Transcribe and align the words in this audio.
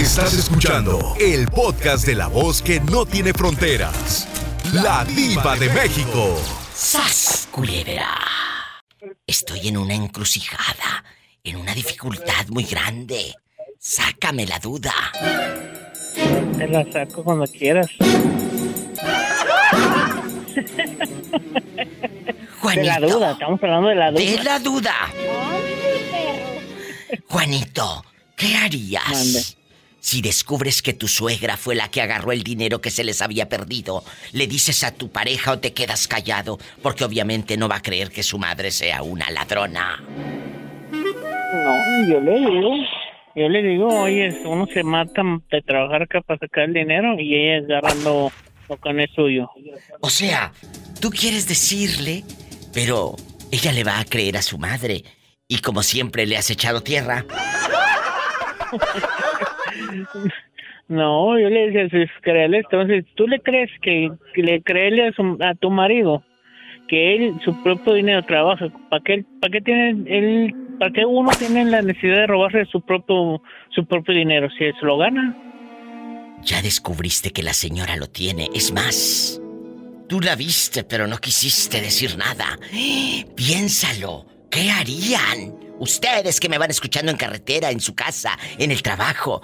Estás 0.00 0.32
escuchando 0.32 1.14
el 1.20 1.46
podcast 1.48 2.06
de 2.06 2.14
la 2.14 2.26
voz 2.28 2.62
que 2.62 2.80
no 2.80 3.04
tiene 3.04 3.34
fronteras. 3.34 4.26
La 4.72 5.04
diva 5.04 5.56
de 5.56 5.68
México. 5.68 6.38
¡Sas, 6.74 7.46
culebra! 7.50 8.18
Estoy 9.26 9.68
en 9.68 9.76
una 9.76 9.92
encrucijada, 9.94 11.04
en 11.44 11.56
una 11.56 11.74
dificultad 11.74 12.46
muy 12.48 12.64
grande. 12.64 13.34
Sácame 13.78 14.46
la 14.46 14.58
duda. 14.58 14.94
Te 16.56 16.66
la 16.66 16.90
saco 16.90 17.22
cuando 17.22 17.44
quieras. 17.46 17.88
Juanito. 22.58 22.80
De 22.80 22.86
la 22.86 23.00
duda, 23.00 23.32
estamos 23.32 23.62
hablando 23.62 23.88
de 23.90 23.94
la 23.96 24.10
duda. 24.12 24.22
De 24.22 24.44
la 24.44 24.58
duda. 24.60 24.94
Juanito, 27.28 28.02
¿qué 28.34 28.56
harías? 28.56 29.58
Si 30.00 30.22
descubres 30.22 30.80
que 30.80 30.94
tu 30.94 31.08
suegra 31.08 31.58
fue 31.58 31.74
la 31.74 31.90
que 31.90 32.00
agarró 32.00 32.32
el 32.32 32.42
dinero 32.42 32.80
que 32.80 32.90
se 32.90 33.04
les 33.04 33.20
había 33.20 33.50
perdido, 33.50 34.02
¿le 34.32 34.46
dices 34.46 34.82
a 34.82 34.94
tu 34.94 35.10
pareja 35.10 35.52
o 35.52 35.58
te 35.58 35.74
quedas 35.74 36.08
callado? 36.08 36.58
Porque 36.82 37.04
obviamente 37.04 37.58
no 37.58 37.68
va 37.68 37.76
a 37.76 37.82
creer 37.82 38.10
que 38.10 38.22
su 38.22 38.38
madre 38.38 38.70
sea 38.70 39.02
una 39.02 39.30
ladrona. 39.30 40.02
No, 40.90 42.08
yo 42.08 42.20
le 42.20 42.38
digo, 42.38 42.74
yo 43.36 43.48
le 43.48 43.62
digo, 43.62 43.88
oye, 43.88 44.40
uno 44.46 44.66
se 44.72 44.82
mata 44.82 45.22
de 45.50 45.60
trabajar 45.62 46.02
acá 46.02 46.22
para 46.22 46.38
sacar 46.38 46.64
el 46.64 46.72
dinero 46.72 47.20
y 47.20 47.34
ella 47.34 47.78
agarrando 47.78 48.32
lo 48.68 48.76
que 48.78 48.92
no 48.94 49.02
es 49.02 49.10
suyo. 49.14 49.50
O 50.00 50.08
sea, 50.08 50.52
tú 51.00 51.10
quieres 51.10 51.46
decirle, 51.46 52.24
pero 52.72 53.16
ella 53.52 53.72
le 53.72 53.84
va 53.84 54.00
a 54.00 54.04
creer 54.06 54.38
a 54.38 54.42
su 54.42 54.56
madre. 54.56 55.04
Y 55.46 55.58
como 55.58 55.82
siempre 55.82 56.24
le 56.26 56.38
has 56.38 56.48
echado 56.50 56.80
tierra. 56.82 57.26
No, 60.88 61.38
yo 61.38 61.48
le 61.48 61.70
decía, 61.70 61.88
si 61.88 62.02
es 62.02 62.10
creerle, 62.20 62.58
entonces, 62.58 63.04
¿tú 63.14 63.28
le 63.28 63.38
crees 63.40 63.70
que, 63.80 64.10
le 64.34 64.60
creerle 64.62 65.06
a, 65.06 65.48
a 65.48 65.54
tu 65.54 65.70
marido 65.70 66.24
que 66.88 67.14
él 67.14 67.34
su 67.44 67.62
propio 67.62 67.94
dinero 67.94 68.24
trabaja? 68.24 68.68
¿Para 68.90 69.02
qué, 69.04 69.24
para 69.40 69.52
qué 69.52 69.60
tiene 69.60 69.90
él, 70.06 70.54
para 70.80 70.90
qué 70.90 71.04
uno 71.06 71.30
tiene 71.38 71.64
la 71.66 71.82
necesidad 71.82 72.16
de 72.16 72.26
robarse 72.26 72.64
su 72.64 72.80
propio, 72.80 73.40
su 73.72 73.86
propio 73.86 74.16
dinero 74.16 74.48
si 74.50 74.64
se 74.72 74.84
lo 74.84 74.98
gana? 74.98 75.36
Ya 76.42 76.60
descubriste 76.60 77.30
que 77.30 77.44
la 77.44 77.52
señora 77.52 77.94
lo 77.94 78.08
tiene. 78.08 78.48
Es 78.52 78.72
más, 78.72 79.40
tú 80.08 80.20
la 80.20 80.34
viste, 80.34 80.82
pero 80.82 81.06
no 81.06 81.18
quisiste 81.18 81.80
decir 81.80 82.18
nada. 82.18 82.58
Piénsalo. 83.36 84.26
¿Qué 84.50 84.70
harían? 84.72 85.54
Ustedes 85.78 86.40
que 86.40 86.48
me 86.48 86.58
van 86.58 86.70
escuchando 86.70 87.12
en 87.12 87.16
carretera, 87.16 87.70
en 87.70 87.80
su 87.80 87.94
casa, 87.94 88.36
en 88.58 88.72
el 88.72 88.82
trabajo. 88.82 89.42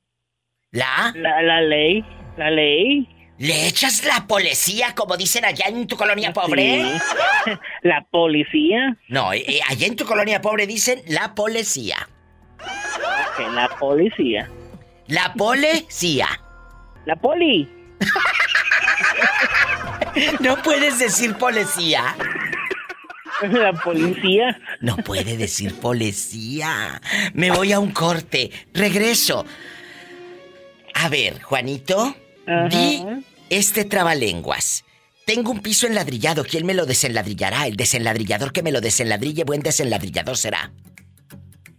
¿La? 0.70 1.14
la, 1.16 1.40
la 1.42 1.62
ley, 1.62 2.04
la 2.36 2.50
ley. 2.50 3.08
¿Le 3.38 3.66
echas 3.68 4.02
la 4.04 4.26
policía 4.26 4.94
como 4.94 5.16
dicen 5.16 5.44
allá 5.44 5.66
en 5.66 5.86
tu 5.86 5.96
colonia 5.96 6.32
pobre? 6.32 6.98
Sí. 7.44 7.50
La 7.82 8.02
policía, 8.10 8.96
No, 9.08 9.32
eh, 9.32 9.44
eh, 9.46 9.60
allá 9.68 9.86
en 9.86 9.96
tu 9.96 10.06
colonia 10.06 10.40
pobre 10.40 10.66
dicen 10.66 11.02
la 11.08 11.34
policía. 11.34 12.08
la 13.54 13.68
policía. 13.78 14.48
La 15.08 15.32
policía. 15.34 16.28
La 17.04 17.16
poli. 17.16 17.68
No 20.40 20.56
puedes 20.62 20.98
decir 20.98 21.36
policía. 21.36 22.16
La 23.42 23.74
policía. 23.74 24.58
No 24.80 24.96
puede 24.96 25.36
decir 25.36 25.78
policía. 25.78 27.02
Me 27.34 27.50
voy 27.50 27.72
a 27.72 27.78
un 27.80 27.90
corte. 27.92 28.50
Regreso. 28.72 29.44
A 30.94 31.10
ver, 31.10 31.42
Juanito, 31.42 32.16
Ajá. 32.46 32.68
di 32.68 33.02
este 33.50 33.84
trabalenguas. 33.84 34.84
Tengo 35.26 35.50
un 35.50 35.60
piso 35.60 35.86
enladrillado. 35.86 36.44
¿Quién 36.44 36.66
me 36.66 36.74
lo 36.74 36.86
desenladrillará? 36.86 37.66
El 37.66 37.76
desenladrillador 37.76 38.52
que 38.52 38.62
me 38.62 38.70
lo 38.70 38.80
desenladrille, 38.80 39.44
buen 39.44 39.60
desenladrillador 39.60 40.36
será. 40.36 40.70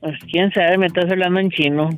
Pues 0.02 0.20
quién 0.32 0.52
sabe, 0.52 0.78
me 0.78 0.88
estás 0.88 1.10
hablando 1.10 1.40
en 1.40 1.50
chino. 1.50 1.90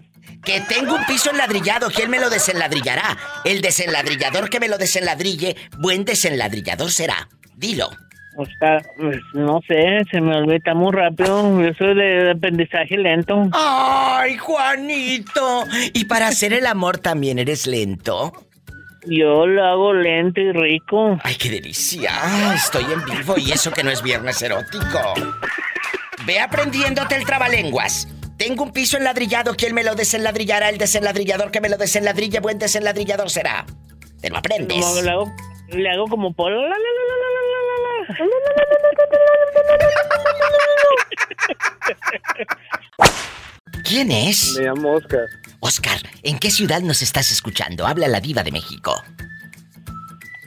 Que 0.43 0.61
tengo 0.61 0.95
un 0.95 1.05
piso 1.05 1.31
enladrillado, 1.31 1.89
¿quién 1.89 2.09
me 2.09 2.19
lo 2.19 2.29
desenladrillará? 2.29 3.17
El 3.43 3.61
desenladrillador 3.61 4.49
que 4.49 4.59
me 4.59 4.69
lo 4.69 4.77
desenladrille, 4.77 5.55
buen 5.79 6.05
desenladrillador 6.05 6.91
será. 6.91 7.27
Dilo. 7.55 7.89
O 8.37 8.45
sea, 8.45 8.81
pues 8.97 9.17
no 9.33 9.59
sé, 9.67 10.01
se 10.09 10.21
me 10.21 10.37
olvida 10.37 10.73
muy 10.73 10.93
rápido. 10.93 11.61
Yo 11.61 11.73
soy 11.73 11.93
de, 11.95 12.23
de 12.23 12.31
aprendizaje 12.31 12.97
lento. 12.97 13.49
¡Ay, 13.51 14.37
Juanito! 14.37 15.65
Y 15.93 16.05
para 16.05 16.27
hacer 16.27 16.53
el 16.53 16.67
amor 16.67 16.99
también 16.99 17.37
eres 17.39 17.67
lento. 17.67 18.31
Yo 19.05 19.45
lo 19.45 19.63
hago 19.65 19.93
lento 19.93 20.41
y 20.41 20.51
rico. 20.51 21.17
¡Ay, 21.23 21.35
qué 21.35 21.49
delicia! 21.49 22.11
Ah, 22.13 22.53
Estoy 22.55 22.83
en 22.83 23.03
vivo 23.05 23.35
y 23.37 23.51
eso 23.51 23.71
que 23.71 23.83
no 23.83 23.91
es 23.91 24.01
viernes 24.03 24.41
erótico. 24.41 25.13
Ve 26.25 26.39
aprendiéndote 26.39 27.15
el 27.15 27.25
trabalenguas. 27.25 28.07
Tengo 28.37 28.63
un 28.63 28.71
piso 28.71 28.97
enladrillado, 28.97 29.55
¿quién 29.55 29.73
me 29.73 29.83
lo 29.83 29.95
desenladrillará? 29.95 30.69
El 30.69 30.77
desenladrillador 30.77 31.51
que 31.51 31.61
me 31.61 31.69
lo 31.69 31.77
desenladrille, 31.77 32.39
buen 32.39 32.59
desenladrillador 32.59 33.29
será. 33.29 33.65
Te 34.21 34.29
lo 34.29 34.37
aprendes. 34.37 34.85
Como 34.85 35.01
le 35.01 35.09
hago, 35.09 35.31
le 35.69 35.89
hago 35.89 36.07
como 36.07 36.33
por... 36.33 36.51
¿Quién 43.83 44.11
es? 44.11 44.55
Me 44.57 44.65
llamo 44.65 44.93
Oscar. 44.93 45.27
Oscar, 45.59 45.99
¿en 46.23 46.39
qué 46.39 46.51
ciudad 46.51 46.81
nos 46.81 47.01
estás 47.01 47.31
escuchando? 47.31 47.87
Habla 47.87 48.07
la 48.07 48.21
diva 48.21 48.43
de 48.43 48.51
México. 48.51 49.03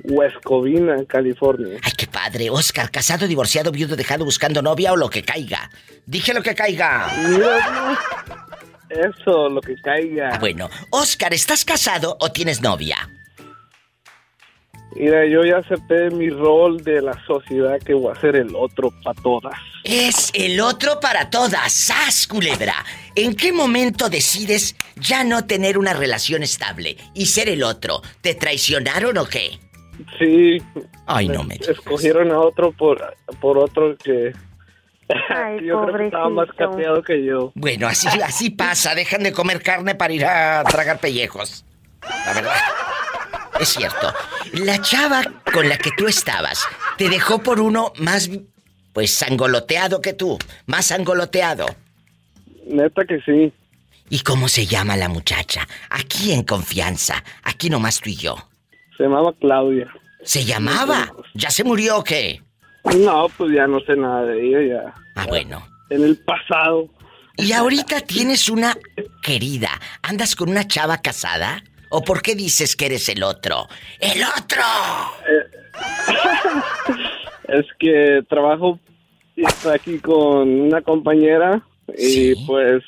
West 0.04 0.36
Covina, 0.44 0.96
California. 1.06 1.78
Ay, 1.82 1.92
qué 1.96 2.06
padre. 2.06 2.50
Oscar, 2.50 2.90
casado, 2.90 3.28
divorciado, 3.28 3.70
viudo, 3.70 3.94
dejado, 3.96 4.24
buscando 4.24 4.62
novia 4.62 4.92
o 4.92 4.96
lo 4.96 5.08
que 5.08 5.22
caiga. 5.22 5.70
Dije 6.06 6.34
lo 6.34 6.42
que 6.42 6.54
caiga. 6.54 7.08
Eso, 8.90 9.48
lo 9.48 9.60
que 9.60 9.76
caiga. 9.76 10.30
Ah, 10.34 10.38
bueno, 10.38 10.68
Oscar, 10.90 11.32
¿estás 11.32 11.64
casado 11.64 12.16
o 12.20 12.32
tienes 12.32 12.60
novia? 12.60 13.08
Mira, 14.94 15.26
yo 15.26 15.44
ya 15.44 15.58
acepté 15.58 16.10
mi 16.10 16.28
rol 16.28 16.82
de 16.82 17.00
la 17.00 17.14
sociedad 17.26 17.78
que 17.80 17.94
voy 17.94 18.12
a 18.12 18.20
ser 18.20 18.36
el 18.36 18.54
otro 18.54 18.92
para 19.02 19.20
todas. 19.22 19.54
Es 19.84 20.30
el 20.34 20.60
otro 20.60 21.00
para 21.00 21.30
todas. 21.30 21.72
¡Sas, 21.72 22.26
culebra! 22.26 22.74
¿En 23.14 23.34
qué 23.34 23.52
momento 23.52 24.08
decides 24.10 24.76
ya 24.96 25.24
no 25.24 25.46
tener 25.46 25.78
una 25.78 25.94
relación 25.94 26.42
estable 26.42 26.96
y 27.14 27.26
ser 27.26 27.48
el 27.48 27.62
otro? 27.62 28.02
¿Te 28.20 28.34
traicionaron 28.34 29.16
o 29.18 29.26
qué? 29.26 29.58
Sí. 30.18 30.58
Ay, 31.06 31.28
no 31.28 31.42
me. 31.42 31.54
Escogieron 31.54 32.30
a 32.30 32.40
otro 32.40 32.72
por, 32.72 33.16
por 33.40 33.58
otro 33.58 33.96
que... 33.96 34.32
Ay, 35.30 35.58
yo 35.66 35.84
creo 35.86 35.98
que 35.98 36.04
estaba 36.06 36.28
más 36.28 36.48
cateado 36.56 37.02
que 37.02 37.24
yo. 37.24 37.52
Bueno, 37.54 37.88
así, 37.88 38.08
así 38.22 38.50
pasa. 38.50 38.94
Dejan 38.94 39.22
de 39.22 39.32
comer 39.32 39.62
carne 39.62 39.94
para 39.94 40.12
ir 40.12 40.24
a 40.24 40.62
tragar 40.64 40.98
pellejos. 40.98 41.64
La 42.26 42.34
verdad. 42.34 42.54
Es 43.60 43.68
cierto. 43.70 44.12
La 44.52 44.80
chava 44.80 45.22
con 45.52 45.68
la 45.68 45.78
que 45.78 45.90
tú 45.96 46.06
estabas 46.08 46.66
te 46.96 47.08
dejó 47.08 47.42
por 47.42 47.60
uno 47.60 47.92
más, 47.98 48.30
pues, 48.92 49.12
sangoloteado 49.12 50.00
que 50.00 50.12
tú. 50.12 50.38
Más 50.66 50.86
sangoloteado. 50.86 51.66
Neta 52.66 53.04
que 53.04 53.20
sí. 53.20 53.52
¿Y 54.08 54.20
cómo 54.20 54.48
se 54.48 54.66
llama 54.66 54.96
la 54.96 55.08
muchacha? 55.08 55.66
Aquí 55.90 56.32
en 56.32 56.42
confianza. 56.42 57.22
Aquí 57.42 57.70
nomás 57.70 58.00
tú 58.00 58.10
y 58.10 58.16
yo. 58.16 58.36
Se 58.96 59.04
llamaba 59.04 59.32
Claudia. 59.40 59.90
¿Se 60.24 60.44
llamaba? 60.44 61.12
¿Ya 61.34 61.50
se 61.50 61.64
murió 61.64 61.98
o 61.98 62.04
qué? 62.04 62.42
No, 62.96 63.28
pues 63.36 63.52
ya 63.54 63.66
no 63.66 63.80
sé 63.80 63.96
nada 63.96 64.24
de 64.24 64.46
ella, 64.46 64.74
ya. 64.74 64.94
Ah, 65.16 65.26
bueno. 65.26 65.66
En 65.90 66.04
el 66.04 66.16
pasado. 66.18 66.88
Y 67.36 67.52
ahorita 67.52 68.00
tienes 68.02 68.48
una 68.48 68.76
querida. 69.22 69.70
¿Andas 70.02 70.36
con 70.36 70.50
una 70.50 70.66
chava 70.66 70.98
casada? 70.98 71.62
¿O 71.94 72.02
por 72.02 72.22
qué 72.22 72.34
dices 72.34 72.74
que 72.74 72.86
eres 72.86 73.06
el 73.10 73.22
otro? 73.22 73.68
¡El 74.00 74.22
otro! 74.24 74.62
Es 77.48 77.66
que 77.78 78.22
trabajo 78.28 78.78
aquí 79.74 79.98
con 79.98 80.48
una 80.48 80.80
compañera 80.82 81.62
y 81.98 82.34
Sí. 82.34 82.44
pues 82.46 82.82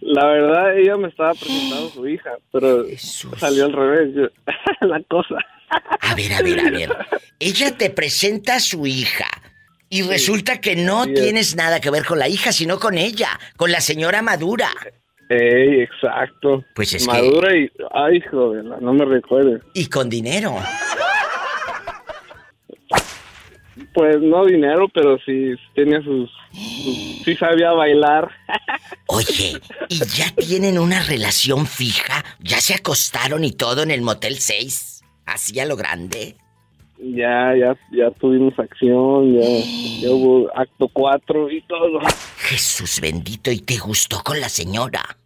la 0.00 0.26
verdad 0.26 0.76
ella 0.78 0.96
me 0.96 1.08
estaba 1.08 1.32
presentando 1.34 1.88
a 1.88 1.90
su 1.90 2.08
hija, 2.08 2.30
pero 2.52 2.84
Jesús. 2.86 3.32
salió 3.38 3.66
al 3.66 3.72
revés 3.72 4.14
yo- 4.14 4.28
la 4.86 5.00
cosa. 5.08 5.36
A 6.00 6.14
ver, 6.14 6.32
a 6.34 6.42
ver, 6.42 6.60
a 6.60 6.70
ver. 6.70 6.96
Ella 7.38 7.76
te 7.76 7.90
presenta 7.90 8.56
a 8.56 8.60
su 8.60 8.86
hija. 8.86 9.26
Y 9.88 10.02
resulta 10.02 10.60
que 10.60 10.76
no 10.76 11.04
Sí, 11.04 11.14
tienes 11.14 11.56
nada 11.56 11.80
que 11.80 11.90
ver 11.90 12.04
con 12.04 12.18
la 12.18 12.28
hija, 12.28 12.52
sino 12.52 12.78
con 12.78 12.98
ella, 12.98 13.28
con 13.56 13.72
la 13.72 13.80
señora 13.80 14.20
Madura. 14.20 14.68
Ey, 15.30 15.80
exacto. 15.82 16.64
Pues 16.74 16.92
es 16.92 17.06
que- 17.06 17.12
Madura 17.12 17.56
y... 17.56 17.70
Ay, 17.92 18.20
joder, 18.30 18.64
no 18.64 18.92
me 18.92 19.04
recuerdes. 19.04 19.62
Y 19.74 19.86
con 19.86 20.10
dinero. 20.10 20.56
Pues 23.94 24.20
no 24.20 24.44
dinero, 24.44 24.88
pero 24.92 25.18
sí 25.24 25.54
tenía 25.74 26.02
sus... 26.02 26.30
sus- 26.52 27.22
sí 27.24 27.36
sabía 27.36 27.70
bailar. 27.72 28.30
Oye, 29.06 29.52
¿y 29.88 29.98
ya 30.06 30.30
tienen 30.36 30.78
una 30.78 31.02
relación 31.02 31.66
fija? 31.66 32.24
¿Ya 32.40 32.60
se 32.60 32.74
acostaron 32.74 33.44
y 33.44 33.52
todo 33.52 33.82
en 33.82 33.90
el 33.90 34.02
Motel 34.02 34.36
6? 34.38 35.02
¿Así 35.26 35.58
a 35.60 35.64
lo 35.64 35.76
grande? 35.76 36.36
Ya, 36.98 37.54
ya, 37.56 37.76
ya 37.92 38.10
tuvimos 38.20 38.58
acción, 38.58 39.32
ya, 39.40 39.48
ya 40.02 40.10
hubo 40.10 40.50
acto 40.54 40.88
4 40.92 41.50
y 41.50 41.62
todo. 41.62 42.00
Jesús 42.38 43.00
bendito, 43.00 43.50
¿y 43.50 43.60
te 43.60 43.78
gustó 43.78 44.22
con 44.22 44.38
la 44.40 44.48
señora? 44.50 45.16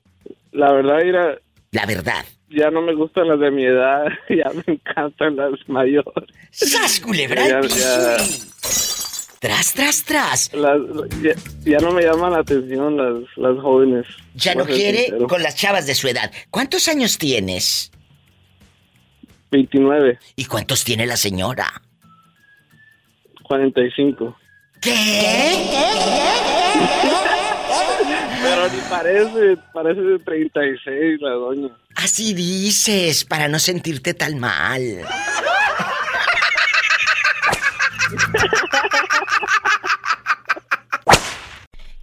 La 0.54 0.72
verdad 0.72 1.00
era, 1.02 1.38
La 1.72 1.84
verdad. 1.86 2.24
ya 2.48 2.70
no 2.70 2.80
me 2.80 2.94
gustan 2.94 3.28
las 3.28 3.38
de 3.40 3.50
mi 3.50 3.64
edad, 3.64 4.04
ya 4.30 4.50
me 4.54 4.74
encantan 4.74 5.36
las 5.36 5.52
mayores. 5.68 6.30
¡Sas, 6.50 7.00
culebra! 7.00 7.46
Ya, 7.46 7.60
ya. 7.60 8.16
Tras, 9.40 9.74
tras, 9.74 10.04
tras. 10.04 10.54
Las, 10.54 10.78
ya, 11.20 11.34
ya 11.64 11.78
no 11.78 11.90
me 11.92 12.02
llaman 12.02 12.32
la 12.32 12.38
atención 12.38 12.96
las, 12.96 13.24
las 13.36 13.60
jóvenes. 13.60 14.06
Ya 14.34 14.54
no 14.54 14.64
quiere 14.64 15.04
sincero. 15.06 15.26
con 15.26 15.42
las 15.42 15.54
chavas 15.56 15.86
de 15.86 15.94
su 15.94 16.08
edad. 16.08 16.32
¿Cuántos 16.50 16.88
años 16.88 17.18
tienes? 17.18 17.90
29, 19.50 20.18
¿Y 20.36 20.44
cuántos 20.46 20.82
tiene 20.82 21.06
la 21.06 21.16
señora? 21.16 21.82
45. 23.42 24.36
¿Qué? 24.80 24.92
Pero 27.02 27.16
ni 27.22 27.23
parece, 28.88 29.56
parece 29.72 30.00
de 30.00 30.18
36 30.18 31.20
la 31.20 31.30
doña. 31.30 31.68
Así 31.96 32.34
dices, 32.34 33.24
para 33.24 33.48
no 33.48 33.58
sentirte 33.58 34.14
tan 34.14 34.38
mal. 34.38 35.04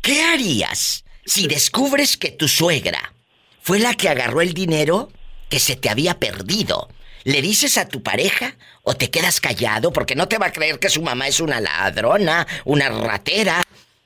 ¿Qué 0.01 0.23
harías 0.23 1.03
si 1.25 1.47
descubres 1.47 2.17
que 2.17 2.31
tu 2.31 2.47
suegra 2.47 3.13
fue 3.61 3.79
la 3.79 3.93
que 3.93 4.09
agarró 4.09 4.41
el 4.41 4.53
dinero 4.53 5.11
que 5.49 5.59
se 5.59 5.75
te 5.75 5.89
había 5.89 6.19
perdido? 6.19 6.89
¿Le 7.23 7.41
dices 7.41 7.77
a 7.77 7.87
tu 7.87 8.01
pareja 8.01 8.55
o 8.81 8.95
te 8.95 9.11
quedas 9.11 9.39
callado 9.39 9.93
porque 9.93 10.15
no 10.15 10.27
te 10.27 10.39
va 10.39 10.47
a 10.47 10.51
creer 10.51 10.79
que 10.79 10.89
su 10.89 11.03
mamá 11.03 11.27
es 11.27 11.39
una 11.39 11.61
ladrona, 11.61 12.47
una 12.65 12.89
ratera? 12.89 13.61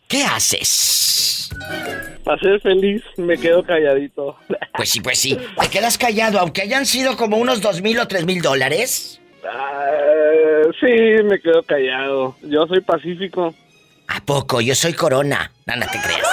¿Qué 0.07 0.23
haces? 0.23 1.49
Para 2.23 2.39
ser 2.39 2.59
feliz 2.61 3.01
me 3.17 3.37
quedo 3.37 3.63
calladito. 3.63 4.37
Pues 4.75 4.89
sí, 4.89 4.99
pues 4.99 5.17
sí. 5.19 5.37
¿Te 5.61 5.69
quedas 5.69 5.97
callado 5.97 6.37
aunque 6.37 6.61
hayan 6.61 6.85
sido 6.85 7.15
como 7.15 7.37
unos 7.37 7.61
dos 7.61 7.81
mil 7.81 7.97
o 7.97 8.09
tres 8.09 8.25
mil 8.25 8.41
dólares? 8.41 9.21
Ah, 9.49 9.89
sí, 10.81 11.23
me 11.23 11.39
quedo 11.39 11.63
callado. 11.63 12.35
Yo 12.41 12.67
soy 12.67 12.81
pacífico. 12.81 13.55
¿A 14.09 14.19
poco? 14.19 14.59
Yo 14.59 14.75
soy 14.75 14.91
Corona. 14.91 15.49
No 15.65 15.79
te 15.79 15.97
creas. 16.01 16.27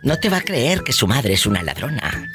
no 0.02 0.18
te 0.18 0.30
va 0.30 0.38
a 0.38 0.40
creer 0.40 0.82
que 0.82 0.94
su 0.94 1.06
madre 1.06 1.34
es 1.34 1.44
una 1.44 1.62
ladrona. 1.62 2.26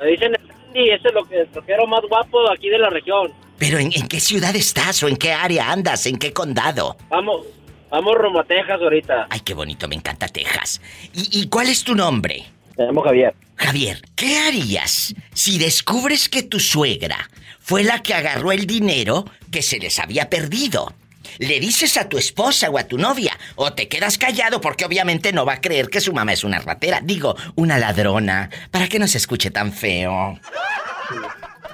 Me 0.00 0.06
dicen, 0.08 0.32
sí, 0.72 0.88
ese 0.90 1.08
es 1.08 1.14
lo 1.14 1.24
que 1.24 1.40
el 1.40 1.48
troquero 1.48 1.86
más 1.86 2.02
guapo 2.08 2.50
aquí 2.50 2.68
de 2.68 2.78
la 2.78 2.90
región. 2.90 3.32
Pero 3.58 3.78
¿en, 3.78 3.92
en 3.92 4.08
qué 4.08 4.20
ciudad 4.20 4.54
estás 4.54 5.02
o 5.02 5.08
en 5.08 5.16
qué 5.16 5.32
área 5.32 5.70
andas? 5.70 6.06
¿En 6.06 6.16
qué 6.18 6.32
condado? 6.32 6.96
Vamos, 7.08 7.46
vamos 7.90 8.14
rumbo 8.16 8.40
a 8.40 8.44
Texas 8.44 8.80
ahorita. 8.80 9.26
Ay, 9.30 9.40
qué 9.40 9.54
bonito, 9.54 9.88
me 9.88 9.94
encanta 9.96 10.26
Texas. 10.28 10.80
¿Y, 11.12 11.40
y 11.40 11.48
cuál 11.48 11.68
es 11.68 11.84
tu 11.84 11.94
nombre? 11.94 12.46
Me 12.76 12.84
llamo 12.86 13.02
Javier. 13.02 13.34
Javier, 13.56 14.02
¿qué 14.16 14.38
harías 14.38 15.14
si 15.34 15.58
descubres 15.58 16.28
que 16.28 16.42
tu 16.42 16.58
suegra 16.58 17.30
fue 17.60 17.84
la 17.84 18.02
que 18.02 18.14
agarró 18.14 18.50
el 18.52 18.66
dinero 18.66 19.24
que 19.50 19.62
se 19.62 19.78
les 19.78 19.98
había 19.98 20.28
perdido? 20.30 20.94
¿Le 21.38 21.60
dices 21.60 21.96
a 21.96 22.08
tu 22.08 22.18
esposa 22.18 22.68
o 22.70 22.78
a 22.78 22.84
tu 22.84 22.98
novia? 22.98 23.38
¿O 23.54 23.72
te 23.72 23.88
quedas 23.88 24.18
callado 24.18 24.60
porque 24.60 24.84
obviamente 24.84 25.32
no 25.32 25.46
va 25.46 25.54
a 25.54 25.60
creer 25.60 25.88
que 25.88 26.00
su 26.00 26.12
mamá 26.12 26.32
es 26.32 26.44
una 26.44 26.58
ratera? 26.60 27.00
Digo, 27.02 27.36
una 27.54 27.78
ladrona, 27.78 28.50
para 28.70 28.88
que 28.88 28.98
no 28.98 29.06
se 29.06 29.18
escuche 29.18 29.50
tan 29.50 29.72
feo. 29.72 30.38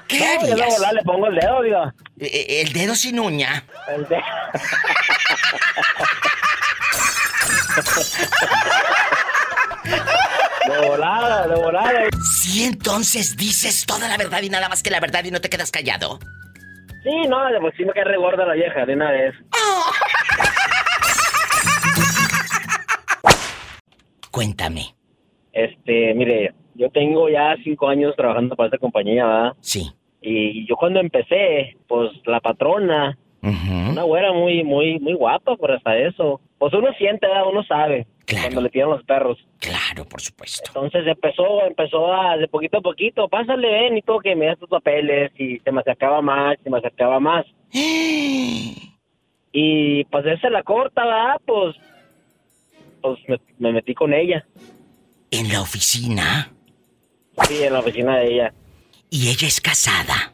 ¿Qué 0.07 0.19
yo 0.19 0.25
harías? 0.55 0.76
volar 0.76 0.95
le 0.95 1.02
pongo 1.02 1.26
el 1.28 1.35
dedo, 1.37 1.62
Diva. 1.62 1.95
Eh, 2.21 2.62
El 2.67 2.73
dedo 2.73 2.95
sin 2.95 3.19
uña. 3.19 3.64
El 3.95 4.07
dedo. 4.09 4.19
De 10.80 10.88
volada, 10.88 11.56
volada. 11.56 12.00
Sí, 12.40 12.64
entonces 12.64 13.37
dices 13.37 13.85
toda 13.87 14.08
la 14.08 14.16
verdad 14.16 14.42
y 14.42 14.50
nada 14.50 14.68
más 14.68 14.82
que 14.82 14.90
la 14.90 15.00
verdad 15.00 15.25
y 15.25 15.30
no 15.30 15.40
te 15.40 15.50
quedas 15.50 15.70
callado. 15.70 16.18
Sí, 17.02 17.28
no, 17.28 17.38
pues 17.61 17.75
sí 17.76 17.85
me 17.85 17.92
cae 17.92 18.04
re 18.04 18.16
gorda 18.16 18.44
la 18.44 18.54
vieja 18.54 18.85
de 18.85 18.94
una 18.94 19.11
vez. 19.11 19.35
Cuéntame. 24.30 24.94
Este, 25.52 26.14
mire, 26.14 26.54
yo 26.75 26.90
tengo 26.90 27.28
ya 27.28 27.56
cinco 27.64 27.88
años 27.88 28.14
trabajando 28.16 28.54
para 28.54 28.68
esta 28.68 28.78
compañía, 28.78 29.26
¿verdad? 29.26 29.52
Sí. 29.61 29.90
Y 30.20 30.66
yo 30.68 30.76
cuando 30.76 31.00
empecé, 31.00 31.76
pues 31.88 32.11
la 32.26 32.40
patrona, 32.40 33.18
una 33.42 34.02
güera 34.02 34.32
muy, 34.32 34.62
muy, 34.64 34.99
muy 35.00 35.14
guapa 35.14 35.56
por 35.56 35.73
hasta 35.73 35.97
eso. 35.97 36.40
Pues 36.58 36.73
uno 36.75 36.88
siente, 36.99 37.26
¿verdad? 37.26 37.44
uno 37.50 37.64
sabe. 37.64 38.06
Claro. 38.28 38.42
Cuando 38.49 38.61
le 38.61 38.68
tiran 38.68 38.90
los 38.90 39.02
perros. 39.04 39.38
Claro, 39.58 40.04
por 40.04 40.20
supuesto. 40.20 40.62
Entonces 40.68 41.06
empezó, 41.06 41.64
empezó 41.64 42.12
a, 42.12 42.37
de 42.37 42.47
poquito 42.47 42.76
a 42.76 42.82
poquito, 42.82 43.26
pásale, 43.26 43.66
ven 43.70 43.97
y 43.97 44.02
todo, 44.02 44.20
que 44.20 44.37
me 44.37 44.47
das 44.47 44.58
tus 44.58 44.68
papeles, 44.68 45.32
y 45.38 45.58
se 45.61 45.73
me 45.73 45.80
acercaba 45.80 46.20
más, 46.20 46.58
se 46.62 46.68
me 46.68 46.76
acercaba 46.78 47.18
más. 47.20 47.47
Y 49.50 50.04
pues 50.04 50.26
esa 50.26 50.50
la 50.50 50.62
corta, 50.62 51.04
¿verdad? 51.04 51.40
Pues, 51.47 51.75
pues 53.00 53.18
me, 53.28 53.40
me 53.58 53.73
metí 53.73 53.94
con 53.94 54.12
ella. 54.12 54.44
En 55.30 55.49
la 55.50 55.62
oficina. 55.62 56.52
Sí, 57.49 57.62
en 57.62 57.73
la 57.73 57.78
oficina 57.80 58.18
de 58.18 58.35
ella. 58.35 58.52
Y 59.11 59.30
ella 59.30 59.49
es 59.49 59.58
casada. 59.61 60.32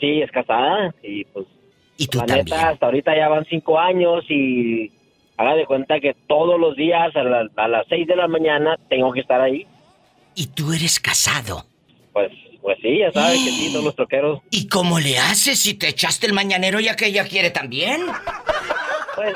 Sí, 0.00 0.20
es 0.20 0.30
casada, 0.30 0.94
y 1.02 1.24
pues 1.24 1.46
Y 1.96 2.06
tú 2.08 2.18
la 2.18 2.26
también. 2.26 2.44
neta, 2.44 2.68
hasta 2.70 2.86
ahorita 2.86 3.16
ya 3.16 3.28
van 3.28 3.46
cinco 3.46 3.78
años 3.78 4.24
y 4.28 4.92
haga 5.36 5.54
de 5.54 5.66
cuenta 5.66 5.98
que 6.00 6.14
todos 6.28 6.58
los 6.60 6.76
días 6.76 7.14
a, 7.16 7.22
la- 7.22 7.48
a 7.56 7.68
las 7.68 7.86
seis 7.88 8.06
de 8.06 8.16
la 8.16 8.28
mañana 8.28 8.76
tengo 8.88 9.12
que 9.12 9.20
estar 9.20 9.40
ahí. 9.40 9.66
Y 10.34 10.46
tú 10.48 10.72
eres 10.72 10.98
casado. 11.00 11.64
Pues, 12.12 12.30
pues 12.60 12.78
sí, 12.80 12.98
ya 12.98 13.10
sabes 13.12 13.38
que 13.42 13.50
sí, 13.50 13.70
todos 13.72 13.84
los 13.86 13.96
troqueros. 13.96 14.40
¿Y 14.50 14.68
cómo 14.68 14.98
le 15.00 15.18
haces 15.18 15.58
si 15.60 15.74
te 15.74 15.88
echaste 15.88 16.26
el 16.26 16.32
mañanero 16.32 16.78
ya 16.80 16.94
que 16.96 17.06
ella 17.06 17.26
quiere 17.26 17.50
también? 17.50 18.02
Pues 19.14 19.34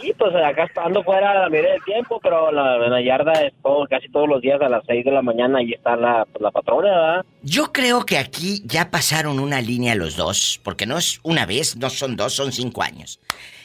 sí, 0.00 0.12
pues 0.18 0.34
acá 0.34 0.68
ando 0.82 1.02
fuera 1.04 1.34
la 1.42 1.48
mayoría 1.48 1.72
del 1.72 1.84
tiempo, 1.84 2.18
pero 2.22 2.50
la, 2.50 2.78
la 2.78 3.00
yarda 3.02 3.32
es 3.44 3.52
todo, 3.62 3.86
casi 3.88 4.08
todos 4.08 4.28
los 4.28 4.40
días 4.40 4.60
a 4.60 4.68
las 4.68 4.82
seis 4.86 5.04
de 5.04 5.10
la 5.12 5.22
mañana 5.22 5.62
y 5.62 5.72
está 5.72 5.94
la, 5.96 6.24
pues, 6.24 6.42
la 6.42 6.50
patrona, 6.50 6.88
¿verdad? 6.90 7.24
Yo 7.42 7.72
creo 7.72 8.04
que 8.04 8.18
aquí 8.18 8.62
ya 8.64 8.90
pasaron 8.90 9.38
una 9.38 9.60
línea 9.60 9.94
los 9.94 10.16
dos, 10.16 10.60
porque 10.64 10.86
no 10.86 10.98
es 10.98 11.20
una 11.22 11.46
vez, 11.46 11.76
no 11.76 11.90
son 11.90 12.16
dos, 12.16 12.34
son 12.34 12.50
cinco 12.52 12.82
años. 12.82 13.20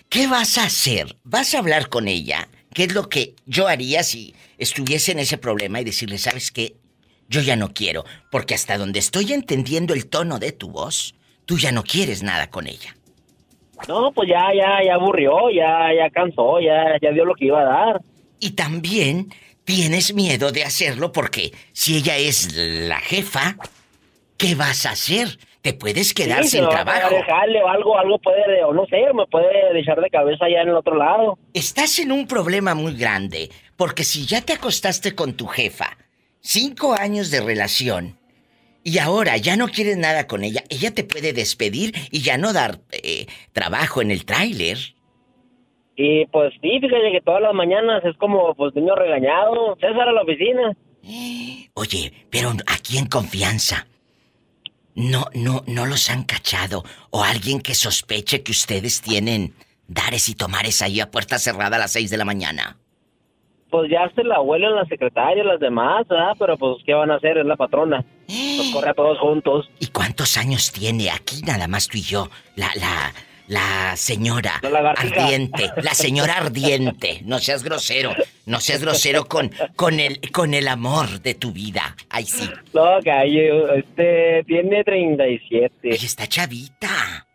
¿Qué 0.09 0.25
vas 0.25 0.57
a 0.57 0.63
hacer? 0.63 1.17
¿Vas 1.23 1.53
a 1.53 1.59
hablar 1.59 1.87
con 1.87 2.07
ella? 2.07 2.47
¿Qué 2.73 2.85
es 2.85 2.95
lo 2.95 3.09
que 3.09 3.35
yo 3.45 3.67
haría 3.67 4.01
si 4.01 4.33
estuviese 4.57 5.11
en 5.11 5.19
ese 5.19 5.37
problema 5.37 5.79
y 5.79 5.83
decirle, 5.83 6.17
sabes 6.17 6.49
qué? 6.49 6.73
Yo 7.27 7.41
ya 7.41 7.55
no 7.55 7.75
quiero, 7.75 8.05
porque 8.31 8.55
hasta 8.55 8.79
donde 8.79 8.97
estoy 8.97 9.33
entendiendo 9.33 9.93
el 9.93 10.07
tono 10.07 10.39
de 10.39 10.51
tu 10.51 10.71
voz, 10.71 11.13
tú 11.45 11.59
ya 11.59 11.71
no 11.71 11.83
quieres 11.83 12.23
nada 12.23 12.49
con 12.49 12.65
ella. 12.65 12.95
No, 13.87 14.11
pues 14.11 14.27
ya, 14.29 14.47
ya, 14.51 14.83
ya 14.83 14.95
aburrió, 14.95 15.51
ya, 15.51 15.93
ya 15.95 16.09
cansó, 16.09 16.59
ya, 16.59 16.97
ya 16.99 17.11
dio 17.11 17.23
lo 17.23 17.35
que 17.35 17.45
iba 17.45 17.61
a 17.61 17.65
dar. 17.65 18.01
Y 18.39 18.51
también 18.51 19.31
tienes 19.63 20.15
miedo 20.15 20.51
de 20.51 20.63
hacerlo 20.63 21.11
porque 21.11 21.53
si 21.71 21.97
ella 21.97 22.17
es 22.17 22.55
la 22.55 22.99
jefa, 22.99 23.57
¿qué 24.37 24.55
vas 24.55 24.87
a 24.87 24.91
hacer? 24.91 25.37
Te 25.61 25.73
puedes 25.73 26.13
quedar 26.13 26.43
Sí, 26.43 26.49
se 26.51 26.57
sin 26.57 26.65
a 26.65 26.69
trabajo. 26.69 27.15
jale 27.27 27.61
o 27.61 27.67
algo, 27.67 27.97
algo 27.97 28.17
puede, 28.19 28.63
o 28.63 28.73
no 28.73 28.85
sé, 28.85 28.97
me 29.13 29.25
puede 29.27 29.73
dejar 29.73 29.99
de 29.99 30.09
cabeza 30.09 30.45
allá 30.45 30.61
en 30.61 30.69
el 30.69 30.75
otro 30.75 30.95
lado. 30.95 31.37
Estás 31.53 31.99
en 31.99 32.11
un 32.13 32.27
problema 32.27 32.75
muy 32.75 32.95
grande, 32.95 33.49
porque 33.75 34.03
si 34.03 34.25
ya 34.25 34.41
te 34.41 34.53
acostaste 34.53 35.15
con 35.15 35.33
tu 35.33 35.47
jefa, 35.47 35.97
cinco 36.39 36.93
años 36.93 37.29
de 37.29 37.41
relación, 37.41 38.17
y 38.83 38.99
ahora 38.99 39.35
ya 39.35 39.57
no 39.57 39.67
quieres 39.67 39.97
nada 39.97 40.27
con 40.27 40.45
ella, 40.45 40.63
ella 40.69 40.93
te 40.93 41.03
puede 41.03 41.33
despedir 41.33 41.93
y 42.09 42.21
ya 42.21 42.37
no 42.37 42.53
dar 42.53 42.79
eh, 42.91 43.25
trabajo 43.51 44.01
en 44.01 44.11
el 44.11 44.25
tráiler. 44.25 44.77
Y 45.97 46.25
pues 46.27 46.53
sí, 46.61 46.79
fíjate 46.79 47.11
que 47.11 47.19
todas 47.21 47.41
las 47.41 47.53
mañanas 47.53 48.01
es 48.05 48.15
como, 48.15 48.55
pues, 48.55 48.73
niño 48.73 48.95
regañado. 48.95 49.75
César 49.81 50.07
a 50.07 50.13
la 50.13 50.21
oficina. 50.21 50.71
Oye, 51.73 52.13
pero 52.29 52.51
aquí 52.67 52.97
en 52.97 53.07
confianza. 53.07 53.85
No, 54.95 55.25
no, 55.33 55.63
no 55.67 55.85
los 55.85 56.09
han 56.09 56.23
cachado. 56.23 56.83
O 57.11 57.23
alguien 57.23 57.61
que 57.61 57.75
sospeche 57.75 58.43
que 58.43 58.51
ustedes 58.51 59.01
tienen 59.01 59.53
dares 59.87 60.29
y 60.29 60.35
tomares 60.35 60.81
ahí 60.81 60.99
a 60.99 61.11
puerta 61.11 61.39
cerrada 61.39 61.77
a 61.77 61.79
las 61.79 61.91
seis 61.91 62.09
de 62.09 62.17
la 62.17 62.25
mañana. 62.25 62.77
Pues 63.69 63.89
ya 63.91 64.09
se 64.15 64.23
la 64.23 64.41
huelen 64.41 64.75
las 64.75 64.87
secretarias, 64.87 65.45
las 65.45 65.59
demás, 65.59 66.07
¿verdad? 66.07 66.35
Pero 66.39 66.57
pues, 66.57 66.77
¿qué 66.85 66.93
van 66.93 67.11
a 67.11 67.15
hacer? 67.15 67.37
Es 67.37 67.45
la 67.45 67.55
patrona. 67.55 68.03
Nos 68.27 68.71
corre 68.73 68.89
a 68.89 68.93
todos 68.95 69.19
juntos. 69.19 69.69
¿Y 69.79 69.87
cuántos 69.87 70.37
años 70.37 70.71
tiene 70.71 71.11
aquí 71.11 71.41
nada 71.43 71.67
más 71.67 71.87
tú 71.87 71.97
y 71.97 72.01
yo? 72.01 72.29
La, 72.55 72.71
la, 72.75 73.13
la 73.49 73.97
señora 73.97 74.61
La 74.61 74.91
ardiente, 74.91 75.71
la 75.81 75.93
señora 75.93 76.37
ardiente. 76.37 77.21
No 77.25 77.39
seas 77.39 77.63
grosero, 77.63 78.13
no 78.45 78.61
seas 78.61 78.81
grosero 78.81 79.25
con, 79.25 79.51
con 79.75 79.99
el, 79.99 80.21
con 80.31 80.53
el 80.53 80.67
amor 80.67 81.19
de 81.21 81.33
tu 81.33 81.51
vida. 81.51 81.95
Ay 82.09 82.25
sí. 82.25 82.49
No, 82.73 82.99
calle, 83.03 83.79
este, 83.79 84.43
tiene 84.45 84.83
37. 84.83 85.89
Ay, 85.91 85.97
está 86.05 86.27
chavita. 86.27 87.27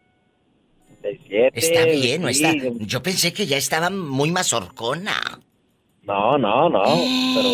37. 1.03 1.51
Está 1.59 1.85
bien, 1.85 2.23
¿no 2.23 2.29
sí. 2.33 2.45
está? 2.45 2.69
Yo 2.79 3.03
pensé 3.03 3.33
que 3.33 3.47
ya 3.47 3.57
estaba 3.57 3.91
muy 3.91 4.31
mazorcona. 4.31 5.41
No, 6.05 6.39
no, 6.39 6.69
no. 6.69 6.85
Pero 6.85 7.49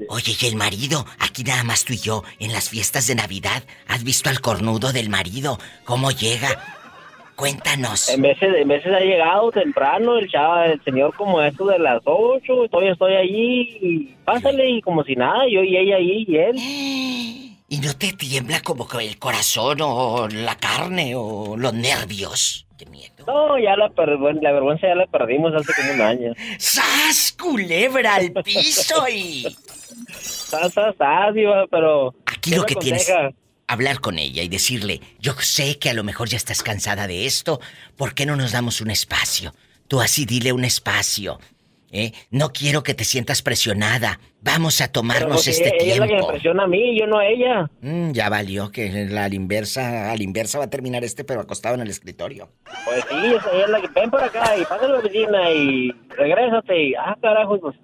Oye, 0.08 0.34
y 0.40 0.46
el 0.46 0.56
marido, 0.56 1.04
aquí 1.18 1.44
nada 1.44 1.62
más 1.62 1.84
tú 1.84 1.92
y 1.92 1.98
yo, 1.98 2.24
en 2.38 2.52
las 2.52 2.70
fiestas 2.70 3.06
de 3.06 3.14
Navidad, 3.14 3.62
¿has 3.86 4.02
visto 4.02 4.30
al 4.30 4.40
cornudo 4.40 4.92
del 4.92 5.10
marido? 5.10 5.58
¿Cómo 5.84 6.10
llega? 6.10 6.79
Cuéntanos. 7.40 8.10
en 8.10 8.20
veces, 8.20 8.54
en 8.54 8.68
veces 8.68 8.92
ha 8.92 9.00
llegado 9.00 9.50
temprano 9.50 10.18
el 10.18 10.30
chava, 10.30 10.66
el 10.66 10.84
señor 10.84 11.16
como 11.16 11.40
eso 11.40 11.64
de 11.64 11.78
las 11.78 12.02
8, 12.04 12.68
todavía 12.70 12.92
estoy 12.92 13.14
allí, 13.14 13.78
y 13.80 14.14
pásale 14.26 14.68
y 14.68 14.82
como 14.82 15.02
si 15.04 15.16
nada, 15.16 15.44
yo 15.50 15.64
y 15.64 15.74
ella 15.74 15.96
ahí 15.96 16.26
y 16.28 16.36
él. 16.36 16.56
¿Y 17.72 17.78
no 17.78 17.96
te 17.96 18.12
tiembla 18.12 18.60
como 18.60 18.86
que 18.86 18.98
el 18.98 19.18
corazón 19.18 19.78
o 19.80 20.28
la 20.28 20.56
carne 20.56 21.14
o 21.16 21.56
los 21.56 21.72
nervios? 21.72 22.66
Miedo. 22.90 23.24
No, 23.26 23.58
ya 23.58 23.76
la, 23.76 23.90
la 23.96 24.52
vergüenza 24.52 24.88
ya 24.88 24.94
la 24.94 25.06
perdimos 25.06 25.54
hace 25.54 25.72
como 25.74 25.92
un 25.92 26.00
año. 26.00 26.32
¡Sas, 26.58 27.36
culebra 27.40 28.16
al 28.16 28.32
piso 28.42 29.06
y... 29.08 29.44
Sas, 30.10 30.72
sas, 30.74 30.94
sas, 30.96 31.34
diva, 31.34 31.66
pero... 31.70 32.14
Aquí 32.26 32.50
¿qué 32.50 32.56
lo 32.56 32.64
que 32.64 32.74
tienes... 32.74 33.10
Hablar 33.70 34.00
con 34.00 34.18
ella 34.18 34.42
y 34.42 34.48
decirle, 34.48 35.00
yo 35.20 35.32
sé 35.38 35.78
que 35.78 35.90
a 35.90 35.94
lo 35.94 36.02
mejor 36.02 36.28
ya 36.28 36.36
estás 36.36 36.64
cansada 36.64 37.06
de 37.06 37.24
esto, 37.24 37.60
¿por 37.96 38.14
qué 38.14 38.26
no 38.26 38.34
nos 38.34 38.50
damos 38.50 38.80
un 38.80 38.90
espacio? 38.90 39.54
Tú 39.86 40.00
así 40.00 40.24
dile 40.24 40.52
un 40.52 40.64
espacio. 40.64 41.38
¿eh? 41.92 42.10
No 42.32 42.52
quiero 42.52 42.82
que 42.82 42.94
te 42.94 43.04
sientas 43.04 43.42
presionada. 43.42 44.18
Vamos 44.42 44.80
a 44.80 44.90
tomarnos 44.90 45.46
este 45.46 45.68
ella 45.80 45.92
es 45.92 45.98
la 46.00 46.06
que 46.08 46.12
me 46.14 46.18
tiempo. 46.18 46.32
presiona 46.32 46.64
a 46.64 46.66
mí, 46.66 46.98
yo 46.98 47.06
no 47.06 47.18
a 47.20 47.26
ella. 47.28 47.70
Mm, 47.80 48.10
ya 48.10 48.28
valió 48.28 48.72
que 48.72 49.06
la, 49.08 49.26
a 49.26 49.28
la 49.28 49.34
inversa, 49.36 50.10
a 50.10 50.16
la 50.16 50.22
inversa 50.24 50.58
va 50.58 50.64
a 50.64 50.70
terminar 50.70 51.04
este, 51.04 51.22
pero 51.22 51.38
acostado 51.40 51.76
en 51.76 51.82
el 51.82 51.90
escritorio. 51.90 52.50
Pues 52.84 53.04
sí, 53.08 53.16
ella 53.16 53.64
es 53.66 53.70
la 53.70 53.80
que 53.80 53.88
ven 53.94 54.10
por 54.10 54.24
acá 54.24 54.56
y 54.58 54.64
pásale 54.64 54.86
a 54.86 54.88
la 54.88 54.98
oficina 54.98 55.48
y 55.52 55.92
regrésate 56.08 56.86
y... 56.88 56.94
Ah, 56.96 57.16
carajo, 57.22 57.60
pues... 57.60 57.76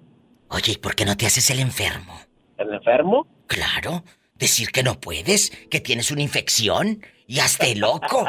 Oye, 0.49 0.73
¿y 0.73 0.77
por 0.79 0.95
qué 0.95 1.05
no 1.05 1.15
te 1.15 1.25
haces 1.25 1.49
el 1.49 1.59
enfermo? 1.59 2.19
¿El 2.57 2.73
enfermo? 2.73 3.25
Claro, 3.47 4.03
decir 4.37 4.69
que 4.71 4.83
no 4.83 4.99
puedes, 4.99 5.51
que 5.69 5.79
tienes 5.79 6.11
una 6.11 6.21
infección 6.21 7.01
y 7.27 7.39
hazte 7.39 7.75
loco. 7.75 8.25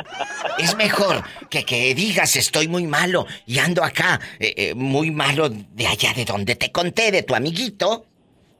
Es 0.58 0.76
mejor 0.76 1.22
que, 1.50 1.64
que 1.64 1.94
digas 1.94 2.34
estoy 2.36 2.66
muy 2.68 2.86
malo 2.86 3.26
y 3.46 3.58
ando 3.58 3.84
acá 3.84 4.20
eh, 4.40 4.54
eh, 4.56 4.74
muy 4.74 5.10
malo 5.10 5.48
de 5.48 5.86
allá 5.86 6.12
de 6.14 6.24
donde 6.24 6.56
te 6.56 6.72
conté 6.72 7.10
de 7.12 7.22
tu 7.22 7.34
amiguito 7.34 8.06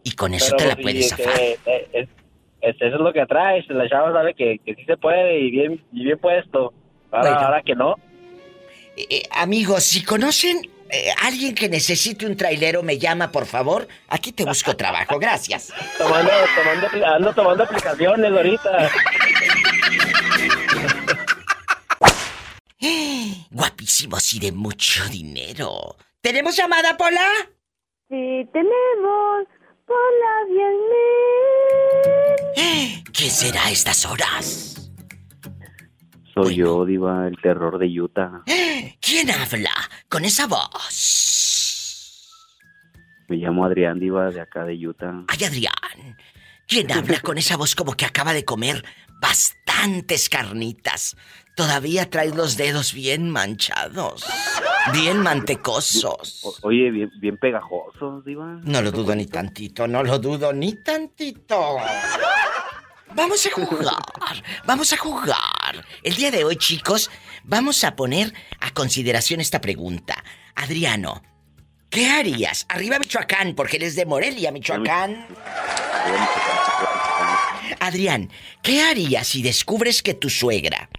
y 0.05 0.13
con 0.13 0.35
eso 0.35 0.55
Pero 0.57 0.57
te 0.59 0.67
la 0.69 0.77
puedes 0.83 1.09
zafar. 1.11 1.41
eh, 1.41 1.59
es- 1.67 1.85
es- 1.93 2.09
eso 2.61 2.85
es 2.87 2.93
lo 3.01 3.13
que 3.13 3.21
atrae. 3.21 3.65
La 3.69 3.89
chava 3.89 4.13
sabe 4.13 4.35
que, 4.35 4.59
que 4.65 4.75
sí 4.75 4.85
se 4.85 4.97
puede 4.97 5.39
y 5.41 5.51
bien, 5.51 5.85
y 5.93 6.05
bien 6.05 6.19
puesto. 6.19 6.73
Ahora, 7.13 7.31
Bueno. 7.31 7.47
ahora 7.47 7.63
que 7.63 7.75
no. 7.77 7.95
Eh, 8.97 9.23
amigos, 9.31 9.85
si 9.85 10.03
conocen 10.03 10.69
eh, 10.91 11.13
alguien 11.23 11.55
que 11.55 11.69
necesite 11.69 12.27
un 12.27 12.37
trailero, 12.37 12.83
me 12.83 12.99
llama, 12.99 13.31
por 13.31 13.47
favor. 13.47 13.87
Aquí 14.09 14.33
te 14.33 14.45
busco 14.45 14.77
trabajo. 14.77 15.19
Gracias. 15.19 15.73
Tomando, 15.97 16.31
tomando, 16.57 17.07
ando 17.07 17.33
tomando 17.35 17.65
aplicaciones 17.65 18.33
ahorita. 18.33 18.91
Guapísimos 23.51 24.35
y 24.35 24.41
de 24.41 24.53
mucho 24.53 25.05
dinero. 25.09 25.97
¿Tenemos 26.21 26.57
llamada, 26.57 26.97
Pola? 26.97 27.29
Sí, 28.09 28.49
tenemos 28.53 29.47
Pola 29.87 30.45
bien 30.49 30.77
¿Quién 33.13 33.31
será 33.31 33.67
a 33.67 33.71
estas 33.71 34.05
horas? 34.05 34.88
Soy 36.45 36.57
yo, 36.57 36.85
Diva, 36.85 37.27
el 37.27 37.37
terror 37.41 37.79
de 37.79 37.87
Utah. 38.01 38.43
¿Quién 39.01 39.31
habla 39.31 39.73
con 40.09 40.25
esa 40.25 40.47
voz? 40.47 42.29
Me 43.29 43.37
llamo 43.37 43.65
Adrián 43.65 43.99
Diva 43.99 44.31
de 44.31 44.41
acá 44.41 44.65
de 44.65 44.75
Utah. 44.87 45.25
Ay, 45.29 45.45
Adrián. 45.45 46.17
¿Quién 46.67 46.93
habla 46.93 47.21
con 47.21 47.39
esa 47.39 47.57
voz 47.57 47.75
como 47.75 47.95
que 47.95 48.05
acaba 48.05 48.33
de 48.33 48.45
comer 48.45 48.85
bastantes 49.21 50.29
carnitas? 50.29 51.17
Todavía 51.57 52.09
traes 52.09 52.37
los 52.37 52.57
dedos 52.57 52.93
bien 52.93 53.31
manchados. 53.31 54.25
Bien 54.93 55.19
mantecosos. 55.21 56.41
O- 56.45 56.55
oye, 56.69 56.91
bien, 56.91 57.11
bien 57.21 57.37
pegajosos, 57.37 58.25
Diva. 58.25 58.61
No 58.63 58.81
lo 58.81 58.93
dudo 58.93 59.15
ni 59.17 59.27
tantito, 59.27 59.89
no 59.89 60.03
lo 60.05 60.19
dudo 60.19 60.53
ni 60.53 60.75
tantito. 60.85 61.79
Vamos 63.15 63.47
a 63.47 63.51
jugar, 63.51 64.43
vamos 64.65 64.93
a 64.93 64.97
jugar. 64.97 65.87
El 66.03 66.15
día 66.15 66.31
de 66.31 66.45
hoy, 66.45 66.57
chicos, 66.57 67.11
vamos 67.43 67.83
a 67.85 67.97
poner 67.97 68.33
a 68.61 68.71
consideración 68.73 69.41
esta 69.41 69.61
pregunta. 69.61 70.23
Adriano, 70.55 71.23
¿qué 71.91 72.11
harías? 72.11 72.67
Arriba 72.69 72.99
Michoacán, 72.99 73.55
porque 73.55 73.79
él 73.79 73.85
es 73.85 73.97
de 73.97 74.07
Morelia, 74.07 74.53
Michoacán. 74.53 75.27
Adrián, 77.81 78.31
¿qué 78.63 78.83
harías 78.83 79.27
si 79.27 79.43
descubres 79.43 80.03
que 80.03 80.15
tu 80.15 80.31
suegra 80.31 80.91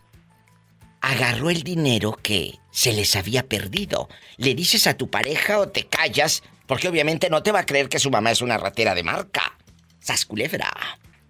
agarró 1.02 1.50
el 1.50 1.64
dinero 1.64 2.18
que 2.22 2.60
se 2.72 2.94
les 2.94 3.16
había 3.16 3.48
perdido? 3.48 4.10
¿Le 4.38 4.56
dices 4.56 4.88
a 4.88 4.96
tu 4.96 5.10
pareja 5.10 5.60
o 5.60 5.70
te 5.70 5.88
callas? 5.88 6.44
Porque 6.66 6.88
obviamente 6.88 7.30
no 7.30 7.44
te 7.44 7.52
va 7.52 7.60
a 7.60 7.66
creer 7.66 7.90
que 7.90 8.00
su 8.00 8.12
mamá 8.12 8.32
es 8.32 8.42
una 8.42 8.58
ratera 8.58 8.96
de 8.96 9.04
marca. 9.04 9.58
Sas 10.00 10.26
culebra. 10.26 10.72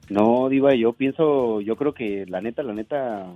No, 0.10 0.50
Diva, 0.50 0.74
yo 0.76 0.94
pienso, 0.94 1.62
yo 1.62 1.76
creo 1.76 1.94
que 1.94 2.26
la 2.28 2.42
neta, 2.42 2.64
la 2.64 2.74
neta, 2.74 3.28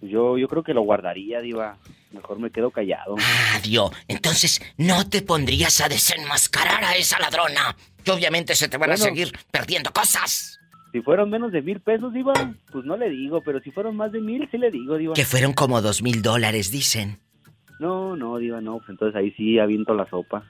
yo, 0.00 0.36
yo 0.36 0.48
creo 0.48 0.62
que 0.62 0.74
lo 0.74 0.82
guardaría, 0.82 1.40
Diva. 1.40 1.78
Mejor 2.10 2.38
me 2.38 2.50
quedo 2.50 2.70
callado. 2.70 3.16
Ah, 3.18 3.60
Dios. 3.62 3.90
Entonces, 4.08 4.62
¿no 4.78 5.08
te 5.08 5.20
pondrías 5.20 5.80
a 5.82 5.88
desenmascarar 5.88 6.82
a 6.82 6.96
esa 6.96 7.18
ladrona? 7.18 7.76
Que 8.02 8.10
obviamente 8.10 8.54
se 8.54 8.68
te 8.68 8.78
van 8.78 8.92
a 8.92 8.96
seguir 8.96 9.30
perdiendo 9.50 9.90
cosas. 9.92 10.58
Si 10.90 11.02
fueron 11.02 11.28
menos 11.28 11.52
de 11.52 11.60
mil 11.60 11.80
pesos, 11.80 12.14
Diva, 12.14 12.32
pues 12.72 12.84
no 12.86 12.96
le 12.96 13.10
digo, 13.10 13.42
pero 13.42 13.60
si 13.60 13.70
fueron 13.70 13.94
más 13.94 14.10
de 14.10 14.20
mil, 14.20 14.48
sí 14.50 14.56
le 14.56 14.70
digo, 14.70 14.96
Diva. 14.96 15.12
Que 15.12 15.26
fueron 15.26 15.52
como 15.52 15.82
dos 15.82 16.02
mil 16.02 16.22
dólares, 16.22 16.70
dicen. 16.70 17.18
No, 17.78 18.16
no, 18.16 18.38
Diva, 18.38 18.62
no, 18.62 18.78
pues 18.78 18.88
entonces 18.88 19.14
ahí 19.14 19.30
sí 19.32 19.58
aviento 19.58 19.92
la 19.94 20.08
sopa. 20.08 20.44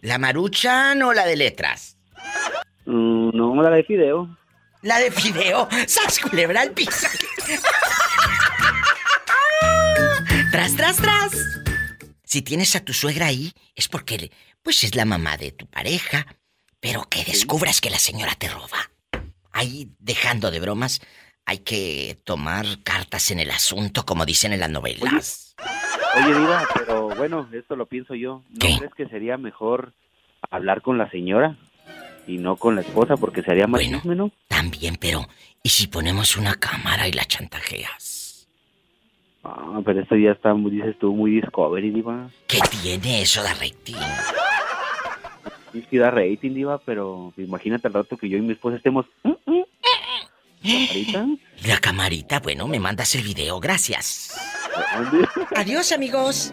¿La 0.00 0.18
maruchan 0.18 1.00
o 1.02 1.12
la 1.12 1.24
de 1.24 1.36
letras? 1.36 1.96
Mm, 2.84 3.30
no, 3.32 3.62
la 3.62 3.70
de 3.70 3.84
fideo. 3.84 4.36
La 4.82 4.98
de 4.98 5.10
fideo. 5.10 5.68
¡Sas 5.86 6.18
culebra 6.18 6.62
al 6.62 6.72
piso! 6.72 7.06
¡Tras, 10.50 10.76
tras, 10.76 10.96
tras! 10.96 11.32
Si 12.24 12.42
tienes 12.42 12.76
a 12.76 12.80
tu 12.80 12.92
suegra 12.92 13.26
ahí, 13.26 13.52
es 13.74 13.88
porque, 13.88 14.30
pues, 14.62 14.84
es 14.84 14.94
la 14.94 15.04
mamá 15.04 15.36
de 15.36 15.52
tu 15.52 15.66
pareja. 15.66 16.26
Pero 16.80 17.04
que 17.08 17.24
descubras 17.24 17.80
que 17.80 17.90
la 17.90 17.98
señora 17.98 18.34
te 18.34 18.48
roba. 18.48 18.90
Ahí, 19.52 19.90
dejando 19.98 20.50
de 20.50 20.60
bromas, 20.60 21.00
hay 21.46 21.58
que 21.58 22.18
tomar 22.24 22.66
cartas 22.84 23.30
en 23.30 23.40
el 23.40 23.50
asunto, 23.50 24.04
como 24.04 24.26
dicen 24.26 24.52
en 24.52 24.60
las 24.60 24.70
novelas. 24.70 25.54
Oye, 26.16 26.38
Diva, 26.38 26.66
pero 26.74 27.08
bueno, 27.16 27.48
esto 27.52 27.76
lo 27.76 27.86
pienso 27.86 28.14
yo. 28.14 28.42
¿No 28.50 28.58
¿Qué? 28.58 28.76
crees 28.78 28.94
que 28.94 29.08
sería 29.08 29.36
mejor 29.38 29.94
hablar 30.50 30.82
con 30.82 30.98
la 30.98 31.10
señora 31.10 31.56
y 32.26 32.38
no 32.38 32.56
con 32.56 32.74
la 32.74 32.80
esposa 32.82 33.16
porque 33.16 33.42
sería 33.42 33.66
más 33.66 33.82
Bueno. 34.04 34.30
También, 34.48 34.96
pero, 35.00 35.26
¿y 35.62 35.68
si 35.68 35.86
ponemos 35.86 36.36
una 36.36 36.54
cámara 36.54 37.08
y 37.08 37.12
la 37.12 37.24
chantajeas? 37.24 38.48
Ah, 39.44 39.80
pero 39.84 40.00
esto 40.00 40.16
ya 40.16 40.32
está, 40.32 40.54
muy, 40.54 40.72
dices 40.72 40.96
tú, 40.98 41.14
muy 41.14 41.32
Discovery, 41.32 41.90
Diva. 41.90 42.28
¿Qué 42.48 42.58
tiene 42.82 43.22
eso 43.22 43.42
de 43.42 43.50
rating? 43.50 43.94
Sí, 45.90 45.98
da 45.98 46.10
rating, 46.10 46.54
Diva, 46.54 46.78
pero 46.78 47.32
imagínate 47.36 47.86
al 47.86 47.94
rato 47.94 48.16
que 48.16 48.28
yo 48.28 48.38
y 48.38 48.40
mi 48.40 48.54
esposa 48.54 48.76
estemos... 48.76 49.06
¿Mm, 49.22 49.30
mm? 49.46 49.62
¿Camarita? 50.62 51.26
La 51.64 51.78
camarita, 51.78 52.40
bueno, 52.40 52.66
me 52.66 52.80
mandas 52.80 53.14
el 53.14 53.22
video, 53.22 53.60
gracias. 53.60 54.36
¿Dónde? 54.96 55.28
Adiós, 55.54 55.92
amigos. 55.92 56.52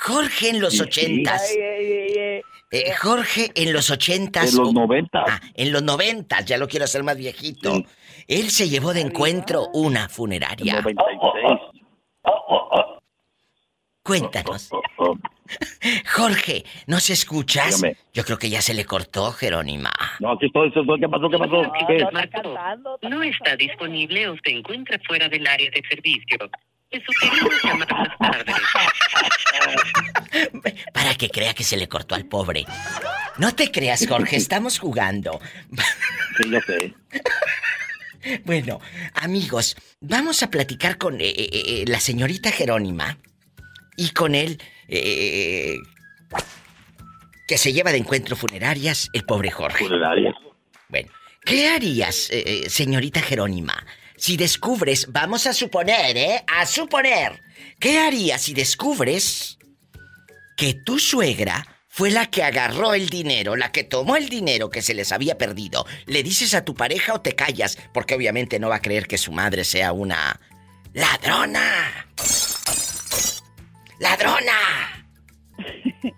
Jorge 0.00 0.48
en 0.48 0.60
los 0.60 0.80
ochentas. 0.80 1.54
Eh, 1.54 2.42
Jorge 2.98 3.50
en 3.54 3.72
los 3.72 3.90
ochentas. 3.90 4.52
En 4.52 4.58
los 4.58 4.72
noventas. 4.72 5.24
Ah, 5.28 5.40
en 5.54 5.72
los 5.72 5.82
noventas, 5.82 6.44
ya 6.46 6.56
lo 6.56 6.68
quiero 6.68 6.84
hacer 6.84 7.02
más 7.02 7.16
viejito. 7.16 7.82
Él 8.26 8.50
se 8.50 8.68
llevó 8.68 8.94
de 8.94 9.02
encuentro 9.02 9.68
una 9.74 10.08
funeraria. 10.08 10.80
96. 10.80 11.58
Cuéntanos. 14.02 14.70
Jorge, 16.16 16.64
¿nos 16.86 17.10
escuchas? 17.10 17.76
Dígame. 17.76 17.96
Yo 18.14 18.24
creo 18.24 18.38
que 18.38 18.48
ya 18.48 18.62
se 18.62 18.72
le 18.72 18.84
cortó, 18.86 19.32
Jerónima. 19.32 19.90
No, 20.20 20.32
aquí 20.32 20.46
estoy, 20.46 20.68
estoy, 20.68 20.82
estoy. 20.82 21.00
¿qué 21.00 21.08
pasó? 21.08 21.28
¿Qué 21.28 21.38
pasó? 21.38 21.72
¿Qué? 21.88 23.08
No 23.08 23.22
está 23.22 23.56
disponible 23.56 24.28
o 24.28 24.36
se 24.42 24.52
encuentra 24.52 24.98
fuera 25.06 25.28
del 25.28 25.46
área 25.46 25.70
de 25.70 25.82
servicio. 25.88 26.38
Le 26.90 27.04
sugerimos 27.04 27.54
llamar 27.62 27.88
más 27.92 28.18
tarde. 28.18 28.52
Para 30.92 31.14
que 31.14 31.28
crea 31.28 31.54
que 31.54 31.64
se 31.64 31.76
le 31.76 31.88
cortó 31.88 32.14
al 32.14 32.26
pobre. 32.26 32.64
No 33.38 33.54
te 33.54 33.70
creas, 33.70 34.06
Jorge, 34.08 34.36
estamos 34.36 34.78
jugando. 34.78 35.40
Sí, 36.36 36.50
yo 36.50 36.60
sé. 36.60 36.94
Bueno, 38.44 38.80
amigos, 39.14 39.76
vamos 40.00 40.42
a 40.42 40.50
platicar 40.50 40.98
con 40.98 41.22
eh, 41.22 41.30
eh, 41.30 41.48
eh, 41.52 41.84
la 41.86 41.98
señorita 42.00 42.52
Jerónima 42.52 43.16
y 43.96 44.10
con 44.10 44.34
él 44.34 44.60
eh, 44.88 45.78
que 47.48 47.56
se 47.56 47.72
lleva 47.72 47.92
de 47.92 47.96
encuentro 47.96 48.36
funerarias 48.36 49.08
el 49.14 49.24
pobre 49.24 49.50
Jorge. 49.50 49.86
Funeraria. 49.86 50.34
Bueno, 50.90 51.08
¿qué 51.46 51.68
harías, 51.68 52.30
señorita 52.66 53.22
Jerónima, 53.22 53.86
si 54.20 54.36
descubres, 54.36 55.06
vamos 55.10 55.46
a 55.46 55.54
suponer, 55.54 56.14
¿eh? 56.14 56.44
A 56.46 56.66
suponer, 56.66 57.40
¿qué 57.78 57.98
harías 57.98 58.42
si 58.42 58.52
descubres 58.52 59.58
que 60.58 60.74
tu 60.74 60.98
suegra 60.98 61.66
fue 61.88 62.10
la 62.10 62.26
que 62.26 62.42
agarró 62.42 62.92
el 62.92 63.08
dinero, 63.08 63.56
la 63.56 63.72
que 63.72 63.82
tomó 63.82 64.16
el 64.16 64.28
dinero 64.28 64.68
que 64.68 64.82
se 64.82 64.92
les 64.92 65.10
había 65.12 65.38
perdido? 65.38 65.86
¿Le 66.04 66.22
dices 66.22 66.52
a 66.52 66.66
tu 66.66 66.74
pareja 66.74 67.14
o 67.14 67.22
te 67.22 67.34
callas? 67.34 67.78
Porque 67.94 68.14
obviamente 68.14 68.58
no 68.58 68.68
va 68.68 68.76
a 68.76 68.82
creer 68.82 69.06
que 69.06 69.16
su 69.16 69.32
madre 69.32 69.64
sea 69.64 69.92
una 69.92 70.38
ladrona. 70.92 72.06
¡Ladrona! 74.00 75.06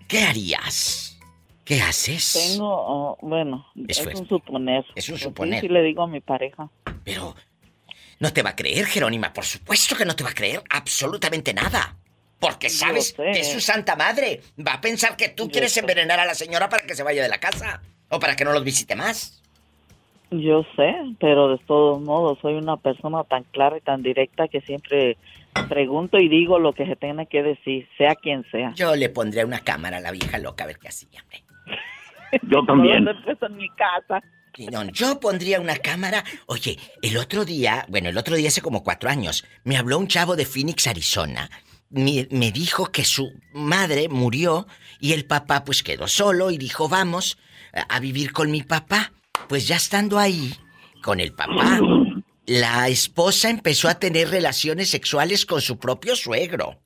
¿Qué 0.09 0.23
harías? 0.23 1.17
¿Qué 1.63 1.81
haces? 1.81 2.33
Tengo, 2.33 2.67
oh, 2.67 3.17
bueno, 3.21 3.65
Es 3.87 3.99
es, 3.99 4.19
un 4.19 4.27
suponer. 4.27 4.83
Es 4.93 5.07
un 5.07 5.13
Pues 5.13 5.21
sí, 5.21 5.23
suponer. 5.23 5.61
Sí, 5.61 5.69
le 5.69 5.81
digo 5.83 6.03
a 6.03 6.07
mi 6.07 6.19
pareja. 6.19 6.69
Pero 7.05 7.33
no 8.23 8.31
te 8.31 8.41
va 8.41 8.51
a 8.51 8.55
creer, 8.55 8.85
Jerónima. 8.85 9.33
Por 9.33 9.43
supuesto 9.43 9.97
que 9.97 10.05
no 10.05 10.15
te 10.15 10.23
va 10.23 10.29
a 10.29 10.33
creer 10.33 10.63
absolutamente 10.69 11.53
nada. 11.53 11.97
Porque 12.39 12.69
sabes 12.69 13.11
que 13.13 13.31
es 13.31 13.51
su 13.51 13.59
santa 13.59 13.97
madre. 13.97 14.41
Va 14.65 14.75
a 14.75 14.81
pensar 14.81 15.17
que 15.17 15.27
tú 15.27 15.47
Yo 15.47 15.51
quieres 15.51 15.73
sé. 15.73 15.81
envenenar 15.81 16.21
a 16.21 16.25
la 16.25 16.33
señora 16.33 16.69
para 16.69 16.85
que 16.85 16.95
se 16.95 17.03
vaya 17.03 17.21
de 17.21 17.27
la 17.27 17.41
casa. 17.41 17.81
O 18.07 18.19
para 18.19 18.37
que 18.37 18.45
no 18.45 18.53
los 18.53 18.63
visite 18.63 18.95
más. 18.95 19.43
Yo 20.31 20.65
sé, 20.77 20.95
pero 21.19 21.49
de 21.49 21.57
todos 21.67 22.01
modos 22.01 22.39
soy 22.41 22.53
una 22.53 22.77
persona 22.77 23.25
tan 23.25 23.43
clara 23.43 23.77
y 23.77 23.81
tan 23.81 24.01
directa 24.01 24.47
que 24.47 24.61
siempre 24.61 25.17
pregunto 25.67 26.17
y 26.17 26.29
digo 26.29 26.59
lo 26.59 26.71
que 26.71 26.85
se 26.85 26.95
tenga 26.95 27.25
que 27.25 27.43
decir, 27.43 27.89
sea 27.97 28.15
quien 28.15 28.45
sea. 28.51 28.71
Yo 28.75 28.95
le 28.95 29.09
pondré 29.09 29.43
una 29.43 29.59
cámara 29.59 29.97
a 29.97 29.99
la 29.99 30.11
vieja 30.11 30.37
loca 30.39 30.63
a 30.63 30.67
ver 30.67 30.79
qué 30.79 30.87
hacía. 30.87 31.23
Yo 32.43 32.63
también. 32.65 33.03
¿Dónde 33.05 33.21
pues 33.25 33.51
en 33.51 33.57
mi 33.57 33.69
casa? 33.71 34.23
Yo 34.93 35.19
pondría 35.19 35.59
una 35.59 35.77
cámara. 35.77 36.23
Oye, 36.45 36.77
el 37.01 37.17
otro 37.17 37.45
día, 37.45 37.85
bueno, 37.89 38.09
el 38.09 38.17
otro 38.17 38.35
día 38.35 38.49
hace 38.49 38.61
como 38.61 38.83
cuatro 38.83 39.09
años, 39.09 39.43
me 39.63 39.77
habló 39.77 39.97
un 39.97 40.07
chavo 40.07 40.35
de 40.35 40.45
Phoenix, 40.45 40.87
Arizona. 40.87 41.49
Me, 41.89 42.27
me 42.31 42.51
dijo 42.51 42.91
que 42.91 43.05
su 43.05 43.31
madre 43.53 44.09
murió 44.09 44.67
y 44.99 45.13
el 45.13 45.25
papá 45.25 45.63
pues 45.63 45.83
quedó 45.83 46.07
solo 46.07 46.51
y 46.51 46.57
dijo, 46.57 46.89
vamos 46.89 47.37
a 47.89 47.99
vivir 47.99 48.31
con 48.31 48.51
mi 48.51 48.63
papá. 48.63 49.11
Pues 49.47 49.67
ya 49.67 49.75
estando 49.75 50.19
ahí, 50.19 50.55
con 51.01 51.19
el 51.19 51.33
papá, 51.33 51.79
la 52.45 52.87
esposa 52.87 53.49
empezó 53.49 53.89
a 53.89 53.99
tener 53.99 54.29
relaciones 54.29 54.89
sexuales 54.89 55.45
con 55.45 55.61
su 55.61 55.77
propio 55.77 56.15
suegro. 56.15 56.82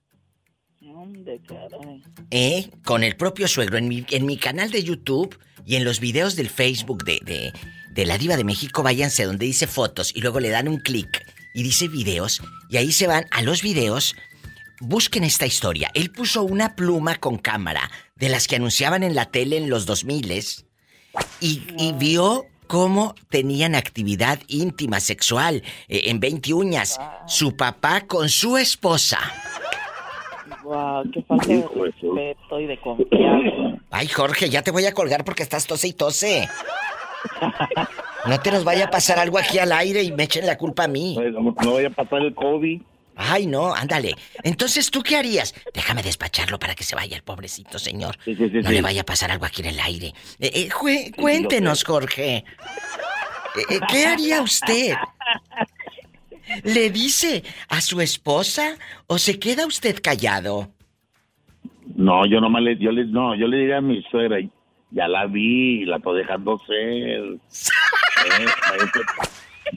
¿Dónde, 1.08 1.42
caray? 1.48 2.04
¿Eh? 2.32 2.70
Con 2.84 3.04
el 3.04 3.16
propio 3.16 3.48
suegro. 3.48 3.78
En 3.78 3.88
mi, 3.88 4.06
en 4.10 4.26
mi 4.26 4.38
canal 4.38 4.72
de 4.72 4.84
YouTube 4.84 5.40
y 5.66 5.76
en 5.76 5.86
los 5.86 6.02
videos 6.02 6.36
del 6.36 6.50
Facebook 6.50 7.06
de, 7.06 7.20
de, 7.24 7.54
de 7.92 8.06
la 8.06 8.18
Diva 8.18 8.36
de 8.36 8.44
México, 8.44 8.84
váyanse 8.84 9.24
donde 9.24 9.46
dice 9.46 9.68
fotos 9.68 10.12
y 10.14 10.22
luego 10.22 10.40
le 10.42 10.50
dan 10.50 10.68
un 10.68 10.80
clic 10.80 11.26
y 11.54 11.64
dice 11.64 11.88
videos 11.88 12.42
y 12.70 12.78
ahí 12.78 12.92
se 12.92 13.08
van 13.08 13.26
a 13.32 13.42
los 13.42 13.62
videos. 13.62 14.16
Busquen 14.82 15.24
esta 15.24 15.46
historia. 15.46 15.90
Él 15.94 16.12
puso 16.12 16.44
una 16.44 16.76
pluma 16.76 17.16
con 17.16 17.38
cámara 17.38 17.90
de 18.16 18.28
las 18.28 18.48
que 18.48 18.58
anunciaban 18.58 19.02
en 19.04 19.16
la 19.16 19.32
tele 19.32 19.58
en 19.58 19.70
los 19.70 19.86
2000 19.86 20.32
y, 21.40 21.64
y 21.80 21.94
vio 21.94 22.46
cómo 22.68 23.16
tenían 23.30 23.76
actividad 23.76 24.40
íntima 24.48 25.00
sexual 25.00 25.64
eh, 25.88 26.02
en 26.06 26.20
20 26.20 26.54
uñas. 26.54 27.00
Su 27.28 27.56
papá 27.56 28.02
con 28.02 28.28
su 28.28 28.58
esposa. 28.58 29.20
Wow, 30.68 31.10
qué 31.14 31.22
falta 31.24 31.48
de 31.48 31.56
de 31.58 31.64
su- 31.64 32.14
respeto 32.14 32.60
y 32.60 32.66
de 32.68 32.78
confianza. 32.82 33.82
Ay, 33.90 34.08
Jorge, 34.10 34.50
ya 34.50 34.62
te 34.64 34.72
voy 34.72 34.86
a 34.86 34.92
colgar 34.94 35.24
porque 35.24 35.44
estás 35.44 35.66
tose 35.66 35.88
y 35.88 35.94
tose. 35.94 36.48
No 38.26 38.40
te 38.42 38.52
nos 38.52 38.64
vaya 38.66 38.86
a 38.86 38.90
pasar 38.90 39.18
algo 39.20 39.38
aquí 39.38 39.60
al 39.60 39.72
aire 39.72 40.04
y 40.04 40.12
me 40.12 40.24
echen 40.24 40.46
la 40.46 40.58
culpa 40.58 40.84
a 40.84 40.88
mí. 40.90 41.18
No, 41.32 41.56
no 41.64 41.74
vaya 41.74 41.88
a 41.88 41.92
pasar 41.92 42.22
el 42.22 42.36
COVID. 42.36 42.82
Ay, 43.16 43.48
no, 43.48 43.74
ándale. 43.74 44.14
Entonces, 44.44 44.92
¿tú 44.92 45.02
qué 45.02 45.16
harías? 45.16 45.56
Déjame 45.74 46.04
despacharlo 46.04 46.60
para 46.60 46.76
que 46.76 46.84
se 46.84 46.96
vaya 46.96 47.16
el 47.16 47.24
pobrecito 47.24 47.80
señor. 47.80 48.18
Sí, 48.26 48.36
sí, 48.36 48.50
sí, 48.50 48.58
no 48.58 48.70
sí. 48.70 48.76
le 48.76 48.82
vaya 48.82 49.02
a 49.02 49.06
pasar 49.06 49.32
algo 49.32 49.46
aquí 49.46 49.62
en 49.62 49.70
el 49.70 49.80
aire. 49.80 50.14
Eh, 50.40 50.70
eh, 50.70 51.12
cuéntenos, 51.16 51.84
Jorge. 51.86 52.36
Eh, 52.38 52.44
eh, 53.70 53.80
¿Qué 53.90 54.06
haría 54.06 54.42
usted? 54.42 54.94
¿Le 56.64 56.90
dice 56.90 57.44
a 57.70 57.82
su 57.82 58.02
esposa 58.02 58.78
o 59.08 59.18
se 59.18 59.40
queda 59.40 59.66
usted 59.66 60.00
callado? 60.02 60.70
No, 61.96 62.26
yo 62.26 62.40
nomás 62.42 62.62
le, 62.64 62.78
yo 62.78 62.92
le, 62.92 63.06
no, 63.06 63.36
yo 63.36 63.48
le 63.48 63.58
diría 63.58 63.78
a 63.78 63.82
mi 63.82 64.02
suegra, 64.04 64.38
ya 64.92 65.08
la 65.08 65.26
vi, 65.26 65.86
la 65.86 65.98
estoy 65.98 66.20
dejando 66.20 66.58
ser. 66.68 67.38
Eh, 68.30 68.46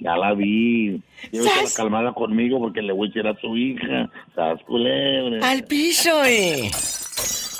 ya 0.00 0.16
la 0.16 0.32
vi. 0.34 1.00
Llévesela 1.30 1.62
¿Sas? 1.66 1.76
calmada 1.76 2.12
conmigo 2.14 2.58
porque 2.58 2.80
le 2.80 2.92
voy 2.92 3.08
a 3.08 3.10
decir 3.10 3.26
a 3.26 3.38
su 3.40 3.56
hija. 3.56 4.08
¿Sabes, 4.34 4.62
culebra? 4.64 5.46
Al 5.50 5.64
piso, 5.64 6.24
eh. 6.24 6.70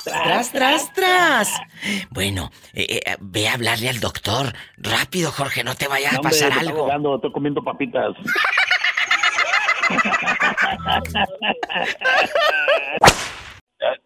Tras, 0.03 0.51
tras, 0.51 0.91
tras. 0.93 1.61
Bueno, 2.09 2.49
eh, 2.73 2.99
eh, 3.05 3.15
ve 3.19 3.47
a 3.47 3.53
hablarle 3.53 3.89
al 3.89 3.99
doctor. 3.99 4.53
Rápido, 4.77 5.31
Jorge, 5.31 5.63
no 5.63 5.75
te 5.75 5.87
vaya 5.87 6.09
a 6.09 6.13
No, 6.13 6.17
hombre, 6.19 6.31
pasar 6.31 6.49
está 6.49 6.61
algo. 6.61 6.79
ahogando, 6.81 7.15
estoy 7.15 7.31
comiendo 7.31 7.63
papitas. 7.63 8.15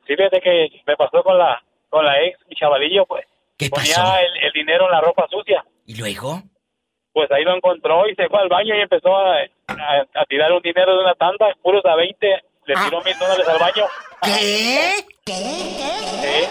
Sí, 0.08 0.16
fíjate 0.16 0.40
que 0.42 0.68
me 0.86 0.96
pasó 0.96 1.24
con 1.24 1.38
la 1.38 1.62
con 1.90 2.06
la 2.06 2.22
ex, 2.24 2.38
mi 2.48 2.56
chavalillo, 2.56 3.06
pues. 3.06 3.26
¿Qué 3.58 3.70
Ponía 3.70 3.96
pasó? 3.96 4.18
el, 4.18 4.44
el 4.46 4.52
dinero 4.52 4.86
en 4.86 4.92
la 4.92 5.02
ropa 5.02 5.28
sucia. 5.30 5.64
¿Y 5.86 5.96
luego? 5.98 6.42
Pues 7.14 7.32
ahí 7.32 7.44
lo 7.44 7.56
encontró 7.56 8.08
y 8.10 8.16
se 8.16 8.28
fue 8.28 8.40
al 8.42 8.50
baño 8.50 8.76
y 8.76 8.82
empezó 8.82 9.16
a, 9.16 9.38
a- 9.68 10.06
a 10.14 10.26
tirar 10.26 10.52
un 10.52 10.62
dinero 10.62 10.94
de 10.98 11.04
una 11.04 11.14
tanda, 11.16 11.48
puros 11.62 11.86
a 11.86 11.96
20. 11.96 12.28
Le 12.66 12.74
Ah. 12.76 12.82
tiró 12.86 13.02
mil 13.04 13.18
dólares 13.18 13.48
al 13.48 13.60
baño. 13.60 13.86
¿Qué? 14.24 14.92
Sí. 15.26 16.48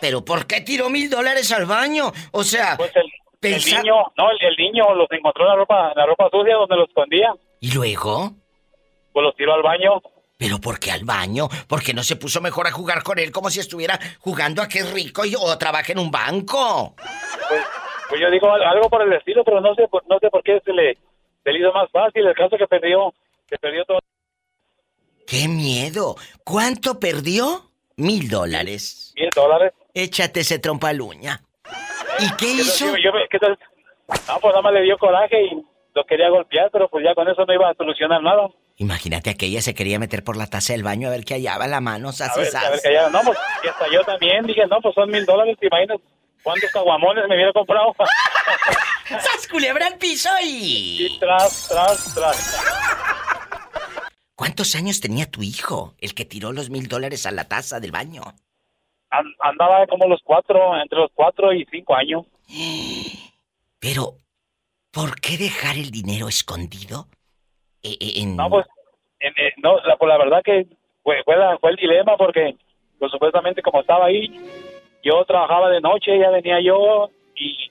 ¿Pero 0.00 0.24
por 0.24 0.46
qué 0.46 0.62
tiró 0.62 0.88
mil 0.90 1.08
dólares 1.10 1.52
al 1.52 1.66
baño? 1.66 2.10
O 2.32 2.42
sea, 2.42 2.76
Pues 2.76 2.90
el, 2.96 3.02
el 3.04 3.10
pensa- 3.38 3.82
niño, 3.82 3.94
no, 4.16 4.30
el, 4.30 4.38
el 4.42 4.56
niño 4.56 4.94
los 4.94 5.06
encontró 5.12 5.44
en 5.44 5.48
la 5.50 5.56
ropa, 5.56 5.92
en 5.92 5.98
la 5.98 6.06
ropa 6.06 6.28
sucia 6.30 6.56
donde 6.56 6.76
los 6.76 6.88
escondía. 6.88 7.32
¿Y 7.60 7.72
luego? 7.72 8.32
Pues 9.12 9.24
los 9.24 9.34
tiró 9.36 9.54
al 9.54 9.62
baño. 9.62 10.00
¿Pero 10.38 10.58
por 10.58 10.78
qué 10.80 10.90
al 10.90 11.04
baño? 11.04 11.48
Porque 11.68 11.92
no 11.92 12.02
se 12.02 12.16
puso 12.16 12.40
mejor 12.40 12.66
a 12.66 12.70
jugar 12.72 13.02
con 13.02 13.18
él 13.18 13.30
como 13.30 13.50
si 13.50 13.60
estuviera 13.60 13.98
jugando 14.20 14.62
a 14.62 14.68
que 14.68 14.78
es 14.78 14.90
rico 14.92 15.24
y, 15.26 15.34
o 15.38 15.58
trabaja 15.58 15.92
en 15.92 15.98
un 15.98 16.10
banco. 16.10 16.94
Pues, 17.48 17.62
pues 18.08 18.20
yo 18.20 18.30
digo 18.30 18.50
al- 18.50 18.62
algo 18.64 18.88
por 18.88 19.02
el 19.02 19.12
estilo, 19.12 19.44
pero 19.44 19.60
no 19.60 19.74
sé, 19.74 19.86
por- 19.88 20.06
no 20.08 20.18
sé 20.18 20.30
por 20.30 20.42
qué 20.42 20.58
se 20.64 20.72
le, 20.72 20.96
se 21.44 21.52
le 21.52 21.58
hizo 21.58 21.72
más 21.72 21.90
fácil. 21.90 22.26
El 22.26 22.34
caso 22.34 22.56
que 22.56 22.66
perdió, 22.66 23.12
que 23.46 23.58
perdió 23.58 23.84
todo. 23.84 23.98
¡Qué 25.26 25.46
miedo! 25.46 26.16
¿Cuánto 26.42 26.98
perdió? 26.98 27.70
Mil 27.96 28.30
dólares. 28.30 29.12
Mil 29.16 29.28
dólares. 29.34 29.74
Échate 29.92 30.40
ese 30.40 30.58
trompa 30.58 30.88
al 30.88 31.02
uña. 31.02 31.42
¿Y 32.18 32.30
qué 32.36 32.46
¿Qué 32.46 32.52
hizo? 32.52 32.96
Yo- 32.96 33.12
¿qué 33.30 33.38
tal? 33.38 33.58
No, 34.08 34.40
pues 34.40 34.52
nada 34.52 34.62
más 34.62 34.72
le 34.72 34.82
dio 34.82 34.96
coraje 34.96 35.44
y 35.44 35.62
lo 35.94 36.04
quería 36.04 36.28
golpear, 36.30 36.70
pero 36.72 36.88
pues 36.88 37.04
ya 37.04 37.14
con 37.14 37.28
eso 37.28 37.44
no 37.44 37.52
iba 37.54 37.68
a 37.70 37.74
solucionar 37.74 38.22
nada. 38.22 38.48
Imagínate 38.76 39.30
aquella 39.30 39.60
se 39.60 39.74
quería 39.74 39.98
meter 39.98 40.24
por 40.24 40.36
la 40.36 40.46
taza 40.46 40.72
del 40.72 40.82
baño 40.82 41.08
a 41.08 41.10
ver 41.10 41.24
qué 41.24 41.34
hallaba 41.34 41.66
la 41.66 41.80
mano, 41.80 42.12
sas 42.12 42.34
A 42.36 42.40
ver, 42.40 42.46
sas. 42.50 42.64
a 42.64 42.70
ver, 42.70 42.80
que 42.82 42.92
ya, 42.92 43.08
no, 43.10 43.20
pues, 43.22 43.38
y 43.64 43.68
hasta 43.68 43.86
yo 43.92 44.02
también 44.04 44.46
dije, 44.46 44.66
no, 44.66 44.80
pues 44.80 44.94
son 44.94 45.10
mil 45.10 45.26
dólares, 45.26 45.56
¿te 45.60 45.66
imaginas 45.66 45.98
cuántos 46.42 46.70
caguamones 46.70 47.24
me 47.28 47.34
hubiera 47.34 47.52
comprado? 47.52 47.94
¡Sas 49.08 49.48
culebra 49.50 49.86
al 49.88 49.98
piso 49.98 50.30
y... 50.42 51.06
y 51.06 51.18
tras, 51.18 51.68
tras, 51.68 52.14
tras. 52.14 52.64
¿Cuántos 54.34 54.74
años 54.74 55.00
tenía 55.00 55.30
tu 55.30 55.42
hijo, 55.42 55.94
el 55.98 56.14
que 56.14 56.24
tiró 56.24 56.52
los 56.52 56.70
mil 56.70 56.88
dólares 56.88 57.26
a 57.26 57.30
la 57.32 57.44
taza 57.48 57.80
del 57.80 57.90
baño? 57.92 58.22
An- 59.10 59.34
andaba 59.40 59.86
como 59.88 60.06
los 60.06 60.20
cuatro, 60.24 60.80
entre 60.80 60.98
los 61.00 61.10
cuatro 61.14 61.52
y 61.52 61.66
cinco 61.70 61.94
años. 61.94 62.24
Pero, 63.80 64.14
¿por 64.92 65.20
qué 65.20 65.36
dejar 65.36 65.76
el 65.76 65.90
dinero 65.90 66.28
escondido? 66.28 67.06
E- 67.82 67.96
e-. 68.00 68.26
No, 68.26 68.50
pues, 68.50 68.66
en- 69.20 69.34
no, 69.62 69.78
la, 69.80 69.96
pues 69.96 70.08
la 70.08 70.18
verdad 70.18 70.42
que 70.44 70.66
fue, 71.02 71.22
fue, 71.24 71.70
el 71.70 71.76
dilema 71.76 72.16
porque, 72.16 72.56
pues 72.98 73.10
supuestamente 73.10 73.62
como 73.62 73.80
estaba 73.80 74.06
ahí, 74.06 74.28
yo 75.02 75.24
trabajaba 75.24 75.70
de 75.70 75.80
noche, 75.80 76.18
ya 76.18 76.30
venía 76.30 76.60
yo 76.60 77.10
y 77.34 77.70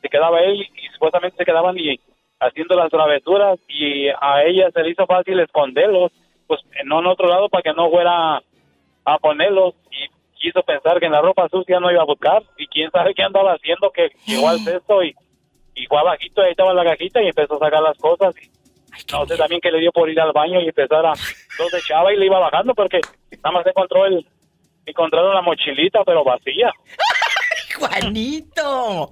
se 0.00 0.08
quedaba 0.08 0.40
él 0.40 0.62
y 0.62 0.88
supuestamente 0.94 1.36
se 1.36 1.44
quedaban 1.44 1.78
y 1.78 2.00
haciendo 2.40 2.74
las 2.74 2.90
travesuras 2.90 3.58
y 3.68 4.08
a 4.08 4.42
ella 4.44 4.70
se 4.72 4.82
le 4.82 4.90
hizo 4.90 5.06
fácil 5.06 5.38
esconderlos, 5.40 6.12
pues 6.46 6.60
en 6.74 6.90
otro 6.92 7.28
lado 7.28 7.48
para 7.48 7.62
que 7.62 7.72
no 7.72 7.90
fuera 7.90 8.42
a 9.04 9.18
ponerlos 9.18 9.74
y 9.90 10.08
quiso 10.38 10.62
pensar 10.62 10.98
que 10.98 11.06
en 11.06 11.12
la 11.12 11.20
ropa 11.20 11.48
sucia 11.48 11.78
no 11.78 11.90
iba 11.90 12.02
a 12.02 12.06
buscar 12.06 12.42
y 12.56 12.66
quién 12.66 12.90
sabe 12.90 13.14
qué 13.14 13.22
andaba 13.22 13.52
haciendo 13.52 13.90
que 13.90 14.10
llegó 14.26 14.48
al 14.48 14.58
cesto 14.60 15.02
y, 15.04 15.14
y 15.74 15.86
fue 15.86 15.98
abajito, 15.98 16.42
ahí 16.42 16.50
estaba 16.50 16.74
la 16.74 16.84
cajita 16.84 17.22
y 17.22 17.28
empezó 17.28 17.56
a 17.56 17.66
sacar 17.66 17.82
las 17.82 17.96
cosas 17.98 18.34
y 18.36 18.50
Ay, 18.94 19.00
no 19.10 19.24
sé 19.24 19.36
también 19.38 19.60
que 19.62 19.70
le 19.70 19.80
dio 19.80 19.90
por 19.90 20.10
ir 20.10 20.20
al 20.20 20.32
baño 20.32 20.60
y 20.60 20.68
empezar 20.68 21.06
a 21.06 21.14
los 21.58 21.74
echaba 21.74 22.12
y 22.12 22.18
le 22.18 22.26
iba 22.26 22.38
bajando 22.38 22.74
porque 22.74 23.00
nada 23.42 23.52
más 23.52 23.66
encontró 23.66 24.04
el 24.04 24.26
encontraron 24.84 25.34
la 25.34 25.40
mochilita 25.40 26.04
pero 26.04 26.22
vacía 26.24 26.70
Juanito. 27.78 29.08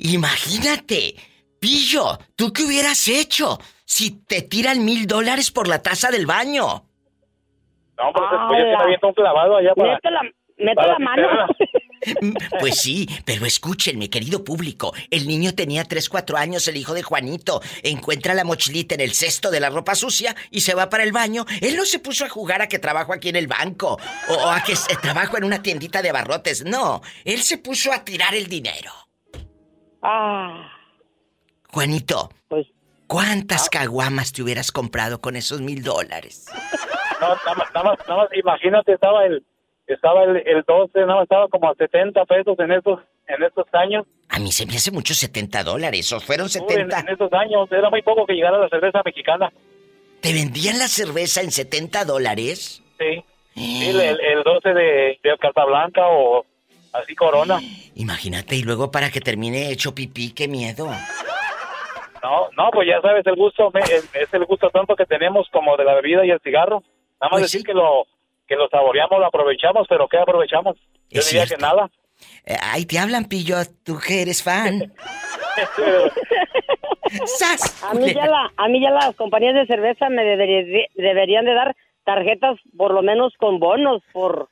Imagínate. 0.00 1.14
Pillo, 1.60 2.18
¿tú 2.36 2.52
qué 2.52 2.64
hubieras 2.64 3.08
hecho 3.08 3.58
si 3.84 4.24
te 4.26 4.42
tiran 4.42 4.84
mil 4.84 5.06
dólares 5.06 5.50
por 5.50 5.68
la 5.68 5.80
taza 5.80 6.10
del 6.10 6.26
baño? 6.26 6.84
no 7.96 8.12
pues 8.12 8.30
después 8.30 8.58
ya 8.58 8.64
se 8.64 8.68
Ala. 8.68 8.78
me 8.78 8.84
avienta 8.84 9.06
un 9.06 9.14
clavado 9.14 9.56
allá 9.56 9.74
para, 9.74 9.92
Meto 9.94 10.10
la, 10.10 10.22
meto 10.58 10.74
para 10.76 10.92
la 10.94 10.98
mano. 10.98 11.28
cisterna. 12.04 12.34
Pues 12.60 12.80
sí, 12.80 13.08
pero 13.24 13.46
escúchenme, 13.46 14.10
querido 14.10 14.44
público. 14.44 14.92
El 15.10 15.26
niño 15.26 15.54
tenía 15.54 15.84
3, 15.84 16.08
4 16.08 16.36
años, 16.36 16.66
el 16.68 16.76
hijo 16.76 16.94
de 16.94 17.02
Juanito. 17.02 17.60
Encuentra 17.82 18.34
la 18.34 18.44
mochilita 18.44 18.94
en 18.94 19.00
el 19.00 19.12
cesto 19.14 19.50
de 19.50 19.60
la 19.60 19.70
ropa 19.70 19.94
sucia 19.94 20.34
y 20.50 20.60
se 20.60 20.74
va 20.74 20.88
para 20.90 21.02
el 21.04 21.12
baño. 21.12 21.44
Él 21.60 21.76
no 21.76 21.84
se 21.84 21.98
puso 21.98 22.24
a 22.24 22.28
jugar 22.28 22.62
a 22.62 22.68
que 22.68 22.78
trabajo 22.78 23.12
aquí 23.12 23.28
en 23.28 23.36
el 23.36 23.46
banco 23.46 23.98
o, 24.28 24.32
o 24.34 24.50
a 24.50 24.62
que 24.62 24.76
se- 24.76 24.96
trabajo 24.96 25.36
en 25.36 25.44
una 25.44 25.62
tiendita 25.62 26.02
de 26.02 26.10
abarrotes. 26.10 26.64
No, 26.64 27.00
él 27.24 27.42
se 27.42 27.58
puso 27.58 27.92
a 27.92 28.04
tirar 28.04 28.34
el 28.34 28.46
dinero. 28.46 28.92
Ah, 30.02 30.70
Juanito, 31.72 32.30
pues 32.48 32.66
¿cuántas 33.06 33.68
caguamas 33.70 34.32
te 34.32 34.42
hubieras 34.42 34.70
comprado 34.70 35.20
con 35.20 35.36
esos 35.36 35.60
mil 35.60 35.82
dólares? 35.82 36.46
no, 37.20 37.28
nada 37.28 37.54
más, 37.56 37.68
nada 37.74 37.84
más, 37.90 37.98
nada 38.08 38.20
más, 38.22 38.28
imagínate 38.36 38.92
estaba 38.92 39.24
el 39.24 39.44
estaba 39.86 40.24
el, 40.24 40.36
el 40.46 40.62
12 40.66 40.98
nada 41.00 41.14
más 41.16 41.22
estaba 41.24 41.48
como 41.48 41.68
a 41.70 41.74
70 41.74 42.24
pesos 42.24 42.58
en 42.58 42.72
estos 42.72 43.00
en 43.26 43.42
estos 43.42 43.66
años 43.72 44.06
A 44.28 44.38
mí 44.38 44.50
se 44.52 44.66
me 44.66 44.76
hace 44.76 44.90
mucho 44.90 45.14
70 45.14 45.62
dólares, 45.64 46.12
o 46.12 46.20
fueron 46.20 46.46
Uy, 46.46 46.52
en, 46.60 46.68
70. 46.68 47.00
en 47.00 47.08
estos 47.08 47.32
años 47.32 47.70
era 47.72 47.90
muy 47.90 48.02
poco 48.02 48.26
que 48.26 48.34
llegara 48.34 48.58
la 48.58 48.68
cerveza 48.68 49.02
mexicana 49.04 49.52
¿Te 50.20 50.32
vendían 50.32 50.78
la 50.78 50.88
cerveza 50.88 51.40
en 51.42 51.50
70 51.50 52.04
dólares? 52.04 52.82
sí 52.98 53.24
Sí, 53.54 53.88
el, 53.88 54.00
el, 54.00 54.20
el 54.20 54.42
12 54.42 54.68
de, 54.74 55.20
de 55.22 55.38
Casablanca 55.38 56.02
o 56.08 56.44
así 56.92 57.14
Corona. 57.14 57.60
Imagínate, 57.94 58.56
y 58.56 58.62
luego 58.64 58.90
para 58.90 59.10
que 59.12 59.20
termine 59.20 59.70
hecho 59.70 59.94
pipí, 59.94 60.32
qué 60.32 60.48
miedo. 60.48 60.88
No, 62.22 62.48
no, 62.56 62.70
pues 62.72 62.88
ya 62.88 63.00
sabes, 63.00 63.24
el 63.26 63.36
gusto 63.36 63.70
me- 63.72 63.80
es, 63.80 64.08
es 64.14 64.32
el 64.32 64.44
gusto 64.46 64.70
tanto 64.70 64.96
que 64.96 65.04
tenemos 65.06 65.46
como 65.52 65.76
de 65.76 65.84
la 65.84 65.94
bebida 65.94 66.24
y 66.26 66.30
el 66.30 66.40
cigarro. 66.40 66.82
Nada 67.20 67.30
más 67.30 67.30
Pues 67.30 67.42
decir 67.42 67.60
sí. 67.60 67.64
que 67.66 67.74
lo 67.74 68.06
que 68.46 68.56
lo 68.56 68.68
saboreamos, 68.68 69.18
lo 69.18 69.26
aprovechamos, 69.26 69.86
pero 69.88 70.06
¿qué 70.08 70.18
aprovechamos? 70.18 70.76
Yo 71.10 71.20
Es 71.20 71.26
diría 71.28 71.46
cierto. 71.46 71.56
que 71.56 71.62
nada. 71.62 71.90
Eh, 72.46 72.56
ahí 72.62 72.86
te 72.86 72.98
hablan, 72.98 73.26
pillo, 73.26 73.56
tú 73.84 73.98
que 73.98 74.22
eres 74.22 74.42
fan. 74.42 74.92
¡Sas! 77.26 77.82
a 77.84 77.94
mí 77.94 78.12
ya 78.12 78.26
la, 78.26 78.50
a 78.56 78.68
mí 78.68 78.80
ya 78.80 78.90
las 78.90 79.14
compañías 79.16 79.54
de 79.54 79.66
cerveza 79.66 80.08
me 80.08 80.24
debería- 80.24 80.88
deberían 80.94 81.44
de 81.44 81.54
dar 81.54 81.76
tarjetas 82.04 82.56
por 82.76 82.92
lo 82.92 83.02
menos 83.02 83.32
con 83.38 83.58
bonos 83.60 84.02
por 84.12 84.48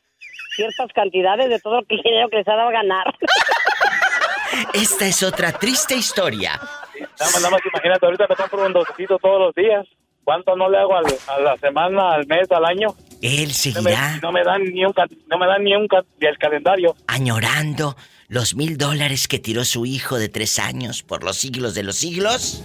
ciertas 0.56 0.88
cantidades 0.94 1.48
de 1.48 1.58
todo 1.60 1.80
el 1.80 1.86
dinero 2.02 2.28
que 2.28 2.36
les 2.36 2.48
ha 2.48 2.56
dado 2.56 2.68
a 2.68 2.72
ganar. 2.72 3.06
Esta 4.74 5.06
es 5.06 5.22
otra 5.22 5.52
triste 5.52 5.94
historia. 5.94 6.52
Nada 6.60 7.08
más, 7.18 7.36
nada 7.42 7.50
más 7.50 7.60
imagínate, 7.72 8.06
ahorita 8.06 8.26
me 8.28 8.36
compro 8.36 8.66
un 8.66 8.72
docecito 8.72 9.18
todos 9.18 9.40
los 9.40 9.54
días. 9.54 9.86
¿Cuánto 10.24 10.54
no 10.54 10.68
le 10.68 10.78
hago 10.78 10.94
al- 10.94 11.06
a 11.28 11.40
la 11.40 11.56
semana, 11.56 12.12
al 12.14 12.26
mes, 12.26 12.50
al 12.52 12.64
año? 12.64 12.88
Él 13.22 13.42
No 13.42 13.46
me, 13.46 13.52
seguirá 13.54 14.18
no 14.22 14.32
me 14.32 14.42
dan 14.44 14.64
ni 14.64 14.84
un 14.84 14.92
ca- 14.92 15.06
no 15.30 15.38
me 15.38 15.46
dan 15.46 15.62
ni 15.64 15.74
un 15.74 15.86
ca- 15.88 16.04
del 16.18 16.36
calendario. 16.38 16.94
añorando 17.06 17.96
los 18.28 18.54
mil 18.54 18.76
dólares 18.78 19.28
que 19.28 19.38
tiró 19.38 19.64
su 19.64 19.86
hijo 19.86 20.18
de 20.18 20.28
tres 20.28 20.58
años 20.58 21.02
por 21.02 21.22
los 21.24 21.36
siglos 21.36 21.74
de 21.74 21.82
los 21.84 21.96
siglos. 21.96 22.62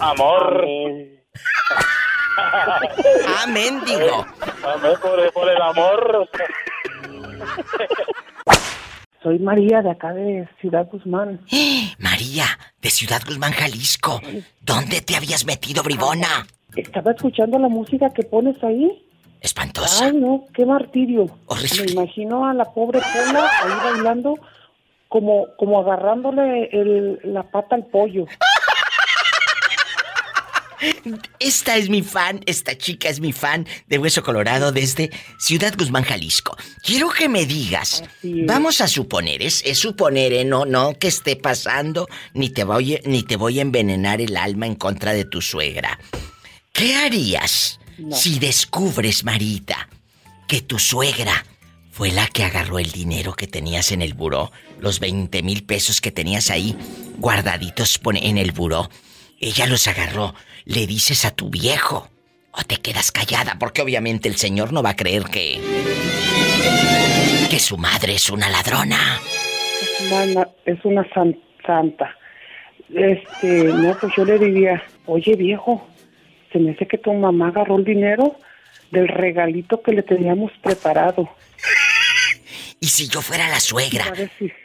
Amor. 0.00 0.62
Amén. 0.64 1.14
¡Ah, 3.36 3.46
mendigo! 3.48 4.26
Amén 4.64 4.92
por, 5.02 5.32
por 5.32 5.50
el 5.50 5.60
amor. 5.60 6.28
Soy 9.22 9.38
María 9.40 9.82
de 9.82 9.90
acá 9.90 10.12
de 10.12 10.48
Ciudad 10.60 10.86
Guzmán. 10.90 11.40
María, 11.98 12.46
de 12.80 12.90
Ciudad 12.90 13.20
Guzmán, 13.26 13.52
Jalisco. 13.52 14.20
¿Dónde 14.60 15.00
te 15.00 15.16
habías 15.16 15.44
metido, 15.44 15.82
bribona? 15.82 16.46
Estaba 16.76 17.10
escuchando 17.10 17.58
la 17.58 17.68
música 17.68 18.08
que 18.14 18.22
pones 18.22 18.56
ahí. 18.62 19.04
Espantosa. 19.40 20.06
Ay, 20.06 20.12
no, 20.16 20.44
qué 20.54 20.66
martirio. 20.66 21.26
Me 21.86 21.92
imagino 21.92 22.46
a 22.46 22.54
la 22.54 22.64
pobre 22.66 23.00
Pola 23.00 23.48
ahí 23.62 23.92
bailando 23.94 24.34
como, 25.08 25.46
como 25.56 25.80
agarrándole 25.80 26.68
el- 26.72 27.20
la 27.24 27.42
pata 27.44 27.74
al 27.76 27.86
pollo. 27.86 28.26
Esta 31.40 31.76
es 31.76 31.88
mi 31.90 32.02
fan, 32.02 32.40
esta 32.46 32.76
chica 32.78 33.08
es 33.08 33.18
mi 33.18 33.32
fan 33.32 33.66
de 33.88 33.98
Hueso 33.98 34.22
Colorado 34.22 34.70
desde 34.70 35.10
Ciudad 35.38 35.74
Guzmán, 35.76 36.04
Jalisco. 36.04 36.56
Quiero 36.84 37.08
que 37.10 37.28
me 37.28 37.46
digas, 37.46 38.04
vamos 38.22 38.80
a 38.80 38.86
suponer, 38.86 39.42
es, 39.42 39.64
es 39.66 39.78
suponer, 39.78 40.32
¿eh? 40.32 40.44
no, 40.44 40.66
no 40.66 40.94
que 40.94 41.08
esté 41.08 41.34
pasando, 41.34 42.06
ni 42.32 42.50
te, 42.50 42.62
voy, 42.62 43.00
ni 43.06 43.24
te 43.24 43.34
voy 43.36 43.58
a 43.58 43.62
envenenar 43.62 44.20
el 44.20 44.36
alma 44.36 44.66
en 44.66 44.76
contra 44.76 45.12
de 45.12 45.24
tu 45.24 45.42
suegra. 45.42 45.98
¿Qué 46.72 46.94
harías 46.94 47.80
si 48.12 48.38
descubres, 48.38 49.24
Marita, 49.24 49.88
que 50.46 50.60
tu 50.62 50.78
suegra 50.78 51.44
fue 51.90 52.10
la 52.12 52.26
que 52.28 52.44
agarró 52.44 52.78
el 52.78 52.90
dinero 52.92 53.32
que 53.34 53.46
tenías 53.46 53.90
en 53.92 54.02
el 54.02 54.14
buró, 54.14 54.52
los 54.78 55.00
20 55.00 55.42
mil 55.42 55.64
pesos 55.64 56.00
que 56.00 56.12
tenías 56.12 56.50
ahí 56.50 56.76
guardaditos 57.18 58.00
en 58.14 58.38
el 58.38 58.52
buró? 58.52 58.88
Ella 59.40 59.66
los 59.66 59.86
agarró. 59.86 60.34
Le 60.64 60.86
dices 60.86 61.24
a 61.24 61.30
tu 61.30 61.50
viejo. 61.50 62.08
O 62.52 62.62
te 62.62 62.76
quedas 62.76 63.12
callada, 63.12 63.56
porque 63.58 63.82
obviamente 63.82 64.28
el 64.28 64.36
señor 64.36 64.72
no 64.72 64.82
va 64.82 64.90
a 64.90 64.96
creer 64.96 65.24
que. 65.24 65.60
que 67.50 67.58
su 67.60 67.76
madre 67.76 68.14
es 68.14 68.30
una 68.30 68.48
ladrona. 68.48 69.20
Es 70.00 70.10
una, 70.10 70.48
es 70.66 70.84
una 70.84 71.06
san- 71.14 71.38
santa. 71.66 72.10
Este, 72.92 73.64
no, 73.64 73.96
pues 73.98 74.12
yo 74.16 74.24
le 74.24 74.38
diría, 74.38 74.82
oye 75.06 75.36
viejo, 75.36 75.86
se 76.52 76.58
me 76.58 76.72
hace 76.72 76.86
que 76.86 76.98
tu 76.98 77.12
mamá 77.12 77.48
agarró 77.48 77.76
el 77.76 77.84
dinero 77.84 78.36
del 78.90 79.08
regalito 79.08 79.82
que 79.82 79.92
le 79.92 80.02
teníamos 80.02 80.50
preparado. 80.62 81.28
Y 82.80 82.86
si 82.88 83.08
yo 83.08 83.20
fuera 83.22 83.48
la 83.48 83.60
suegra, 83.60 84.12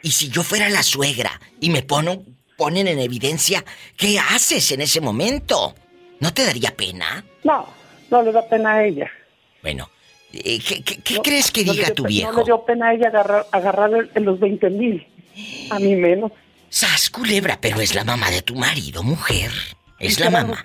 y 0.02 0.12
si 0.12 0.28
yo 0.28 0.42
fuera 0.42 0.68
la 0.68 0.82
suegra, 0.82 1.40
y 1.60 1.70
me 1.70 1.82
pono- 1.82 2.22
ponen 2.56 2.86
en 2.88 3.00
evidencia, 3.00 3.64
¿qué 3.96 4.18
haces 4.18 4.70
en 4.72 4.80
ese 4.82 5.00
momento? 5.00 5.74
¿No 6.20 6.32
te 6.32 6.44
daría 6.44 6.70
pena? 6.76 7.24
No, 7.42 7.66
no 8.10 8.22
le 8.22 8.30
da 8.32 8.48
pena 8.48 8.74
a 8.74 8.84
ella. 8.84 9.10
Bueno, 9.62 9.90
eh, 10.32 10.60
¿qué, 10.60 11.18
crees 11.22 11.50
que 11.50 11.64
No 11.64 11.72
diga 11.72 11.86
dio 11.86 11.94
tu 11.94 12.04
viejo? 12.04 12.32
No 12.32 12.38
le 12.38 12.44
dio 12.44 12.64
pena 12.64 12.88
a 12.90 12.94
ella 12.94 13.08
agarrar, 13.08 13.46
agarrar 13.50 13.90
el- 14.14 14.22
los 14.24 14.38
20 14.38 14.70
mil. 14.70 15.06
A 15.70 15.78
mí 15.80 15.96
menos. 15.96 16.30
Sas, 16.68 17.10
culebra, 17.10 17.58
pero 17.60 17.80
es 17.80 17.94
la 17.94 18.04
mamá 18.04 18.30
de 18.30 18.42
tu 18.42 18.54
marido, 18.54 19.02
mujer. 19.02 19.50
Es 20.06 20.20
la 20.20 20.28
Claro, 20.30 20.48
mamá. 20.48 20.62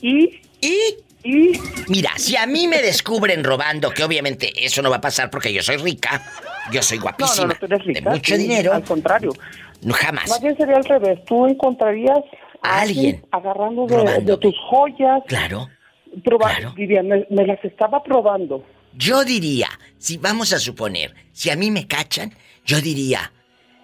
¿Y? 0.00 0.40
¿Y? 0.60 0.78
¿Y? 1.22 1.60
Mira, 1.88 2.12
si 2.16 2.36
a 2.36 2.46
mí 2.46 2.66
me 2.66 2.80
descubren 2.80 3.44
robando, 3.44 3.90
que 3.90 4.02
obviamente 4.04 4.52
eso 4.56 4.80
no 4.82 4.88
va 4.90 4.96
a 4.96 5.00
pasar 5.00 5.30
porque 5.30 5.52
yo 5.52 5.62
soy 5.62 5.76
rica, 5.76 6.22
yo 6.72 6.82
soy 6.82 6.98
guapísima, 6.98 7.46
no, 7.48 7.52
no, 7.52 7.58
tú 7.58 7.66
eres 7.66 7.84
rica. 7.84 8.00
de 8.00 8.10
mucho 8.10 8.34
sí, 8.36 8.40
dinero, 8.42 8.72
Al 8.72 8.84
contrario. 8.84 9.32
no 9.82 9.92
jamás. 9.94 10.28
Más 10.30 10.40
bien 10.40 10.56
sería 10.56 10.76
al 10.76 10.84
revés. 10.84 11.18
Tú 11.26 11.46
encontrarías 11.46 12.20
A 12.62 12.80
alguien 12.80 13.22
agarrando 13.32 13.86
de, 13.86 14.20
de 14.22 14.36
tus 14.38 14.54
joyas. 14.70 15.22
Claro. 15.26 15.68
Proba- 16.24 16.74
Diría, 16.74 17.02
me, 17.02 17.26
me 17.30 17.46
las 17.46 17.62
estaba 17.64 18.02
probando. 18.02 18.64
Yo 18.94 19.22
diría, 19.24 19.68
si 19.98 20.16
vamos 20.16 20.52
a 20.52 20.58
suponer, 20.58 21.14
si 21.32 21.50
a 21.50 21.56
mí 21.56 21.70
me 21.70 21.86
cachan, 21.86 22.34
yo 22.64 22.80
diría, 22.80 23.30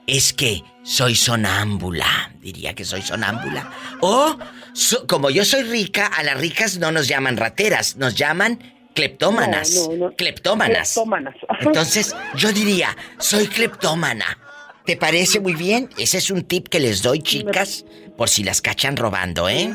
es 0.07 0.33
que 0.33 0.63
soy 0.83 1.15
sonámbula, 1.15 2.33
diría 2.41 2.75
que 2.75 2.85
soy 2.85 3.03
sonámbula. 3.03 3.71
O, 4.01 4.37
so- 4.73 5.07
como 5.07 5.31
yo 5.31 5.45
soy 5.45 5.63
rica, 5.65 6.07
a 6.07 6.23
las 6.23 6.41
ricas 6.41 6.79
no 6.79 6.93
nos 6.93 7.09
llaman 7.09 7.37
rateras, 7.37 7.97
nos 7.97 8.15
llaman 8.15 8.59
cleptómanas. 8.95 9.75
No, 9.75 9.97
no, 9.97 10.07
no. 10.11 10.17
Cleptómanas. 10.17 10.93
Cleptómanas. 10.95 11.35
Entonces, 11.61 12.17
yo 12.37 12.53
diría, 12.53 12.97
soy 13.19 13.47
cleptómana. 13.47 14.39
¿Te 14.85 14.97
parece 14.97 15.41
muy 15.41 15.55
bien? 15.55 15.91
Ese 15.99 16.19
es 16.19 16.31
un 16.31 16.45
tip 16.45 16.69
que 16.69 16.79
les 16.79 17.03
doy, 17.03 17.19
chicas, 17.21 17.85
por 18.17 18.29
si 18.29 18.45
las 18.45 18.63
cachan 18.63 18.97
robando, 18.97 19.49
¿eh? 19.49 19.73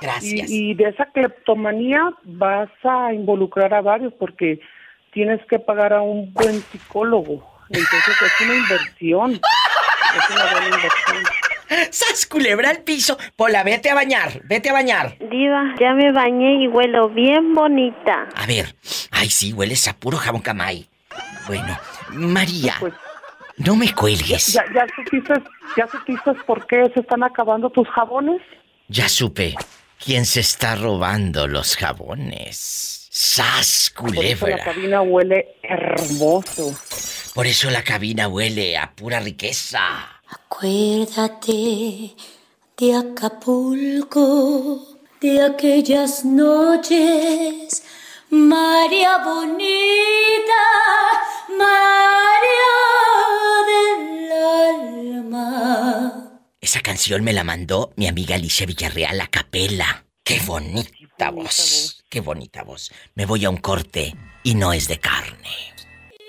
Gracias. 0.00 0.50
Y, 0.50 0.70
y 0.70 0.74
de 0.74 0.88
esa 0.88 1.06
cleptomanía 1.12 2.02
vas 2.24 2.68
a 2.82 3.12
involucrar 3.12 3.72
a 3.74 3.80
varios 3.80 4.12
porque 4.14 4.60
tienes 5.12 5.40
que 5.48 5.58
pagar 5.60 5.92
a 5.92 6.02
un 6.02 6.32
buen 6.32 6.60
psicólogo. 6.72 7.57
Entonces 7.70 8.16
es 8.22 8.40
una 8.40 8.54
inversión. 8.54 9.32
Es 9.32 10.30
una 10.30 10.52
buena 10.52 10.66
inversión. 10.66 11.24
¡Sas, 11.90 12.26
culebra 12.26 12.70
al 12.70 12.78
piso! 12.78 13.18
Pola, 13.36 13.62
vete 13.62 13.90
a 13.90 13.94
bañar, 13.94 14.40
vete 14.44 14.70
a 14.70 14.72
bañar. 14.72 15.18
Diva, 15.18 15.74
ya 15.78 15.92
me 15.92 16.12
bañé 16.12 16.62
y 16.62 16.68
huelo 16.68 17.10
bien 17.10 17.54
bonita. 17.54 18.28
A 18.34 18.46
ver, 18.46 18.74
ay 19.10 19.28
sí, 19.28 19.52
hueles 19.52 19.86
a 19.86 19.94
puro 19.94 20.16
jabón 20.16 20.40
camay. 20.40 20.88
Bueno, 21.46 21.78
María, 22.10 22.74
no 23.58 23.76
me 23.76 23.92
cuelgues. 23.94 24.54
¿Ya, 24.54 24.64
ya, 24.74 24.86
supiste, 24.96 25.34
¿Ya 25.76 25.86
supiste 25.86 26.32
por 26.46 26.66
qué 26.66 26.90
se 26.94 27.00
están 27.00 27.22
acabando 27.22 27.70
tus 27.70 27.88
jabones? 27.88 28.40
Ya 28.88 29.08
supe 29.08 29.54
quién 30.02 30.24
se 30.24 30.40
está 30.40 30.74
robando 30.74 31.46
los 31.46 31.76
jabones. 31.76 32.97
¡Sas, 33.20 33.92
Por 33.96 34.24
eso 34.24 34.46
la 34.46 34.62
cabina 34.62 35.02
huele 35.02 35.56
hermoso. 35.64 36.72
Por 37.34 37.48
eso 37.48 37.68
la 37.68 37.82
cabina 37.82 38.28
huele 38.28 38.78
a 38.78 38.94
pura 38.94 39.18
riqueza. 39.18 39.80
Acuérdate 40.28 42.14
de 42.76 42.94
Acapulco, 42.94 44.86
de 45.20 45.42
aquellas 45.42 46.24
noches, 46.24 47.82
María 48.30 49.18
bonita, 49.24 50.62
María 51.58 52.76
del 53.66 54.30
alma. 55.10 56.40
Esa 56.60 56.82
canción 56.82 57.24
me 57.24 57.32
la 57.32 57.42
mandó 57.42 57.92
mi 57.96 58.06
amiga 58.06 58.36
Alicia 58.36 58.64
Villarreal 58.64 59.20
a 59.20 59.26
capela. 59.26 60.04
¡Qué 60.22 60.38
bonita 61.18 61.30
voz! 61.30 62.04
¡Qué 62.08 62.20
bonita 62.20 62.62
voz! 62.62 62.92
Me 63.14 63.26
voy 63.26 63.44
a 63.44 63.50
un 63.50 63.56
corte 63.56 64.14
y 64.44 64.54
no 64.54 64.72
es 64.72 64.86
de 64.88 65.00
carne. 65.00 65.74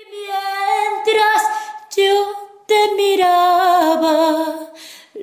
Mientras 0.00 1.42
yo 1.96 2.26
te 2.66 2.94
miraba, 2.96 4.72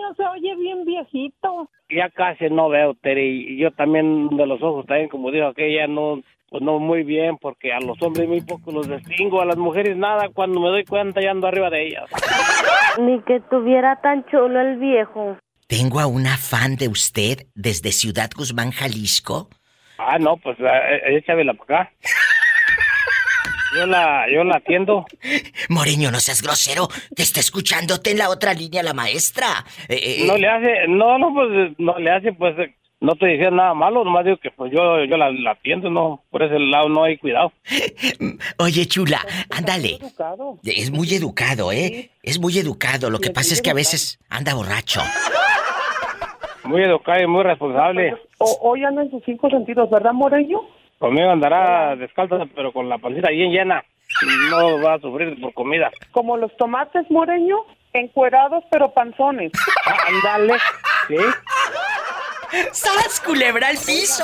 Moreño 0.07 0.15
se 0.15 0.23
oye 0.23 0.55
bien 0.55 0.85
viejito. 0.85 1.69
Ya 1.89 2.09
casi 2.09 2.49
no 2.49 2.69
veo, 2.69 2.93
Terry. 2.95 3.53
Y 3.53 3.57
yo 3.57 3.71
también 3.71 4.29
de 4.29 4.45
los 4.45 4.61
ojos 4.61 4.85
también, 4.85 5.09
como 5.09 5.31
dijo 5.31 5.47
aquella, 5.47 5.87
no, 5.87 6.21
pues 6.49 6.61
no 6.61 6.79
muy 6.79 7.03
bien, 7.03 7.37
porque 7.37 7.73
a 7.73 7.79
los 7.79 8.01
hombres 8.01 8.27
muy 8.27 8.41
poco 8.41 8.71
los 8.71 8.87
distingo, 8.89 9.41
a 9.41 9.45
las 9.45 9.57
mujeres 9.57 9.95
nada. 9.97 10.29
Cuando 10.33 10.59
me 10.59 10.69
doy 10.69 10.85
cuenta 10.85 11.21
ya 11.21 11.31
ando 11.31 11.47
arriba 11.47 11.69
de 11.69 11.87
ellas. 11.87 12.09
Ni 12.99 13.21
que 13.21 13.39
tuviera 13.49 13.99
tan 14.01 14.25
chulo 14.25 14.59
el 14.59 14.77
viejo. 14.77 15.37
Tengo 15.67 15.99
a 15.99 16.07
una 16.07 16.37
fan 16.37 16.75
de 16.75 16.87
usted 16.87 17.47
desde 17.55 17.91
Ciudad 17.91 18.29
Guzmán, 18.35 18.71
Jalisco. 18.71 19.49
Ah, 19.97 20.17
no, 20.19 20.37
pues 20.37 20.57
eh, 20.59 21.17
échamela 21.17 21.53
para 21.53 21.81
acá. 21.81 21.93
Yo 23.77 23.85
la, 23.85 24.25
yo 24.33 24.43
la 24.43 24.57
atiendo. 24.57 25.05
Moreño, 25.69 26.11
no 26.11 26.19
seas 26.19 26.41
grosero. 26.41 26.87
Te 27.15 27.23
está 27.23 27.39
escuchándote 27.39 28.11
en 28.11 28.17
la 28.17 28.29
otra 28.29 28.53
línea 28.53 28.81
la 28.83 28.93
maestra. 28.93 29.65
Eh, 29.87 30.21
eh, 30.21 30.23
No 30.25 30.37
le 30.37 30.47
hace, 30.47 30.87
no, 30.87 31.17
no, 31.17 31.33
pues 31.33 31.73
no 31.77 31.97
le 31.99 32.11
hace, 32.11 32.33
pues 32.33 32.57
eh, 32.59 32.75
no 32.99 33.13
te 33.15 33.27
decía 33.27 33.51
nada 33.51 33.73
malo, 33.75 34.03
nomás 34.03 34.25
digo 34.25 34.37
que 34.37 34.49
pues 34.49 34.71
yo, 34.71 35.03
yo 35.05 35.17
la, 35.17 35.29
la 35.31 35.51
atiendo, 35.51 35.89
no, 35.91 36.23
por 36.31 36.41
ese 36.41 36.57
lado 36.57 36.89
no 36.89 37.03
hay 37.03 37.17
cuidado. 37.17 37.51
Oye, 38.57 38.87
chula, 38.87 39.23
ándale. 39.51 39.99
Es 40.63 40.89
muy 40.89 41.13
educado, 41.13 41.71
¿eh? 41.71 42.09
Es 42.23 42.39
muy 42.39 42.57
educado. 42.57 43.09
Lo 43.09 43.19
que 43.19 43.29
pasa 43.29 43.53
es 43.53 43.61
que 43.61 43.69
a 43.69 43.75
veces 43.75 44.19
anda 44.29 44.55
borracho. 44.55 45.01
Muy 46.63 46.83
educado 46.83 47.21
y 47.21 47.27
muy 47.27 47.43
responsable. 47.43 48.13
O, 48.39 48.57
hoy 48.61 48.83
anda 48.83 49.03
en 49.03 49.11
sus 49.11 49.23
cinco 49.25 49.49
sentidos, 49.49 49.89
¿verdad, 49.89 50.11
Moreño? 50.13 50.59
Conmigo 50.99 51.29
andará 51.29 51.95
descalza, 51.95 52.45
pero 52.55 52.71
con 52.71 52.89
la 52.89 52.97
pancita 52.97 53.29
bien 53.29 53.51
llena. 53.51 53.83
No 54.49 54.81
va 54.81 54.95
a 54.95 54.99
sufrir 54.99 55.39
por 55.39 55.53
comida. 55.53 55.91
Como 56.12 56.38
los 56.38 56.55
tomates, 56.57 57.10
Moreño, 57.12 57.57
Encuerados 57.93 58.63
pero 58.69 58.91
panzones. 58.91 59.51
Ándale, 60.07 60.53
sí. 61.07 61.15
¡Sas, 62.71 63.19
culebra 63.25 63.67
al 63.69 63.77
piso! 63.77 64.23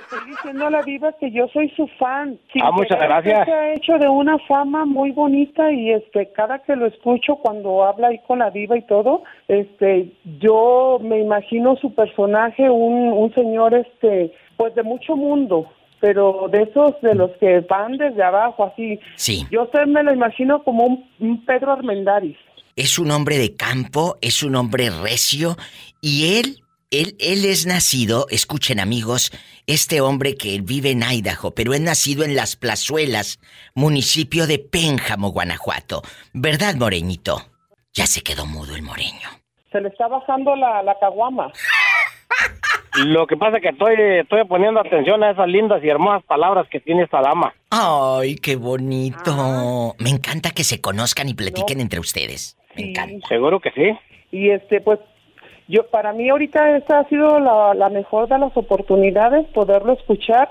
Estoy 0.00 0.30
diciendo 0.30 0.66
a 0.66 0.70
la 0.70 0.82
diva 0.82 1.12
que 1.18 1.30
yo 1.30 1.48
soy 1.48 1.70
su 1.70 1.86
fan. 1.98 2.38
Sin 2.52 2.62
Ah, 2.62 2.70
muchas 2.70 2.98
gracias. 2.98 3.46
Se 3.46 3.52
ha 3.52 3.72
hecho 3.72 3.98
de 3.98 4.08
una 4.08 4.38
fama 4.40 4.84
muy 4.84 5.12
bonita 5.12 5.72
y 5.72 5.92
este 5.92 6.30
cada 6.32 6.60
que 6.60 6.76
lo 6.76 6.86
escucho 6.86 7.36
cuando 7.36 7.84
habla 7.84 8.08
ahí 8.08 8.20
con 8.26 8.38
la 8.38 8.50
diva 8.50 8.76
y 8.76 8.82
todo, 8.82 9.22
este 9.48 10.12
yo 10.38 10.98
me 11.02 11.18
imagino 11.20 11.76
su 11.76 11.94
personaje 11.94 12.68
un, 12.68 13.12
un 13.12 13.34
señor 13.34 13.74
este 13.74 14.32
pues 14.58 14.74
de 14.74 14.82
mucho 14.82 15.16
mundo, 15.16 15.72
pero 16.00 16.48
de 16.52 16.64
esos 16.64 17.00
de 17.00 17.14
los 17.14 17.30
que 17.38 17.60
van 17.60 17.96
desde 17.96 18.22
abajo 18.22 18.64
así. 18.64 19.00
Sí. 19.16 19.46
Yo 19.50 19.62
usted 19.62 19.86
me 19.86 20.02
lo 20.02 20.12
imagino 20.12 20.62
como 20.64 20.84
un, 20.84 21.10
un 21.20 21.46
Pedro 21.46 21.72
Armendáriz. 21.72 22.36
Es 22.76 22.98
un 22.98 23.10
hombre 23.10 23.38
de 23.38 23.56
campo, 23.56 24.18
es 24.20 24.42
un 24.42 24.56
hombre 24.56 24.90
recio 24.90 25.56
y 26.00 26.38
él, 26.38 26.60
él, 26.90 27.16
él 27.20 27.44
es 27.44 27.66
nacido, 27.66 28.26
escuchen 28.30 28.80
amigos, 28.80 29.32
este 29.66 30.00
hombre 30.00 30.36
que 30.36 30.60
vive 30.60 30.90
en 30.90 31.02
Idaho, 31.02 31.52
pero 31.52 31.72
es 31.72 31.80
nacido 31.80 32.24
en 32.24 32.36
Las 32.36 32.56
Plazuelas, 32.56 33.40
municipio 33.74 34.46
de 34.46 34.58
Pénjamo, 34.58 35.30
Guanajuato. 35.30 36.02
¿Verdad, 36.32 36.74
Moreñito? 36.76 37.42
Ya 37.94 38.06
se 38.06 38.22
quedó 38.22 38.46
mudo 38.46 38.74
el 38.76 38.82
moreño. 38.82 39.28
Se 39.72 39.80
le 39.80 39.88
está 39.88 40.08
bajando 40.08 40.56
la, 40.56 40.82
la 40.82 40.98
caguama. 40.98 41.52
Lo 43.04 43.26
que 43.26 43.36
pasa 43.36 43.58
es 43.58 43.62
que 43.62 43.68
estoy, 43.68 43.94
estoy 44.20 44.44
poniendo 44.44 44.80
atención 44.80 45.22
a 45.22 45.30
esas 45.30 45.46
lindas 45.48 45.82
y 45.84 45.88
hermosas 45.88 46.24
palabras 46.24 46.66
que 46.70 46.80
tiene 46.80 47.04
esta 47.04 47.20
dama. 47.20 47.54
Ay, 47.70 48.36
qué 48.36 48.56
bonito. 48.56 49.94
Me 49.98 50.10
encanta 50.10 50.50
que 50.50 50.64
se 50.64 50.80
conozcan 50.80 51.28
y 51.28 51.34
platiquen 51.34 51.80
entre 51.80 52.00
ustedes. 52.00 52.56
Me 52.76 52.90
encanta. 52.90 53.28
Seguro 53.28 53.60
que 53.60 53.70
sí. 53.70 53.96
Y 54.32 54.50
este, 54.50 54.80
pues, 54.80 54.98
yo, 55.68 55.86
para 55.90 56.12
mí 56.12 56.28
ahorita 56.28 56.76
esta 56.76 57.00
ha 57.00 57.08
sido 57.08 57.38
la, 57.38 57.74
la 57.74 57.88
mejor 57.88 58.28
de 58.28 58.38
las 58.38 58.56
oportunidades, 58.56 59.46
poderlo 59.48 59.92
escuchar, 59.92 60.50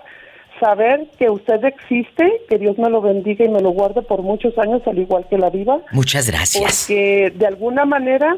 saber 0.60 1.08
que 1.18 1.30
usted 1.30 1.64
existe, 1.66 2.42
que 2.50 2.58
Dios 2.58 2.78
me 2.78 2.90
lo 2.90 3.02
bendiga 3.02 3.46
y 3.46 3.50
me 3.50 3.62
lo 3.62 3.72
guarde 3.72 4.02
por 4.02 4.22
muchos 4.22 4.58
años, 4.58 4.82
al 4.86 5.00
igual 5.00 5.26
que 5.30 5.38
la 5.38 5.50
diva. 5.50 5.80
Muchas 5.92 6.30
gracias. 6.30 6.86
Porque 6.88 7.32
de 7.36 7.48
alguna 7.48 7.86
manera 7.86 8.38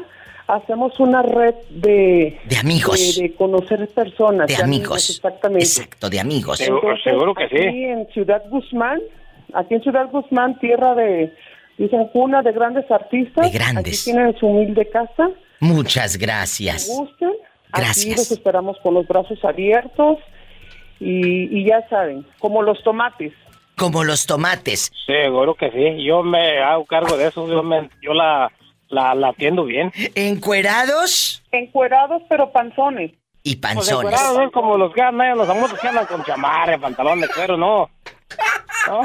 hacemos 0.54 0.98
una 1.00 1.22
red 1.22 1.54
de... 1.70 2.38
De 2.44 2.56
amigos. 2.56 3.16
De, 3.16 3.22
de 3.22 3.34
conocer 3.34 3.88
personas. 3.88 4.46
De 4.46 4.56
amigos. 4.56 5.10
Exactamente. 5.10 5.64
Exacto, 5.64 6.08
de 6.10 6.20
amigos. 6.20 6.60
Entonces, 6.60 7.14
Aquí 7.44 7.84
en 7.84 8.06
Ciudad 8.12 8.42
Guzmán, 8.48 9.00
aquí 9.54 9.74
en 9.74 9.82
Ciudad 9.82 10.10
Guzmán, 10.10 10.58
tierra 10.58 10.94
de, 10.94 11.32
dicen, 11.78 12.08
cuna 12.12 12.42
de 12.42 12.52
grandes 12.52 12.90
artistas. 12.90 13.50
De 13.50 13.58
grandes. 13.58 14.00
Aquí 14.02 14.12
tienen 14.12 14.36
su 14.38 14.46
humilde 14.46 14.88
casa. 14.88 15.30
Muchas 15.60 16.16
gracias. 16.16 16.88
gusten. 16.88 17.30
Aquí 17.72 17.82
Gracias. 17.82 18.16
los 18.16 18.32
esperamos 18.32 18.76
con 18.82 18.94
los 18.94 19.06
brazos 19.06 19.38
abiertos 19.44 20.18
y, 20.98 21.56
y 21.56 21.64
ya 21.64 21.86
saben, 21.88 22.26
como 22.40 22.62
los 22.62 22.82
tomates. 22.82 23.32
Como 23.76 24.02
los 24.02 24.26
tomates. 24.26 24.90
Seguro 25.06 25.54
que 25.54 25.70
sí. 25.70 26.04
Yo 26.04 26.22
me 26.22 26.58
hago 26.58 26.84
cargo 26.84 27.16
de 27.16 27.28
eso. 27.28 27.46
Yo, 27.48 27.62
me, 27.62 27.88
yo 28.02 28.12
la, 28.12 28.50
la, 28.90 29.14
la 29.14 29.28
atiendo 29.28 29.64
bien. 29.64 29.92
¿Encuerados? 30.14 31.42
Encuerados 31.52 32.22
pero 32.28 32.50
panzones. 32.52 33.12
Y 33.42 33.56
Pues 33.56 33.74
panzones. 33.74 34.12
encuerados 34.12 34.42
es 34.46 34.52
como 34.52 34.76
los 34.76 34.92
que 34.92 35.00
andan, 35.02 35.38
los 35.38 35.46
famosos 35.46 35.78
que 35.80 35.88
andan 35.88 36.06
con 36.06 36.22
chamarra, 36.24 36.76
pantalón 36.78 37.20
de 37.20 37.28
cuero, 37.28 37.56
no. 37.56 37.88
No. 38.86 39.00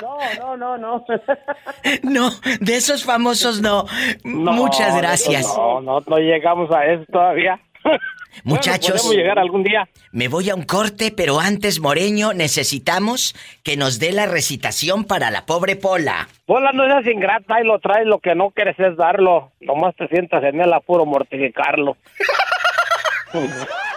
No, 0.00 0.16
no, 0.38 0.56
no, 0.56 0.78
no. 0.78 1.04
No, 2.02 2.30
de 2.60 2.76
esos 2.76 3.04
famosos 3.04 3.60
no. 3.60 3.84
No, 4.24 4.52
Muchas 4.52 4.96
gracias. 4.96 5.46
No, 5.56 5.80
no, 5.80 6.00
no 6.06 6.16
llegamos 6.18 6.70
a 6.72 6.84
eso 6.86 7.04
todavía. 7.12 7.60
Muchachos. 8.44 8.88
Bueno, 8.88 9.02
podemos 9.02 9.16
llegar 9.16 9.38
algún 9.38 9.62
día. 9.64 9.88
Me 10.12 10.28
voy 10.28 10.50
a 10.50 10.54
un 10.54 10.62
corte, 10.62 11.12
pero 11.16 11.40
antes, 11.40 11.80
Moreño, 11.80 12.32
necesitamos 12.32 13.34
que 13.62 13.76
nos 13.76 13.98
dé 13.98 14.12
la 14.12 14.26
recitación 14.26 15.04
para 15.04 15.30
la 15.30 15.46
pobre 15.46 15.76
Pola. 15.76 16.28
Pola 16.46 16.72
no 16.72 16.86
seas 16.86 17.06
ingrata 17.06 17.60
y 17.60 17.64
lo 17.64 17.78
traes, 17.78 18.06
lo 18.06 18.18
que 18.20 18.34
no 18.34 18.50
quieres 18.50 18.78
es 18.78 18.96
darlo. 18.96 19.52
Nomás 19.60 19.94
te 19.96 20.08
sientas 20.08 20.42
en 20.44 20.60
el 20.60 20.72
apuro 20.72 21.04
mortificarlo. 21.04 21.96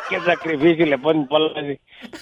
Qué 0.09 0.19
sacrificio 0.25 0.85
le 0.85 0.97
ponen 0.97 1.27
Pola 1.27 1.53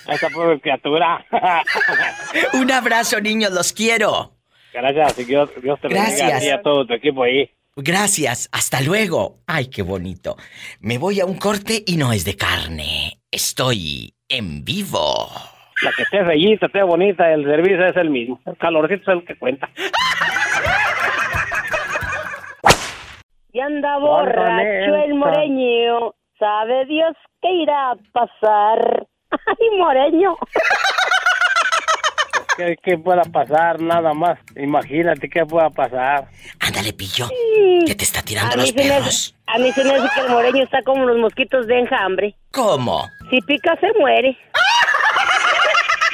a 0.08 0.14
esa 0.14 0.30
pobre 0.30 0.60
criatura. 0.60 1.26
Un 2.54 2.72
abrazo, 2.72 3.20
niños, 3.20 3.52
los 3.52 3.74
quiero. 3.74 4.34
Gracias, 4.72 5.18
y 5.20 5.24
Dios, 5.24 5.50
Dios 5.62 5.80
te 5.82 5.88
bendiga 5.88 6.06
a 6.06 6.10
ti 6.10 6.22
Gracias. 6.22 6.44
y 6.44 6.50
a 6.52 6.62
todo 6.62 6.86
tu 6.86 6.94
equipo 6.94 7.24
ahí. 7.24 7.50
Gracias, 7.76 8.50
hasta 8.52 8.82
luego. 8.82 9.40
Ay, 9.48 9.68
qué 9.68 9.82
bonito. 9.82 10.36
Me 10.80 10.98
voy 10.98 11.20
a 11.20 11.26
un 11.26 11.38
corte 11.38 11.84
y 11.86 11.98
no 11.98 12.12
es 12.12 12.26
de 12.26 12.36
carne. 12.36 13.22
Estoy 13.32 14.14
en 14.28 14.66
vivo. 14.66 15.30
La 15.82 15.92
que 15.96 16.04
esté 16.04 16.24
bellita, 16.24 16.66
esté 16.66 16.84
bonita, 16.84 17.32
el 17.32 17.46
servicio 17.46 17.86
es 17.86 17.96
el 17.96 18.10
mismo. 18.10 18.40
El 18.46 18.58
calorcito 18.58 19.12
es 19.12 19.18
el 19.20 19.26
que 19.26 19.38
cuenta. 19.38 19.70
Y 23.52 23.60
anda 23.60 23.98
borracho 23.98 24.96
el 25.06 25.16
moreño. 25.16 26.14
Sabe 26.38 26.86
Dios 26.86 27.16
qué 27.42 27.52
irá 27.52 27.92
a 27.92 27.96
pasar. 28.14 29.08
Ay, 29.32 29.78
moreño. 29.78 30.38
¿Qué, 32.60 32.76
qué 32.84 32.98
pueda 32.98 33.22
pasar? 33.24 33.80
Nada 33.80 34.14
más. 34.14 34.38
Imagínate 34.58 35.30
qué 35.30 35.46
pueda 35.46 35.70
pasar. 35.70 36.26
Ándale, 36.60 36.92
pillo. 36.92 37.30
Que 37.88 37.96
te 37.96 38.04
está 38.04 38.20
A 38.20 38.24
tirando 38.24 38.58
mí, 38.58 38.64
los 38.64 38.76
me 38.76 38.84
perros. 38.84 39.34
a 39.48 39.58
mí 39.60 39.72
se 39.72 39.82
me 39.86 39.96
hace 39.96 40.10
que 40.14 40.20
el 40.26 40.30
moreño 40.30 40.64
está 40.66 40.82
como 40.84 41.06
los 41.06 41.18
mosquitos 41.20 41.68
de 41.68 41.80
enjambre. 41.80 42.36
¿Cómo? 42.52 43.08
Si 43.30 43.40
pica, 43.44 43.78
se 43.80 43.88
muere. 43.98 44.38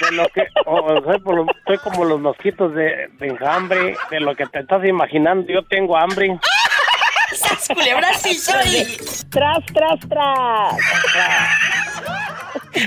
De 0.01 0.11
lo 0.11 0.27
que, 0.29 0.45
o- 0.67 1.01
soy, 1.03 1.19
por 1.21 1.35
lo- 1.35 1.45
soy 1.65 1.77
como 1.79 2.05
los 2.05 2.19
mosquitos 2.21 2.75
de, 2.75 3.07
de 3.17 3.27
enjambre, 3.27 3.95
de 4.11 4.19
lo 4.19 4.35
que 4.35 4.45
te 4.45 4.59
estás 4.59 4.85
imaginando. 4.85 5.51
Yo 5.51 5.63
tengo 5.63 5.97
hambre. 5.97 6.37
¡Sas, 7.33 7.69
culebra, 7.73 8.13
sí 8.13 8.35
soy! 8.35 8.85
Tras, 9.31 9.65
tras, 9.73 9.99
tras. 10.07 10.75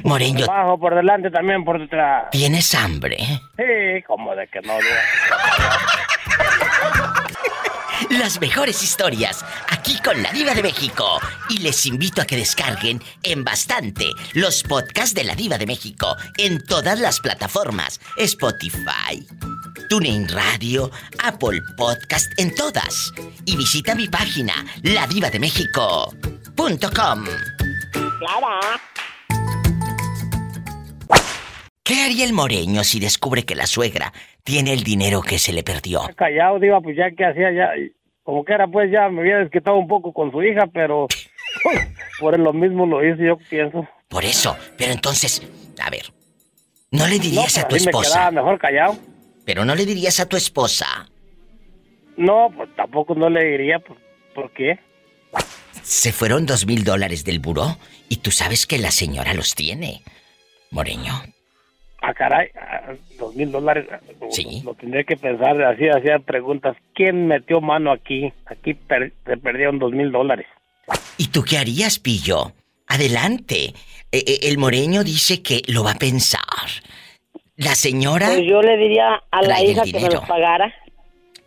Moreño, 0.05 0.47
Bajo 0.47 0.79
por 0.79 0.95
delante, 0.95 1.31
también 1.31 1.65
por 1.65 1.81
detrás. 1.81 2.31
¿tienes 2.31 2.75
hambre? 2.75 3.17
Sí, 3.57 4.03
como 4.07 4.35
de 4.35 4.47
que 4.49 4.61
no. 4.63 4.75
Las 8.11 8.41
mejores 8.41 8.83
historias 8.83 9.45
aquí 9.69 9.99
con 10.03 10.23
la 10.23 10.33
Diva 10.33 10.55
de 10.55 10.63
México. 10.63 11.21
Y 11.51 11.59
les 11.59 11.85
invito 11.87 12.23
a 12.23 12.25
que 12.25 12.37
descarguen 12.37 13.03
en 13.23 13.45
bastante 13.45 14.07
los 14.35 14.63
podcasts 14.63 15.15
de 15.15 15.25
la 15.25 15.35
Diva 15.35 15.59
de 15.59 15.67
México 15.67 16.17
en 16.37 16.65
todas 16.65 17.01
las 17.01 17.21
plataformas: 17.21 18.01
Spotify, 18.17 19.27
TuneIn 19.89 20.29
Radio, 20.29 20.91
Apple 21.23 21.61
Podcast, 21.77 22.33
en 22.39 22.55
todas. 22.55 23.13
Y 23.45 23.57
visita 23.57 23.95
mi 23.95 24.09
página, 24.09 24.65
ladivademéxico.com. 24.83 27.25
Clara. 28.19 28.61
¿Qué 31.89 32.03
haría 32.03 32.27
el 32.27 32.35
moreño 32.35 32.85
si 32.85 33.01
descubre 33.01 33.45
que 33.47 33.55
la 33.55 33.67
suegra 33.67 34.13
tiene 34.45 34.75
el 34.75 34.83
dinero 34.83 35.23
que 35.23 35.39
se 35.39 35.55
le 35.55 35.63
perdió? 35.63 36.03
Callado, 36.17 36.59
Diva, 36.61 36.83
pues 36.83 36.95
ya 36.99 37.11
que 37.11 37.25
hacía 37.25 37.51
ya. 37.51 37.71
Como 38.25 38.45
que 38.45 38.53
era, 38.53 38.67
pues 38.69 38.93
ya 38.93 39.09
me 39.09 39.23
había 39.23 39.39
desquitado 39.39 39.79
un 39.79 39.89
poco 39.89 40.13
con 40.13 40.31
su 40.31 40.43
hija, 40.43 40.67
pero. 40.67 41.07
por 42.21 42.39
lo 42.39 42.53
mismo 42.53 42.85
lo 42.85 43.03
hice, 43.03 43.25
yo 43.25 43.39
pienso. 43.39 43.89
Por 44.09 44.27
eso, 44.27 44.55
pero 44.77 44.93
entonces, 44.93 45.41
a 45.81 45.89
ver, 45.89 46.13
¿no 46.91 47.07
le 47.07 47.19
dirías 47.19 47.57
No, 47.57 47.63
a 47.63 47.69
tu 47.69 47.77
me 47.77 47.79
esposa? 47.79 48.11
quedaba 48.11 48.31
mejor 48.33 48.59
callado. 48.59 48.99
Pero 49.47 49.65
no 49.65 49.75
le 49.75 49.87
dirías 49.87 50.21
a 50.21 50.29
tu 50.29 50.37
esposa. 50.37 51.09
No, 52.19 52.51
pues 52.55 52.69
tampoco 52.77 53.15
no 53.15 53.31
le 53.31 53.43
diría. 53.47 53.79
¿Por, 53.79 53.97
por 54.35 54.53
qué? 54.53 54.79
Se 55.83 56.13
fueron 56.13 56.45
dos 56.45 56.67
mil 56.67 56.85
dólares 56.85 57.25
del 57.25 57.39
buró 57.39 57.79
y 58.11 58.17
tú 58.17 58.31
sabes 58.31 58.67
que 58.67 58.77
la 58.77 58.91
señora 58.91 59.33
los 59.33 59.55
tiene. 59.55 60.03
Moreño. 60.71 61.15
Ah, 62.01 62.15
caray, 62.15 62.49
ah, 62.57 62.93
dos 63.19 63.35
mil 63.35 63.51
dólares. 63.51 63.87
ah, 63.91 63.99
Sí. 64.31 64.63
Lo 64.65 64.75
tendré 64.75 65.05
que 65.05 65.17
pensar, 65.17 65.61
así 65.63 65.89
hacía 65.89 66.19
preguntas. 66.21 66.77
¿Quién 66.95 67.27
metió 67.27 67.61
mano 67.61 67.91
aquí? 67.93 68.33
Aquí 68.47 68.75
per- 68.75 69.13
se 69.27 69.37
perdieron 69.37 69.79
dos 69.79 69.93
mil 69.93 70.13
dólares. 70.13 70.47
¿Y 71.17 71.29
tú 71.29 71.43
qué 71.43 71.59
harías, 71.59 71.99
Pillo? 71.99 72.53
Adelante. 72.87 73.75
Eh, 74.13 74.25
eh, 74.27 74.39
el 74.45 74.59
moreño 74.59 75.03
dice 75.05 75.43
que 75.43 75.63
lo 75.67 75.83
va 75.85 75.93
a 75.93 75.99
pensar. 75.99 76.41
La 77.57 77.75
señora... 77.75 78.29
Pues 78.29 78.47
yo 78.49 78.63
le 78.63 78.77
diría 78.77 79.23
a 79.31 79.43
la 79.43 79.63
hija 79.63 79.83
que 79.83 79.93
me 80.01 80.09
los 80.09 80.25
pagara. 80.27 80.73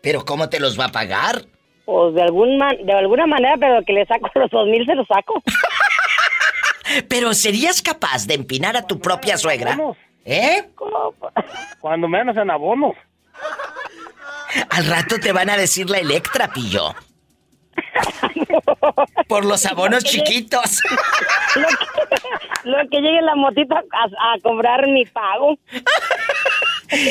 ¿Pero 0.03 0.25
cómo 0.25 0.49
te 0.49 0.59
los 0.59 0.77
va 0.79 0.85
a 0.85 0.91
pagar? 0.91 1.43
Pues 1.85 2.13
de, 2.13 2.21
algún 2.23 2.57
man- 2.57 2.77
de 2.85 2.93
alguna 2.93 3.25
manera, 3.25 3.55
pero 3.57 3.81
que 3.85 3.93
le 3.93 4.05
saco 4.05 4.29
los 4.35 4.51
dos 4.51 4.67
mil, 4.67 4.85
se 4.85 4.95
los 4.95 5.07
saco. 5.07 5.41
Pero 7.07 7.33
¿serías 7.33 7.81
capaz 7.81 8.27
de 8.27 8.33
empinar 8.33 8.75
a 8.75 8.85
tu 8.85 8.99
propia 8.99 9.37
suegra? 9.37 9.77
¿Eh? 10.25 10.69
Cuando 11.79 12.07
menos 12.07 12.37
en 12.37 12.51
abonos. 12.51 12.95
Al 14.69 14.85
rato 14.85 15.19
te 15.19 15.31
van 15.31 15.49
a 15.49 15.57
decir 15.57 15.89
la 15.89 15.99
Electra, 15.99 16.51
pillo. 16.53 16.93
Por 19.27 19.45
los 19.45 19.65
abonos 19.65 20.03
chiquitos. 20.03 20.81
Lo 21.55 21.67
que, 21.67 22.69
lo 22.69 22.89
que 22.89 23.01
llegue 23.01 23.21
la 23.21 23.35
motita 23.35 23.75
a, 23.91 24.33
a 24.33 24.39
cobrar 24.41 24.87
mi 24.87 25.05
pago. 25.05 25.57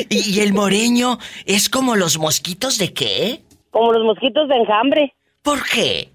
¿Y, 0.09 0.37
y 0.37 0.41
el 0.41 0.53
moreño 0.53 1.17
es 1.45 1.69
como 1.69 1.95
los 1.95 2.17
mosquitos 2.19 2.77
de 2.77 2.93
qué? 2.93 3.41
Como 3.71 3.93
los 3.93 4.03
mosquitos 4.03 4.47
de 4.47 4.55
enjambre. 4.55 5.13
¿Por 5.41 5.63
qué? 5.67 6.09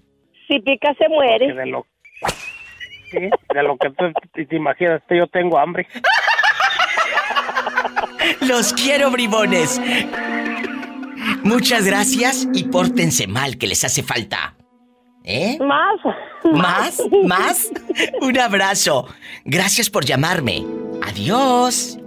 Si 0.47 0.59
pica 0.59 0.93
se 0.97 1.09
muere. 1.09 1.53
De 1.53 1.65
lo, 1.65 1.85
sí, 3.11 3.19
de 3.53 3.63
lo 3.63 3.77
que 3.77 3.89
tú 3.89 4.05
te, 4.33 4.45
te 4.45 4.55
imaginas, 4.55 5.01
yo 5.09 5.27
tengo 5.27 5.57
hambre. 5.59 5.87
Los 8.41 8.73
quiero, 8.73 9.11
bribones. 9.11 9.79
Muchas 11.43 11.85
gracias 11.85 12.47
y 12.53 12.63
pórtense 12.65 13.25
mal, 13.27 13.57
que 13.57 13.67
les 13.67 13.83
hace 13.83 14.03
falta. 14.03 14.55
¿Eh? 15.23 15.57
Más. 15.59 15.99
¿Más? 16.53 17.01
¿Más? 17.25 17.69
Un 18.21 18.37
abrazo. 18.39 19.07
Gracias 19.43 19.89
por 19.89 20.05
llamarme. 20.05 20.63
Adiós. 21.03 21.97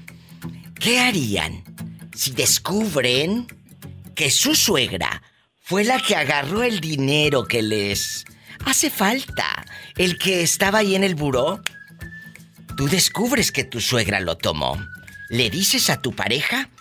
¿Qué 0.80 1.00
harían 1.00 1.64
si 2.16 2.32
descubren 2.32 3.46
que 4.16 4.32
su 4.32 4.56
suegra 4.56 5.22
fue 5.60 5.84
la 5.84 6.02
que 6.02 6.16
agarró 6.16 6.64
el 6.64 6.80
dinero 6.80 7.46
que 7.46 7.62
les 7.62 8.26
hace 8.66 8.90
falta? 8.90 9.64
El 9.96 10.18
que 10.18 10.42
estaba 10.42 10.80
ahí 10.80 10.96
en 10.96 11.04
el 11.04 11.14
buró. 11.14 11.62
Tú 12.76 12.88
descubres 12.88 13.52
que 13.52 13.66
tu 13.66 13.80
suegra 13.80 14.20
lo 14.20 14.36
tomó. 14.36 14.84
¿Le 15.30 15.52
dices 15.52 15.92
a 15.92 16.02
tu 16.02 16.12
pareja? 16.12 16.72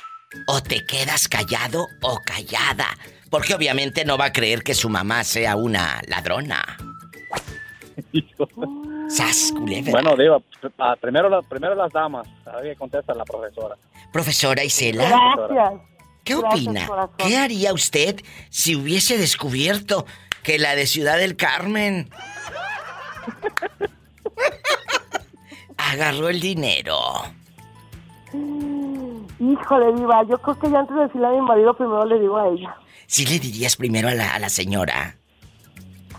¿O 0.47 0.63
te 0.63 0.87
quedas 0.87 1.29
callado 1.29 1.87
o 2.01 2.19
callada? 2.25 2.97
Porque 3.29 3.53
obviamente 3.53 4.07
no 4.07 4.17
va 4.17 4.27
a 4.27 4.33
creer 4.33 4.63
que 4.63 4.75
su 4.75 4.89
mamá 4.89 5.23
sea 5.23 5.57
una 5.57 6.01
ladrona. 6.09 6.79
¡Sas, 9.09 9.53
culebra! 9.53 9.93
Bueno, 9.93 10.15
ah, 10.79 10.97
primero, 11.01 11.29
las- 11.29 11.45
primero 11.47 11.75
las 11.75 11.93
damas. 11.93 12.27
A 12.47 12.57
ver 12.57 12.73
qué 12.73 12.77
contesta 12.77 13.15
la 13.15 13.25
profesora. 13.25 13.77
Profesora 14.13 14.65
Isela. 14.65 15.09
Gracias. 15.09 15.81
¿Qué 16.25 16.35
Gracias, 16.37 16.67
opina? 16.67 16.87
corazón. 16.87 17.17
¿Qué 17.19 17.37
haría 17.37 17.73
usted 17.75 18.17
si 18.51 18.77
hubiese 18.77 19.19
descubierto 19.19 20.07
que 20.43 20.59
la 20.59 20.75
de 20.75 20.87
Ciudad 20.87 21.19
del 21.19 21.37
Carmen 21.37 22.09
agarró 25.77 26.29
el 26.29 26.41
dinero? 26.41 26.99
Híjole, 29.39 29.93
Diva, 29.95 30.23
yo 30.29 30.39
creo 30.39 30.59
que 30.59 30.71
ya 30.71 30.81
antes 30.81 30.97
de 30.97 31.03
decirle 31.03 31.27
a 31.27 31.31
mi 31.31 31.41
marido, 31.43 31.75
primero 31.77 32.05
le 32.07 32.19
digo 32.19 32.37
a 32.39 32.49
ella. 32.49 32.75
¿Sí 33.07 33.27
le 33.27 33.39
dirías 33.39 33.77
primero 33.77 34.09
a 34.09 34.15
la, 34.15 34.35
a 34.35 34.39
la 34.39 34.49
señora? 34.49 35.17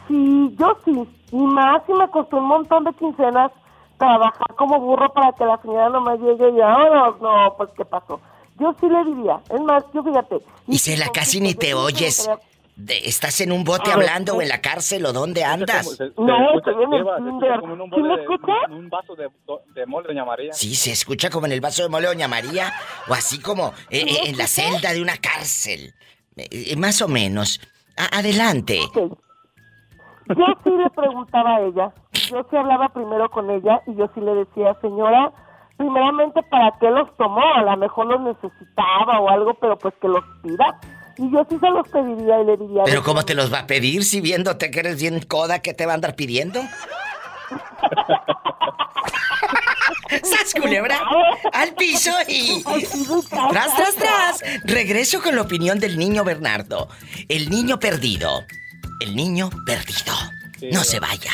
Sí, 0.08 0.56
yo 0.60 0.78
sí. 0.86 0.92
Y 1.32 1.38
más 1.38 1.82
si 1.86 1.94
me 1.94 2.08
costó 2.10 2.38
un 2.38 2.46
montón 2.48 2.84
de 2.84 2.94
quincenas 2.94 3.52
trabajar 3.98 4.56
como 4.58 4.80
burro 4.80 5.12
para 5.14 5.32
que 5.34 5.46
la 5.46 5.58
señora 5.62 5.90
no 5.90 6.02
me 6.02 6.18
llegue 6.18 6.50
y 6.58 6.62
ahora 6.62 7.14
no, 7.22 7.54
pues 7.58 7.70
¿qué 7.78 7.86
pasó? 7.86 8.20
Yo 8.60 8.74
sí 8.80 8.88
le 8.88 9.04
diría. 9.06 9.40
Es 9.50 9.62
más, 9.62 9.84
yo 9.94 10.04
fíjate. 10.04 10.38
Isela, 10.68 11.08
casi 11.14 11.40
ni 11.42 11.54
te 11.56 11.74
oyes. 11.74 12.30
De- 12.78 12.98
¿Estás 13.08 13.40
en 13.40 13.54
un 13.54 13.64
bote 13.64 13.90
Ah, 13.90 13.94
hablando 13.94 14.34
sí. 14.34 14.38
o 14.38 14.42
en 14.42 14.50
la 14.50 14.60
cárcel 14.60 15.06
o 15.06 15.14
dónde 15.14 15.46
andas? 15.46 15.88
Se- 15.92 15.96
se 15.96 16.14
No, 16.18 16.58
estoy 16.58 16.74
en 16.84 16.94
el 16.94 17.06
se 17.06 17.16
Tinder. 17.24 17.52
escucha 17.52 17.60
como 17.62 17.74
en 17.74 17.82
un, 17.82 17.90
¿Sí 17.90 18.02
me 18.02 18.08
de- 18.18 18.22
escucha? 18.22 18.54
un 18.70 18.90
vaso 18.90 19.16
de, 19.16 19.30
de 19.76 19.86
mole, 19.86 20.08
doña 20.10 20.26
María. 20.26 20.52
Sí, 20.54 20.76
se 20.76 20.92
escucha 20.92 21.30
como 21.30 21.46
en 21.46 21.54
el 21.54 21.62
vaso 21.62 21.84
de 21.84 21.90
mole 21.90 22.08
Doña 22.08 22.28
María 22.28 22.74
o 23.08 23.14
así 23.14 23.40
como 23.42 23.68
eh, 23.90 24.04
eh, 24.06 24.20
en 24.26 24.38
la 24.38 24.46
celda 24.48 24.92
de 24.92 25.02
una 25.02 25.16
cárcel. 25.18 25.94
Eh, 26.36 26.76
más 26.76 27.02
o 27.02 27.08
menos. 27.08 27.62
A- 27.96 28.18
adelante. 28.20 28.82
Yo 30.28 30.46
sí 30.64 30.70
le 30.72 30.90
preguntaba 30.90 31.58
a 31.58 31.62
ella. 31.62 31.94
Yo 32.30 32.46
sí 32.50 32.56
hablaba 32.56 32.90
primero 32.90 33.30
con 33.30 33.50
ella 33.50 33.82
y 33.86 33.96
yo 33.96 34.10
sí 34.16 34.22
le 34.22 34.34
decía, 34.34 34.76
señora, 34.82 35.32
primeramente, 35.78 36.42
¿para 36.50 36.74
qué 36.80 36.90
los 36.90 37.16
tomó? 37.18 37.44
A 37.56 37.62
lo 37.62 37.78
mejor 37.78 38.08
los 38.08 38.22
necesitaba 38.22 39.20
o 39.20 39.30
algo, 39.30 39.54
pero 39.56 39.78
pues 39.78 39.94
que 40.02 40.08
los 40.08 40.24
pida. 40.42 40.80
Y 41.18 41.32
yo 41.32 41.46
sí 41.50 41.58
se 41.60 41.70
los 41.70 41.88
pediría 41.90 42.42
y 42.42 42.46
le 42.46 42.58
diría... 42.58 42.84
Pero 42.86 43.04
¿cómo 43.04 43.24
te 43.24 43.36
los 43.36 43.54
va 43.54 43.60
a 43.60 43.68
pedir 43.68 44.04
si 44.04 44.20
viéndote 44.20 44.72
que 44.72 44.80
eres 44.80 45.00
bien 45.00 45.22
coda 45.22 45.60
que 45.60 45.74
te 45.74 45.86
va 45.86 45.94
a 45.94 45.96
andar 45.96 46.16
pidiendo? 46.16 46.60
¡Sas, 50.24 50.54
culebra! 50.60 50.98
¡Al 51.54 51.74
piso 51.76 52.12
y... 52.28 52.64
¡Tras, 52.64 53.76
tras, 53.76 53.96
tras! 53.96 54.44
Regreso 54.64 55.22
con 55.22 55.36
la 55.36 55.44
opinión 55.44 55.80
del 55.80 55.98
niño 55.98 56.24
Bernardo. 56.24 56.90
El 57.30 57.50
niño 57.50 57.80
perdido. 57.80 58.44
El 59.00 59.16
niño 59.16 59.50
perdido. 59.66 60.14
No 60.72 60.84
se 60.84 61.00
vaya. 61.00 61.32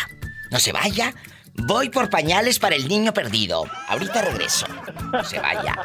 No 0.49 0.59
se 0.59 0.72
vaya. 0.72 1.14
Voy 1.53 1.89
por 1.89 2.09
pañales 2.09 2.59
para 2.59 2.76
el 2.76 2.88
niño 2.88 3.14
perdido. 3.14 3.66
Ahorita 3.88 4.22
regreso. 4.22 4.66
No 5.12 5.24
se 5.24 5.39
vaya. 5.39 5.76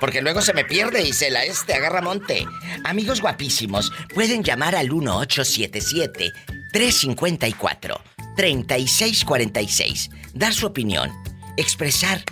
Porque 0.00 0.20
luego 0.20 0.42
se 0.42 0.52
me 0.52 0.64
pierde 0.64 1.02
y 1.02 1.12
se 1.12 1.30
la 1.30 1.44
este 1.44 1.74
agarra 1.74 2.02
monte. 2.02 2.46
Amigos 2.84 3.20
guapísimos, 3.20 3.92
pueden 4.14 4.42
llamar 4.42 4.74
al 4.74 4.90
1877 4.90 6.32
354 6.72 8.00
3646. 8.36 10.10
Dar 10.34 10.52
su 10.52 10.66
opinión. 10.66 11.10
Expresar 11.56 12.22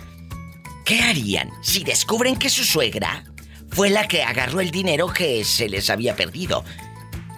qué 0.85 1.01
harían 1.01 1.49
si 1.63 1.83
descubren 1.83 2.35
que 2.35 2.49
su 2.49 2.63
suegra 2.63 3.23
fue 3.69 3.89
la 3.89 4.07
que 4.07 4.23
agarró 4.23 4.59
el 4.59 4.71
dinero 4.71 5.07
que 5.07 5.43
se 5.45 5.69
les 5.69 5.89
había 5.89 6.15
perdido. 6.15 6.63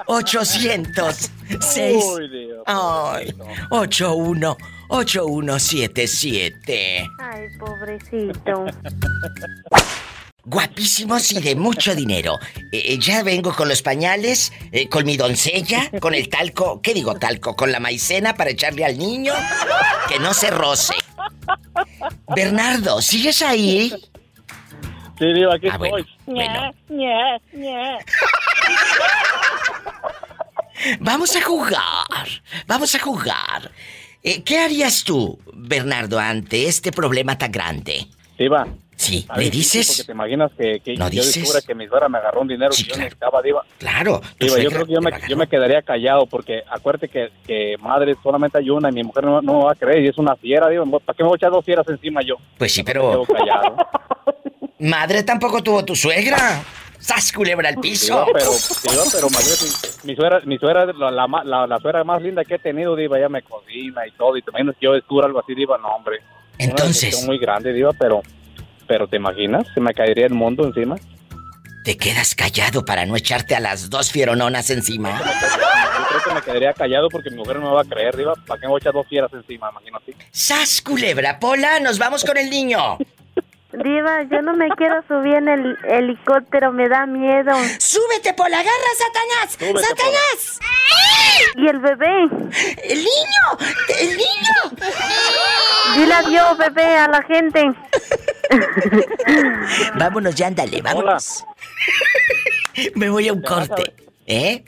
800 0.07 1.31
6 1.59 2.03
Uy, 2.03 2.29
Dios, 2.29 2.63
Ay, 2.65 3.33
81 3.69 4.57
8177. 4.89 7.07
Ay, 7.19 7.47
pobrecito. 7.59 8.65
Guapísimos 10.45 11.31
y 11.31 11.41
de 11.41 11.55
mucho 11.55 11.93
dinero. 11.95 12.37
Eh, 12.71 12.81
eh, 12.93 12.97
ya 12.99 13.23
vengo 13.23 13.53
con 13.53 13.67
los 13.67 13.81
pañales, 13.81 14.51
eh, 14.71 14.87
con 14.89 15.05
mi 15.05 15.17
doncella, 15.17 15.91
con 15.99 16.15
el 16.15 16.29
talco, 16.29 16.81
¿qué 16.81 16.93
digo 16.93 17.15
talco? 17.15 17.55
Con 17.55 17.71
la 17.71 17.79
maicena 17.79 18.33
para 18.35 18.49
echarle 18.51 18.85
al 18.85 18.97
niño, 18.97 19.33
que 20.07 20.17
no 20.19 20.33
se 20.33 20.49
roce. 20.49 20.93
Bernardo, 22.35 23.01
¿sigues 23.01 23.41
ahí? 23.41 23.89
Sí, 25.19 25.25
digo, 25.33 25.51
aquí 25.51 25.67
Ah, 25.69 25.77
bueno, 25.77 25.97
estoy. 25.97 26.15
bueno. 26.25 26.71
Ñe. 26.89 27.97
Vamos 30.99 31.35
a 31.35 31.41
jugar. 31.41 32.27
Vamos 32.65 32.95
a 32.95 32.99
jugar. 32.99 33.71
Eh, 34.23 34.41
¿Qué 34.43 34.59
harías 34.59 35.03
tú, 35.03 35.37
Bernardo, 35.53 36.17
ante 36.19 36.67
este 36.67 36.91
problema 36.91 37.37
tan 37.37 37.51
grande? 37.51 38.07
Diva. 38.37 38.65
Sí, 38.99 39.25
¿le 39.37 39.49
dices? 39.49 39.87
Porque 39.87 40.03
te 40.03 40.11
imaginas 40.11 40.51
que, 40.57 40.81
que 40.81 40.95
¿No 40.95 41.05
yo 41.05 41.21
dices? 41.21 41.35
descubra 41.35 41.61
que 41.61 41.73
mi 41.73 41.87
suegra 41.87 42.09
me 42.09 42.17
agarró 42.17 42.41
un 42.41 42.49
dinero 42.49 42.71
que 42.75 42.83
yo 42.83 42.97
necesitaba, 42.97 43.41
Diva. 43.41 43.63
Claro. 43.77 44.19
Diva, 44.37 44.59
yo 44.59 44.69
creo 44.69 44.85
que 44.85 44.91
yo 44.93 44.99
me, 44.99 45.11
yo 45.29 45.37
me 45.37 45.47
quedaría 45.47 45.81
callado 45.81 46.25
porque 46.25 46.63
acuérdate 46.69 47.07
que, 47.07 47.29
que 47.47 47.77
madre 47.79 48.15
solamente 48.21 48.57
hay 48.57 48.69
una 48.69 48.89
y 48.89 48.91
mi 48.91 49.03
mujer 49.03 49.23
no, 49.23 49.41
no 49.41 49.63
va 49.63 49.71
a 49.71 49.75
creer 49.75 50.03
y 50.03 50.07
es 50.09 50.17
una 50.17 50.35
fiera, 50.35 50.67
Diva. 50.67 50.83
¿Para 50.99 51.15
qué 51.15 51.23
me 51.23 51.29
voy 51.29 51.35
a 51.35 51.37
echar 51.37 51.49
dos 51.49 51.63
fieras 51.63 51.87
encima 51.87 52.21
yo? 52.21 52.35
Pues 52.57 52.73
sí, 52.73 52.83
pero... 52.83 53.23
Madre 54.79 55.23
tampoco 55.23 55.63
tuvo 55.63 55.83
tu 55.85 55.95
suegra. 55.95 56.61
¡Sas, 56.99 57.31
culebra 57.31 57.69
al 57.69 57.75
piso! 57.77 58.13
Diva, 58.13 58.25
pero, 58.33 58.51
Diva, 58.83 59.03
pero 59.13 59.27
imagínate, 59.29 59.87
mi 60.03 60.15
suegra, 60.15 60.41
mi 60.43 60.57
suegra 60.57 60.85
la, 60.87 61.09
la, 61.11 61.27
la, 61.45 61.67
la 61.67 61.79
suegra 61.79 62.03
más 62.03 62.21
linda 62.21 62.43
que 62.43 62.55
he 62.55 62.59
tenido, 62.59 62.97
Diva, 62.97 63.17
ella 63.17 63.29
me 63.29 63.41
cocina 63.43 64.05
y 64.05 64.11
todo, 64.11 64.35
y 64.35 64.41
que 64.41 64.51
yo 64.81 64.91
descubra 64.91 65.25
algo 65.27 65.39
así, 65.39 65.55
Diva, 65.55 65.77
no, 65.77 65.87
hombre. 65.87 66.17
Entonces- 66.57 67.15
Una 67.19 67.27
muy 67.27 67.37
grande, 67.37 67.71
Diva, 67.71 67.93
pero, 67.93 68.21
pero 68.89 69.07
te 69.07 69.17
imaginas, 69.17 69.67
se 69.73 69.79
me 69.79 69.93
caería 69.93 70.25
el 70.25 70.33
mundo 70.33 70.65
encima. 70.65 70.95
Te 71.85 71.95
quedas 71.95 72.33
callado 72.33 72.83
para 72.83 73.05
no 73.05 73.15
echarte 73.15 73.55
a 73.55 73.59
las 73.59 73.89
dos 73.89 74.11
fierononas 74.11 74.71
encima. 74.71 75.17
Yo 75.19 76.05
creo 76.09 76.21
que 76.25 76.33
me 76.33 76.41
quedaría 76.41 76.73
callado 76.73 77.07
porque 77.07 77.29
mi 77.29 77.37
mujer 77.37 77.57
no 77.57 77.69
me 77.69 77.75
va 77.75 77.81
a 77.83 77.85
creer, 77.85 78.17
Diva, 78.17 78.33
¿para 78.47 78.59
qué 78.59 78.65
me 78.65 78.71
voy 78.71 78.79
a 78.79 78.81
echar 78.81 78.93
dos 78.93 79.07
fieras 79.07 79.31
encima, 79.31 79.69
imagínate? 79.69 80.15
¡Sas, 80.31 80.81
culebra! 80.81 81.39
Pola, 81.39 81.79
nos 81.79 81.99
vamos 81.99 82.25
con 82.25 82.35
el 82.35 82.49
niño. 82.49 82.97
Diva, 83.83 84.23
yo 84.23 84.41
no 84.41 84.55
me 84.55 84.67
quiero 84.71 85.01
subir 85.07 85.35
en 85.35 85.47
el 85.47 85.77
helicóptero, 85.85 86.71
me 86.71 86.89
da 86.89 87.05
miedo. 87.05 87.53
¡Súbete, 87.77 88.33
Pola! 88.33 88.59
¡Agarra, 88.59 88.91
Satanás! 88.97 89.53
Súbete, 89.57 89.87
¡Satanás! 89.87 90.59
¿Y 91.55 91.67
el 91.67 91.79
bebé? 91.79 92.23
¡El 92.83 92.97
niño! 92.97 93.45
¡El 93.99 94.17
niño! 94.17 94.89
Dile 95.95 96.13
adiós, 96.13 96.57
bebé, 96.57 96.97
a 96.97 97.07
la 97.07 97.21
gente. 97.23 97.71
Vámonos, 99.95 100.35
ya 100.35 100.47
ándale, 100.47 100.81
vámonos. 100.81 101.45
Me 102.95 103.09
voy 103.09 103.29
a 103.29 103.33
un 103.33 103.41
corte. 103.41 103.93
¿Eh? 104.25 104.63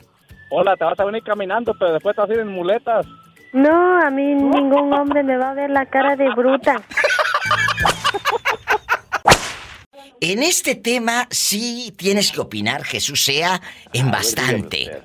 Hola, 0.50 0.76
te 0.76 0.84
vas 0.84 0.98
a 0.98 1.04
venir 1.04 1.22
caminando, 1.22 1.74
pero 1.78 1.92
después 1.92 2.14
te 2.14 2.22
vas 2.22 2.30
a 2.30 2.34
ir 2.34 2.40
en 2.40 2.48
muletas. 2.48 3.06
No, 3.52 4.00
a 4.00 4.08
mí 4.10 4.34
ningún 4.34 4.92
hombre 4.94 5.22
me 5.22 5.36
va 5.36 5.50
a 5.50 5.54
ver 5.54 5.70
la 5.70 5.84
cara 5.86 6.16
de 6.16 6.30
bruta. 6.30 6.80
En 10.20 10.42
este 10.42 10.74
tema 10.74 11.26
sí 11.30 11.92
tienes 11.96 12.30
que 12.30 12.40
opinar, 12.40 12.84
Jesús 12.84 13.24
sea, 13.24 13.60
en 13.92 14.10
bastante. 14.10 15.02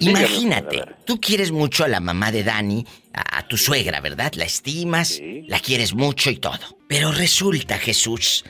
Imagínate, 0.00 0.84
tú 1.04 1.20
quieres 1.20 1.50
mucho 1.50 1.84
a 1.84 1.88
la 1.88 2.00
mamá 2.00 2.30
de 2.32 2.44
Dani, 2.44 2.86
a, 3.12 3.38
a 3.38 3.48
tu 3.48 3.56
suegra, 3.56 4.00
¿verdad? 4.00 4.32
La 4.34 4.44
estimas, 4.44 5.20
la 5.46 5.58
quieres 5.60 5.94
mucho 5.94 6.30
y 6.30 6.36
todo. 6.36 6.78
Pero 6.88 7.12
resulta, 7.12 7.78
Jesús, 7.78 8.44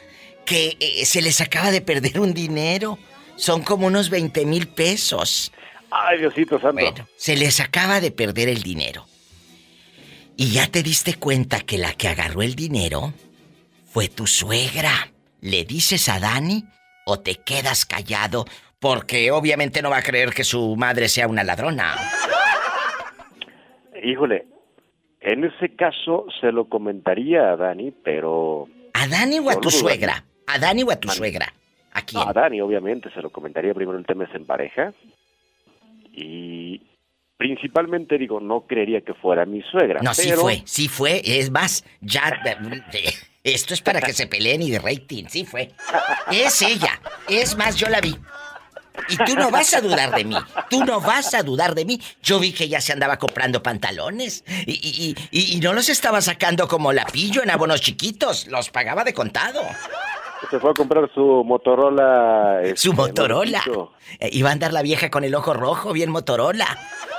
que 0.49 0.77
eh, 0.81 1.05
se 1.05 1.21
les 1.21 1.41
acaba 1.41 1.71
de 1.71 1.81
perder 1.81 2.21
un 2.21 2.33
dinero. 2.33 2.99
Son 3.37 3.63
como 3.63 3.87
unos 3.87 4.09
20 4.09 4.47
mil 4.47 4.67
pesos. 4.69 5.53
Ay, 5.91 6.19
Diosito 6.19 6.59
santo. 6.61 6.81
Bueno, 6.81 7.09
se 7.17 7.37
les 7.37 7.61
acaba 7.61 8.01
de 8.01 8.11
perder 8.11 8.49
el 8.49 8.63
dinero. 8.63 9.07
Y 10.37 10.51
ya 10.53 10.67
te 10.69 10.83
diste 10.83 11.15
cuenta 11.15 11.61
que 11.61 11.79
la 11.79 11.93
que 11.95 12.09
agarró 12.09 12.43
el 12.43 12.55
dinero 12.55 13.13
fue 13.93 14.09
tu 14.09 14.27
suegra. 14.27 15.13
¿Le 15.41 15.65
dices 15.65 16.09
a 16.09 16.19
Dani 16.19 16.65
o 17.07 17.21
te 17.21 17.37
quedas 17.37 17.87
callado? 17.87 18.45
Porque 18.81 19.31
obviamente 19.31 19.83
no 19.83 19.91
va 19.91 19.99
a 19.99 20.03
creer 20.03 20.31
que 20.31 20.45
su 20.45 20.77
madre 20.77 21.09
sea 21.09 21.29
una 21.29 21.45
ladrona. 21.45 21.95
Híjole, 24.03 24.47
en 25.21 25.45
ese 25.45 25.75
caso 25.75 26.27
se 26.41 26.53
lo 26.53 26.69
comentaría 26.69 27.53
a 27.53 27.57
Dani, 27.57 27.91
pero... 27.91 28.69
¿A 28.95 29.07
Dani 29.09 29.39
o 29.41 29.51
a 29.51 29.61
tu 29.61 29.71
suegra? 29.71 30.25
¿A 30.47 30.59
Dani 30.59 30.83
o 30.83 30.91
a 30.91 30.97
tu 30.97 31.09
suegra? 31.09 31.53
¿A 31.93 32.03
quién? 32.03 32.23
A 32.27 32.33
Dani, 32.33 32.61
obviamente, 32.61 33.11
se 33.11 33.21
lo 33.21 33.31
comentaría 33.31 33.75
primero 33.75 33.99
el 33.99 34.07
tema 34.07 34.25
es 34.25 34.35
en 34.35 34.47
pareja. 34.47 34.93
Y 36.13 36.83
principalmente, 37.37 38.19
digo, 38.19 38.41
no 38.41 38.67
creería 38.67 39.01
que 39.01 39.15
fuera 39.15 39.45
mi 39.45 39.63
suegra. 39.63 40.01
No, 40.03 40.15
sí 40.15 40.33
fue, 40.33 40.63
sí 40.65 40.89
fue. 40.89 41.21
Es 41.25 41.51
más, 41.51 41.85
ya... 42.01 42.33
esto 43.55 43.75
es 43.75 43.81
para 43.81 44.01
que 44.01 44.13
se 44.13 44.27
peleen 44.27 44.63
y 44.63 44.71
de 44.71 44.79
rating, 44.79 45.25
sí 45.29 45.45
fue. 45.45 45.73
Es 46.31 46.63
ella. 46.63 47.01
Es 47.29 47.57
más, 47.57 47.77
yo 47.77 47.89
la 47.89 48.01
vi. 48.01 48.17
Y 49.11 49.17
tú 49.19 49.37
no 49.37 49.51
vas 49.51 49.73
a 49.75 49.81
dudar 49.81 50.13
de 50.15 50.25
mí. 50.25 50.37
Tú 50.69 50.85
no 50.85 51.01
vas 51.01 51.33
a 51.35 51.43
dudar 51.45 51.75
de 51.77 51.85
mí. 51.85 52.01
Yo 52.21 52.41
vi 52.41 52.53
que 52.53 52.65
ella 52.65 52.81
se 52.81 52.93
andaba 52.93 53.17
comprando 53.17 53.63
pantalones. 53.63 54.43
Y, 54.67 54.73
y- 54.73 55.17
y- 55.31 55.57
y 55.57 55.61
no 55.61 55.73
los 55.73 55.89
estaba 55.89 56.21
sacando 56.21 56.67
como 56.67 56.93
lapillo 56.93 57.43
en 57.45 57.51
abonos 57.51 57.81
chiquitos. 57.81 58.49
Los 58.49 58.71
pagaba 58.71 59.05
de 59.05 59.15
contado. 59.15 59.63
Se 60.51 60.59
fue 60.61 60.71
a 60.71 60.75
comprar 60.75 61.11
su 61.15 61.43
Motorola. 61.45 62.61
Su 62.75 62.91
este, 62.91 62.97
Motorola. 62.97 63.63
nuevecito. 63.67 63.93
Eh, 64.21 64.31
iba 64.33 64.51
a 64.51 64.53
andar 64.53 64.73
la 64.73 64.83
vieja 64.83 65.11
con 65.11 65.25
el 65.25 65.35
ojo 65.35 65.53
rojo, 65.55 65.93
bien 65.93 66.11
Motorola. 66.11 66.67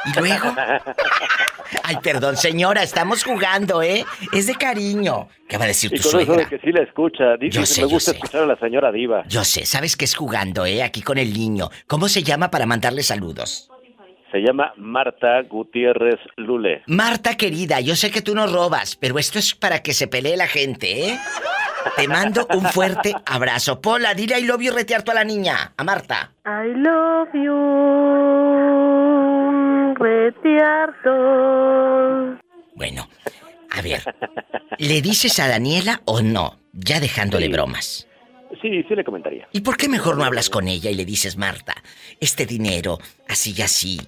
Y 0.05 0.19
luego. 0.19 0.45
Ay, 1.83 1.97
perdón, 2.01 2.37
señora, 2.37 2.81
estamos 2.81 3.23
jugando, 3.23 3.83
¿eh? 3.83 4.05
Es 4.33 4.47
de 4.47 4.55
cariño. 4.55 5.27
¿Qué 5.47 5.57
va 5.57 5.65
a 5.65 5.67
decir 5.67 5.91
Y 5.93 5.97
tu 5.99 6.09
con 6.09 6.09
eso 6.09 6.17
de 6.19 6.25
suegra? 6.25 6.49
que 6.49 6.59
sí 6.59 6.71
la 6.71 6.83
escucha. 6.83 7.37
Dice 7.37 7.55
Yo 7.55 7.61
que 7.61 7.67
sé, 7.67 7.81
me 7.81 7.87
gusta 7.87 8.11
escuchar 8.11 8.43
a 8.43 8.45
la 8.47 8.55
señora 8.57 8.91
Diva. 8.91 9.23
Yo 9.27 9.43
sé, 9.43 9.65
sabes 9.65 9.95
que 9.95 10.05
es 10.05 10.15
jugando, 10.15 10.65
¿eh? 10.65 10.81
Aquí 10.81 11.01
con 11.01 11.17
el 11.17 11.33
niño. 11.33 11.69
¿Cómo 11.87 12.07
se 12.07 12.23
llama 12.23 12.49
para 12.49 12.65
mandarle 12.65 13.03
saludos? 13.03 13.69
Se 14.31 14.39
llama 14.39 14.73
Marta 14.77 15.41
Gutiérrez 15.43 16.19
Lule. 16.37 16.83
Marta 16.85 17.35
querida, 17.35 17.79
yo 17.81 17.95
sé 17.95 18.11
que 18.11 18.21
tú 18.21 18.35
no 18.35 18.45
robas, 18.45 18.95
pero 18.95 19.17
esto 19.17 19.39
es 19.39 19.55
para 19.55 19.81
que 19.81 19.93
se 19.93 20.07
pelee 20.07 20.37
la 20.37 20.47
gente, 20.47 21.09
¿eh? 21.09 21.19
Te 21.95 22.07
mando 22.07 22.47
un 22.55 22.63
fuerte 22.65 23.13
abrazo. 23.25 23.81
Pola, 23.81 24.13
dile 24.13 24.39
I 24.39 24.43
love 24.45 24.61
you 24.61 24.73
retear 24.73 25.03
a 25.09 25.13
la 25.13 25.23
niña, 25.23 25.73
a 25.77 25.83
Marta. 25.83 26.31
I 26.45 26.73
love 26.75 27.29
you, 27.33 27.55
retiarto. 29.95 31.09
Bueno, 32.75 33.07
a 33.71 33.81
ver, 33.81 34.01
¿le 34.77 35.01
dices 35.01 35.39
a 35.39 35.47
Daniela 35.47 36.01
o 36.05 36.21
no? 36.21 36.57
Ya 36.73 36.99
dejándole 36.99 37.47
Sí. 37.47 37.51
bromas. 37.51 38.05
Sí, 38.61 38.83
sí 38.83 38.95
le 38.95 39.03
comentaría. 39.03 39.47
¿Y 39.51 39.61
por 39.61 39.77
qué 39.77 39.87
mejor 39.87 40.17
no 40.17 40.25
hablas 40.25 40.49
con 40.49 40.67
ella 40.67 40.89
y 40.89 40.95
le 40.95 41.05
dices, 41.05 41.37
Marta, 41.37 41.75
este 42.19 42.45
dinero, 42.45 42.97
así 43.27 43.53
y 43.57 43.61
así? 43.61 43.99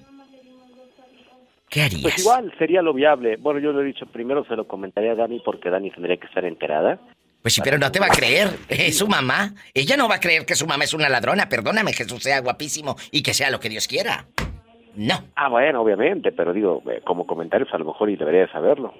¿Qué 1.68 1.82
harías? 1.82 2.02
Pues 2.02 2.18
igual 2.18 2.52
sería 2.58 2.82
lo 2.82 2.92
viable. 2.92 3.36
Bueno, 3.36 3.60
yo 3.60 3.72
le 3.72 3.82
he 3.82 3.84
dicho, 3.84 4.04
primero 4.06 4.44
se 4.44 4.56
lo 4.56 4.66
comentaría 4.66 5.12
a 5.12 5.14
Dani 5.14 5.40
porque 5.44 5.70
Dani 5.70 5.90
tendría 5.90 6.16
que 6.18 6.26
estar 6.26 6.44
enterada. 6.44 6.98
Pues 7.42 7.54
sí, 7.54 7.60
pero 7.62 7.76
no 7.76 7.90
te 7.90 7.98
va 7.98 8.06
a 8.06 8.10
creer. 8.10 8.56
Es 8.68 8.98
su 8.98 9.08
mamá. 9.08 9.54
Ella 9.74 9.96
no 9.96 10.08
va 10.08 10.14
a 10.16 10.20
creer 10.20 10.46
que 10.46 10.54
su 10.54 10.66
mamá 10.66 10.84
es 10.84 10.94
una 10.94 11.08
ladrona. 11.08 11.48
Perdóname, 11.48 11.92
Jesús 11.92 12.22
sea 12.22 12.40
guapísimo 12.40 12.96
y 13.10 13.22
que 13.22 13.34
sea 13.34 13.50
lo 13.50 13.58
que 13.58 13.68
Dios 13.68 13.88
quiera. 13.88 14.26
No. 14.94 15.24
Ah, 15.36 15.48
bueno, 15.48 15.80
obviamente, 15.80 16.32
pero 16.32 16.52
digo, 16.52 16.82
eh, 16.90 17.00
como 17.04 17.26
comentarios 17.26 17.68
a 17.72 17.78
lo 17.78 17.86
mejor 17.86 18.10
y 18.10 18.16
debería 18.16 18.42
de 18.42 18.52
saberlo. 18.52 18.94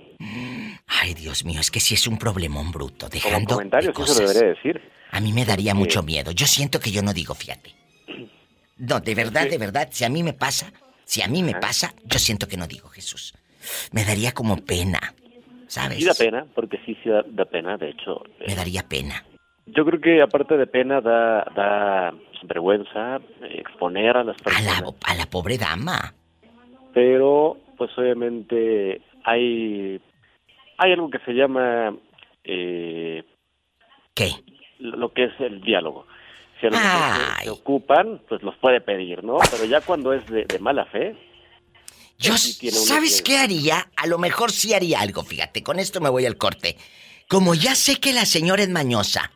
Ay, 0.86 1.14
Dios 1.14 1.44
mío, 1.44 1.60
es 1.60 1.70
que 1.70 1.80
sí 1.80 1.94
es 1.94 2.06
un 2.06 2.18
problemón 2.18 2.72
bruto. 2.72 3.08
Como 3.08 3.10
Dejando 3.10 3.54
comentarios 3.54 3.88
de 3.88 3.92
cosas. 3.92 4.18
debería 4.18 4.54
decir. 4.54 4.80
A 5.10 5.20
mí 5.20 5.32
me 5.32 5.44
daría 5.44 5.74
mucho 5.74 6.02
miedo. 6.02 6.32
Yo 6.32 6.46
siento 6.46 6.80
que 6.80 6.90
yo 6.90 7.02
no 7.02 7.12
digo, 7.12 7.34
fíjate. 7.34 7.74
No, 8.78 9.00
de 9.00 9.14
verdad, 9.14 9.48
de 9.48 9.58
verdad, 9.58 9.88
si 9.92 10.04
a 10.04 10.08
mí 10.08 10.22
me 10.22 10.32
pasa, 10.32 10.72
si 11.04 11.22
a 11.22 11.28
mí 11.28 11.42
me 11.42 11.54
pasa, 11.54 11.94
yo 12.04 12.18
siento 12.18 12.48
que 12.48 12.56
no 12.56 12.66
digo, 12.66 12.88
Jesús. 12.88 13.34
Me 13.92 14.04
daría 14.04 14.32
como 14.32 14.56
pena, 14.56 15.14
¿sabes? 15.72 15.98
Sí 15.98 16.04
da 16.04 16.12
pena, 16.14 16.46
porque 16.54 16.78
sí, 16.84 16.96
sí 17.02 17.08
da, 17.08 17.22
da 17.26 17.44
pena, 17.46 17.76
de 17.78 17.88
hecho. 17.90 18.22
eh, 18.40 18.44
Me 18.48 18.54
daría 18.54 18.82
pena. 18.86 19.24
Yo 19.66 19.84
creo 19.86 20.00
que 20.00 20.20
aparte 20.20 20.56
de 20.58 20.66
pena 20.66 21.00
da, 21.00 21.44
da 21.56 22.12
vergüenza 22.42 23.16
eh, 23.42 23.58
exponer 23.60 24.16
a 24.18 24.24
las 24.24 24.36
personas. 24.42 24.82
A 25.06 25.14
la 25.14 25.26
pobre 25.26 25.56
dama. 25.56 26.12
Pero, 26.92 27.56
pues 27.78 27.90
obviamente 27.96 29.00
hay, 29.24 30.00
hay 30.78 30.92
algo 30.92 31.08
que 31.10 31.18
se 31.20 31.32
llama... 31.32 31.94
Eh, 32.44 33.22
¿Qué? 34.14 34.30
Lo 34.78 35.10
que 35.12 35.24
es 35.24 35.40
el 35.40 35.62
diálogo. 35.62 36.06
Si 36.60 36.66
a 36.66 36.70
lo 36.70 36.76
mejor 36.76 37.36
se- 37.38 37.44
se 37.44 37.50
ocupan, 37.50 38.20
pues 38.28 38.42
los 38.42 38.56
puede 38.56 38.80
pedir, 38.82 39.24
¿no? 39.24 39.38
Pero 39.50 39.64
ya 39.64 39.80
cuando 39.80 40.12
es 40.12 40.26
de, 40.26 40.44
de 40.44 40.58
mala 40.58 40.84
fe... 40.86 41.16
Yo, 42.22 42.36
¿sabes 42.72 43.20
qué 43.22 43.38
haría? 43.38 43.88
A 43.96 44.06
lo 44.06 44.18
mejor 44.18 44.50
sí 44.52 44.72
haría 44.74 45.00
algo, 45.00 45.22
fíjate. 45.24 45.62
Con 45.62 45.78
esto 45.78 46.00
me 46.00 46.08
voy 46.08 46.24
al 46.26 46.36
corte. 46.36 46.76
Como 47.28 47.54
ya 47.54 47.74
sé 47.74 47.98
que 48.00 48.12
la 48.12 48.24
señora 48.26 48.62
es 48.62 48.68
mañosa, 48.68 49.30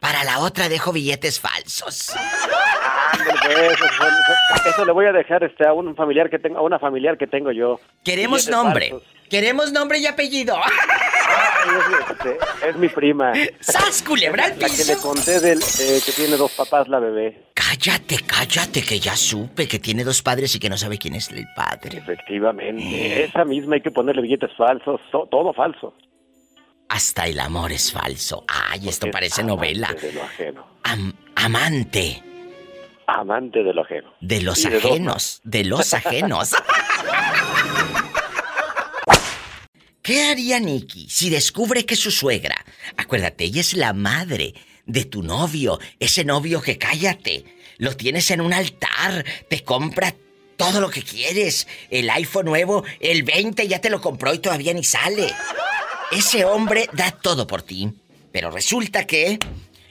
para 0.00 0.24
la 0.24 0.38
otra 0.40 0.68
dejo 0.68 0.92
billetes 0.92 1.40
falsos. 1.40 2.08
Eso, 2.10 3.84
eso- 3.84 4.70
eso 4.70 4.84
le 4.84 4.92
voy 4.92 5.06
a 5.06 5.12
dejar 5.12 5.42
este, 5.44 5.66
a 5.66 5.72
un 5.72 5.94
familiar 5.96 6.30
que 6.30 6.38
tengo, 6.38 6.58
a 6.58 6.62
una 6.62 6.78
familiar 6.78 7.18
que 7.18 7.26
tengo 7.26 7.50
yo. 7.52 7.80
Queremos 8.04 8.46
Billetes 8.46 8.56
nombre. 8.64 8.90
falsos. 8.90 9.08
Queremos 9.30 9.72
nombre 9.72 9.98
y 9.98 10.06
apellido. 10.06 10.56
Este, 12.10 12.38
es 12.68 12.76
mi 12.76 12.88
prima. 12.88 13.32
¡Sas, 13.60 14.02
culebra 14.02 14.44
al 14.46 14.58
La 14.58 14.66
que 14.68 14.72
piso! 14.76 14.92
le 14.92 14.98
conté 14.98 15.40
del 15.40 15.58
eh, 15.60 16.00
que 16.04 16.12
tiene 16.12 16.36
dos 16.36 16.50
papás, 16.52 16.88
la 16.88 16.98
bebé. 16.98 17.46
Cállate, 17.54 18.18
cállate, 18.26 18.82
que 18.82 18.98
ya 18.98 19.14
supe 19.16 19.68
que 19.68 19.78
tiene 19.78 20.02
dos 20.02 20.20
padres 20.22 20.54
y 20.56 20.58
que 20.58 20.68
no 20.68 20.76
sabe 20.76 20.98
quién 20.98 21.14
es 21.14 21.28
el 21.30 21.46
padre. 21.54 21.98
Efectivamente. 21.98 23.24
Esa 23.24 23.44
misma 23.44 23.76
hay 23.76 23.82
que 23.82 23.90
ponerle 23.92 24.22
billetes 24.22 24.50
falsos, 24.56 25.00
so- 25.12 25.28
todo 25.30 25.52
falso. 25.54 25.94
Hasta 26.88 27.26
el 27.26 27.38
amor 27.38 27.70
es 27.70 27.92
falso. 27.92 28.44
Ay, 28.48 28.88
esto 28.88 29.02
Porque 29.06 29.12
parece 29.12 29.42
es 29.42 29.46
novela. 29.46 29.88
amante 29.88 30.06
de 30.08 30.12
lo 30.12 30.22
ajeno. 30.24 30.66
Am- 30.82 31.14
amante 31.36 32.22
Amante 33.06 33.62
de 33.62 33.72
lo 33.74 33.82
ajeno. 33.82 34.12
de 34.20 34.40
los 34.42 34.64
Y 34.64 34.70
de 34.70 34.76
ajenos, 34.78 35.40
de 35.44 35.64
los 35.64 35.94
ajenos. 35.94 36.50
¿Qué 40.10 40.24
haría 40.24 40.58
Nicky 40.58 41.06
si 41.08 41.30
descubre 41.30 41.86
que 41.86 41.94
su 41.94 42.10
suegra, 42.10 42.66
acuérdate, 42.96 43.44
ella 43.44 43.60
es 43.60 43.74
la 43.74 43.92
madre 43.92 44.54
de 44.84 45.04
tu 45.04 45.22
novio, 45.22 45.78
ese 46.00 46.24
novio 46.24 46.60
que 46.60 46.78
cállate, 46.78 47.44
lo 47.78 47.96
tienes 47.96 48.32
en 48.32 48.40
un 48.40 48.52
altar, 48.52 49.24
te 49.48 49.62
compra 49.62 50.16
todo 50.56 50.80
lo 50.80 50.90
que 50.90 51.04
quieres, 51.04 51.68
el 51.90 52.10
iPhone 52.10 52.46
nuevo, 52.46 52.82
el 52.98 53.22
20 53.22 53.68
ya 53.68 53.80
te 53.80 53.88
lo 53.88 54.00
compró 54.00 54.34
y 54.34 54.40
todavía 54.40 54.74
ni 54.74 54.82
sale. 54.82 55.32
Ese 56.10 56.44
hombre 56.44 56.88
da 56.92 57.12
todo 57.12 57.46
por 57.46 57.62
ti, 57.62 57.92
pero 58.32 58.50
resulta 58.50 59.06
que 59.06 59.38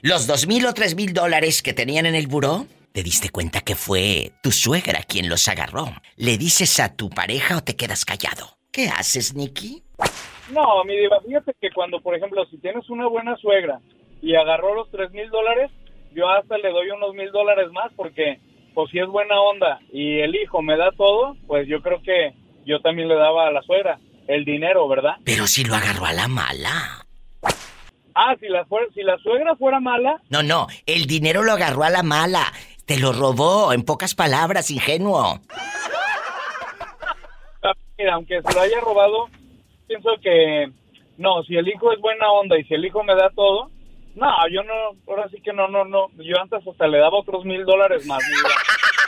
los 0.02 0.26
dos 0.26 0.46
mil 0.46 0.66
o 0.66 0.74
tres 0.74 0.96
mil 0.96 1.14
dólares 1.14 1.62
que 1.62 1.72
tenían 1.72 2.04
en 2.04 2.14
el 2.14 2.26
buró, 2.26 2.66
te 2.92 3.02
diste 3.02 3.30
cuenta 3.30 3.62
que 3.62 3.74
fue 3.74 4.32
tu 4.42 4.52
suegra 4.52 5.02
quien 5.02 5.30
los 5.30 5.48
agarró. 5.48 5.90
¿Le 6.16 6.36
dices 6.36 6.78
a 6.78 6.94
tu 6.94 7.08
pareja 7.08 7.56
o 7.56 7.64
te 7.64 7.74
quedas 7.74 8.04
callado? 8.04 8.59
¿Qué 8.72 8.88
haces, 8.88 9.34
Nicky? 9.34 9.82
No, 10.52 10.84
mi 10.84 10.96
diva, 10.96 11.20
fíjate 11.26 11.54
que 11.60 11.70
cuando, 11.70 12.00
por 12.00 12.14
ejemplo, 12.16 12.44
si 12.46 12.58
tienes 12.58 12.88
una 12.90 13.06
buena 13.06 13.36
suegra 13.36 13.80
y 14.22 14.34
agarró 14.34 14.74
los 14.74 14.90
tres 14.90 15.10
mil 15.12 15.28
dólares, 15.30 15.70
yo 16.12 16.28
hasta 16.28 16.58
le 16.58 16.70
doy 16.70 16.90
unos 16.90 17.14
mil 17.14 17.30
dólares 17.30 17.70
más 17.72 17.92
porque, 17.96 18.40
pues 18.74 18.90
si 18.90 18.98
es 18.98 19.06
buena 19.06 19.40
onda 19.40 19.80
y 19.92 20.20
el 20.20 20.34
hijo 20.34 20.62
me 20.62 20.76
da 20.76 20.90
todo, 20.96 21.36
pues 21.46 21.68
yo 21.68 21.80
creo 21.82 22.02
que 22.02 22.34
yo 22.64 22.80
también 22.80 23.08
le 23.08 23.14
daba 23.14 23.48
a 23.48 23.52
la 23.52 23.62
suegra 23.62 23.98
el 24.28 24.44
dinero, 24.44 24.86
¿verdad? 24.88 25.14
Pero 25.24 25.46
si 25.46 25.64
lo 25.64 25.74
agarró 25.74 26.06
a 26.06 26.12
la 26.12 26.28
mala. 26.28 27.06
Ah, 28.14 28.34
si 28.38 28.48
la, 28.48 28.66
si 28.94 29.02
la 29.02 29.16
suegra 29.18 29.56
fuera 29.56 29.80
mala, 29.80 30.20
No, 30.28 30.42
no, 30.42 30.66
el 30.86 31.06
dinero 31.06 31.42
lo 31.42 31.52
agarró 31.52 31.84
a 31.84 31.90
la 31.90 32.02
mala. 32.02 32.52
Te 32.86 32.98
lo 32.98 33.12
robó, 33.12 33.72
en 33.72 33.84
pocas 33.84 34.14
palabras, 34.16 34.70
ingenuo. 34.70 35.40
Mira, 38.00 38.14
aunque 38.14 38.40
se 38.40 38.54
lo 38.54 38.60
haya 38.60 38.80
robado, 38.80 39.28
pienso 39.86 40.10
que 40.22 40.72
no, 41.18 41.42
si 41.44 41.56
el 41.56 41.68
hijo 41.68 41.92
es 41.92 42.00
buena 42.00 42.32
onda 42.32 42.58
y 42.58 42.64
si 42.64 42.72
el 42.72 42.84
hijo 42.84 43.04
me 43.04 43.14
da 43.14 43.28
todo, 43.30 43.70
no, 44.14 44.48
yo 44.50 44.62
no, 44.62 44.72
ahora 45.06 45.28
sí 45.28 45.40
que 45.42 45.52
no, 45.52 45.68
no, 45.68 45.84
no, 45.84 46.08
yo 46.16 46.40
antes 46.40 46.66
hasta 46.66 46.88
le 46.88 46.98
daba 46.98 47.18
otros 47.18 47.44
mil 47.44 47.64
dólares 47.64 48.06
más. 48.06 48.22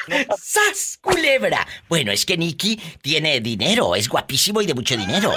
¡Sas, 0.37 0.99
culebra! 1.01 1.67
Bueno, 1.89 2.13
es 2.13 2.27
que 2.27 2.37
Nicky 2.37 2.77
tiene 3.01 3.41
dinero, 3.41 3.95
es 3.95 4.09
guapísimo 4.11 4.61
y 4.61 4.67
de 4.67 4.75
mucho 4.75 4.95
dinero. 4.95 5.31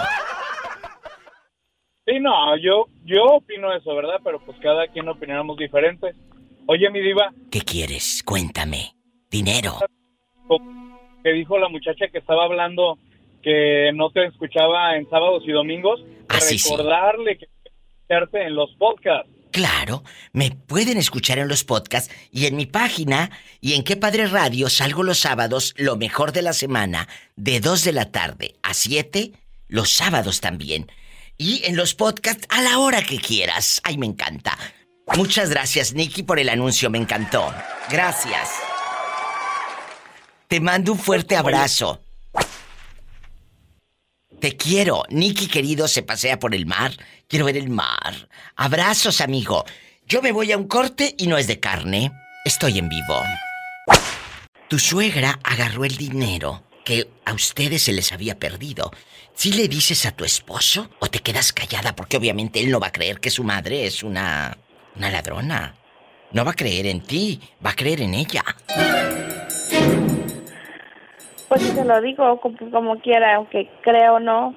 Sí, 2.05 2.19
no, 2.19 2.57
yo, 2.57 2.87
yo 3.05 3.23
opino 3.23 3.73
eso, 3.73 3.95
¿verdad? 3.95 4.19
Pero 4.23 4.39
pues 4.45 4.57
cada 4.61 4.87
quien 4.87 5.07
opinamos 5.07 5.57
diferente. 5.57 6.11
Oye, 6.67 6.89
mi 6.89 6.99
diva, 6.99 7.31
¿Qué 7.49 7.61
quieres? 7.61 8.21
Cuéntame. 8.23 8.95
Dinero. 9.29 9.79
que 11.23 11.31
dijo 11.31 11.57
la 11.57 11.69
muchacha 11.69 12.07
que 12.11 12.17
estaba 12.17 12.45
hablando 12.45 12.97
que 13.45 13.91
no 13.93 14.09
te 14.09 14.25
escuchaba 14.25 14.97
en 14.97 15.07
sábados 15.09 15.43
y 15.45 15.51
domingos, 15.51 16.01
Ah, 16.27 16.41
sí, 16.41 16.57
sí. 16.57 16.67
recordarle 16.69 17.37
que 17.37 17.45
escucharte 18.01 18.47
en 18.47 18.55
los 18.55 18.71
podcasts. 18.79 19.29
Claro, 19.51 20.03
me 20.33 20.49
pueden 20.51 20.97
escuchar 20.97 21.37
en 21.37 21.47
los 21.47 21.63
podcasts 21.63 22.13
y 22.31 22.47
en 22.47 22.55
mi 22.57 22.65
página 22.65 23.29
y 23.61 23.73
en 23.75 23.83
Qué 23.83 23.95
Padre 23.95 24.25
Radio 24.25 24.67
salgo 24.69 25.03
los 25.03 25.19
sábados, 25.19 25.75
lo 25.77 25.95
mejor 25.95 26.31
de 26.33 26.41
la 26.41 26.53
semana, 26.53 27.07
de 27.35 27.59
2 27.59 27.83
de 27.85 27.93
la 27.93 28.11
tarde 28.11 28.55
a 28.63 28.73
7, 28.73 29.31
los 29.67 29.91
sábados 29.91 30.41
también. 30.41 30.91
Y 31.37 31.61
en 31.65 31.77
los 31.77 31.93
podcasts 31.93 32.47
a 32.49 32.61
la 32.63 32.79
hora 32.79 33.03
que 33.03 33.19
quieras. 33.19 33.79
Ay, 33.85 33.97
me 33.97 34.07
encanta. 34.07 34.57
Muchas 35.15 35.51
gracias, 35.51 35.93
Nicky, 35.93 36.23
por 36.23 36.39
el 36.39 36.49
anuncio, 36.49 36.89
me 36.89 36.97
encantó. 36.97 37.53
Gracias. 37.91 38.49
Te 40.47 40.59
mando 40.59 40.93
un 40.93 40.99
fuerte 40.99 41.35
abrazo. 41.35 42.01
Te 44.45 44.57
quiero. 44.57 45.05
Nicky 45.09 45.47
querido 45.47 45.87
se 45.87 46.03
pasea 46.03 46.37
por 46.37 46.53
el 46.53 46.67
mar. 46.67 46.91
Quiero 47.27 47.45
ver 47.45 47.57
el 47.57 47.67
mar. 47.67 48.29
Abrazos, 48.55 49.19
amigo. 49.19 49.65
Yo 50.07 50.21
me 50.21 50.31
voy 50.31 50.51
a 50.51 50.57
un 50.59 50.67
corte 50.67 51.15
y 51.17 51.25
no 51.25 51.39
es 51.39 51.47
de 51.47 51.59
carne. 51.59 52.11
Estoy 52.45 52.77
en 52.77 52.87
vivo. 52.87 53.23
Tu 54.69 54.77
suegra 54.77 55.39
agarró 55.43 55.83
el 55.83 55.97
dinero 55.97 56.63
que 56.83 57.09
a 57.25 57.33
ustedes 57.33 57.81
se 57.81 57.91
les 57.91 58.11
había 58.11 58.37
perdido. 58.37 58.91
¿Sí 59.33 59.51
le 59.51 59.67
dices 59.67 60.05
a 60.05 60.11
tu 60.11 60.23
esposo 60.23 60.91
o 60.99 61.07
te 61.07 61.21
quedas 61.21 61.51
callada? 61.51 61.95
Porque 61.95 62.17
obviamente 62.17 62.59
él 62.59 62.69
no 62.69 62.79
va 62.79 62.89
a 62.89 62.91
creer 62.91 63.19
que 63.19 63.31
su 63.31 63.43
madre 63.43 63.87
es 63.87 64.03
una... 64.03 64.59
una 64.95 65.09
ladrona. 65.09 65.73
No 66.33 66.45
va 66.45 66.51
a 66.51 66.55
creer 66.55 66.85
en 66.85 67.01
ti, 67.01 67.41
va 67.65 67.71
a 67.71 67.75
creer 67.75 68.01
en 68.01 68.13
ella. 68.13 68.45
Pues 71.55 71.67
si 71.67 71.73
se 71.73 71.85
lo 71.85 72.01
digo 72.01 72.41
como, 72.41 72.57
como 72.69 72.99
quiera, 72.99 73.35
aunque 73.35 73.69
crea 73.79 74.11
o 74.11 74.19
no, 74.19 74.53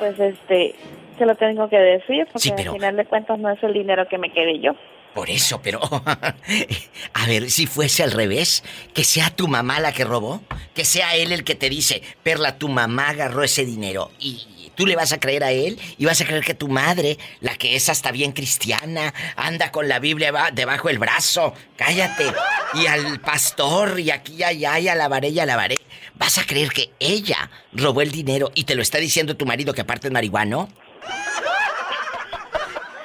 pues 0.00 0.18
este, 0.18 0.74
se 1.16 1.26
lo 1.26 1.36
tengo 1.36 1.68
que 1.68 1.78
decir, 1.78 2.26
porque 2.26 2.40
Sí, 2.40 2.52
pero- 2.56 2.72
al 2.72 2.76
final 2.76 2.96
de 2.96 3.04
cuentas 3.04 3.38
no 3.38 3.50
es 3.50 3.62
el 3.62 3.72
dinero 3.72 4.08
que 4.08 4.18
me 4.18 4.30
quede 4.30 4.58
yo. 4.58 4.72
Por 5.14 5.30
eso, 5.30 5.60
pero... 5.62 5.80
A 7.14 7.26
ver, 7.26 7.50
si 7.50 7.66
fuese 7.66 8.02
al 8.02 8.10
revés, 8.12 8.64
que 8.94 9.04
sea 9.04 9.30
tu 9.30 9.46
mamá 9.48 9.78
la 9.80 9.92
que 9.92 10.04
robó, 10.04 10.42
que 10.74 10.84
sea 10.84 11.14
él 11.16 11.32
el 11.32 11.44
que 11.44 11.54
te 11.54 11.68
dice, 11.70 12.02
Perla, 12.22 12.58
tu 12.58 12.68
mamá 12.68 13.10
agarró 13.10 13.44
ese 13.44 13.64
dinero 13.64 14.10
y 14.18 14.70
tú 14.74 14.86
le 14.86 14.96
vas 14.96 15.12
a 15.12 15.20
creer 15.20 15.44
a 15.44 15.52
él 15.52 15.78
y 15.98 16.04
vas 16.04 16.20
a 16.20 16.24
creer 16.26 16.44
que 16.44 16.54
tu 16.54 16.66
madre, 16.68 17.16
la 17.40 17.54
que 17.56 17.76
es 17.76 17.88
hasta 17.88 18.10
bien 18.10 18.32
cristiana, 18.32 19.14
anda 19.36 19.70
con 19.70 19.88
la 19.88 20.00
Biblia 20.00 20.32
ba- 20.32 20.50
debajo 20.50 20.88
del 20.88 20.98
brazo, 20.98 21.54
cállate, 21.76 22.26
y 22.74 22.86
al 22.86 23.20
pastor 23.20 24.00
y 24.00 24.10
aquí 24.10 24.34
y 24.38 24.42
allá 24.42 24.80
y 24.80 24.88
alabaré 24.88 25.28
y 25.28 25.38
alabaré, 25.38 25.76
vas 26.16 26.38
a 26.38 26.44
creer 26.44 26.70
que 26.70 26.90
ella 26.98 27.50
robó 27.72 28.02
el 28.02 28.10
dinero 28.10 28.50
y 28.56 28.64
te 28.64 28.74
lo 28.74 28.82
está 28.82 28.98
diciendo 28.98 29.36
tu 29.36 29.46
marido 29.46 29.72
que 29.74 29.82
aparte 29.82 30.08
es 30.08 30.12
marihuano. 30.12 30.68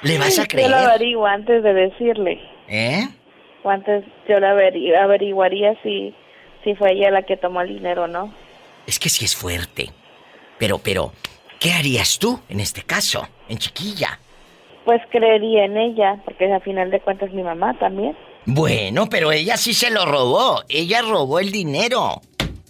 ¿Le 0.02 0.18
vas 0.18 0.38
a 0.38 0.42
Yo 0.42 0.42
lo 0.42 0.48
creer? 0.48 0.74
averiguo 0.74 1.26
antes 1.26 1.62
de 1.62 1.74
decirle. 1.74 2.40
¿Eh? 2.68 3.06
O 3.62 3.70
antes 3.70 4.04
yo 4.28 4.40
lo 4.40 4.46
averi- 4.46 4.96
averiguaría 4.96 5.74
si, 5.82 6.14
si 6.64 6.74
fue 6.74 6.92
ella 6.92 7.10
la 7.10 7.22
que 7.22 7.36
tomó 7.36 7.60
el 7.60 7.68
dinero 7.68 8.04
o 8.04 8.06
no. 8.06 8.32
Es 8.86 8.98
que 8.98 9.08
sí 9.08 9.24
es 9.24 9.36
fuerte. 9.36 9.90
Pero, 10.58 10.78
pero, 10.78 11.12
¿qué 11.58 11.72
harías 11.72 12.18
tú 12.18 12.40
en 12.48 12.60
este 12.60 12.82
caso, 12.82 13.28
en 13.48 13.58
chiquilla? 13.58 14.18
Pues 14.84 15.02
creería 15.10 15.64
en 15.66 15.76
ella, 15.76 16.16
porque 16.24 16.50
al 16.50 16.62
final 16.62 16.90
de 16.90 17.00
cuentas 17.00 17.30
mi 17.32 17.42
mamá 17.42 17.74
también. 17.78 18.16
Bueno, 18.46 19.06
pero 19.10 19.30
ella 19.30 19.56
sí 19.58 19.74
se 19.74 19.90
lo 19.90 20.06
robó. 20.06 20.62
Ella 20.70 21.02
robó 21.02 21.38
el 21.38 21.52
dinero. 21.52 22.22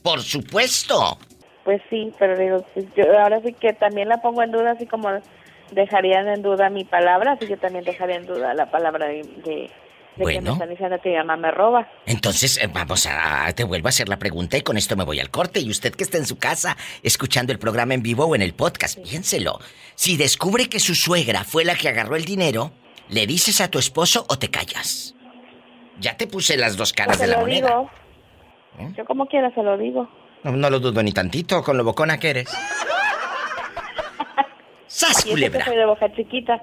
Por 0.02 0.20
supuesto. 0.20 1.18
Pues 1.64 1.80
sí, 1.88 2.10
pero 2.18 2.36
digo, 2.36 2.64
pues 2.74 2.86
yo 2.96 3.04
ahora 3.20 3.40
sí 3.44 3.52
que 3.52 3.72
también 3.74 4.08
la 4.08 4.20
pongo 4.20 4.42
en 4.42 4.50
duda, 4.50 4.72
así 4.72 4.86
como 4.86 5.08
dejarían 5.72 6.28
en 6.28 6.42
duda 6.42 6.70
mi 6.70 6.84
palabra, 6.84 7.32
así 7.32 7.46
que 7.46 7.56
también 7.56 7.84
dejaría 7.84 8.16
en 8.16 8.26
duda 8.26 8.54
la 8.54 8.70
palabra 8.70 9.06
de, 9.06 9.22
de, 9.44 9.70
de 10.16 10.24
que 10.32 10.40
me 10.40 10.50
están 10.50 10.68
diciendo 10.68 10.98
que 11.02 11.10
mi 11.10 11.16
mamá 11.16 11.36
me 11.36 11.50
roba. 11.50 11.88
Entonces, 12.06 12.58
eh, 12.58 12.68
vamos 12.72 13.06
a... 13.06 13.52
Te 13.54 13.64
vuelvo 13.64 13.88
a 13.88 13.90
hacer 13.90 14.08
la 14.08 14.18
pregunta 14.18 14.56
y 14.56 14.62
con 14.62 14.76
esto 14.76 14.96
me 14.96 15.04
voy 15.04 15.20
al 15.20 15.30
corte. 15.30 15.60
Y 15.60 15.70
usted 15.70 15.94
que 15.94 16.04
está 16.04 16.18
en 16.18 16.26
su 16.26 16.38
casa, 16.38 16.76
escuchando 17.02 17.52
el 17.52 17.58
programa 17.58 17.94
en 17.94 18.02
vivo 18.02 18.24
o 18.26 18.34
en 18.34 18.42
el 18.42 18.54
podcast, 18.54 18.98
piénselo. 19.02 19.58
Si 19.94 20.16
descubre 20.16 20.68
que 20.68 20.80
su 20.80 20.94
suegra 20.94 21.44
fue 21.44 21.64
la 21.64 21.74
que 21.74 21.88
agarró 21.88 22.16
el 22.16 22.24
dinero, 22.24 22.72
¿le 23.08 23.26
dices 23.26 23.60
a 23.60 23.68
tu 23.68 23.78
esposo 23.78 24.26
o 24.28 24.38
te 24.38 24.50
callas? 24.50 25.14
Ya 25.98 26.16
te 26.16 26.26
puse 26.26 26.56
las 26.56 26.76
dos 26.76 26.92
caras 26.92 27.18
se 27.18 27.24
de 27.24 27.30
la 27.30 27.36
lo 27.36 27.42
moneda. 27.42 27.68
digo. 27.68 27.90
Yo 28.96 29.04
como 29.04 29.26
quiera 29.26 29.52
se 29.54 29.62
lo 29.62 29.76
digo. 29.76 30.08
No, 30.42 30.52
no 30.52 30.70
lo 30.70 30.80
dudo 30.80 31.02
ni 31.02 31.12
tantito 31.12 31.62
con 31.62 31.76
lo 31.76 31.84
bocona 31.84 32.18
que 32.18 32.30
eres. 32.30 32.48
¡Sas, 35.00 35.24
Y 35.24 35.30
culebra! 35.30 35.64
soy 35.64 35.76
de 35.76 35.86
boca 35.86 36.12
chiquita. 36.14 36.62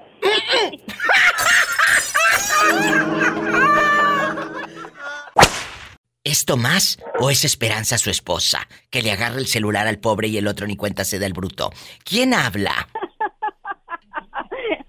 ¿Es 6.22 6.44
Tomás 6.44 6.98
o 7.18 7.30
es 7.30 7.44
Esperanza 7.44 7.98
su 7.98 8.10
esposa? 8.10 8.68
Que 8.90 9.02
le 9.02 9.10
agarra 9.10 9.38
el 9.38 9.46
celular 9.48 9.88
al 9.88 9.98
pobre 9.98 10.28
y 10.28 10.36
el 10.36 10.46
otro 10.46 10.68
ni 10.68 10.76
cuenta 10.76 11.04
se 11.04 11.18
da 11.18 11.26
el 11.26 11.32
bruto. 11.32 11.70
¿Quién 12.04 12.32
habla? 12.32 12.88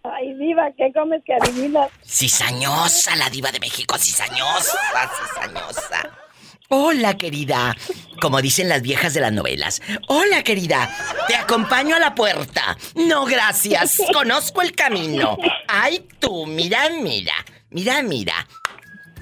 Ay, 0.03 0.33
diva, 0.35 0.69
¿qué 0.77 0.91
comes 0.93 1.23
que 1.25 1.33
adivinas? 1.33 1.89
Cizañosa, 2.05 3.15
la 3.15 3.29
diva 3.31 3.51
de 3.51 3.59
México, 3.59 3.97
cizañosa, 3.97 4.77
cizañosa. 5.17 6.28
Hola, 6.71 7.17
querida. 7.17 7.75
Como 8.21 8.43
dicen 8.43 8.69
las 8.69 8.83
viejas 8.83 9.15
de 9.15 9.21
las 9.21 9.33
novelas. 9.33 9.81
Hola, 10.07 10.43
querida. 10.43 10.95
Te 11.27 11.35
acompaño 11.35 11.95
a 11.95 11.99
la 11.99 12.13
puerta. 12.13 12.77
No, 12.93 13.25
gracias. 13.25 13.97
Conozco 14.13 14.61
el 14.61 14.73
camino. 14.73 15.35
Ay, 15.67 16.07
tú, 16.19 16.45
mira, 16.45 16.87
mira. 17.01 17.33
Mira, 17.71 18.03
mira. 18.03 18.47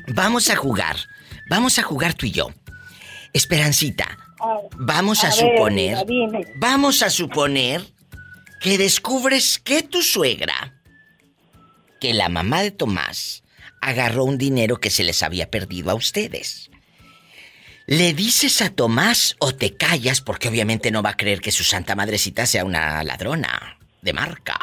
Vamos 0.10 0.50
a 0.50 0.58
jugar. 0.58 0.98
Vamos 1.50 1.80
a 1.80 1.84
jugar 1.84 2.16
tú 2.16 2.26
y 2.26 2.32
yo. 2.32 2.50
Esperancita. 3.32 4.18
Vamos 4.74 5.24
a, 5.24 5.32
suponer. 5.32 6.06
Vamos 6.58 7.02
a 7.02 7.10
suponer 7.10 7.82
que 8.60 8.78
descubres 8.78 9.58
que 9.58 9.84
tu 9.84 10.02
suegra, 10.02 10.82
que 12.02 12.14
la 12.14 12.28
mamá 12.28 12.62
de 12.62 12.72
Tomás, 12.72 13.44
agarró 13.82 14.26
un 14.26 14.38
dinero 14.38 14.82
que 14.82 14.90
se 14.90 15.06
les 15.06 15.24
había 15.24 15.50
perdido 15.50 15.92
a 15.92 15.96
ustedes. 15.96 16.70
¿Le 17.90 18.14
dices 18.14 18.62
a 18.62 18.70
Tomás 18.70 19.38
o 19.40 19.56
te 19.56 19.78
callas 19.78 20.20
porque 20.20 20.50
obviamente 20.50 20.92
no 20.92 21.02
va 21.02 21.12
a 21.12 21.16
creer 21.16 21.40
que 21.40 21.54
su 21.54 21.64
santa 21.64 21.96
madrecita 21.96 22.46
sea 22.46 22.66
una 22.66 23.02
ladrona 23.02 23.78
de 24.02 24.12
marca? 24.12 24.58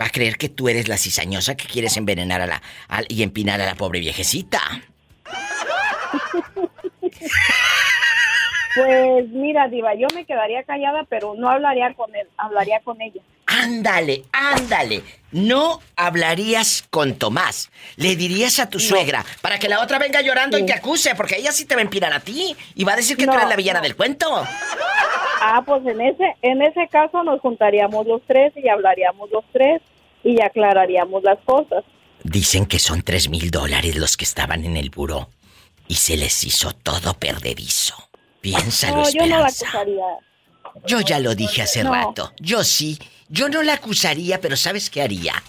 Va 0.00 0.06
a 0.06 0.10
creer 0.10 0.36
que 0.36 0.48
tú 0.48 0.68
eres 0.68 0.86
la 0.86 0.96
cizañosa 0.96 1.56
que 1.56 1.66
quieres 1.66 1.96
envenenar 1.96 2.40
a 2.40 2.46
la 2.46 2.62
y 3.08 3.24
empinar 3.24 3.60
a 3.60 3.66
la 3.66 3.74
pobre 3.74 3.98
viejecita. 3.98 4.60
Pues 8.76 9.30
mira, 9.30 9.68
Diva, 9.68 9.94
yo 9.94 10.06
me 10.14 10.26
quedaría 10.26 10.62
callada, 10.62 11.04
pero 11.08 11.34
no 11.34 11.48
hablaría 11.48 11.94
con 11.94 12.14
él, 12.14 12.28
hablaría 12.36 12.80
con 12.80 13.00
ella. 13.00 13.22
Ándale, 13.66 14.22
ándale. 14.32 15.02
No 15.32 15.80
hablarías 15.96 16.84
con 16.88 17.16
Tomás. 17.16 17.70
Le 17.96 18.14
dirías 18.14 18.60
a 18.60 18.70
tu 18.70 18.78
suegra 18.78 19.24
para 19.42 19.58
que 19.58 19.68
la 19.68 19.80
otra 19.80 19.98
venga 19.98 20.20
llorando 20.22 20.56
y 20.56 20.64
te 20.64 20.72
acuse, 20.72 21.14
porque 21.16 21.36
ella 21.36 21.50
sí 21.50 21.64
te 21.64 21.74
va 21.74 21.80
a 21.80 21.84
empinar 21.84 22.12
a 22.12 22.20
ti 22.20 22.56
y 22.76 22.84
va 22.84 22.92
a 22.92 22.96
decir 22.96 23.16
que 23.16 23.24
tú 23.24 23.32
No, 23.32 23.36
eres 23.38 23.48
la 23.48 23.56
villana 23.56 23.80
no. 23.80 23.82
del 23.82 23.96
cuento. 23.96 24.46
Ah, 25.40 25.62
pues 25.66 25.84
en 25.84 26.00
ese, 26.00 26.36
en 26.42 26.62
ese 26.62 26.86
caso 26.88 27.22
nos 27.24 27.40
juntaríamos 27.40 28.06
los 28.06 28.22
tres 28.26 28.52
y 28.56 28.68
hablaríamos 28.68 29.28
los 29.30 29.44
tres 29.52 29.82
y 30.22 30.40
aclararíamos 30.40 31.22
las 31.24 31.38
cosas. 31.44 31.82
Dicen 32.22 32.66
que 32.66 32.78
son 32.78 33.02
tres 33.02 33.28
mil 33.28 33.50
dólares 33.50 33.96
los 33.96 34.16
que 34.16 34.24
estaban 34.24 34.64
en 34.64 34.76
el 34.76 34.90
buró 34.90 35.28
y 35.88 35.96
se 35.96 36.16
les 36.16 36.44
hizo 36.44 36.72
todo 36.72 37.14
perdedizo. 37.14 37.94
Piénsalo, 38.40 38.98
no, 38.98 39.10
yo 39.10 39.26
no 39.26 39.38
la 39.40 39.46
acusaría. 39.46 40.04
Yo 40.84 41.00
ya 41.00 41.18
lo 41.18 41.34
dije 41.34 41.62
hace 41.62 41.82
No. 41.84 41.92
rato. 41.92 42.32
Yo 42.38 42.64
sí. 42.64 42.98
Yo 43.28 43.48
no 43.48 43.62
la 43.62 43.74
acusaría, 43.74 44.40
pero 44.40 44.56
¿sabes 44.56 44.90
qué 44.90 45.02
haría? 45.02 45.42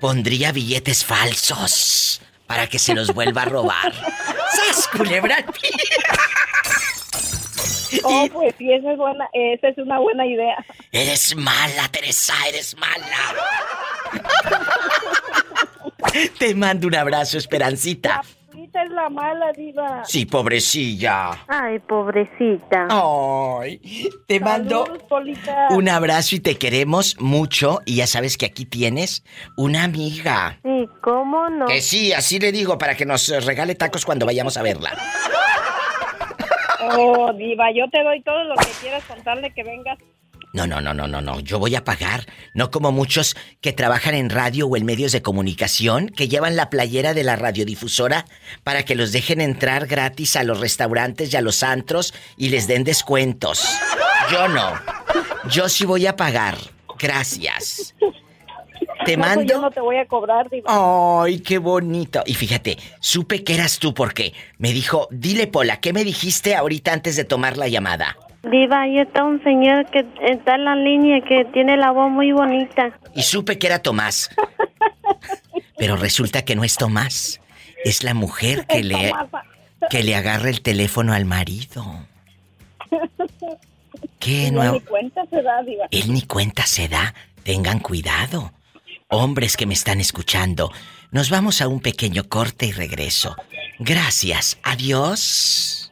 Pondría 0.00 0.52
billetes 0.52 1.04
falsos 1.04 2.20
para 2.46 2.66
que 2.68 2.78
se 2.78 2.94
los 2.94 3.12
vuelva 3.12 3.42
a 3.42 3.46
robar. 3.46 3.92
¡Sas, 4.72 4.88
culebra! 4.88 5.44
Oh, 8.04 8.26
pues 8.32 8.54
sí, 8.58 8.70
esa 8.72 8.92
es 8.92 8.98
buena, 8.98 9.28
esa 9.32 9.68
es 9.68 9.78
una 9.78 9.98
buena 9.98 10.24
idea. 10.26 10.56
Eres 10.92 11.34
mala, 11.34 11.88
Teresa, 11.90 12.34
eres 12.46 12.76
mala. 12.76 13.34
Te 16.38 16.54
mando 16.54 16.86
un 16.86 16.94
abrazo, 16.94 17.38
Esperancita. 17.38 18.22
Es 18.64 18.90
la 18.90 19.08
mala, 19.08 19.52
Diva. 19.52 20.04
Sí, 20.04 20.26
pobrecilla. 20.26 21.30
Ay, 21.46 21.78
pobrecita. 21.78 22.88
Ay, 22.90 23.80
te 24.26 24.40
mando 24.40 24.84
Polita. 25.08 25.68
un 25.70 25.88
abrazo 25.88 26.34
y 26.36 26.40
te 26.40 26.56
queremos 26.58 27.16
mucho. 27.20 27.80
Y 27.84 27.96
ya 27.96 28.06
sabes 28.06 28.36
que 28.36 28.46
aquí 28.46 28.64
tienes 28.64 29.24
una 29.56 29.84
amiga. 29.84 30.58
Sí, 30.64 30.88
¿cómo 31.02 31.48
no? 31.50 31.66
Que 31.66 31.80
sí, 31.80 32.12
así 32.12 32.38
le 32.40 32.50
digo 32.50 32.78
para 32.78 32.96
que 32.96 33.06
nos 33.06 33.28
regale 33.44 33.74
tacos 33.76 34.04
cuando 34.04 34.26
vayamos 34.26 34.56
a 34.56 34.62
verla. 34.62 34.90
Oh, 36.80 37.32
Diva, 37.32 37.70
yo 37.72 37.88
te 37.90 38.02
doy 38.02 38.22
todo 38.22 38.42
lo 38.44 38.56
que 38.56 38.70
quieras 38.80 39.04
contarle 39.04 39.52
que 39.52 39.62
vengas. 39.62 39.98
No, 40.54 40.66
no, 40.66 40.80
no, 40.80 40.94
no, 40.94 41.06
no, 41.06 41.20
no. 41.20 41.40
Yo 41.40 41.58
voy 41.58 41.74
a 41.74 41.84
pagar. 41.84 42.26
No 42.54 42.70
como 42.70 42.90
muchos 42.90 43.36
que 43.60 43.72
trabajan 43.74 44.14
en 44.14 44.30
radio 44.30 44.66
o 44.66 44.76
en 44.76 44.86
medios 44.86 45.12
de 45.12 45.20
comunicación 45.22 46.08
que 46.08 46.28
llevan 46.28 46.56
la 46.56 46.70
playera 46.70 47.12
de 47.14 47.22
la 47.22 47.36
radiodifusora 47.36 48.24
para 48.64 48.82
que 48.84 48.94
los 48.94 49.12
dejen 49.12 49.40
entrar 49.42 49.86
gratis 49.86 50.36
a 50.36 50.44
los 50.44 50.58
restaurantes 50.60 51.32
y 51.32 51.36
a 51.36 51.42
los 51.42 51.62
antros 51.62 52.14
y 52.38 52.48
les 52.48 52.66
den 52.66 52.84
descuentos. 52.84 53.68
Yo 54.32 54.48
no. 54.48 54.72
Yo 55.50 55.68
sí 55.68 55.84
voy 55.84 56.06
a 56.06 56.16
pagar. 56.16 56.56
Gracias. 56.98 57.94
Te 59.04 59.16
No, 59.16 59.22
pues 59.24 59.36
mando. 59.36 59.52
yo 59.54 59.60
no 59.60 59.70
te 59.70 59.80
voy 59.80 59.96
a 59.96 60.06
cobrar, 60.06 60.50
Diva. 60.50 61.22
Ay, 61.22 61.40
qué 61.40 61.58
bonito. 61.58 62.22
Y 62.26 62.34
fíjate, 62.34 62.78
supe 63.00 63.44
que 63.44 63.54
eras 63.54 63.78
tú 63.78 63.94
porque 63.94 64.32
me 64.58 64.72
dijo, 64.72 65.08
dile 65.10 65.46
Pola, 65.46 65.78
¿qué 65.80 65.92
me 65.92 66.04
dijiste 66.04 66.56
ahorita 66.56 66.92
antes 66.92 67.16
de 67.16 67.24
tomar 67.24 67.56
la 67.56 67.68
llamada? 67.68 68.16
Diva, 68.42 68.82
ahí 68.82 68.98
está 68.98 69.24
un 69.24 69.42
señor 69.42 69.86
que 69.90 70.06
está 70.22 70.54
en 70.54 70.64
la 70.64 70.76
línea 70.76 71.20
que 71.22 71.44
tiene 71.46 71.76
la 71.76 71.90
voz 71.90 72.10
muy 72.10 72.32
bonita. 72.32 72.98
Y 73.14 73.22
supe 73.22 73.58
que 73.58 73.66
era 73.66 73.80
Tomás. 73.80 74.30
Pero 75.78 75.96
resulta 75.96 76.44
que 76.44 76.54
no 76.54 76.64
es 76.64 76.76
Tomás. 76.76 77.40
Es 77.84 78.02
la 78.04 78.14
mujer 78.14 78.66
que 78.66 78.82
le 78.82 79.12
que 79.90 80.02
le 80.02 80.16
agarra 80.16 80.50
el 80.50 80.60
teléfono 80.60 81.12
al 81.12 81.24
marido. 81.24 81.84
¿Qué 84.18 84.50
No, 84.50 84.72
ni 84.72 84.80
cuenta 84.80 85.24
se 85.30 85.42
da, 85.42 85.62
Diva. 85.62 85.86
Él 85.90 86.12
ni 86.12 86.22
cuenta 86.22 86.66
se 86.66 86.88
da. 86.88 87.14
Tengan 87.44 87.78
cuidado. 87.78 88.52
Hombres 89.08 89.56
que 89.56 89.66
me 89.66 89.74
están 89.74 90.00
escuchando, 90.00 90.70
nos 91.10 91.30
vamos 91.30 91.62
a 91.62 91.68
un 91.68 91.80
pequeño 91.80 92.24
corte 92.28 92.66
y 92.66 92.72
regreso. 92.72 93.36
Gracias. 93.78 94.58
Adiós. 94.62 95.87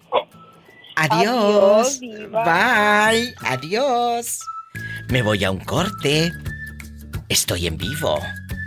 Adiós. 0.96 2.00
Bye. 2.00 3.34
Adiós. 3.44 4.40
Me 5.10 5.22
voy 5.22 5.44
a 5.44 5.50
un 5.50 5.60
corte. 5.60 6.32
Estoy 7.28 7.66
en 7.66 7.76
vivo. 7.76 8.18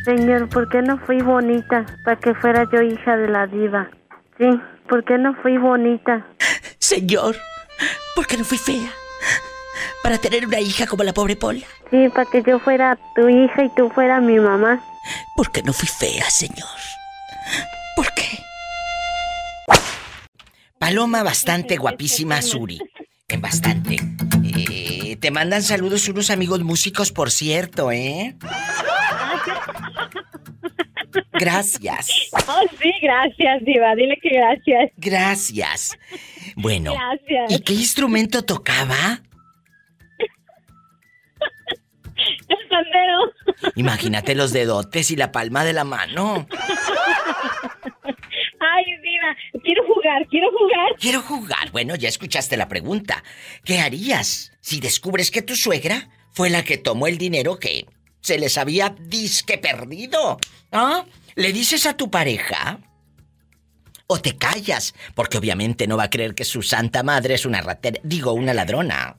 Señor, 0.05 0.47
¿por 0.49 0.69
qué 0.69 0.81
no 0.81 0.97
fui 1.05 1.21
bonita 1.21 1.85
para 2.05 2.19
que 2.19 2.33
fuera 2.35 2.65
yo 2.71 2.81
hija 2.81 3.17
de 3.17 3.27
la 3.27 3.47
diva? 3.47 3.89
Sí, 4.37 4.47
¿por 4.87 5.03
qué 5.03 5.17
no 5.17 5.33
fui 5.41 5.57
bonita? 5.57 6.25
Señor, 6.79 7.35
¿por 8.15 8.25
qué 8.25 8.37
no 8.37 8.43
fui 8.43 8.57
fea? 8.57 8.91
Para 10.01 10.17
tener 10.17 10.45
una 10.45 10.59
hija 10.59 10.87
como 10.87 11.03
la 11.03 11.13
pobre 11.13 11.35
Pola. 11.35 11.65
Sí, 11.91 12.07
para 12.09 12.29
que 12.29 12.41
yo 12.43 12.59
fuera 12.59 12.97
tu 13.15 13.27
hija 13.27 13.63
y 13.63 13.69
tú 13.75 13.89
fueras 13.89 14.21
mi 14.21 14.39
mamá. 14.39 14.81
¿Por 15.35 15.51
qué 15.51 15.61
no 15.63 15.73
fui 15.73 15.87
fea, 15.87 16.29
señor? 16.29 16.67
Paloma 20.79 21.23
bastante 21.23 21.75
guapísima, 21.77 22.41
Suri. 22.41 22.79
En 23.27 23.41
bastante. 23.49 23.97
Eh, 24.43 25.17
te 25.17 25.29
mandan 25.29 25.61
saludos 25.61 26.07
unos 26.07 26.31
amigos 26.31 26.61
músicos, 26.61 27.11
por 27.11 27.29
cierto, 27.31 27.91
¿eh? 27.91 28.35
Gracias. 31.33 32.09
Oh, 32.47 32.63
sí, 32.81 32.91
gracias, 33.01 33.63
Diva. 33.65 33.95
Dile 33.95 34.17
que 34.21 34.29
gracias. 34.29 34.91
Gracias. 34.97 35.97
Bueno. 36.55 36.93
Gracias. 36.93 37.51
¿Y 37.51 37.61
qué 37.61 37.73
instrumento 37.73 38.43
tocaba? 38.43 39.21
El 42.47 42.67
pandero. 42.69 43.73
Imagínate 43.75 44.35
los 44.35 44.51
dedotes 44.51 45.11
y 45.11 45.15
la 45.15 45.31
palma 45.31 45.63
de 45.63 45.73
la 45.73 45.83
mano. 45.83 46.47
Quiero 49.63 49.83
jugar, 49.85 50.27
quiero 50.29 50.49
jugar. 50.51 50.95
Quiero 50.99 51.21
jugar. 51.21 51.71
Bueno, 51.71 51.95
ya 51.95 52.09
escuchaste 52.09 52.57
la 52.57 52.67
pregunta. 52.67 53.23
¿Qué 53.63 53.79
harías 53.79 54.51
si 54.61 54.79
descubres 54.79 55.31
que 55.31 55.41
tu 55.41 55.55
suegra 55.55 56.09
fue 56.31 56.49
la 56.49 56.63
que 56.63 56.77
tomó 56.77 57.07
el 57.07 57.17
dinero 57.17 57.59
que 57.59 57.85
se 58.21 58.37
les 58.37 58.57
había 58.57 58.89
disque 58.99 59.57
perdido? 59.57 60.37
¿Ah? 60.71 61.05
¿Le 61.35 61.53
dices 61.53 61.85
a 61.85 61.95
tu 61.95 62.09
pareja? 62.09 62.79
¿O 64.07 64.19
te 64.19 64.35
callas? 64.37 64.95
Porque 65.13 65.37
obviamente 65.37 65.87
no 65.87 65.95
va 65.95 66.03
a 66.03 66.09
creer 66.09 66.33
que 66.33 66.43
su 66.43 66.61
santa 66.61 67.03
madre 67.03 67.35
es 67.35 67.45
una 67.45 67.61
ratera. 67.61 67.99
Digo, 68.03 68.33
una 68.33 68.53
ladrona. 68.53 69.17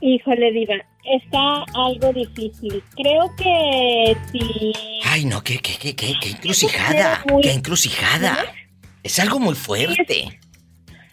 Híjole, 0.00 0.50
Diva, 0.50 0.74
está 1.04 1.64
algo 1.74 2.12
difícil. 2.12 2.82
Creo 2.96 3.30
que 3.36 4.16
si... 4.30 4.72
Ay, 5.04 5.24
no, 5.24 5.42
qué, 5.42 5.58
qué, 5.58 5.74
qué, 5.78 5.94
qué, 5.94 6.14
qué 6.20 6.30
encrucijada. 6.30 7.22
Qué 7.42 7.52
encrucijada. 7.52 8.36
Es 9.02 9.18
algo 9.18 9.38
muy 9.40 9.54
fuerte. 9.54 10.38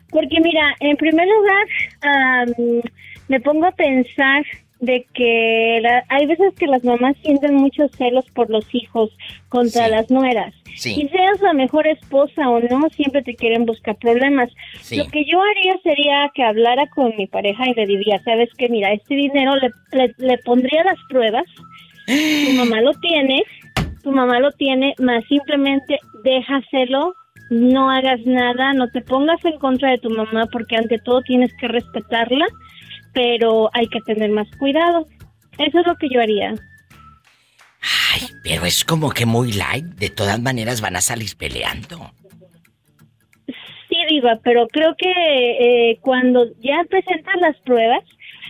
Porque 0.10 0.40
mira, 0.42 0.76
en 0.80 0.98
primer 0.98 1.28
lugar, 1.28 1.68
am, 2.02 2.82
me 3.28 3.40
pongo 3.42 3.66
a 3.68 3.72
pensar 3.72 4.44
de 4.80 5.06
que 5.14 5.80
la- 5.82 6.04
hay 6.10 6.26
veces 6.26 6.54
que 6.58 6.66
las 6.68 6.84
mamás 6.84 7.16
sienten 7.22 7.56
muchos 7.56 7.92
celos 7.98 8.26
por 8.34 8.50
los 8.50 8.66
hijos 8.74 9.10
contra 9.50 9.88
las 9.88 10.10
nueras. 10.10 10.54
Sí. 10.80 10.96
Y 10.98 11.10
seas 11.10 11.42
la 11.42 11.52
mejor 11.52 11.86
esposa 11.88 12.50
o 12.50 12.62
no, 12.62 12.90
siempre 12.92 13.22
te 13.22 13.36
quieren 13.36 13.66
buscar 13.66 13.98
problemas. 13.98 14.50
Sí. 14.80 14.96
Lo 14.96 15.08
que 15.08 15.26
yo 15.26 15.42
haría 15.42 15.78
sería 15.84 16.32
que 16.34 16.42
hablara 16.42 16.88
con 16.88 17.14
mi 17.18 17.28
pareja 17.28 17.68
y 17.68 17.74
le 17.74 17.86
diría, 17.86 18.18
sabes 18.24 18.50
que 18.58 18.70
mira, 18.70 18.94
este 18.94 19.16
dinero 19.16 19.58
le, 19.58 19.72
le, 19.92 20.16
le 20.18 20.38
pondría 20.38 20.86
las 20.86 20.98
pruebas, 21.10 21.44
tu 22.06 22.54
mamá 22.58 22.80
lo 22.80 22.94
tiene, 22.94 23.44
tu 24.04 24.14
mamá 24.14 24.40
lo 24.40 24.54
tiene, 24.54 24.96
más 25.00 25.26
simplemente 25.26 26.00
déjaselo, 26.24 27.14
no 27.50 27.92
hagas 27.92 28.22
nada, 28.26 28.72
no 28.72 28.90
te 28.90 29.02
pongas 29.02 29.44
en 29.44 29.60
contra 29.60 29.92
de 29.92 29.98
tu 29.98 30.10
mamá 30.10 30.48
porque 30.50 30.78
ante 30.78 30.98
todo 31.00 31.22
tienes 31.24 31.54
que 31.56 31.68
respetarla, 31.68 32.46
pero 33.14 33.70
hay 33.74 33.88
que 33.88 34.00
tener 34.06 34.32
más 34.32 34.48
cuidado. 34.60 35.06
Eso 35.58 35.80
es 35.82 35.88
lo 35.88 35.96
que 35.98 36.08
yo 36.08 36.22
haría. 36.22 36.56
Pero 38.44 38.66
es 38.66 38.84
como 38.84 39.12
que 39.12 39.26
muy 39.26 39.52
light. 39.54 39.86
De 39.86 40.10
todas 40.10 40.40
maneras 40.40 40.82
van 40.82 40.96
a 40.96 41.02
salir 41.02 41.30
peleando. 41.38 42.12
Sí, 43.46 43.96
Diva, 44.10 44.40
pero 44.44 44.68
creo 44.68 44.96
que 44.96 45.12
eh, 45.12 45.98
cuando 46.02 46.46
ya 46.62 46.84
presentan 46.90 47.40
las 47.42 47.58
pruebas, 47.62 48.04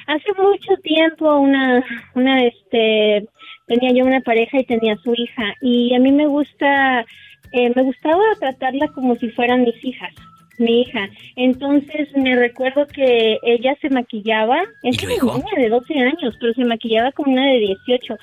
hace 0.08 0.34
mucho 0.38 0.76
tiempo 0.84 1.38
una, 1.38 1.84
una, 2.16 2.44
este, 2.44 3.28
tenía 3.68 3.92
yo 3.94 4.06
una 4.06 4.22
pareja 4.22 4.60
y 4.60 4.66
tenía 4.66 4.98
su 4.98 5.14
hija 5.14 5.54
y 5.62 5.94
a 5.96 6.00
mí 6.00 6.12
me 6.12 6.28
gusta, 6.28 7.06
eh, 7.54 7.72
me 7.74 7.84
gustaba 7.84 8.24
tratarla 8.40 8.90
como 8.90 9.16
si 9.16 9.30
fueran 9.30 9.64
mis 9.64 9.84
hijas 9.86 10.14
mi 10.60 10.82
hija. 10.82 11.10
Entonces 11.36 12.10
me 12.16 12.36
recuerdo 12.36 12.86
que 12.88 13.40
ella 13.44 13.76
se 13.82 13.90
maquillaba, 13.90 14.62
es 14.84 15.02
una 15.04 15.16
niña 15.16 15.54
de 15.58 15.70
12 15.70 15.94
años, 16.00 16.36
pero 16.40 16.54
se 16.54 16.66
maquillaba 16.66 17.12
como 17.14 17.32
una 17.32 17.46
de 17.46 17.60
18. 17.60 18.18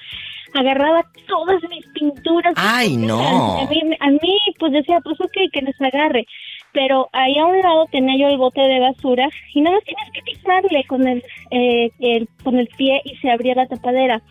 Agarraba 0.59 1.05
todas 1.29 1.63
mis 1.69 1.87
pinturas. 1.89 2.55
¡Ay, 2.57 2.97
no! 2.97 3.61
A 3.61 3.67
mí, 3.67 3.81
a 4.01 4.11
mí, 4.11 4.39
pues 4.59 4.73
decía, 4.73 5.01
pues 5.05 5.21
ok, 5.21 5.37
que 5.53 5.61
les 5.61 5.81
agarre. 5.81 6.27
Pero 6.73 7.09
ahí 7.13 7.39
a 7.39 7.45
un 7.45 7.59
lado 7.61 7.87
tenía 7.93 8.17
yo 8.19 8.29
el 8.29 8.39
bote 8.39 8.61
de 8.61 8.81
basura 8.81 9.29
y 9.55 9.61
nada 9.61 9.77
más 9.77 9.85
tienes 9.85 10.13
que 10.13 10.23
pisarle 10.23 10.85
con 10.85 11.07
el, 11.07 11.23
eh, 11.51 11.91
el, 12.01 12.29
con 12.43 12.59
el 12.59 12.69
pie 12.69 13.03
y 13.05 13.17
se 13.17 13.31
abría 13.31 13.55
la 13.55 13.67
tapadera. 13.67 14.23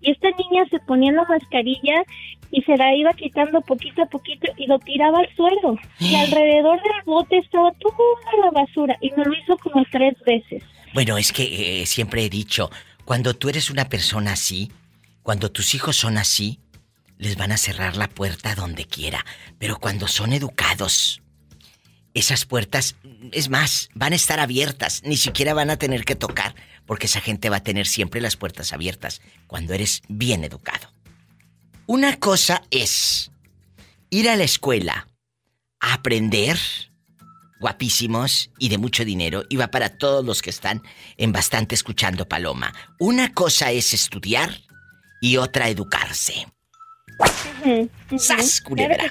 Y 0.00 0.10
esta 0.10 0.28
niña 0.30 0.66
se 0.70 0.80
ponía 0.80 1.12
la 1.12 1.24
mascarilla 1.24 2.02
y 2.50 2.62
se 2.62 2.76
la 2.76 2.94
iba 2.94 3.12
quitando 3.14 3.60
poquito 3.62 4.02
a 4.02 4.06
poquito 4.06 4.52
y 4.56 4.66
lo 4.66 4.78
tiraba 4.78 5.20
al 5.20 5.34
suelo. 5.34 5.78
Y 5.98 6.14
alrededor 6.26 6.80
del 6.82 7.02
bote 7.06 7.38
estaba 7.38 7.72
toda 7.72 7.96
la 8.44 8.50
basura 8.50 8.96
y 9.00 9.10
me 9.16 9.24
lo 9.24 9.32
hizo 9.32 9.56
como 9.58 9.84
tres 9.90 10.14
veces. 10.24 10.62
Bueno, 10.94 11.16
es 11.16 11.32
que 11.32 11.82
eh, 11.82 11.86
siempre 11.86 12.24
he 12.24 12.28
dicho, 12.28 12.70
cuando 13.04 13.34
tú 13.34 13.48
eres 13.48 13.70
una 13.70 13.88
persona 13.88 14.32
así, 14.32 14.70
cuando 15.22 15.50
tus 15.50 15.74
hijos 15.74 15.96
son 15.96 16.18
así, 16.18 16.60
les 17.18 17.36
van 17.36 17.52
a 17.52 17.58
cerrar 17.58 17.96
la 17.96 18.08
puerta 18.08 18.54
donde 18.54 18.86
quiera. 18.86 19.24
Pero 19.58 19.78
cuando 19.78 20.08
son 20.08 20.32
educados, 20.32 21.22
esas 22.14 22.44
puertas, 22.44 22.96
es 23.30 23.48
más, 23.48 23.88
van 23.94 24.12
a 24.12 24.16
estar 24.16 24.40
abiertas, 24.40 25.02
ni 25.04 25.16
siquiera 25.16 25.54
van 25.54 25.70
a 25.70 25.76
tener 25.76 26.04
que 26.04 26.16
tocar, 26.16 26.54
porque 26.84 27.06
esa 27.06 27.20
gente 27.20 27.48
va 27.48 27.58
a 27.58 27.62
tener 27.62 27.86
siempre 27.86 28.20
las 28.20 28.36
puertas 28.36 28.72
abiertas 28.72 29.22
cuando 29.46 29.72
eres 29.72 30.02
bien 30.08 30.44
educado. 30.44 30.92
Una 31.86 32.16
cosa 32.16 32.62
es 32.70 33.30
ir 34.10 34.28
a 34.28 34.36
la 34.36 34.44
escuela 34.44 35.08
a 35.80 35.94
aprender, 35.94 36.58
guapísimos 37.60 38.50
y 38.58 38.68
de 38.68 38.78
mucho 38.78 39.04
dinero, 39.04 39.44
y 39.48 39.56
va 39.56 39.68
para 39.68 39.96
todos 39.96 40.24
los 40.24 40.42
que 40.42 40.50
están 40.50 40.82
en 41.16 41.32
bastante 41.32 41.74
escuchando 41.74 42.28
Paloma. 42.28 42.74
Una 42.98 43.32
cosa 43.32 43.70
es 43.70 43.94
estudiar 43.94 44.60
y 45.22 45.38
otra 45.38 45.68
educarse. 45.70 46.46
¡Sas, 48.18 48.60
culebra! 48.60 49.04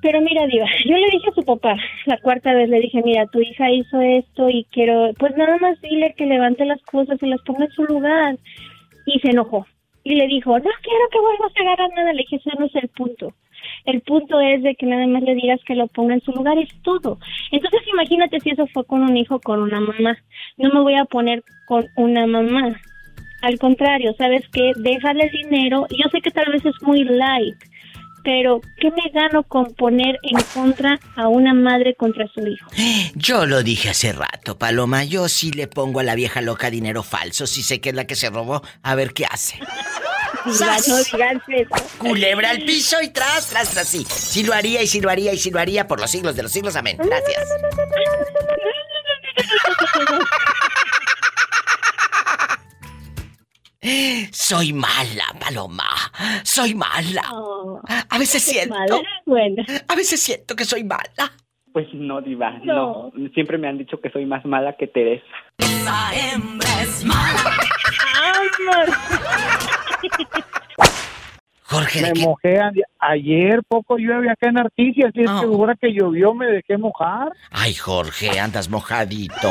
Pero 0.00 0.20
mira, 0.20 0.46
Diva, 0.46 0.66
yo 0.86 0.96
le 0.96 1.10
dije 1.10 1.28
a 1.28 1.34
su 1.34 1.44
papá, 1.44 1.76
la 2.06 2.18
cuarta 2.18 2.54
vez 2.54 2.68
le 2.68 2.78
dije, 2.78 3.02
mira, 3.04 3.26
tu 3.26 3.40
hija 3.40 3.68
hizo 3.70 4.00
esto 4.00 4.48
y 4.48 4.64
quiero, 4.70 5.12
pues 5.18 5.36
nada 5.36 5.58
más 5.58 5.80
dile 5.80 6.14
que 6.16 6.24
levante 6.24 6.64
las 6.64 6.80
cosas 6.82 7.18
y 7.20 7.26
las 7.26 7.42
ponga 7.42 7.64
en 7.64 7.72
su 7.72 7.82
lugar. 7.84 8.38
Y 9.06 9.18
se 9.18 9.30
enojó 9.30 9.66
y 10.04 10.14
le 10.14 10.28
dijo, 10.28 10.56
no 10.56 10.70
quiero 10.82 11.08
que 11.10 11.20
vuelvas 11.20 11.52
a 11.56 11.62
agarrar 11.62 11.90
nada. 11.96 12.12
Le 12.12 12.22
dije, 12.22 12.36
ese 12.36 12.50
no 12.58 12.66
es 12.66 12.74
el 12.76 12.88
punto. 12.88 13.34
El 13.84 14.00
punto 14.02 14.40
es 14.40 14.62
de 14.62 14.76
que 14.76 14.86
nada 14.86 15.06
más 15.08 15.22
le 15.22 15.34
digas 15.34 15.60
que 15.66 15.74
lo 15.74 15.88
ponga 15.88 16.14
en 16.14 16.22
su 16.22 16.30
lugar, 16.30 16.56
es 16.58 16.70
todo. 16.82 17.18
Entonces 17.50 17.80
imagínate 17.92 18.38
si 18.40 18.50
eso 18.50 18.68
fue 18.68 18.84
con 18.86 19.02
un 19.02 19.16
hijo, 19.16 19.40
con 19.40 19.60
una 19.60 19.80
mamá. 19.80 20.16
No 20.56 20.70
me 20.72 20.80
voy 20.80 20.94
a 20.94 21.04
poner 21.06 21.42
con 21.66 21.84
una 21.96 22.26
mamá. 22.26 22.80
Al 23.42 23.58
contrario, 23.58 24.14
¿sabes 24.18 24.42
qué? 24.52 24.72
Déjale 24.76 25.24
el 25.24 25.30
dinero. 25.30 25.86
Yo 25.90 26.10
sé 26.10 26.20
que 26.20 26.30
tal 26.30 26.50
vez 26.52 26.64
es 26.64 26.74
muy 26.82 27.04
light, 27.04 27.56
pero 28.24 28.60
¿qué 28.78 28.90
me 28.90 29.10
gano 29.12 29.42
con 29.44 29.72
poner 29.74 30.18
en 30.22 30.38
contra 30.52 30.98
a 31.16 31.28
una 31.28 31.54
madre 31.54 31.94
contra 31.94 32.26
su 32.34 32.46
hijo? 32.46 32.68
Yo 33.14 33.46
lo 33.46 33.62
dije 33.62 33.90
hace 33.90 34.12
rato, 34.12 34.58
Paloma. 34.58 35.04
Yo 35.04 35.28
sí 35.28 35.52
le 35.52 35.68
pongo 35.68 36.00
a 36.00 36.02
la 36.02 36.14
vieja 36.14 36.40
loca 36.40 36.70
dinero 36.70 37.02
falso. 37.02 37.46
Si 37.46 37.62
sé 37.62 37.80
que 37.80 37.90
es 37.90 37.94
la 37.94 38.06
que 38.06 38.16
se 38.16 38.28
robó, 38.30 38.62
a 38.82 38.94
ver 38.94 39.12
qué 39.12 39.24
hace. 39.24 39.58
¡Sas! 40.52 40.88
No 40.88 40.96
digas 40.98 41.42
eso. 41.48 41.98
Culebra 41.98 42.50
al 42.50 42.62
piso 42.64 43.00
y 43.02 43.08
tras, 43.08 43.48
tras, 43.48 43.70
tras, 43.70 43.88
sí. 43.88 44.04
Sí 44.08 44.42
lo 44.42 44.52
haría 44.52 44.82
y 44.82 44.86
sí 44.86 45.00
lo 45.00 45.10
haría 45.10 45.32
y 45.32 45.38
sí 45.38 45.50
lo 45.50 45.60
haría 45.60 45.86
por 45.86 46.00
los 46.00 46.10
siglos 46.10 46.36
de 46.36 46.42
los 46.42 46.52
siglos. 46.52 46.76
Amén. 46.76 46.96
Gracias. 46.98 47.48
Soy 54.32 54.72
mala, 54.72 55.24
Paloma. 55.40 55.84
Soy 56.42 56.74
mala. 56.74 57.22
a 58.10 58.18
veces 58.18 58.42
siento. 58.50 58.74
A 59.88 59.94
veces 59.94 60.20
siento 60.20 60.56
que 60.56 60.64
soy 60.64 60.84
mala. 60.84 61.32
Pues 61.72 61.86
no, 61.92 62.20
Diva. 62.20 62.58
No. 62.64 63.12
Siempre 63.34 63.56
me 63.58 63.68
han 63.68 63.78
dicho 63.78 64.00
que 64.00 64.10
soy 64.10 64.26
más 64.26 64.44
mala 64.44 64.74
que 64.76 64.86
Teresa. 64.88 65.24
Esa 65.58 66.10
hembra 66.14 66.82
es 66.82 67.04
mala. 67.04 67.56
Jorge, 71.62 72.00
me 72.00 72.14
mojé 72.20 72.58
a- 72.58 72.72
ayer, 73.00 73.60
poco 73.68 73.98
llueve 73.98 74.30
acá 74.30 74.48
en 74.48 74.58
Articia, 74.58 75.08
así 75.08 75.20
es 75.20 75.26
que 75.30 75.46
ahora 75.46 75.74
que 75.78 75.92
llovió 75.92 76.32
me 76.34 76.46
dejé 76.46 76.78
mojar. 76.78 77.30
Ay, 77.50 77.74
Jorge, 77.74 78.40
andas 78.40 78.70
mojadito. 78.70 79.50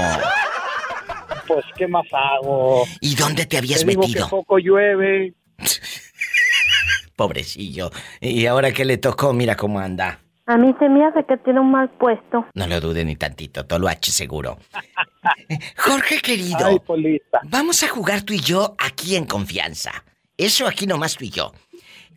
Pues, 1.48 1.66
¿qué 1.78 1.88
más 1.88 2.06
hago? 2.12 2.84
¿Y 3.02 3.16
dónde 3.16 3.46
te 3.46 3.58
habías 3.58 3.82
Te 3.82 3.88
digo 3.88 4.02
metido? 4.02 4.26
que 4.26 4.30
poco 4.30 4.58
llueve. 4.60 5.34
Pobrecillo. 7.16 7.92
Y 8.22 8.46
ahora 8.46 8.72
que 8.72 8.86
le 8.86 8.98
tocó, 8.98 9.34
mira 9.34 9.56
cómo 9.56 9.80
anda. 9.80 10.20
A 10.46 10.58
mí 10.58 10.74
se 10.80 10.88
me 10.88 11.06
hace 11.06 11.26
que 11.26 11.36
tiene 11.38 11.60
un 11.60 11.72
mal 11.72 11.90
puesto. 11.98 12.46
No 12.54 12.68
lo 12.68 12.80
dude 12.80 13.04
ni 13.04 13.16
tantito, 13.16 13.66
Toloache 13.66 14.12
seguro. 14.12 14.58
Jorge 15.78 16.20
querido, 16.22 16.66
Ay, 16.66 16.80
Polita. 16.86 17.42
vamos 17.44 17.84
a 17.84 17.88
jugar 17.90 18.22
tú 18.22 18.34
y 18.34 18.40
yo 18.40 18.76
aquí 18.78 19.16
en 19.16 19.26
confianza. 19.26 20.06
Eso 20.38 20.68
aquí 20.68 20.86
nomás 20.88 21.16
tú 21.18 21.26
y 21.26 21.32
yo. 21.32 21.52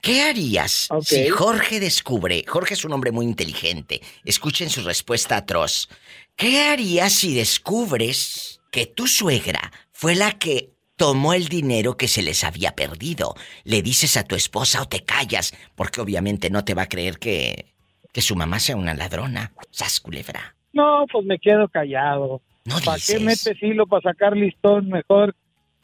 ¿Qué 0.00 0.22
harías 0.22 0.88
si 1.02 1.28
Jorge 1.28 1.80
descubre, 1.80 2.44
Jorge 2.46 2.74
es 2.74 2.84
un 2.86 2.92
hombre 2.92 3.10
muy 3.10 3.26
inteligente, 3.26 4.00
escuchen 4.24 4.70
su 4.70 4.82
respuesta 4.82 5.36
atroz, 5.36 5.90
¿qué 6.36 6.62
harías 6.62 7.12
si 7.12 7.34
descubres 7.34 8.59
que 8.70 8.86
tu 8.86 9.06
suegra 9.06 9.72
fue 9.92 10.14
la 10.14 10.32
que 10.32 10.70
tomó 10.96 11.34
el 11.34 11.48
dinero 11.48 11.96
que 11.96 12.08
se 12.08 12.22
les 12.22 12.44
había 12.44 12.72
perdido? 12.72 13.34
¿Le 13.64 13.82
dices 13.82 14.16
a 14.16 14.24
tu 14.24 14.34
esposa 14.34 14.82
o 14.82 14.88
te 14.88 15.04
callas? 15.04 15.52
Porque 15.74 16.00
obviamente 16.00 16.50
no 16.50 16.64
te 16.64 16.74
va 16.74 16.82
a 16.82 16.88
creer 16.88 17.18
que, 17.18 17.74
que 18.12 18.22
su 18.22 18.36
mamá 18.36 18.60
sea 18.60 18.76
una 18.76 18.94
ladrona. 18.94 19.52
Sas 19.70 20.00
culebra. 20.00 20.54
No, 20.72 21.04
pues 21.10 21.24
me 21.26 21.38
quedo 21.38 21.68
callado. 21.68 22.42
¿Para 22.84 22.98
qué 23.04 23.18
metes 23.18 23.60
hilo 23.62 23.86
para 23.86 24.02
sacar 24.02 24.36
listón? 24.36 24.88
Mejor. 24.88 25.34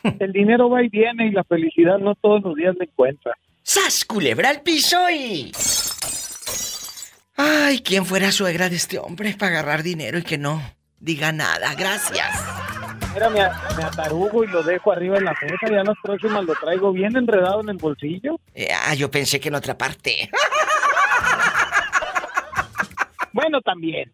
El 0.20 0.32
dinero 0.32 0.68
va 0.68 0.82
y 0.82 0.88
viene 0.88 1.26
y 1.26 1.32
la 1.32 1.44
felicidad 1.44 1.98
no 1.98 2.14
todos 2.14 2.42
los 2.42 2.54
días 2.54 2.76
me 2.78 2.84
encuentra. 2.84 3.36
¡Sas, 3.62 4.04
culebra 4.04 4.50
al 4.50 4.62
piso 4.62 4.98
y... 5.10 5.50
Ay, 7.36 7.80
¿quién 7.80 8.06
fuera 8.06 8.30
suegra 8.30 8.68
de 8.68 8.76
este 8.76 8.98
hombre 8.98 9.34
para 9.36 9.58
agarrar 9.58 9.82
dinero 9.82 10.18
y 10.18 10.22
que 10.22 10.38
no 10.38 10.62
diga 11.00 11.32
nada? 11.32 11.74
Gracias. 11.74 12.65
Mira, 13.16 13.30
me, 13.30 13.40
me 13.76 13.82
atarugo 13.82 14.44
y 14.44 14.46
lo 14.48 14.62
dejo 14.62 14.92
arriba 14.92 15.16
en 15.16 15.24
la 15.24 15.34
mesa. 15.40 15.70
Ya 15.70 15.82
las 15.82 15.96
próximas 16.02 16.44
lo 16.44 16.54
traigo 16.54 16.92
bien 16.92 17.16
enredado 17.16 17.62
en 17.62 17.70
el 17.70 17.78
bolsillo. 17.78 18.38
Eh, 18.54 18.68
ah, 18.70 18.92
yo 18.92 19.10
pensé 19.10 19.40
que 19.40 19.48
en 19.48 19.54
otra 19.54 19.78
parte. 19.78 20.28
Bueno, 23.32 23.62
también. 23.62 24.12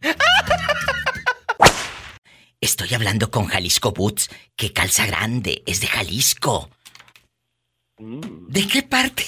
Estoy 2.60 2.94
hablando 2.94 3.28
con 3.30 3.46
Jalisco 3.46 3.92
Boots, 3.92 4.30
que 4.56 4.72
calza 4.72 5.06
grande, 5.06 5.64
es 5.66 5.80
de 5.80 5.88
Jalisco. 5.88 6.70
¿De 7.98 8.68
qué 8.68 8.82
parte? 8.82 9.24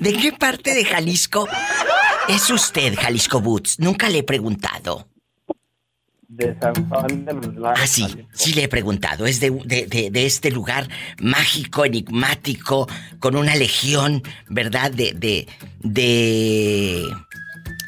¿De 0.00 0.12
qué 0.12 0.32
parte 0.32 0.74
de 0.74 0.84
Jalisco 0.84 1.48
es 2.28 2.50
usted, 2.50 2.96
Jalisco 2.96 3.40
Boots? 3.40 3.78
Nunca 3.78 4.08
le 4.08 4.18
he 4.18 4.22
preguntado. 4.24 5.08
De 6.28 6.56
San 6.60 6.88
Juan 6.88 7.24
de 7.24 7.32
Lagos. 7.60 7.78
Ah, 7.80 7.86
sí, 7.86 8.04
sí 8.32 8.52
le 8.52 8.64
he 8.64 8.68
preguntado. 8.68 9.26
Es 9.26 9.38
de, 9.40 9.50
de- 9.64 9.86
de- 9.86 10.10
de 10.10 10.26
este 10.26 10.50
lugar 10.50 10.88
mágico, 11.20 11.84
enigmático, 11.84 12.88
con 13.20 13.36
una 13.36 13.54
legión, 13.54 14.22
¿verdad? 14.48 14.90
De, 14.90 15.12
de, 15.12 15.46
de 15.80 17.02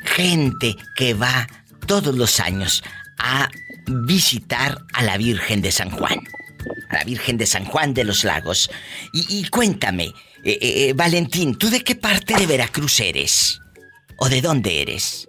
gente 0.04 0.76
que 0.96 1.14
va 1.14 1.46
todos 1.86 2.14
los 2.16 2.40
años 2.40 2.82
a 3.18 3.48
visitar 3.86 4.78
a 4.92 5.02
la 5.02 5.16
Virgen 5.16 5.60
de 5.62 5.72
San 5.72 5.90
Juan. 5.90 6.18
A 6.90 6.94
la 6.98 7.04
Virgen 7.04 7.38
de 7.38 7.46
San 7.46 7.64
Juan 7.64 7.92
de 7.94 8.04
los 8.04 8.24
Lagos. 8.24 8.70
Y, 9.12 9.38
y 9.40 9.48
cuéntame, 9.48 10.12
Eh, 10.44 10.52
eh, 10.62 10.88
eh, 10.88 10.92
Valentín, 10.94 11.56
¿tú 11.58 11.68
de 11.68 11.82
qué 11.82 11.96
parte 11.96 12.34
de 12.38 12.46
Veracruz 12.46 13.00
eres? 13.00 13.60
¿O 14.18 14.28
de 14.28 14.40
dónde 14.40 14.82
eres? 14.82 15.27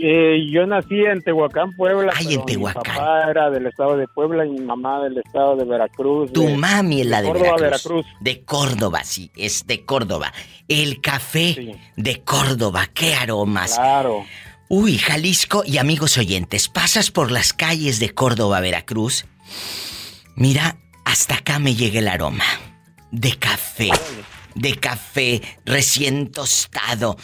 Eh, 0.00 0.46
yo 0.52 0.64
nací 0.66 0.94
en 1.04 1.22
Tehuacán, 1.22 1.72
Puebla. 1.76 2.12
Ay, 2.16 2.26
pero 2.28 2.40
en 2.40 2.46
Tehuacán. 2.46 2.82
Mi 2.94 2.98
papá 3.00 3.30
era 3.30 3.50
del 3.50 3.66
estado 3.66 3.96
de 3.96 4.06
Puebla 4.08 4.46
y 4.46 4.50
mi 4.50 4.60
mamá 4.60 5.02
del 5.02 5.18
estado 5.18 5.56
de 5.56 5.64
Veracruz. 5.64 6.32
Tu 6.32 6.42
de- 6.42 6.56
mami 6.56 7.00
es 7.00 7.06
la 7.08 7.22
de 7.22 7.28
Córdoba, 7.28 7.56
Veracruz. 7.58 8.06
De 8.20 8.44
Córdoba, 8.44 9.04
sí, 9.04 9.30
es 9.36 9.66
de 9.66 9.84
Córdoba. 9.84 10.32
El 10.68 11.00
café 11.00 11.76
de 11.96 12.22
Córdoba, 12.22 12.86
qué 12.94 13.14
aromas. 13.14 13.74
Claro. 13.74 14.24
Uy, 14.68 14.98
Jalisco 14.98 15.62
y 15.66 15.78
amigos 15.78 16.16
oyentes, 16.18 16.68
pasas 16.68 17.10
por 17.10 17.30
las 17.32 17.52
calles 17.52 17.98
de 17.98 18.10
Córdoba, 18.10 18.60
Veracruz. 18.60 19.24
Mira, 20.36 20.76
hasta 21.04 21.36
acá 21.36 21.58
me 21.58 21.74
llega 21.74 21.98
el 21.98 22.08
aroma 22.08 22.44
de 23.10 23.34
café. 23.36 23.88
De 24.54 24.74
café 24.76 25.40
recién 25.64 26.30
tostado. 26.30 27.16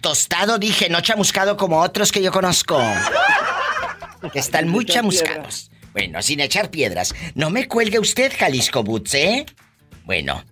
Tostado 0.00 0.58
dije, 0.58 0.88
no 0.88 1.00
chamuscado 1.00 1.56
como 1.56 1.80
otros 1.80 2.12
que 2.12 2.22
yo 2.22 2.32
conozco. 2.32 2.80
Que 4.32 4.38
están 4.38 4.68
muy 4.68 4.84
chamuscados. 4.84 5.70
Bueno, 5.92 6.22
sin 6.22 6.40
echar 6.40 6.70
piedras. 6.70 7.14
No 7.34 7.50
me 7.50 7.68
cuelgue 7.68 7.98
usted, 7.98 8.32
Jalisco 8.36 8.82
Boots, 8.82 9.14
¿eh? 9.14 9.46
Bueno, 10.04 10.42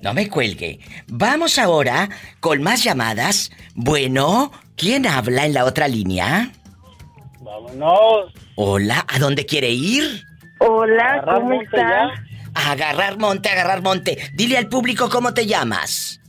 no 0.00 0.14
me 0.14 0.28
cuelgue. 0.28 0.80
Vamos 1.08 1.58
ahora 1.58 2.08
con 2.40 2.62
más 2.62 2.84
llamadas. 2.84 3.50
Bueno, 3.74 4.52
¿quién 4.76 5.06
habla 5.06 5.46
en 5.46 5.54
la 5.54 5.64
otra 5.64 5.88
línea? 5.88 6.52
Vámonos. 7.40 8.32
Hola, 8.56 9.04
¿a 9.08 9.18
dónde 9.18 9.46
quiere 9.46 9.70
ir? 9.70 10.24
Hola, 10.58 11.22
¿cómo 11.24 11.60
estás? 11.60 12.12
A 12.54 12.72
agarrar 12.72 13.18
monte, 13.18 13.48
agarrar 13.48 13.82
monte. 13.82 14.30
Dile 14.34 14.56
al 14.58 14.68
público 14.68 15.08
cómo 15.08 15.34
te 15.34 15.46
llamas. 15.46 16.20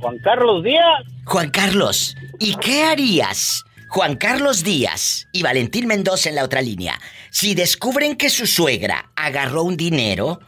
Juan 0.00 0.18
Carlos 0.18 0.62
Díaz. 0.62 1.15
Juan 1.26 1.50
Carlos, 1.50 2.14
¿y 2.38 2.54
qué 2.54 2.84
harías? 2.84 3.64
Juan 3.88 4.14
Carlos 4.14 4.62
Díaz 4.62 5.26
y 5.32 5.42
Valentín 5.42 5.88
Mendoza 5.88 6.28
en 6.28 6.36
la 6.36 6.44
otra 6.44 6.62
línea. 6.62 7.00
Si 7.32 7.56
descubren 7.56 8.14
que 8.14 8.30
su 8.30 8.46
suegra 8.46 9.10
agarró 9.16 9.64
un 9.64 9.76
dinero 9.76 10.38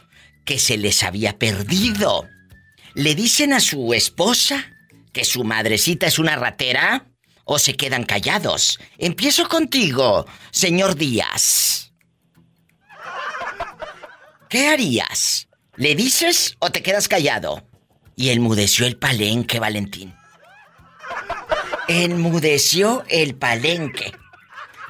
que 0.45 0.57
se 0.57 0.77
les 0.77 1.03
había 1.03 1.37
perdido, 1.37 2.29
¿le 2.93 3.13
dicen 3.13 3.51
a 3.51 3.59
su 3.59 3.93
esposa 3.93 4.71
que 5.11 5.25
su 5.25 5.43
madrecita 5.43 6.07
es 6.07 6.17
una 6.17 6.37
ratera? 6.37 7.07
¿O 7.43 7.59
se 7.59 7.75
quedan 7.75 8.05
callados? 8.05 8.79
Empiezo 8.97 9.49
contigo, 9.49 10.25
señor 10.51 10.95
Díaz. 10.95 11.91
¿Qué 14.49 14.67
harías? 14.67 15.49
¿Le 15.75 15.93
dices 15.95 16.55
o 16.59 16.71
te 16.71 16.81
quedas 16.81 17.09
callado? 17.09 17.67
Y 18.15 18.29
enmudeció 18.29 18.85
el 18.85 18.95
palenque, 18.95 19.59
Valentín. 19.59 20.18
Enmudeció 21.89 23.03
el 23.09 23.35
palenque. 23.35 24.11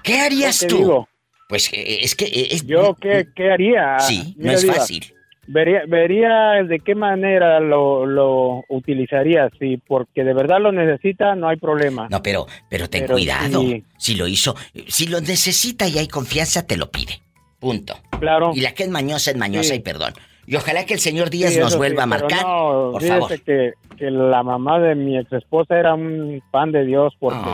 ¿Qué 0.04 0.20
harías 0.20 0.60
¿Qué 0.60 0.68
te 0.68 0.74
tú? 0.74 0.78
digo? 0.80 1.10
Pues 1.48 1.72
eh, 1.74 2.00
es 2.02 2.16
que... 2.16 2.26
es- 2.52 2.66
¿Yo 2.66 2.96
qué, 3.00 3.28
qué 3.36 3.52
haría? 3.52 4.00
Sí, 4.00 4.36
no 4.38 4.52
es 4.52 4.62
Diva, 4.62 4.74
fácil. 4.76 5.14
Vería, 5.48 5.82
vería 5.88 6.62
de 6.68 6.80
qué 6.80 6.94
manera 6.94 7.60
lo, 7.60 8.06
lo 8.06 8.64
utilizaría. 8.70 9.50
Si 9.60 9.78
porque 9.78 10.24
de 10.24 10.34
verdad 10.34 10.60
lo 10.62 10.72
necesita, 10.72 11.34
no 11.36 11.48
hay 11.50 11.58
problema. 11.58 12.08
No, 12.12 12.22
pero, 12.22 12.46
pero 12.70 12.88
ten 12.90 13.04
Pero 13.04 13.16
cuidado. 13.16 13.62
sí. 13.62 13.84
Si 13.98 14.16
lo 14.16 14.28
hizo, 14.28 14.56
si 14.88 15.08
lo 15.08 15.22
necesita 15.22 15.88
y 15.88 15.98
hay 15.98 16.08
confianza, 16.08 16.68
te 16.68 16.78
lo 16.78 16.92
pide. 16.92 17.22
Punto. 17.60 17.98
Claro. 18.20 18.52
Y 18.54 18.62
la 18.62 18.74
que 18.74 18.84
es 18.84 18.90
mañosa 18.90 19.32
es 19.32 19.38
mañosa 19.38 19.70
Sí. 19.70 19.76
y 19.78 19.80
perdón. 19.80 20.14
Y 20.50 20.56
ojalá 20.56 20.84
que 20.84 20.96
el 20.96 21.00
señor 21.00 21.30
Díaz 21.30 21.54
Sí, 21.54 21.60
nos 21.60 21.78
vuelva 21.78 22.02
sí, 22.02 22.04
a 22.04 22.06
marcar. 22.08 22.42
no, 22.42 22.90
por 22.94 23.04
favor. 23.04 23.40
Que, 23.42 23.74
que 23.96 24.10
la 24.10 24.42
mamá 24.42 24.80
de 24.80 24.96
mi 24.96 25.16
ex 25.16 25.32
esposa 25.32 25.78
era 25.78 25.94
un 25.94 26.42
fan 26.50 26.72
de 26.72 26.86
Dios 26.86 27.14
porque 27.20 27.48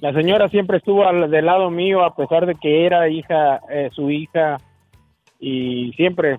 la 0.00 0.12
señora 0.12 0.48
siempre 0.48 0.76
estuvo 0.76 1.04
al, 1.04 1.32
del 1.32 1.46
lado 1.46 1.68
mío 1.68 2.04
a 2.04 2.14
pesar 2.14 2.46
de 2.46 2.54
que 2.54 2.86
era 2.86 3.08
hija, 3.08 3.60
eh, 3.68 3.90
su 3.92 4.08
hija 4.08 4.58
y 5.40 5.92
siempre, 5.96 6.38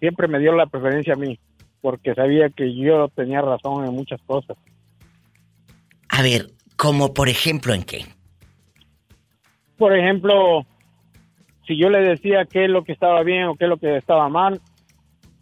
siempre 0.00 0.26
me 0.26 0.40
dio 0.40 0.52
la 0.52 0.66
preferencia 0.66 1.12
a 1.12 1.16
mí 1.16 1.38
porque 1.80 2.12
sabía 2.16 2.48
que 2.48 2.74
yo 2.74 3.06
tenía 3.06 3.40
razón 3.40 3.84
en 3.86 3.94
muchas 3.94 4.20
cosas. 4.22 4.56
A 6.08 6.22
ver, 6.22 6.48
como 6.74 7.14
por 7.14 7.28
ejemplo 7.28 7.72
en 7.72 7.84
qué. 7.84 8.04
Por 9.78 9.96
ejemplo, 9.96 10.66
si 11.68 11.76
yo 11.76 11.88
le 11.88 12.00
decía 12.00 12.46
qué 12.46 12.64
es 12.64 12.70
lo 12.70 12.82
que 12.82 12.90
estaba 12.90 13.22
bien 13.22 13.44
o 13.44 13.54
qué 13.54 13.66
es 13.66 13.70
lo 13.70 13.76
que 13.76 13.96
estaba 13.96 14.28
mal, 14.28 14.60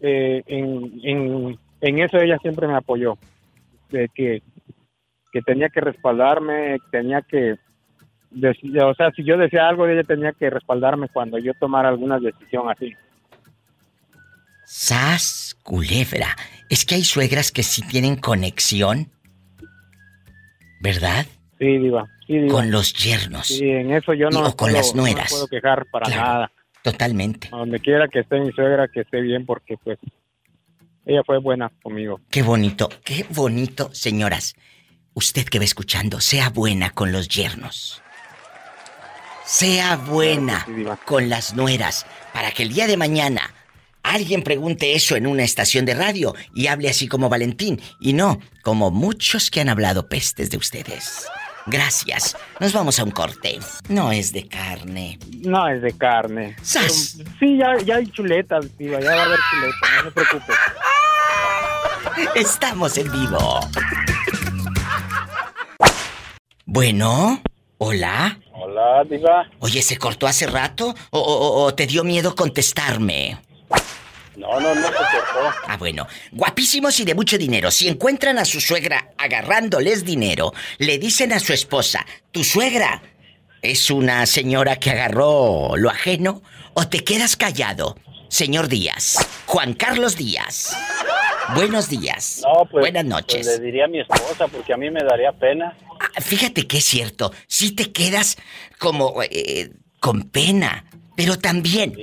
eh, 0.00 0.42
en, 0.46 1.00
en, 1.02 1.58
en 1.80 1.98
eso 1.98 2.18
ella 2.18 2.38
siempre 2.42 2.66
me 2.68 2.76
apoyó. 2.76 3.16
De 3.90 4.08
que, 4.14 4.42
que 5.32 5.40
tenía 5.42 5.68
que 5.70 5.80
respaldarme, 5.80 6.78
tenía 6.90 7.22
que... 7.22 7.56
deci- 8.32 8.82
o 8.82 8.94
sea, 8.94 9.10
si 9.12 9.24
yo 9.24 9.36
decía 9.38 9.68
algo, 9.68 9.86
ella 9.86 10.04
tenía 10.04 10.32
que 10.32 10.50
respaldarme 10.50 11.08
cuando 11.08 11.38
yo 11.38 11.52
tomara 11.54 11.88
alguna 11.88 12.18
decisión 12.18 12.70
así. 12.70 12.92
Sas, 14.64 15.56
culebra. 15.62 16.36
Es 16.68 16.84
que 16.84 16.96
hay 16.96 17.04
suegras 17.04 17.50
que 17.50 17.62
sí 17.62 17.82
tienen 17.82 18.16
conexión. 18.16 19.10
¿Verdad? 20.80 21.26
Sí, 21.58 21.78
Diva. 21.78 22.06
Sí, 22.26 22.34
Diva. 22.38 22.52
Con 22.52 22.70
los 22.70 22.92
yernos. 22.92 23.46
Sí, 23.46 23.68
en 23.68 23.92
eso 23.92 24.12
yo 24.12 24.28
no, 24.30 24.40
Y- 24.40 24.42
o 24.42 24.44
con 24.48 24.56
puedo- 24.56 24.72
las 24.76 24.94
no 24.94 25.02
nueras. 25.02 25.30
puedo 25.30 25.48
quejar 25.48 25.86
para 25.90 26.06
Claro. 26.06 26.22
nada. 26.22 26.52
Totalmente. 26.82 27.48
A 27.52 27.58
donde 27.58 27.80
quiera 27.80 28.08
que 28.08 28.20
esté 28.20 28.38
mi 28.40 28.52
suegra, 28.52 28.88
que 28.88 29.00
esté 29.00 29.20
bien, 29.20 29.44
porque 29.44 29.76
pues 29.76 29.98
ella 31.06 31.22
fue 31.24 31.38
buena 31.38 31.72
conmigo. 31.82 32.20
Qué 32.30 32.42
bonito, 32.42 32.88
qué 33.04 33.24
bonito, 33.30 33.90
señoras. 33.92 34.54
Usted 35.14 35.44
que 35.44 35.58
va 35.58 35.64
escuchando, 35.64 36.20
sea 36.20 36.50
buena 36.50 36.90
con 36.90 37.12
los 37.12 37.28
yernos. 37.28 38.02
Sea 39.44 39.96
buena 39.96 40.66
con 41.06 41.28
las 41.28 41.54
nueras, 41.54 42.06
para 42.34 42.50
que 42.50 42.62
el 42.62 42.72
día 42.74 42.86
de 42.86 42.98
mañana 42.98 43.54
alguien 44.02 44.42
pregunte 44.42 44.94
eso 44.94 45.16
en 45.16 45.26
una 45.26 45.42
estación 45.42 45.86
de 45.86 45.94
radio 45.94 46.34
y 46.54 46.66
hable 46.66 46.90
así 46.90 47.08
como 47.08 47.30
Valentín, 47.30 47.80
y 48.00 48.12
no 48.12 48.38
como 48.62 48.90
muchos 48.90 49.50
que 49.50 49.62
han 49.62 49.70
hablado 49.70 50.08
pestes 50.08 50.50
de 50.50 50.58
ustedes. 50.58 51.26
Gracias. 51.70 52.36
Nos 52.60 52.72
vamos 52.72 52.98
a 52.98 53.04
un 53.04 53.10
corte. 53.10 53.58
No 53.88 54.10
es 54.12 54.32
de 54.32 54.48
carne. 54.48 55.18
No, 55.42 55.68
es 55.68 55.82
de 55.82 55.92
carne. 55.96 56.56
¡Sas! 56.62 57.16
Pero, 57.18 57.30
sí, 57.38 57.58
ya, 57.58 57.76
ya 57.84 57.96
hay 57.96 58.06
chuletas, 58.06 58.76
Diva, 58.78 59.00
ya 59.00 59.14
va 59.14 59.22
a 59.22 59.24
haber 59.24 59.38
chuletas, 59.50 59.90
no 59.96 60.02
se 60.04 60.10
preocupe. 60.10 60.52
Estamos 62.40 62.96
en 62.98 63.10
vivo. 63.12 63.60
Bueno, 66.66 67.40
hola. 67.78 68.38
Hola, 68.52 69.04
Diva. 69.08 69.46
Oye, 69.60 69.82
¿se 69.82 69.96
cortó 69.98 70.26
hace 70.26 70.46
rato? 70.46 70.94
¿O, 71.10 71.18
o- 71.20 71.62
o 71.64 71.74
te 71.74 71.86
dio 71.86 72.04
miedo 72.04 72.34
contestarme? 72.34 73.38
No, 74.48 74.60
no, 74.60 74.74
no 74.74 74.88
se. 74.88 74.94
Ah, 75.66 75.76
bueno. 75.76 76.06
Guapísimos 76.32 76.98
y 77.00 77.04
de 77.04 77.14
mucho 77.14 77.36
dinero. 77.36 77.70
Si 77.70 77.86
encuentran 77.86 78.38
a 78.38 78.44
su 78.44 78.60
suegra 78.60 79.10
agarrándoles 79.18 80.04
dinero, 80.04 80.52
le 80.78 80.98
dicen 80.98 81.32
a 81.32 81.38
su 81.38 81.52
esposa, 81.52 82.06
¿tu 82.32 82.42
suegra 82.44 83.02
es 83.60 83.90
una 83.90 84.24
señora 84.26 84.76
que 84.76 84.90
agarró 84.90 85.76
lo 85.76 85.90
ajeno? 85.90 86.42
¿O 86.74 86.88
te 86.88 87.04
quedas 87.04 87.36
callado? 87.36 87.96
Señor 88.28 88.68
Díaz. 88.68 89.16
Juan 89.46 89.74
Carlos 89.74 90.16
Díaz. 90.16 90.74
Buenos 91.54 91.88
días. 91.88 92.42
No, 92.44 92.64
pues. 92.70 92.82
Buenas 92.82 93.04
noches. 93.04 93.46
pues 93.46 93.58
le 93.58 93.64
diría 93.64 93.84
a 93.84 93.88
mi 93.88 94.00
esposa 94.00 94.48
porque 94.48 94.72
a 94.72 94.76
mí 94.76 94.90
me 94.90 95.02
daría 95.02 95.32
pena. 95.32 95.76
Ah, 96.00 96.20
Fíjate 96.20 96.66
que 96.66 96.78
es 96.78 96.84
cierto, 96.84 97.32
si 97.46 97.72
te 97.72 97.92
quedas 97.92 98.36
como 98.78 99.22
eh, 99.22 99.70
con 100.00 100.22
pena, 100.30 100.84
pero 101.18 101.36
también 101.36 101.96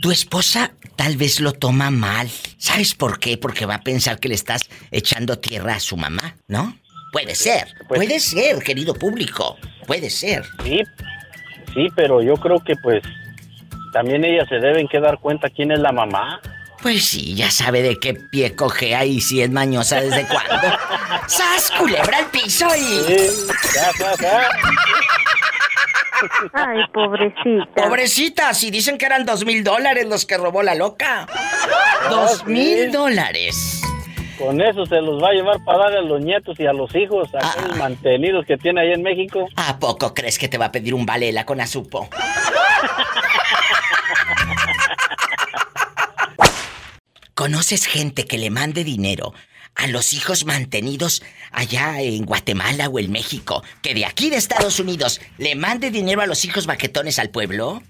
tu 0.00 0.12
esposa 0.12 0.70
tal 0.94 1.16
vez 1.16 1.40
lo 1.40 1.50
toma 1.50 1.90
mal. 1.90 2.30
¿Sabes 2.56 2.94
por 2.94 3.18
qué? 3.18 3.36
Porque 3.36 3.66
va 3.66 3.74
a 3.74 3.80
pensar 3.80 4.20
que 4.20 4.28
le 4.28 4.36
estás 4.36 4.70
echando 4.92 5.40
tierra 5.40 5.74
a 5.74 5.80
su 5.80 5.96
mamá, 5.96 6.36
¿no? 6.46 6.76
Puede 7.10 7.34
ser, 7.34 7.74
puede 7.88 8.20
ser, 8.20 8.60
querido 8.60 8.94
público, 8.94 9.58
puede 9.88 10.08
ser. 10.08 10.44
Sí, 10.62 10.82
sí, 11.74 11.88
pero 11.96 12.22
yo 12.22 12.34
creo 12.34 12.62
que 12.62 12.76
pues 12.76 13.02
también 13.92 14.24
ellas 14.24 14.48
se 14.48 14.60
deben 14.60 14.86
que 14.86 15.00
dar 15.00 15.18
cuenta 15.18 15.50
quién 15.50 15.72
es 15.72 15.80
la 15.80 15.90
mamá. 15.90 16.40
Pues 16.80 17.04
sí, 17.04 17.34
ya 17.34 17.50
sabe 17.50 17.82
de 17.82 17.98
qué 17.98 18.14
pie 18.14 18.54
cojea 18.54 19.04
y 19.04 19.20
si 19.20 19.42
es 19.42 19.50
mañosa 19.50 20.00
desde 20.00 20.24
cuándo. 20.28 20.78
¡Sas, 21.26 21.72
culebra 21.76 22.18
al 22.18 22.26
piso 22.26 22.68
y... 22.76 23.02
Ya, 23.74 23.90
ya, 23.98 24.14
ya. 24.22 24.48
Ay, 26.52 26.80
pobrecita. 26.92 27.74
Pobrecita, 27.74 28.54
si 28.54 28.70
dicen 28.70 28.98
que 28.98 29.06
eran 29.06 29.24
dos 29.26 29.44
mil 29.44 29.62
dólares 29.64 30.06
los 30.06 30.26
que 30.26 30.36
robó 30.36 30.62
la 30.62 30.74
loca. 30.74 31.26
Dos 32.10 32.46
mil 32.46 32.90
dólares. 32.92 33.82
Con 34.38 34.60
eso 34.62 34.86
se 34.86 35.00
los 35.02 35.22
va 35.22 35.28
a 35.28 35.32
llevar 35.32 35.62
para 35.64 35.78
darle 35.84 35.98
a 35.98 36.02
los 36.02 36.20
nietos 36.22 36.58
y 36.58 36.66
a 36.66 36.72
los 36.72 36.94
hijos, 36.94 37.28
a 37.34 37.38
Ah. 37.42 37.52
aquellos 37.56 37.76
mantenidos 37.76 38.46
que 38.46 38.56
tiene 38.56 38.80
ahí 38.80 38.92
en 38.92 39.02
México. 39.02 39.46
¿A 39.56 39.78
poco 39.78 40.14
crees 40.14 40.38
que 40.38 40.48
te 40.48 40.56
va 40.56 40.66
a 40.66 40.72
pedir 40.72 40.94
un 40.94 41.04
balela 41.04 41.44
con 41.44 41.60
azupo? 41.60 42.08
¿Conoces 47.34 47.86
gente 47.86 48.26
que 48.26 48.38
le 48.38 48.50
mande 48.50 48.84
dinero 48.84 49.32
a 49.82 49.86
los 49.86 50.12
hijos 50.12 50.44
mantenidos 50.44 51.22
allá 51.52 52.00
en 52.00 52.24
Guatemala 52.26 52.88
o 52.88 52.98
en 52.98 53.10
México, 53.10 53.62
que 53.82 53.94
de 53.94 54.04
aquí 54.06 54.30
de 54.30 54.36
Estados 54.36 54.78
Unidos 54.80 55.20
le 55.38 55.54
mande 55.54 55.90
dinero 55.90 56.20
a 56.20 56.26
los 56.26 56.44
hijos 56.44 56.66
baquetones 56.66 57.18
al 57.18 57.30
pueblo? 57.30 57.82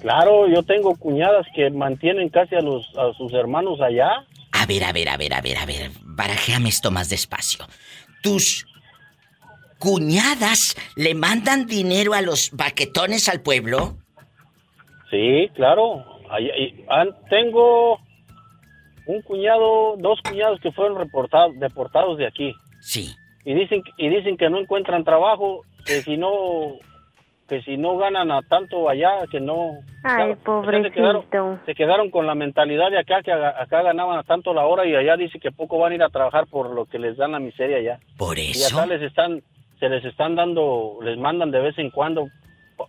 Claro, 0.00 0.46
yo 0.48 0.62
tengo 0.62 0.94
cuñadas 0.96 1.46
que 1.54 1.70
mantienen 1.70 2.28
casi 2.28 2.54
a, 2.54 2.60
los, 2.60 2.86
a 2.96 3.12
sus 3.16 3.32
hermanos 3.32 3.80
allá. 3.80 4.08
A 4.52 4.66
ver, 4.66 4.84
a 4.84 4.92
ver, 4.92 5.08
a 5.08 5.16
ver, 5.16 5.34
a 5.34 5.40
ver, 5.40 5.58
a 5.58 5.66
ver, 5.66 5.90
barajéame 6.02 6.68
esto 6.68 6.90
más 6.90 7.08
despacio. 7.08 7.66
Tus 8.22 8.66
cuñadas 9.78 10.76
le 10.94 11.14
mandan 11.14 11.66
dinero 11.66 12.14
a 12.14 12.22
los 12.22 12.50
baquetones 12.52 13.28
al 13.28 13.40
pueblo? 13.42 13.96
Sí, 15.10 15.48
claro. 15.54 16.04
Ahí- 16.30 16.50
ahí- 16.50 16.84
an- 16.88 17.14
tengo 17.30 18.00
un 19.06 19.22
cuñado, 19.22 19.96
dos 19.98 20.20
cuñados 20.22 20.60
que 20.60 20.72
fueron 20.72 20.98
reportados, 20.98 21.58
deportados 21.58 22.18
de 22.18 22.26
aquí. 22.26 22.52
Sí. 22.80 23.14
Y 23.44 23.54
dicen, 23.54 23.82
y 23.96 24.08
dicen 24.08 24.36
que 24.36 24.50
no 24.50 24.58
encuentran 24.58 25.04
trabajo, 25.04 25.62
que 25.84 26.02
si 26.02 26.16
no, 26.16 26.30
que 27.48 27.62
si 27.62 27.76
no 27.76 27.96
ganan 27.96 28.32
a 28.32 28.42
tanto 28.42 28.88
allá, 28.88 29.24
que 29.30 29.38
no. 29.38 29.70
Ay, 30.02 30.32
o 30.32 30.64
sea, 30.64 30.82
se, 30.82 30.90
quedaron, 30.90 31.22
pobrecito. 31.22 31.60
se 31.64 31.74
quedaron 31.76 32.10
con 32.10 32.26
la 32.26 32.34
mentalidad 32.34 32.90
de 32.90 32.98
acá, 32.98 33.22
que 33.22 33.30
acá 33.32 33.82
ganaban 33.82 34.18
a 34.18 34.24
tanto 34.24 34.52
la 34.52 34.66
hora 34.66 34.84
y 34.84 34.96
allá 34.96 35.16
dice 35.16 35.38
que 35.38 35.52
poco 35.52 35.78
van 35.78 35.92
a 35.92 35.94
ir 35.94 36.02
a 36.02 36.08
trabajar 36.08 36.46
por 36.48 36.70
lo 36.74 36.86
que 36.86 36.98
les 36.98 37.16
dan 37.16 37.32
la 37.32 37.38
miseria 37.38 37.76
allá. 37.76 38.00
Por 38.18 38.36
Y 38.38 38.50
eso. 38.50 38.76
acá 38.76 38.86
les 38.86 39.02
están, 39.02 39.42
se 39.78 39.88
les 39.88 40.04
están 40.04 40.34
dando, 40.34 40.98
les 41.02 41.16
mandan 41.16 41.52
de 41.52 41.60
vez 41.60 41.78
en 41.78 41.90
cuando. 41.90 42.26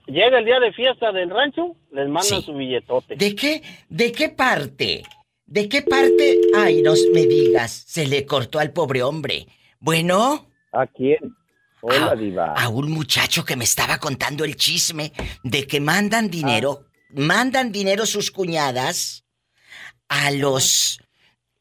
Llega 0.08 0.40
el 0.40 0.46
día 0.46 0.60
de 0.60 0.74
fiesta 0.74 1.12
del 1.12 1.30
rancho, 1.30 1.76
les 1.92 2.08
mandan 2.08 2.24
Sí. 2.24 2.42
su 2.42 2.54
billetote. 2.56 3.16
¿De 3.16 3.36
qué? 3.36 3.62
¿De 3.90 4.12
qué 4.12 4.30
parte? 4.30 5.04
¿De 5.48 5.70
qué 5.70 5.82
parte? 5.82 6.42
Ay, 6.58 6.82
no 6.82 6.94
me 7.14 7.26
digas, 7.26 7.86
se 7.88 8.06
le 8.06 8.26
cortó 8.26 8.60
al 8.60 8.74
pobre 8.74 9.02
hombre. 9.02 9.48
Bueno. 9.80 10.52
¿A 10.74 10.86
quién? 10.86 11.38
Hola, 11.82 12.12
a, 12.12 12.16
diva. 12.16 12.54
A 12.54 12.68
un 12.68 12.92
muchacho 12.92 13.46
que 13.46 13.56
me 13.56 13.64
estaba 13.64 13.98
contando 13.98 14.44
el 14.44 14.58
chisme 14.58 15.14
de 15.44 15.66
que 15.66 15.80
mandan 15.80 16.30
dinero, 16.30 16.88
mandan 17.12 17.72
dinero 17.72 18.06
sus 18.06 18.30
cuñadas 18.30 19.24
a 20.10 20.32
los 20.32 21.00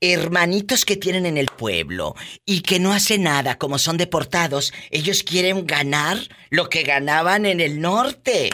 hermanitos 0.00 0.84
que 0.84 0.96
tienen 0.96 1.24
en 1.24 1.38
el 1.38 1.46
pueblo 1.46 2.16
y 2.44 2.62
que 2.62 2.80
no 2.80 2.92
hacen 2.92 3.22
nada, 3.22 3.56
como 3.56 3.78
son 3.78 3.96
deportados, 3.96 4.72
ellos 4.90 5.22
quieren 5.22 5.64
ganar 5.64 6.18
lo 6.50 6.68
que 6.68 6.82
ganaban 6.82 7.46
en 7.46 7.60
el 7.60 7.80
norte. 7.80 8.50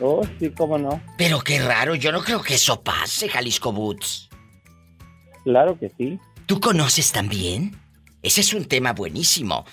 Oh, 0.00 0.22
sí, 0.38 0.50
cómo 0.50 0.78
no. 0.78 1.00
Pero 1.18 1.40
qué 1.40 1.60
raro, 1.60 1.94
yo 1.94 2.12
no 2.12 2.22
creo 2.22 2.42
que 2.42 2.54
eso 2.54 2.82
pase, 2.82 3.28
Jalisco 3.28 3.72
Boots. 3.72 4.28
Claro 5.44 5.78
que 5.78 5.90
sí. 5.96 6.18
¿Tú 6.46 6.60
conoces 6.60 7.12
también? 7.12 7.76
Ese 8.22 8.40
es 8.40 8.54
un 8.54 8.64
tema 8.66 8.92
buenísimo. 8.92 9.64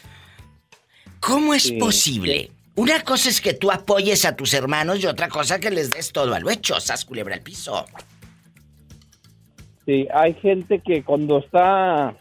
¿Cómo 1.19 1.53
es 1.53 1.63
Sí, 1.63 1.77
posible? 1.77 2.51
Una 2.75 3.03
cosa 3.03 3.29
es 3.29 3.41
que 3.41 3.53
tú 3.53 3.71
apoyes 3.71 4.23
a 4.25 4.35
tus 4.35 4.53
hermanos 4.53 4.99
y 5.01 5.07
otra 5.07 5.29
cosa 5.29 5.59
que 5.59 5.71
les 5.71 5.89
des 5.89 6.11
todo 6.11 6.33
a 6.35 6.39
lo 6.39 6.49
hecho, 6.51 6.79
sas 6.79 7.05
culebra 7.05 7.35
al 7.35 7.41
piso. 7.41 7.85
Sí, 9.85 10.07
hay 10.13 10.33
gente 10.35 10.81
que 10.85 11.03
cuando 11.03 11.39
está 11.39 12.15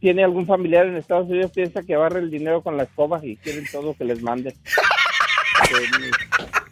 tiene 0.00 0.22
algún 0.22 0.46
familiar 0.46 0.86
en 0.86 0.96
Estados 0.96 1.28
Unidos 1.28 1.50
piensa 1.52 1.82
que 1.82 1.96
barre 1.96 2.20
el 2.20 2.30
dinero 2.30 2.62
con 2.62 2.76
la 2.76 2.84
escoba 2.84 3.20
y 3.24 3.36
quieren 3.36 3.64
todo 3.70 3.94
que 3.94 4.04
les 4.04 4.22
manden. 4.22 4.54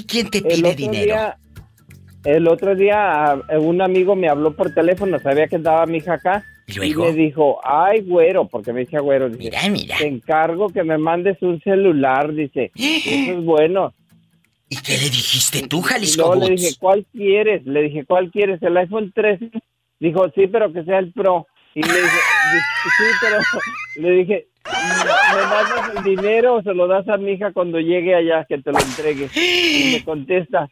¿A 0.00 0.02
ti 0.02 0.06
quién 0.08 0.30
te 0.30 0.38
El 0.38 0.44
pide 0.44 0.68
otro 0.68 0.76
dinero? 0.76 1.04
día- 1.04 1.36
el 2.24 2.48
otro 2.48 2.74
día 2.74 3.32
ah, 3.32 3.42
un 3.58 3.80
amigo 3.80 4.14
me 4.14 4.28
habló 4.28 4.54
por 4.54 4.74
teléfono, 4.74 5.18
sabía 5.20 5.46
que 5.48 5.56
andaba 5.56 5.86
mi 5.86 5.98
hija 5.98 6.14
acá. 6.14 6.44
¿Y 6.66 6.74
luego? 6.74 7.06
me 7.06 7.12
dijo, 7.14 7.58
ay, 7.64 8.00
güero, 8.02 8.46
porque 8.46 8.72
me 8.72 8.80
decía 8.80 9.00
güero. 9.00 9.28
Dice, 9.28 9.42
Mira, 9.42 9.68
mira. 9.70 9.96
Te 9.98 10.06
encargo 10.06 10.68
que 10.68 10.84
me 10.84 10.98
mandes 10.98 11.40
un 11.42 11.60
celular, 11.62 12.32
dice. 12.32 12.70
Eso 12.76 13.32
es 13.38 13.44
bueno. 13.44 13.92
¿Y 14.68 14.76
qué 14.76 14.92
le 14.98 15.04
dijiste 15.10 15.66
tú, 15.66 15.78
Y 15.80 15.82
Jalisco 15.82 16.26
luego 16.34 16.46
le 16.48 16.54
dije, 16.54 16.74
¿cuál 16.78 17.04
quieres? 17.12 17.66
Le 17.66 17.82
dije, 17.82 18.04
¿cuál 18.04 18.30
quieres? 18.30 18.62
¿El 18.62 18.76
iPhone 18.76 19.10
13? 19.12 19.50
Dijo, 19.98 20.30
sí, 20.34 20.46
pero 20.46 20.72
que 20.72 20.84
sea 20.84 20.98
el 21.00 21.12
Pro. 21.12 21.46
Y 21.74 21.82
le 21.82 21.92
dije, 21.92 22.16
"Di- 22.52 22.90
sí, 22.96 23.04
pero 23.20 23.38
le 23.96 24.10
dije, 24.10 24.46
¿me 24.66 25.42
mandas 25.42 25.96
el 25.96 26.02
dinero 26.16 26.56
o 26.56 26.62
se 26.62 26.74
lo 26.74 26.86
das 26.88 27.08
a 27.08 27.16
mi 27.16 27.32
hija 27.32 27.52
cuando 27.52 27.78
llegue 27.78 28.14
allá 28.14 28.44
que 28.48 28.58
te 28.58 28.72
lo 28.72 28.78
entregue? 28.78 29.28
Y 29.34 29.92
me 29.94 30.04
contesta, 30.04 30.68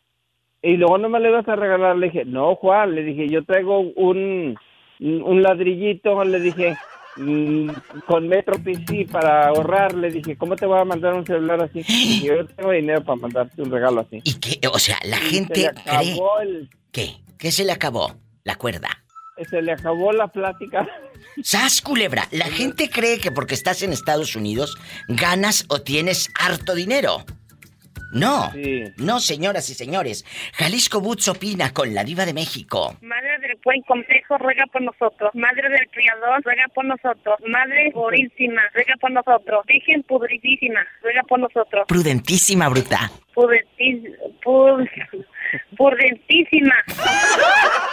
y 0.62 0.76
luego 0.76 0.98
no 0.98 1.08
me 1.08 1.20
le 1.20 1.30
vas 1.30 1.46
a 1.48 1.54
regalar. 1.56 1.96
Le 1.96 2.06
dije, 2.06 2.24
no, 2.24 2.56
Juan, 2.56 2.94
le 2.94 3.02
dije, 3.04 3.28
yo 3.28 3.44
traigo 3.44 3.78
un, 3.80 4.58
un 4.98 5.42
ladrillito, 5.42 6.24
le 6.24 6.40
dije, 6.40 6.76
mm, 7.16 7.70
con 8.06 8.26
Metro 8.28 8.58
PC 8.58 9.06
para 9.10 9.46
ahorrar. 9.48 9.94
Le 9.94 10.10
dije, 10.10 10.36
¿cómo 10.36 10.56
te 10.56 10.66
voy 10.66 10.80
a 10.80 10.84
mandar 10.84 11.14
un 11.14 11.24
celular 11.24 11.62
así? 11.62 11.82
Dije, 11.84 12.26
yo 12.26 12.44
tengo 12.46 12.72
dinero 12.72 13.04
para 13.04 13.20
mandarte 13.20 13.62
un 13.62 13.70
regalo 13.70 14.00
así. 14.00 14.20
¿Y 14.24 14.34
qué? 14.40 14.66
O 14.68 14.78
sea, 14.80 14.98
la 15.04 15.16
Y 15.18 15.20
se 15.20 15.28
gente 15.30 15.54
cree... 15.54 15.70
el- 16.50 16.68
¿Qué? 16.90 17.10
¿Qué 17.38 17.52
se 17.52 17.64
le 17.64 17.70
acabó? 17.70 18.16
La 18.42 18.56
cuerda. 18.56 18.88
Se 19.44 19.62
le 19.62 19.72
acabó 19.72 20.12
la 20.12 20.28
plática. 20.28 20.86
¡Sas, 21.42 21.80
culebra! 21.82 22.28
La 22.30 22.46
gente 22.46 22.90
cree 22.90 23.18
que 23.18 23.30
porque 23.30 23.54
estás 23.54 23.82
en 23.82 23.92
Estados 23.92 24.36
Unidos 24.36 24.76
ganas 25.08 25.66
o 25.68 25.80
tienes 25.82 26.30
harto 26.38 26.74
dinero. 26.74 27.24
No, 28.10 28.50
no, 28.96 29.20
señoras 29.20 29.68
y 29.68 29.74
señores. 29.74 30.24
Jalisco 30.54 31.00
Boots 31.00 31.28
opina 31.28 31.74
con 31.74 31.92
la 31.94 32.04
diva 32.04 32.24
de 32.24 32.32
México. 32.32 32.96
Madre 33.02 33.38
buen 33.64 33.82
complejo, 33.82 34.38
ruega 34.38 34.64
por 34.72 34.82
nosotros. 34.82 35.30
Madre 35.34 35.68
del 35.68 35.88
criador, 35.90 36.42
ruega 36.44 36.64
por 36.74 36.84
nosotros. 36.84 37.36
Madre 37.46 37.90
purísima, 37.92 38.62
ruega 38.74 38.94
por 39.00 39.10
nosotros. 39.10 39.64
Virgen 39.66 40.02
pudritísima, 40.04 40.80
ruega 41.02 41.22
por 41.24 41.38
nosotros. 41.40 41.84
Prudentísima, 41.88 42.68
bruta. 42.68 43.10
Pudentis- 43.34 44.16
pu- 44.44 44.88
Pudentísima. 45.76 46.74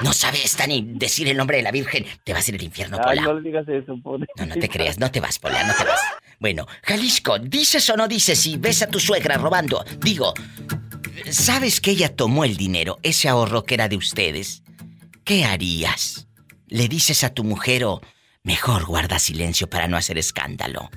No 0.02 0.12
sabe 0.12 0.40
esta 0.44 0.68
ni 0.68 0.82
decir 0.94 1.28
el 1.30 1.38
nombre 1.38 1.58
de 1.58 1.64
la 1.64 1.72
Virgen. 1.72 2.06
Te 2.24 2.34
vas 2.34 2.48
a 2.48 2.52
ir 2.52 2.56
al 2.58 2.64
infierno, 2.64 2.98
Ay, 2.98 3.04
Pola. 3.18 3.22
no 3.22 3.34
le 3.40 3.42
digas 3.50 3.68
eso, 3.70 3.98
pobre. 4.04 4.28
No, 4.38 4.46
no 4.48 4.56
te 4.56 4.68
creas, 4.70 5.00
no 5.00 5.10
te 5.12 5.20
vas, 5.22 5.40
Pola, 5.40 5.64
no 5.64 5.74
te 5.74 5.84
vas. 5.86 6.02
Bueno, 6.40 6.66
Jalisco, 6.84 7.40
¿dices 7.40 7.90
o 7.90 7.96
no 7.96 8.08
dices 8.08 8.40
si 8.42 8.58
ves 8.58 8.82
a 8.82 8.88
tu 8.88 9.00
suegra 9.00 9.38
robando? 9.38 9.84
Digo, 10.00 10.34
¿sabes 11.30 11.80
que 11.80 11.92
ella 11.92 12.14
tomó 12.16 12.44
el 12.44 12.58
dinero, 12.58 12.98
ese 13.04 13.30
ahorro 13.30 13.64
que 13.64 13.76
era 13.76 13.88
de 13.88 13.96
ustedes? 13.98 14.64
¿Qué 15.26 15.44
harías? 15.44 16.28
¿Le 16.68 16.88
dices 16.88 17.24
a 17.24 17.34
tu 17.34 17.44
mujer 17.44 17.84
o 17.84 18.00
mejor 18.44 18.86
guarda 18.86 19.18
silencio 19.18 19.68
para 19.68 19.88
no 19.88 19.98
hacer 19.98 20.20
escándalo? 20.20 20.90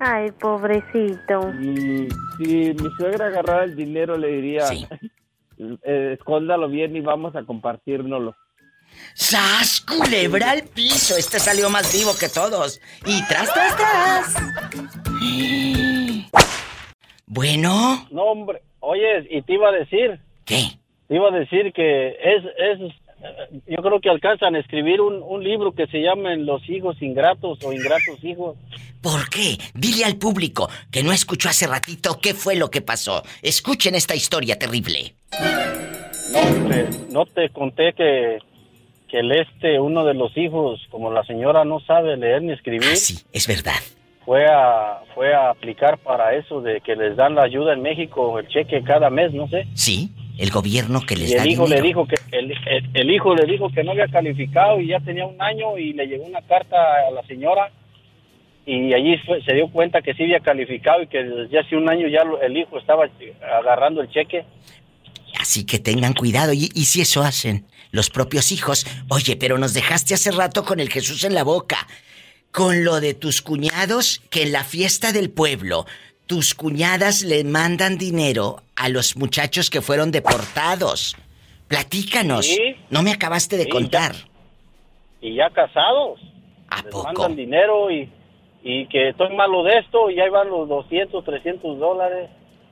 Ay, 0.00 0.32
pobrecito. 0.32 1.52
Y 1.60 2.08
si 2.36 2.74
mi 2.74 2.90
suegra 2.98 3.28
agarrara 3.28 3.62
el 3.62 3.76
dinero, 3.76 4.18
le 4.18 4.26
diría, 4.28 4.64
eh, 5.84 6.16
escóndalo 6.18 6.68
bien 6.68 6.96
y 6.96 7.00
vamos 7.00 7.36
a 7.36 7.44
compartirnoslo. 7.44 8.34
¡Sas, 9.14 9.80
culebra 9.82 10.50
al 10.50 10.64
piso! 10.64 11.16
Este 11.16 11.38
salió 11.38 11.70
más 11.70 11.92
vivo 11.92 12.10
que 12.18 12.28
todos. 12.28 12.80
Y 13.06 13.24
tras, 13.28 13.54
tras, 13.54 13.76
tras. 13.76 14.34
Bueno. 17.32 18.08
No, 18.10 18.22
hombre. 18.22 18.60
Oye, 18.80 19.28
y 19.30 19.42
te 19.42 19.52
iba 19.52 19.68
a 19.68 19.72
decir. 19.72 20.18
¿Qué? 20.44 20.80
Te 21.06 21.14
iba 21.14 21.28
a 21.28 21.38
decir 21.38 21.72
que 21.72 22.08
es, 22.08 22.44
es, 22.58 22.92
yo 23.66 23.82
creo 23.82 24.00
que 24.00 24.10
alcanzan 24.10 24.54
a 24.54 24.60
escribir 24.60 25.00
un, 25.00 25.22
un 25.22 25.42
libro 25.42 25.72
que 25.72 25.86
se 25.86 26.00
llamen 26.00 26.46
Los 26.46 26.68
hijos 26.68 27.00
ingratos 27.02 27.58
o 27.64 27.72
ingratos 27.72 28.22
hijos. 28.22 28.56
¿Por 29.00 29.28
qué? 29.30 29.58
Dile 29.74 30.04
al 30.04 30.16
público 30.16 30.68
que 30.90 31.02
no 31.02 31.12
escuchó 31.12 31.48
hace 31.48 31.66
ratito 31.66 32.18
qué 32.20 32.34
fue 32.34 32.56
lo 32.56 32.70
que 32.70 32.82
pasó. 32.82 33.22
Escuchen 33.42 33.94
esta 33.94 34.14
historia 34.14 34.58
terrible. 34.58 35.14
No, 36.32 36.40
hombre, 36.40 36.88
no 37.10 37.26
te 37.26 37.48
conté 37.48 37.92
que, 37.94 38.38
que 39.08 39.20
el 39.20 39.32
este, 39.32 39.80
uno 39.80 40.04
de 40.04 40.14
los 40.14 40.36
hijos, 40.36 40.80
como 40.90 41.10
la 41.10 41.24
señora 41.24 41.64
no 41.64 41.80
sabe 41.80 42.16
leer 42.16 42.42
ni 42.42 42.52
escribir. 42.52 42.96
sí, 42.96 43.18
es 43.32 43.46
verdad. 43.46 43.80
Fue 44.24 44.46
a, 44.46 45.02
fue 45.14 45.34
a 45.34 45.50
aplicar 45.50 45.98
para 45.98 46.34
eso 46.36 46.60
de 46.60 46.82
que 46.82 46.94
les 46.94 47.16
dan 47.16 47.34
la 47.34 47.42
ayuda 47.42 47.72
en 47.72 47.82
México, 47.82 48.38
el 48.38 48.46
cheque 48.48 48.82
cada 48.82 49.10
mes, 49.10 49.32
no 49.32 49.48
sé. 49.48 49.66
Sí, 49.74 50.10
el 50.38 50.50
gobierno 50.50 51.00
que 51.02 51.16
les 51.16 51.30
Y 51.30 51.34
da 51.34 51.42
el 51.42 51.50
hijo 51.50 51.64
dinero. 51.64 51.82
le 51.82 51.88
dijo 51.88 52.06
que 52.06 52.16
el, 52.36 52.50
el- 52.52 52.90
el 52.94 53.10
hijo 53.10 53.34
le 53.34 53.46
dijo 53.46 53.70
que 53.70 53.84
no 53.84 53.92
había 53.92 54.08
calificado 54.08 54.80
y 54.80 54.88
ya 54.88 55.00
tenía 55.00 55.26
un 55.26 55.40
año 55.40 55.76
y 55.78 55.92
le 55.92 56.06
llegó 56.06 56.24
una 56.24 56.40
carta 56.42 56.76
a 57.08 57.10
la 57.10 57.22
señora 57.26 57.70
y 58.66 58.92
allí 58.94 59.16
fue- 59.26 59.42
se 59.44 59.54
dio 59.54 59.68
cuenta 59.68 60.02
que 60.02 60.14
sí 60.14 60.22
había 60.24 60.40
calificado 60.40 61.02
y 61.02 61.06
que 61.08 61.22
desde 61.22 61.58
hace 61.58 61.76
un 61.76 61.88
año 61.88 62.08
ya 62.08 62.24
lo- 62.24 62.40
el 62.40 62.56
hijo 62.56 62.78
estaba 62.78 63.06
agarrando 63.60 64.00
el 64.00 64.10
cheque. 64.10 64.44
Así 65.38 65.64
que 65.64 65.78
tengan 65.78 66.12
cuidado. 66.14 66.52
Y, 66.52 66.70
y 66.74 66.84
si 66.84 67.00
eso 67.00 67.22
hacen 67.22 67.64
los 67.92 68.10
propios 68.10 68.52
hijos. 68.52 68.86
Oye, 69.08 69.36
pero 69.36 69.58
nos 69.58 69.74
dejaste 69.74 70.14
hace 70.14 70.30
rato 70.30 70.64
con 70.64 70.80
el 70.80 70.90
Jesús 70.90 71.24
en 71.24 71.34
la 71.34 71.42
boca. 71.44 71.86
Con 72.52 72.84
lo 72.84 73.00
de 73.00 73.14
tus 73.14 73.42
cuñados 73.42 74.20
que 74.30 74.42
en 74.42 74.52
la 74.52 74.64
fiesta 74.64 75.12
del 75.12 75.30
pueblo, 75.30 75.86
tus 76.30 76.54
cuñadas 76.54 77.24
le 77.24 77.42
mandan 77.42 77.98
dinero 77.98 78.62
a 78.76 78.88
los 78.88 79.16
muchachos 79.16 79.68
que 79.68 79.80
fueron 79.80 80.12
deportados. 80.12 81.16
Platícanos. 81.66 82.46
Sí. 82.46 82.76
No 82.88 83.02
me 83.02 83.10
acabaste 83.10 83.56
de 83.56 83.64
Sí, 83.64 83.68
contar. 83.68 84.12
y 85.20 85.34
ya 85.34 85.50
casados. 85.50 86.20
¿A 86.68 86.82
Les 86.84 86.94
mandan 86.94 87.34
dinero 87.34 87.90
y, 87.90 88.08
y 88.62 88.86
que 88.86 89.08
estoy 89.08 89.34
malo 89.34 89.64
de 89.64 89.78
esto 89.78 90.08
y 90.08 90.20
ahí 90.20 90.30
van 90.30 90.48
los 90.50 90.68
200, 90.68 91.24
300 91.24 91.80
dólares. 91.80 92.30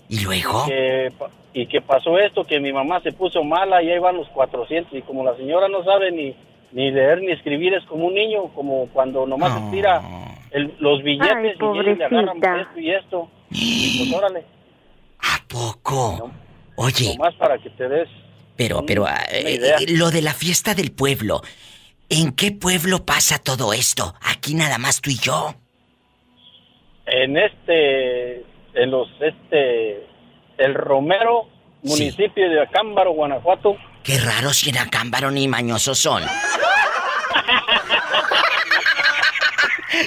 ¿Y 0.08 0.20
luego? 0.22 0.62
Y 0.66 0.68
que, 0.70 1.12
y 1.54 1.66
que 1.66 1.80
pasó 1.80 2.16
esto, 2.16 2.44
que 2.44 2.60
mi 2.60 2.72
mamá 2.72 3.00
se 3.00 3.10
puso 3.10 3.42
mala 3.42 3.82
y 3.82 3.90
ahí 3.90 3.98
van 3.98 4.18
los 4.18 4.28
400. 4.28 4.94
Y 4.96 5.02
como 5.02 5.24
la 5.24 5.36
señora 5.36 5.66
no 5.66 5.82
sabe 5.82 6.12
ni, 6.12 6.32
ni 6.70 6.92
leer 6.92 7.22
ni 7.22 7.32
escribir, 7.32 7.74
es 7.74 7.84
como 7.86 8.06
un 8.06 8.14
niño, 8.14 8.54
como 8.54 8.86
cuando 8.92 9.26
nomás 9.26 9.52
se 9.52 9.70
tira 9.72 10.00
el- 10.52 10.74
los 10.78 11.02
billetes 11.02 11.56
Ay, 11.60 11.74
y 11.74 11.78
y 11.80 11.82
le 11.96 12.04
agarran 12.04 12.60
esto 12.60 12.78
y 12.80 12.90
esto. 12.92 13.28
Pues 13.50 14.12
órale. 14.12 14.44
Poco. 15.48 16.30
Oye. 16.76 17.16
Nomás 17.16 17.34
para 17.36 17.58
que 17.58 17.70
te 17.70 17.88
des 17.88 18.08
Pero, 18.56 18.84
pero, 18.84 19.08
eh, 19.08 19.14
eh, 19.30 19.86
lo 19.88 20.10
de 20.10 20.20
la 20.22 20.34
fiesta 20.34 20.74
del 20.74 20.92
pueblo. 20.92 21.40
¿En 22.10 22.32
qué 22.32 22.52
pueblo 22.52 23.04
pasa 23.04 23.38
todo 23.38 23.72
esto? 23.72 24.14
Aquí 24.22 24.54
nada 24.54 24.78
más 24.78 25.00
tú 25.00 25.10
y 25.10 25.18
yo. 25.18 25.54
en 27.06 27.36
este, 27.38 28.44
en 28.74 28.90
los, 28.90 29.08
este, 29.20 30.06
el 30.58 30.74
Romero, 30.74 31.48
municipio 31.82 32.48
de 32.50 32.62
Acámbaro, 32.62 33.12
Guanajuato. 33.12 33.76
Qué 34.02 34.18
raro 34.18 34.52
si 34.52 34.68
en 34.70 34.78
Acámbaro 34.78 35.30
ni 35.30 35.48
mañosos 35.48 35.98
son. 35.98 36.22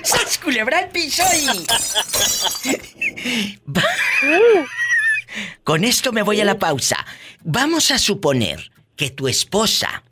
¡Sas 0.04 0.38
culebra 0.38 0.82
el 0.82 0.90
piso 0.90 1.24
y... 1.34 1.48
Con 5.64 5.84
esto 5.84 6.12
me 6.12 6.24
voy 6.24 6.42
a 6.42 6.46
la 6.46 6.60
pausa. 6.60 6.98
Vamos 7.44 7.92
a 7.92 7.98
suponer 7.98 8.72
que 8.96 9.10
tu 9.10 9.28
esposa 9.28 10.04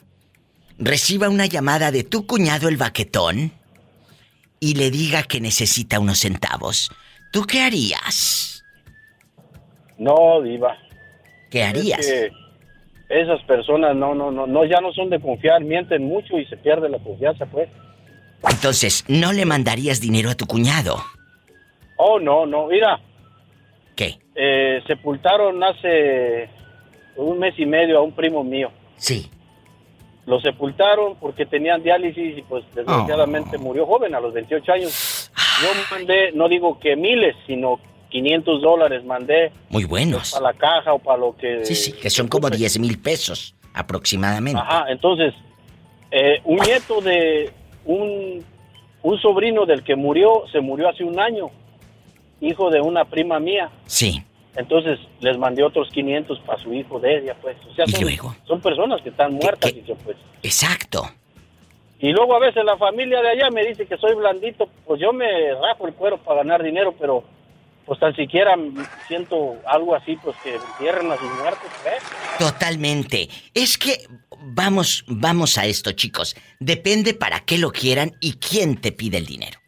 reciba 0.78 1.30
una 1.30 1.46
llamada 1.46 1.92
de 1.92 2.04
tu 2.04 2.26
cuñado 2.26 2.70
el 2.70 2.78
baquetón 2.78 3.52
y 4.60 4.76
le 4.76 4.92
diga 4.92 5.24
que 5.24 5.42
necesita 5.42 6.00
unos 6.00 6.20
centavos. 6.20 6.90
¿Tú 7.32 7.44
qué 7.44 7.62
harías? 7.62 8.64
No, 9.98 10.42
diva. 10.42 10.78
¿Qué 11.50 11.64
harías? 11.64 12.00
Es 12.00 12.08
que 12.08 12.32
esas 13.10 13.42
personas 13.44 13.96
no, 13.96 14.16
no, 14.16 14.32
no, 14.32 14.48
no, 14.48 14.66
ya 14.66 14.80
no 14.82 14.94
son 14.94 15.10
de 15.10 15.20
confiar, 15.20 15.64
mienten 15.64 16.04
mucho 16.04 16.40
y 16.40 16.46
se 16.46 16.58
pierde 16.58 16.90
la 16.90 17.00
confianza, 17.00 17.46
pues. 17.48 17.70
Entonces, 18.50 19.04
¿no 19.08 19.34
le 19.34 19.46
mandarías 19.46 20.00
dinero 20.00 20.30
a 20.30 20.36
tu 20.36 20.46
cuñado? 20.46 21.04
Oh, 22.02 22.18
no, 22.20 22.46
no, 22.46 22.68
mira. 22.68 22.98
¿Qué? 23.96 24.18
Eh, 24.34 24.82
sepultaron 24.88 25.62
hace 25.62 26.50
un 27.18 27.38
mes 27.40 27.54
y 27.58 27.66
medio 27.66 27.98
a 27.98 28.02
un 28.02 28.14
primo 28.14 28.42
mío. 28.42 28.72
Sí. 28.96 29.30
Lo 30.26 30.40
sepultaron 30.40 31.16
porque 31.20 31.46
tenían 31.46 31.84
diálisis 31.84 32.38
y 32.38 32.42
pues 32.44 32.64
desgraciadamente 32.74 33.58
Oh. 33.58 33.60
murió 33.60 33.86
joven 33.86 34.16
a 34.16 34.22
los 34.22 34.34
28 34.34 34.72
años. 34.72 35.32
Yo 35.62 35.68
mandé, 35.92 36.32
no 36.32 36.48
digo 36.48 36.80
que 36.80 36.96
miles, 36.96 37.36
sino 37.46 37.80
500 38.12 38.62
dólares 38.62 39.04
mandé 39.04 39.52
Muy 39.70 39.84
buenos. 39.84 40.32
para 40.32 40.54
la 40.54 40.54
caja 40.58 40.94
o 40.94 41.00
para 41.00 41.18
lo 41.18 41.36
que... 41.36 41.66
Sí, 41.66 41.76
sí, 41.76 41.92
que 41.92 42.10
son 42.10 42.28
como 42.30 42.50
10 42.50 42.80
mil 42.80 42.98
pesos 43.02 43.56
aproximadamente. 43.74 44.58
Ajá, 44.60 44.86
entonces, 44.90 45.34
eh, 46.12 46.40
un 46.46 46.58
nieto 46.60 47.02
de 47.02 47.52
un, 47.86 48.44
un 49.04 49.20
sobrino 49.20 49.66
del 49.66 49.84
que 49.84 49.96
murió, 49.98 50.44
se 50.52 50.62
murió 50.62 50.88
hace 50.90 51.04
un 51.04 51.20
año, 51.20 51.50
hijo 52.42 52.70
de 52.70 52.82
una 52.82 53.06
prima 53.06 53.40
mía. 53.40 53.70
Sí. 53.86 54.24
Entonces 54.56 55.00
les 55.22 55.38
mandé 55.38 55.64
otros 55.64 55.90
500 55.90 56.40
para 56.40 56.62
su 56.62 56.74
hijo 56.74 57.00
de 57.00 57.20
ella, 57.20 57.36
pues. 57.42 57.56
O 57.70 57.74
sea, 57.74 57.86
¿Y 57.88 57.92
son, 57.92 58.02
luego? 58.02 58.36
son 58.46 58.62
personas 58.62 59.02
que 59.02 59.10
están 59.10 59.34
muertas 59.34 59.72
y 59.72 59.82
que 59.82 59.96
pues... 59.96 60.18
Exacto. 60.44 61.10
Y 62.00 62.12
luego 62.12 62.36
a 62.36 62.40
veces 62.40 62.64
la 62.64 62.78
familia 62.78 63.22
de 63.22 63.30
allá 63.30 63.50
me 63.52 63.66
dice 63.66 63.86
que 63.86 63.98
soy 63.98 64.16
blandito, 64.16 64.70
pues 64.86 65.02
yo 65.02 65.12
me 65.12 65.54
rajo 65.54 65.88
el 65.88 65.94
cuero 65.94 66.18
para 66.18 66.38
ganar 66.44 66.64
dinero, 66.64 66.96
pero 66.98 67.24
pues 67.86 68.00
tan 68.00 68.16
siquiera 68.16 68.56
siento 69.08 69.58
algo 69.66 69.96
así, 69.96 70.16
pues 70.24 70.36
que 70.44 70.56
entierren 70.56 71.12
a 71.12 71.18
sus 71.18 71.30
muertos, 71.42 71.70
¿eh? 71.86 71.98
Totalmente. 72.38 73.28
Es 73.54 73.78
que 73.78 73.98
vamos, 74.40 75.04
vamos 75.08 75.58
a 75.58 75.66
esto, 75.66 75.92
chicos. 75.92 76.36
Depende 76.60 77.14
para 77.14 77.42
qué 77.42 77.58
lo 77.58 77.72
quieran 77.72 78.12
y 78.22 78.34
quién 78.34 78.80
te 78.80 78.92
pide 78.92 79.18
el 79.18 79.26
dinero. 79.26 79.59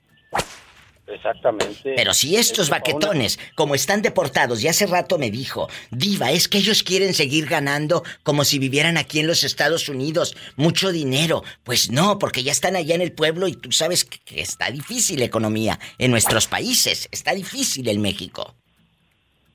Exactamente. 1.14 1.94
Pero 1.96 2.14
si 2.14 2.36
estos 2.36 2.66
Es 2.66 2.70
una- 2.70 2.78
baquetones, 2.78 3.40
como 3.56 3.76
están 3.76 4.02
deportados, 4.02 4.64
y 4.64 4.68
hace 4.68 4.86
rato 4.88 5.18
me 5.18 5.30
dijo, 5.32 5.68
Diva, 5.92 6.32
es 6.32 6.48
que 6.48 6.58
ellos 6.60 6.84
quieren 6.84 7.14
seguir 7.14 7.46
ganando 7.48 8.04
como 8.24 8.44
si 8.44 8.60
vivieran 8.60 8.98
aquí 8.98 9.20
en 9.20 9.28
los 9.28 9.44
Estados 9.44 9.90
Unidos, 9.90 10.36
mucho 10.56 10.92
dinero. 10.92 11.44
Pues 11.64 11.92
no, 11.92 12.18
porque 12.20 12.44
ya 12.44 12.52
están 12.52 12.76
allá 12.76 12.96
en 12.96 13.02
el 13.02 13.12
pueblo 13.14 13.48
y 13.48 13.56
tú 13.56 13.72
sabes 13.72 14.06
que, 14.06 14.20
que 14.20 14.42
está 14.42 14.72
difícil 14.72 15.20
la 15.20 15.26
economía 15.26 15.80
en 15.98 16.12
nuestros 16.12 16.48
países, 16.48 17.08
está 17.12 17.34
difícil 17.34 17.88
en 17.90 18.02
México. 18.02 18.56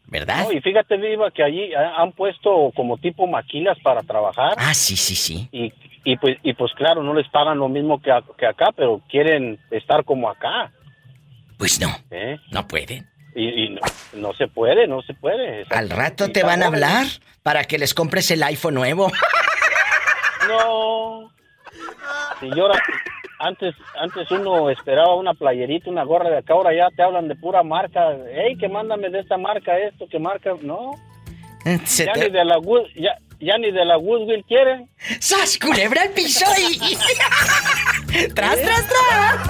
¿Verdad? 0.08 0.44
No, 0.44 0.52
y 0.52 0.60
fíjate, 0.60 0.96
Viva, 0.98 1.32
que 1.32 1.42
allí 1.42 1.74
ha- 1.74 1.96
han 2.00 2.12
puesto 2.12 2.70
como 2.76 2.96
tipo 2.96 3.26
maquilas 3.26 3.76
para 3.82 4.02
trabajar. 4.02 4.54
Ah, 4.56 4.72
sí, 4.72 4.96
sí, 4.96 5.16
sí. 5.16 5.48
Y, 5.50 5.72
y, 6.04 6.16
pues, 6.16 6.36
y 6.44 6.52
pues 6.52 6.72
claro, 6.74 7.02
no 7.02 7.12
les 7.12 7.28
pagan 7.30 7.58
lo 7.58 7.68
mismo 7.68 8.00
que, 8.00 8.12
a- 8.12 8.22
que 8.38 8.46
acá, 8.46 8.66
pero 8.76 9.00
quieren 9.10 9.58
estar 9.72 10.04
como 10.04 10.30
acá. 10.30 10.70
Pues 11.58 11.80
no, 11.80 11.88
¿eh? 12.10 12.38
no 12.50 12.66
pueden. 12.66 13.08
Y, 13.34 13.64
y 13.64 13.68
no, 13.70 13.80
no 14.14 14.32
se 14.34 14.46
puede, 14.48 14.86
no 14.86 15.02
se 15.02 15.14
puede. 15.14 15.64
Al 15.70 15.90
rato 15.90 16.30
te 16.30 16.42
van 16.42 16.62
a 16.62 16.66
hablar 16.66 17.06
para 17.42 17.64
que 17.64 17.78
les 17.78 17.92
compres 17.94 18.30
el 18.30 18.42
iPhone 18.42 18.74
nuevo. 18.74 19.10
No. 20.48 21.32
Si 22.38 22.46
llora, 22.54 22.80
antes, 23.40 23.74
antes 23.98 24.30
uno 24.30 24.70
esperaba 24.70 25.16
una 25.16 25.34
playerita, 25.34 25.90
una 25.90 26.04
gorra 26.04 26.30
de 26.30 26.38
acá, 26.38 26.52
ahora 26.54 26.72
ya 26.72 26.88
te 26.94 27.02
hablan 27.02 27.26
de 27.26 27.34
pura 27.34 27.64
marca. 27.64 28.12
Ey, 28.32 28.56
que 28.56 28.68
mándame 28.68 29.10
de 29.10 29.18
esta 29.20 29.36
marca 29.38 29.76
esto, 29.76 30.06
que 30.08 30.20
marca. 30.20 30.50
No. 30.62 30.92
Se 31.84 32.06
ya, 32.06 32.12
te- 32.12 32.26
ni 32.26 32.30
de 32.30 32.44
la 32.44 32.58
Wood, 32.58 32.86
ya, 32.94 33.16
ya 33.40 33.58
ni 33.58 33.72
de 33.72 33.84
la 33.84 33.98
Woodville 33.98 34.44
quieren. 34.44 34.88
¡Sas, 35.18 35.58
culebra 35.58 36.04
el 36.04 36.10
piso 36.12 36.44
y... 36.60 36.78
¡Tras, 38.34 38.62
tras, 38.62 38.86
tras! 38.88 39.48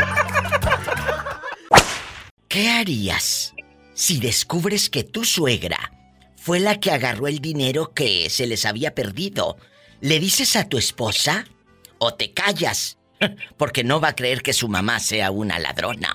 ¿Qué 2.48 2.70
harías 2.70 3.55
si 3.93 4.20
descubres 4.20 4.89
que 4.89 5.02
tu 5.02 5.24
suegra 5.24 5.93
fue 6.36 6.60
la 6.60 6.78
que 6.78 6.93
agarró 6.93 7.27
el 7.27 7.40
dinero 7.40 7.93
que 7.93 8.31
se 8.31 8.47
les 8.47 8.64
había 8.64 8.94
perdido? 8.94 9.56
¿Le 10.01 10.20
dices 10.20 10.55
a 10.55 10.68
tu 10.68 10.78
esposa 10.78 11.44
o 11.98 12.14
te 12.14 12.32
callas? 12.32 12.98
Porque 13.56 13.82
no 13.82 14.01
va 14.01 14.09
a 14.09 14.16
creer 14.16 14.43
que 14.43 14.52
su 14.52 14.68
mamá 14.68 15.01
sea 15.01 15.32
una 15.32 15.59
ladrona. 15.59 16.12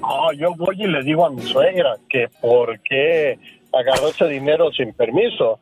No, 0.00 0.32
yo 0.32 0.52
voy 0.56 0.82
y 0.82 0.88
le 0.88 1.02
digo 1.04 1.24
a 1.24 1.30
mi 1.30 1.42
suegra 1.42 1.96
que 2.08 2.28
por 2.40 2.80
qué 2.80 3.38
agarró 3.72 4.08
ese 4.08 4.26
dinero 4.26 4.72
sin 4.72 4.92
permiso. 4.94 5.60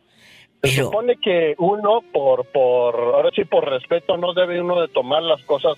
Se 0.62 0.70
supone 0.70 1.16
que 1.16 1.54
uno, 1.58 2.00
por, 2.12 2.46
por, 2.46 2.94
ahora 2.96 3.30
sí, 3.34 3.44
por 3.44 3.68
respeto, 3.68 4.16
no 4.16 4.32
debe 4.32 4.60
uno 4.60 4.80
de 4.80 4.88
tomar 4.88 5.22
las 5.22 5.42
cosas 5.42 5.76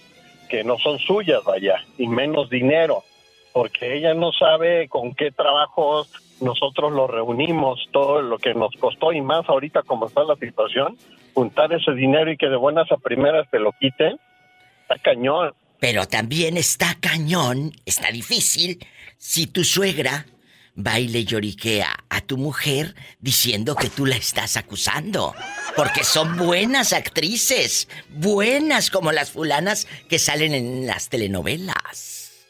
que 0.50 0.64
no 0.64 0.78
son 0.78 0.98
suyas, 0.98 1.42
vaya, 1.44 1.82
y 1.96 2.08
menos 2.08 2.50
dinero, 2.50 3.04
porque 3.52 3.96
ella 3.96 4.12
no 4.14 4.32
sabe 4.32 4.88
con 4.88 5.14
qué 5.14 5.30
trabajos 5.30 6.10
nosotros 6.40 6.92
lo 6.92 7.06
reunimos, 7.06 7.86
todo 7.92 8.20
lo 8.20 8.38
que 8.38 8.54
nos 8.54 8.74
costó 8.78 9.12
y 9.12 9.20
más 9.20 9.48
ahorita 9.48 9.82
como 9.82 10.06
está 10.06 10.24
la 10.24 10.36
situación, 10.36 10.98
juntar 11.34 11.72
ese 11.72 11.92
dinero 11.92 12.32
y 12.32 12.36
que 12.36 12.48
de 12.48 12.56
buenas 12.56 12.90
a 12.90 12.96
primeras 12.96 13.48
te 13.50 13.58
lo 13.58 13.72
quiten, 13.72 14.18
está 14.82 14.98
cañón. 14.98 15.54
Pero 15.78 16.06
también 16.06 16.56
está 16.56 16.96
cañón, 17.00 17.72
está 17.86 18.10
difícil, 18.10 18.84
si 19.16 19.46
tu 19.46 19.64
suegra 19.64 20.26
va 20.86 20.98
y 20.98 21.08
le 21.08 21.24
lloriquea 21.24 22.04
a 22.08 22.20
tu 22.20 22.36
mujer 22.36 22.94
diciendo 23.18 23.74
que 23.74 23.88
tú 23.88 24.06
la 24.06 24.16
estás 24.16 24.56
acusando. 24.56 25.34
Porque 25.76 26.04
son 26.04 26.36
buenas 26.36 26.92
actrices, 26.92 27.88
buenas 28.08 28.90
como 28.90 29.12
las 29.12 29.30
fulanas 29.30 29.86
que 30.08 30.18
salen 30.18 30.54
en 30.54 30.86
las 30.86 31.08
telenovelas. 31.08 32.46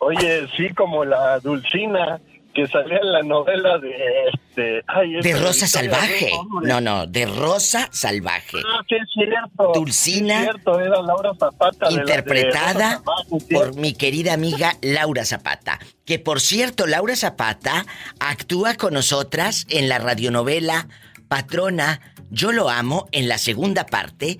Oye, 0.00 0.46
sí, 0.56 0.72
como 0.74 1.04
la 1.04 1.40
Dulcina 1.40 2.20
que 2.66 2.66
salía 2.72 2.98
en 2.98 3.12
la 3.12 3.22
novela 3.22 3.78
de 3.78 3.94
este. 4.32 4.82
ay, 4.86 5.20
De 5.22 5.32
Rosa 5.38 5.66
Salvaje. 5.66 6.30
No, 6.62 6.80
no, 6.80 7.06
de 7.06 7.26
Rosa 7.26 7.88
Salvaje. 7.92 8.58
Ah, 8.66 8.82
sí, 8.88 8.96
es 8.96 9.08
cierto. 9.12 9.72
Dulcina, 9.74 10.34
Sí, 10.42 10.44
es 10.46 10.50
cierto, 10.52 10.80
era 10.80 11.00
Laura 11.02 11.32
Zapata. 11.38 11.88
de 11.88 11.96
la- 11.96 11.96
de 11.96 12.00
interpretada 12.02 13.02
sí. 13.38 13.54
por 13.54 13.74
mi 13.76 13.92
querida 13.94 14.32
amiga 14.34 14.76
Laura 14.82 15.24
Zapata. 15.24 15.78
Que 16.04 16.18
por 16.18 16.40
cierto, 16.40 16.86
Laura 16.86 17.14
Zapata 17.16 17.84
actúa 18.20 18.74
con 18.74 18.94
nosotras 18.94 19.66
en 19.68 19.88
la 19.88 19.98
radionovela 19.98 20.88
Patrona, 21.28 22.00
Yo 22.30 22.52
lo 22.52 22.68
amo, 22.68 23.08
en 23.12 23.26
la 23.28 23.38
segunda 23.38 23.86
parte. 23.86 24.38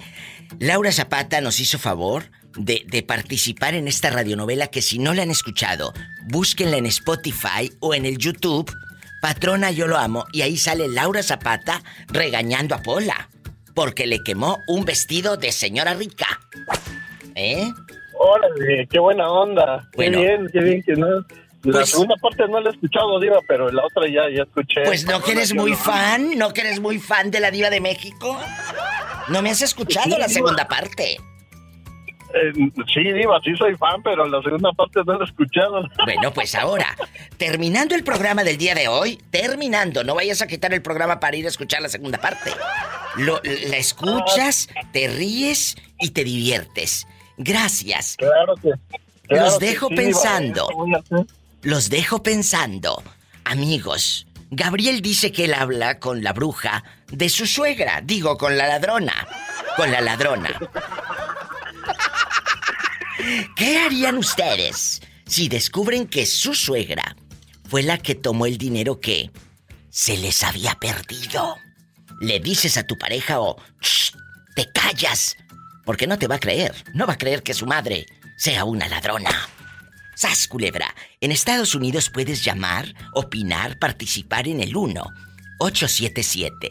Laura 0.58 0.92
Zapata 0.92 1.40
nos 1.40 1.58
hizo 1.60 1.78
favor 1.78 2.24
de, 2.56 2.84
de 2.86 3.02
participar 3.02 3.74
en 3.74 3.88
esta 3.88 4.10
radionovela 4.10 4.68
que 4.68 4.82
si 4.82 4.98
no 4.98 5.14
la 5.14 5.22
han 5.22 5.30
escuchado, 5.30 5.92
búsquenla 6.28 6.76
en 6.76 6.86
Spotify 6.86 7.70
o 7.80 7.94
en 7.94 8.06
el 8.06 8.18
YouTube. 8.18 8.70
Patrona, 9.20 9.70
yo 9.72 9.86
lo 9.88 9.96
amo. 9.98 10.24
Y 10.32 10.42
ahí 10.42 10.56
sale 10.56 10.86
Laura 10.88 11.22
Zapata 11.22 11.82
regañando 12.08 12.74
a 12.74 12.82
Pola. 12.82 13.28
porque 13.74 14.08
le 14.08 14.24
quemó 14.24 14.58
un 14.66 14.84
vestido 14.84 15.36
de 15.36 15.52
señora 15.52 15.94
rica. 15.94 16.26
¿Eh? 17.36 17.70
Órale, 18.18 18.88
qué 18.90 18.98
buena 18.98 19.30
onda. 19.30 19.88
Bueno. 19.94 20.18
Qué 20.18 20.24
bien, 20.24 20.48
qué 20.52 20.60
bien 20.60 20.82
que 20.82 20.92
no. 20.94 21.06
La 21.62 21.72
Pues- 21.72 21.90
segunda 21.90 22.16
parte 22.20 22.42
no 22.48 22.60
la 22.60 22.70
he 22.70 22.72
escuchado, 22.72 23.20
Diva, 23.20 23.38
pero 23.46 23.70
la 23.70 23.84
otra 23.84 24.08
ya, 24.08 24.22
ya 24.34 24.42
escuché. 24.42 24.82
Pues 24.84 25.04
no 25.06 25.22
que 25.22 25.30
eres 25.32 25.54
muy 25.54 25.74
fan, 25.74 26.36
no 26.36 26.52
que 26.52 26.62
eres 26.62 26.80
muy 26.80 26.98
fan 26.98 27.30
de 27.30 27.38
la 27.40 27.50
diva 27.52 27.70
de 27.70 27.80
México. 27.80 28.36
No 29.28 29.42
me 29.42 29.50
has 29.50 29.62
escuchado 29.62 30.06
Sí, 30.10 30.16
la 30.18 30.28
segunda 30.28 30.66
parte. 30.66 31.18
Eh, 32.34 32.52
sí, 32.92 33.12
Diva, 33.12 33.40
sí 33.42 33.54
soy 33.56 33.74
fan, 33.76 34.02
pero 34.02 34.26
la 34.26 34.42
segunda 34.42 34.70
parte 34.72 35.00
no 35.06 35.14
la 35.14 35.24
he 35.24 35.28
escuchado. 35.28 35.82
Bueno, 36.04 36.32
pues 36.32 36.54
ahora, 36.54 36.96
terminando 37.36 37.94
el 37.94 38.04
programa 38.04 38.44
del 38.44 38.56
día 38.58 38.74
de 38.74 38.88
hoy, 38.88 39.18
terminando, 39.30 40.04
no 40.04 40.14
vayas 40.14 40.42
a 40.42 40.46
quitar 40.46 40.72
el 40.74 40.82
programa 40.82 41.20
para 41.20 41.36
ir 41.36 41.44
a 41.46 41.48
escuchar 41.48 41.82
la 41.82 41.88
segunda 41.88 42.18
parte. 42.18 42.50
Lo- 43.16 43.40
la 43.42 43.76
escuchas, 43.76 44.68
te 44.92 45.08
ríes 45.08 45.76
y 46.00 46.10
te 46.10 46.24
diviertes. 46.24 47.06
Gracias. 47.36 48.16
Claro 48.16 48.54
que. 48.56 48.70
claro 49.28 49.44
Los 49.44 49.58
que 49.58 49.66
dejo 49.66 49.88
sí, 49.88 49.94
pensando. 49.96 50.68
Los 51.62 51.90
dejo 51.90 52.22
pensando. 52.22 53.02
Amigos, 53.44 54.26
Gabriel 54.50 55.00
dice 55.02 55.32
que 55.32 55.44
él 55.44 55.54
habla 55.54 55.98
con 55.98 56.22
la 56.22 56.32
bruja 56.32 56.84
de 57.10 57.28
su 57.28 57.46
suegra. 57.46 58.00
Digo, 58.02 58.36
con 58.38 58.56
la 58.58 58.66
ladrona. 58.66 59.26
Con 59.76 59.90
la 59.90 60.00
ladrona. 60.00 60.58
¿Qué 63.56 63.78
harían 63.78 64.16
ustedes 64.18 65.00
si 65.26 65.48
descubren 65.48 66.06
que 66.06 66.26
su 66.26 66.54
suegra 66.54 67.16
fue 67.68 67.82
la 67.82 67.98
que 67.98 68.14
tomó 68.14 68.46
el 68.46 68.58
dinero 68.58 69.00
que 69.00 69.30
se 69.90 70.16
les 70.16 70.42
había 70.42 70.74
perdido? 70.76 71.56
Le 72.20 72.40
dices 72.40 72.76
a 72.76 72.86
tu 72.86 72.96
pareja 72.96 73.40
o 73.40 73.56
"Shh, 73.80 74.12
te 74.54 74.70
callas, 74.72 75.36
porque 75.84 76.06
no 76.06 76.18
te 76.18 76.26
va 76.26 76.36
a 76.36 76.40
creer. 76.40 76.74
No 76.94 77.06
va 77.06 77.14
a 77.14 77.18
creer 77.18 77.42
que 77.42 77.54
su 77.54 77.66
madre 77.66 78.06
sea 78.36 78.64
una 78.64 78.88
ladrona. 78.88 79.48
Sas 80.14 80.48
culebra, 80.48 80.94
en 81.20 81.32
Estados 81.32 81.74
Unidos 81.74 82.10
puedes 82.10 82.44
llamar, 82.44 82.94
opinar, 83.14 83.78
participar 83.78 84.48
en 84.48 84.60
el 84.60 84.76
1 84.76 85.02
877 85.60 86.68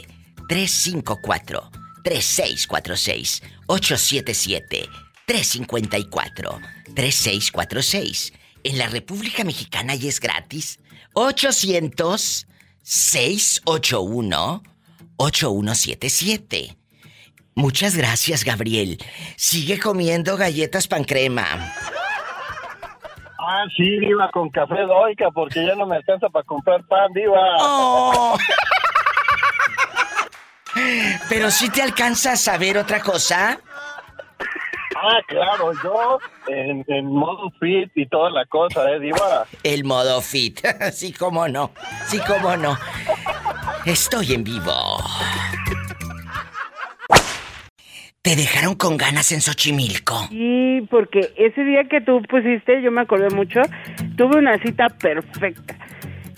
354 5.27 5.27
3646 5.27 5.27
877 5.27 5.27
354 5.27 6.59
3646. 6.95 8.33
En 8.63 8.77
la 8.77 8.87
República 8.87 9.43
Mexicana 9.43 9.95
y 9.95 10.07
es 10.07 10.19
gratis. 10.19 10.79
800 11.13 12.47
681 12.81 14.63
8177. 15.17 16.77
Muchas 17.55 17.95
gracias, 17.95 18.43
Gabriel. 18.43 18.97
Sigue 19.35 19.79
comiendo 19.79 20.37
galletas 20.37 20.87
pan 20.87 21.03
crema. 21.03 21.73
Ah, 23.39 23.65
sí, 23.75 23.99
Diva, 23.99 24.29
con 24.31 24.49
café 24.49 24.81
doica, 24.81 25.31
porque 25.31 25.65
ya 25.65 25.75
no 25.75 25.85
me 25.85 25.97
alcanza 25.97 26.29
para 26.29 26.45
comprar 26.45 26.85
pan, 26.87 27.11
Diva. 27.13 27.39
Oh. 27.59 28.37
Pero 31.29 31.51
si 31.51 31.69
te 31.69 31.81
alcanza 31.81 32.33
a 32.33 32.37
saber 32.37 32.77
otra 32.77 33.01
cosa. 33.01 33.59
Ah, 34.99 35.19
claro, 35.27 35.71
yo 35.83 36.17
en, 36.47 36.83
en 36.87 37.05
modo 37.05 37.51
fit 37.59 37.91
y 37.95 38.07
toda 38.07 38.31
la 38.31 38.45
cosa, 38.45 38.89
¿eh, 38.91 38.99
Diva? 38.99 39.45
El 39.63 39.83
modo 39.83 40.21
fit. 40.21 40.59
Sí, 40.91 41.13
cómo 41.13 41.47
no. 41.47 41.71
Sí, 42.07 42.19
cómo 42.25 42.57
no. 42.57 42.75
Estoy 43.85 44.33
en 44.33 44.43
vivo. 44.43 44.97
Te 48.21 48.35
dejaron 48.35 48.75
con 48.75 48.97
ganas 48.97 49.31
en 49.31 49.39
Xochimilco. 49.41 50.27
Sí, 50.29 50.85
porque 50.89 51.31
ese 51.37 51.63
día 51.63 51.83
que 51.89 52.01
tú 52.01 52.21
pusiste, 52.29 52.81
yo 52.81 52.91
me 52.91 53.01
acordé 53.01 53.29
mucho, 53.29 53.61
tuve 54.17 54.39
una 54.39 54.57
cita 54.57 54.89
perfecta. 54.89 55.77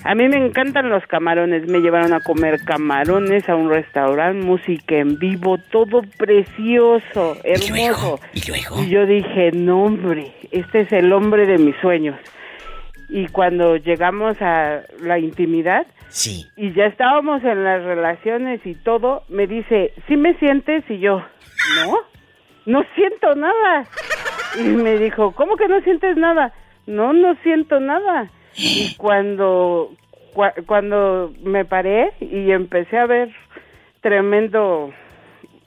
A 0.06 0.16
mí 0.16 0.28
me 0.30 0.38
encantan 0.38 0.90
los 0.90 1.06
camarones, 1.08 1.68
me 1.70 1.80
llevaron 1.80 2.14
a 2.14 2.22
comer 2.22 2.64
camarones 2.64 3.48
a 3.50 3.56
un 3.56 3.70
restaurante, 3.70 4.46
música 4.46 4.96
en 4.96 5.20
vivo, 5.20 5.58
todo 5.72 6.02
precioso, 6.18 7.36
hermoso. 7.44 8.20
¿Y 8.34 8.48
luego? 8.50 8.82
Y 8.84 8.90
yo 8.90 9.06
dije, 9.06 9.52
no 9.54 9.84
hombre, 9.84 10.34
este 10.52 10.82
es 10.82 10.92
el 10.94 11.12
hombre 11.12 11.46
de 11.46 11.58
mis 11.58 11.76
sueños. 11.82 12.18
Y 13.10 13.28
cuando 13.28 13.76
llegamos 13.76 14.42
a 14.42 14.82
la 15.02 15.20
intimidad, 15.20 15.86
Sí. 16.08 16.48
y 16.56 16.72
ya 16.74 16.86
estábamos 16.86 17.44
en 17.44 17.64
las 17.64 17.84
relaciones 17.84 18.66
y 18.66 18.76
todo, 18.76 19.24
me 19.30 19.48
dice, 19.48 19.94
¿sí 20.08 20.16
me 20.16 20.34
sientes? 20.40 20.84
Y 20.90 21.00
yo, 21.00 21.18
no, 21.76 21.98
no 22.66 22.84
siento 22.96 23.36
nada. 23.36 23.86
Y 24.60 24.64
me 24.64 24.98
dijo, 24.98 25.32
¿cómo 25.34 25.56
que 25.58 25.68
no 25.68 25.82
sientes 25.82 26.16
nada? 26.18 26.54
No, 26.88 27.14
no 27.14 27.36
siento 27.44 27.80
nada. 27.80 28.32
Y 28.62 28.96
cuando, 28.98 29.92
cua- 30.34 30.54
cuando 30.66 31.34
me 31.44 31.64
paré 31.66 32.12
y 32.20 32.52
empecé 32.52 32.98
a 32.98 33.06
ver 33.06 33.30
tremendo 34.02 34.92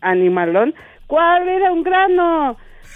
animalón, 0.00 0.74
¿cuál 1.06 1.48
era 1.48 1.72
un 1.72 1.82
grano? 1.82 2.50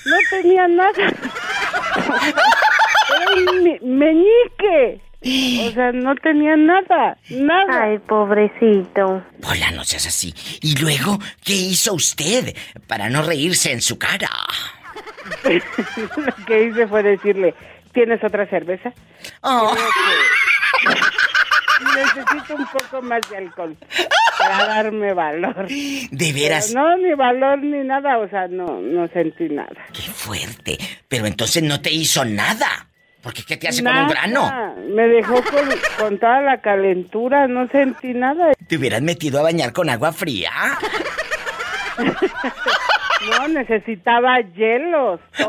No 0.05 0.16
tenía 0.31 0.68
nada. 0.68 0.93
Era 3.09 3.51
un 3.52 3.62
me- 3.64 3.81
meñique. 3.81 5.01
O 5.66 5.70
sea, 5.73 5.90
no 5.93 6.14
tenía 6.16 6.56
nada, 6.56 7.16
nada. 7.31 7.82
Ay, 7.85 7.98
pobrecito. 7.98 9.24
Hola, 9.48 9.70
no 9.74 9.82
seas 9.85 10.06
así. 10.06 10.32
¿Y 10.62 10.77
luego 10.81 11.18
qué 11.44 11.55
hizo 11.55 11.94
usted 11.94 12.55
para 12.86 13.09
no 13.10 13.23
reírse 13.23 13.73
en 13.73 13.81
su 13.81 13.98
cara? 13.98 14.28
Lo 15.44 16.44
que 16.47 16.64
hice 16.64 16.86
fue 16.86 17.02
decirle, 17.02 17.55
¿tienes 17.97 18.23
otra 18.23 18.47
cerveza? 18.47 18.93
Oh. 19.40 19.74
Necesito 21.94 22.55
un 22.55 22.66
poco 22.66 23.01
más 23.01 23.23
de 23.31 23.39
alcohol 23.39 23.74
para 24.39 24.66
darme 24.66 25.14
valor. 25.14 25.66
De 25.66 26.32
veras. 26.35 26.68
Pero 26.68 26.81
no, 26.82 26.97
ni 26.98 27.14
valor 27.14 27.59
ni 27.62 27.82
nada, 27.85 28.18
o 28.18 28.28
sea, 28.28 28.48
no, 28.48 28.82
no 28.82 29.09
sentí 29.09 29.48
nada. 29.48 29.86
Qué 29.94 30.02
fuerte. 30.02 30.77
Pero 31.09 31.24
entonces 31.24 31.62
no 31.62 31.81
te 31.81 31.90
hizo 31.90 32.23
nada. 32.27 32.90
Porque 33.23 33.43
¿qué 33.44 33.56
te 33.56 33.68
hace 33.68 33.82
con 33.82 33.97
un 33.97 34.09
grano? 34.09 34.74
Me 34.94 35.09
dejó 35.09 35.43
con, 35.43 35.68
con 35.98 36.18
toda 36.18 36.43
la 36.43 36.60
calentura, 36.60 37.48
no 37.48 37.66
sentí 37.68 38.12
nada. 38.12 38.52
¿Te 38.68 38.77
hubieras 38.77 39.01
metido 39.01 39.40
a 39.40 39.43
bañar 39.43 39.73
con 39.73 39.89
agua 39.89 40.12
fría? 40.12 40.52
No, 43.31 43.48
necesitaba 43.48 44.39
hielos, 44.55 45.20
todo. 45.36 45.48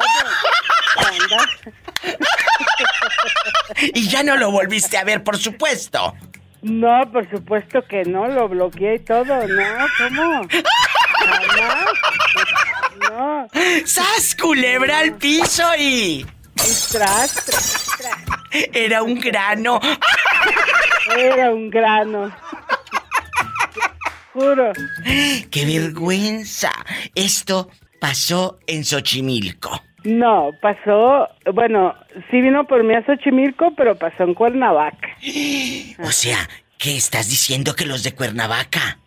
Y 3.94 4.08
ya 4.08 4.24
no 4.24 4.38
lo 4.38 4.52
volviste 4.52 4.98
a 4.98 5.04
ver, 5.04 5.24
por 5.24 5.38
supuesto. 5.38 6.16
No, 6.62 7.02
por 7.12 7.30
supuesto 7.30 7.82
que 7.88 8.04
no, 8.04 8.28
lo 8.28 8.50
bloqueé 8.50 8.96
y 8.96 9.00
todo, 9.00 9.26
no, 9.26 9.88
¿cómo? 9.98 10.48
No. 13.10 13.48
¡Sas, 13.86 14.36
culebra 14.36 15.00
al 15.00 15.16
piso 15.16 15.64
y... 15.78 16.26
Y 16.56 16.92
tras, 16.92 17.46
tras, 17.46 17.86
tras. 17.98 18.18
Era 18.74 19.04
un 19.04 19.20
grano. 19.20 19.80
Era 21.16 21.52
un 21.52 21.70
grano. 21.70 22.36
Juro. 24.34 24.74
¡Qué 25.52 25.66
vergüenza! 25.66 26.72
Esto 27.14 27.70
pasó 28.00 28.58
en 28.66 28.84
Xochimilco. 28.84 29.84
No, 30.08 30.54
pasó, 30.62 31.28
bueno, 31.54 31.94
sí 32.32 32.40
vino 32.40 32.66
por 32.66 32.82
mí 32.82 32.96
a 32.96 33.06
Xochimilco, 33.06 33.74
pero 33.76 33.98
pasó 33.98 34.24
en 34.24 34.36
Cuernavaca. 34.36 35.10
O 36.00 36.12
sea, 36.12 36.38
¿qué 36.78 36.96
estás 36.96 37.28
diciendo 37.28 37.76
que 37.76 37.86
los 37.86 38.04
de 38.04 38.16
Cuernavaca 38.16 39.00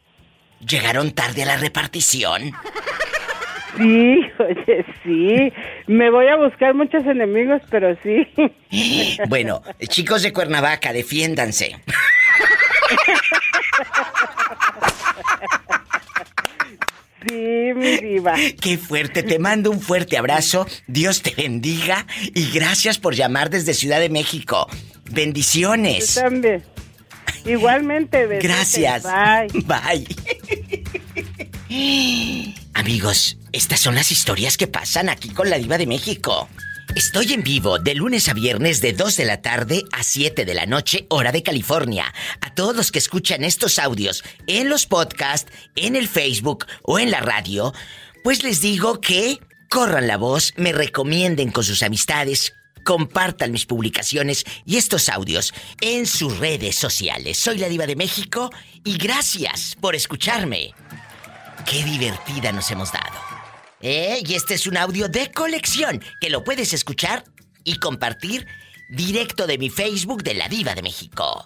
llegaron 0.60 1.12
tarde 1.12 1.44
a 1.44 1.46
la 1.46 1.56
repartición? 1.56 2.52
Sí, 3.78 4.20
oye, 4.40 4.84
sí. 5.02 5.50
Me 5.86 6.10
voy 6.10 6.26
a 6.26 6.36
buscar 6.36 6.74
muchos 6.74 7.06
enemigos, 7.06 7.62
pero 7.70 7.96
sí. 8.02 8.28
Bueno, 9.28 9.62
chicos 9.88 10.22
de 10.22 10.34
Cuernavaca, 10.34 10.92
defiéndanse. 10.92 11.76
Sí, 17.26 17.72
mi 17.74 17.96
diva. 17.98 18.34
Qué 18.60 18.78
fuerte, 18.78 19.22
te 19.22 19.38
mando 19.38 19.70
un 19.70 19.80
fuerte 19.80 20.16
abrazo. 20.16 20.66
Dios 20.86 21.22
te 21.22 21.34
bendiga 21.34 22.06
y 22.34 22.50
gracias 22.50 22.98
por 22.98 23.14
llamar 23.14 23.50
desde 23.50 23.74
Ciudad 23.74 24.00
de 24.00 24.08
México. 24.08 24.68
Bendiciones. 25.10 26.14
Tú 26.14 26.20
también. 26.20 26.62
Igualmente. 27.44 28.26
Gracias. 28.38 29.02
Bye. 29.04 29.62
Bye. 31.68 32.54
Amigos, 32.74 33.36
estas 33.52 33.80
son 33.80 33.94
las 33.94 34.10
historias 34.10 34.56
que 34.56 34.66
pasan 34.66 35.08
aquí 35.08 35.28
con 35.30 35.50
la 35.50 35.58
diva 35.58 35.78
de 35.78 35.86
México. 35.86 36.48
Estoy 36.96 37.32
en 37.32 37.42
vivo 37.42 37.78
de 37.78 37.94
lunes 37.94 38.28
a 38.28 38.34
viernes 38.34 38.80
de 38.80 38.92
2 38.92 39.16
de 39.16 39.24
la 39.24 39.40
tarde 39.40 39.84
a 39.92 40.02
7 40.02 40.44
de 40.44 40.54
la 40.54 40.66
noche, 40.66 41.06
hora 41.08 41.30
de 41.30 41.44
California. 41.44 42.12
A 42.40 42.52
todos 42.52 42.90
que 42.90 42.98
escuchan 42.98 43.44
estos 43.44 43.78
audios 43.78 44.24
en 44.48 44.68
los 44.68 44.86
podcasts, 44.86 45.50
en 45.76 45.94
el 45.94 46.08
Facebook 46.08 46.66
o 46.82 46.98
en 46.98 47.12
la 47.12 47.20
radio, 47.20 47.72
pues 48.24 48.42
les 48.42 48.60
digo 48.60 49.00
que 49.00 49.38
corran 49.68 50.08
la 50.08 50.16
voz, 50.16 50.52
me 50.56 50.72
recomienden 50.72 51.52
con 51.52 51.62
sus 51.62 51.84
amistades, 51.84 52.54
compartan 52.84 53.52
mis 53.52 53.66
publicaciones 53.66 54.44
y 54.66 54.76
estos 54.76 55.08
audios 55.08 55.54
en 55.80 56.06
sus 56.06 56.38
redes 56.38 56.74
sociales. 56.74 57.38
Soy 57.38 57.58
la 57.58 57.68
diva 57.68 57.86
de 57.86 57.94
México 57.96 58.50
y 58.82 58.98
gracias 58.98 59.76
por 59.80 59.94
escucharme. 59.94 60.74
Qué 61.66 61.84
divertida 61.84 62.50
nos 62.50 62.68
hemos 62.72 62.90
dado. 62.90 63.29
¿Eh? 63.80 64.22
Y 64.26 64.34
este 64.34 64.54
es 64.54 64.66
un 64.66 64.76
audio 64.76 65.08
de 65.08 65.32
colección 65.32 66.02
que 66.20 66.30
lo 66.30 66.44
puedes 66.44 66.72
escuchar 66.72 67.24
y 67.64 67.78
compartir 67.78 68.46
directo 68.90 69.46
de 69.46 69.58
mi 69.58 69.70
Facebook 69.70 70.22
de 70.22 70.34
la 70.34 70.48
diva 70.48 70.74
de 70.74 70.82
México. 70.82 71.44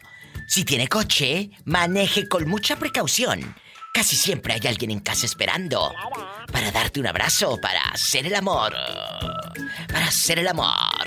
Si 0.48 0.64
tiene 0.64 0.88
coche, 0.88 1.50
maneje 1.64 2.28
con 2.28 2.48
mucha 2.48 2.76
precaución. 2.76 3.54
Casi 3.92 4.16
siempre 4.16 4.54
hay 4.54 4.66
alguien 4.66 4.90
en 4.90 5.00
casa 5.00 5.26
esperando 5.26 5.94
para 6.52 6.72
darte 6.72 6.98
un 7.00 7.06
abrazo, 7.06 7.60
para 7.60 7.80
hacer 7.92 8.26
el 8.26 8.34
amor. 8.34 8.74
Para 9.88 10.06
hacer 10.06 10.40
el 10.40 10.48
amor. 10.48 11.06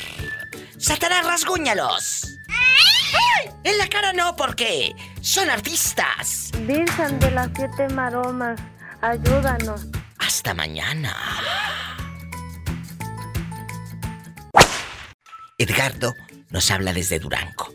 ¡Satanás, 0.78 1.26
rasguñalos! 1.26 2.28
¡Ay! 2.50 3.50
En 3.64 3.78
la 3.78 3.90
cara 3.90 4.14
no, 4.14 4.36
porque 4.36 4.96
son 5.22 5.50
artistas. 5.50 6.52
Virgen 6.62 7.20
de 7.20 7.32
las 7.32 7.50
siete 7.56 7.90
maromas, 7.94 8.60
ayúdanos. 9.02 9.88
Hasta 10.20 10.54
mañana. 10.54 11.16
Edgardo 15.58 16.14
nos 16.50 16.70
habla 16.72 16.94
desde 16.94 17.20
Durango. 17.20 17.74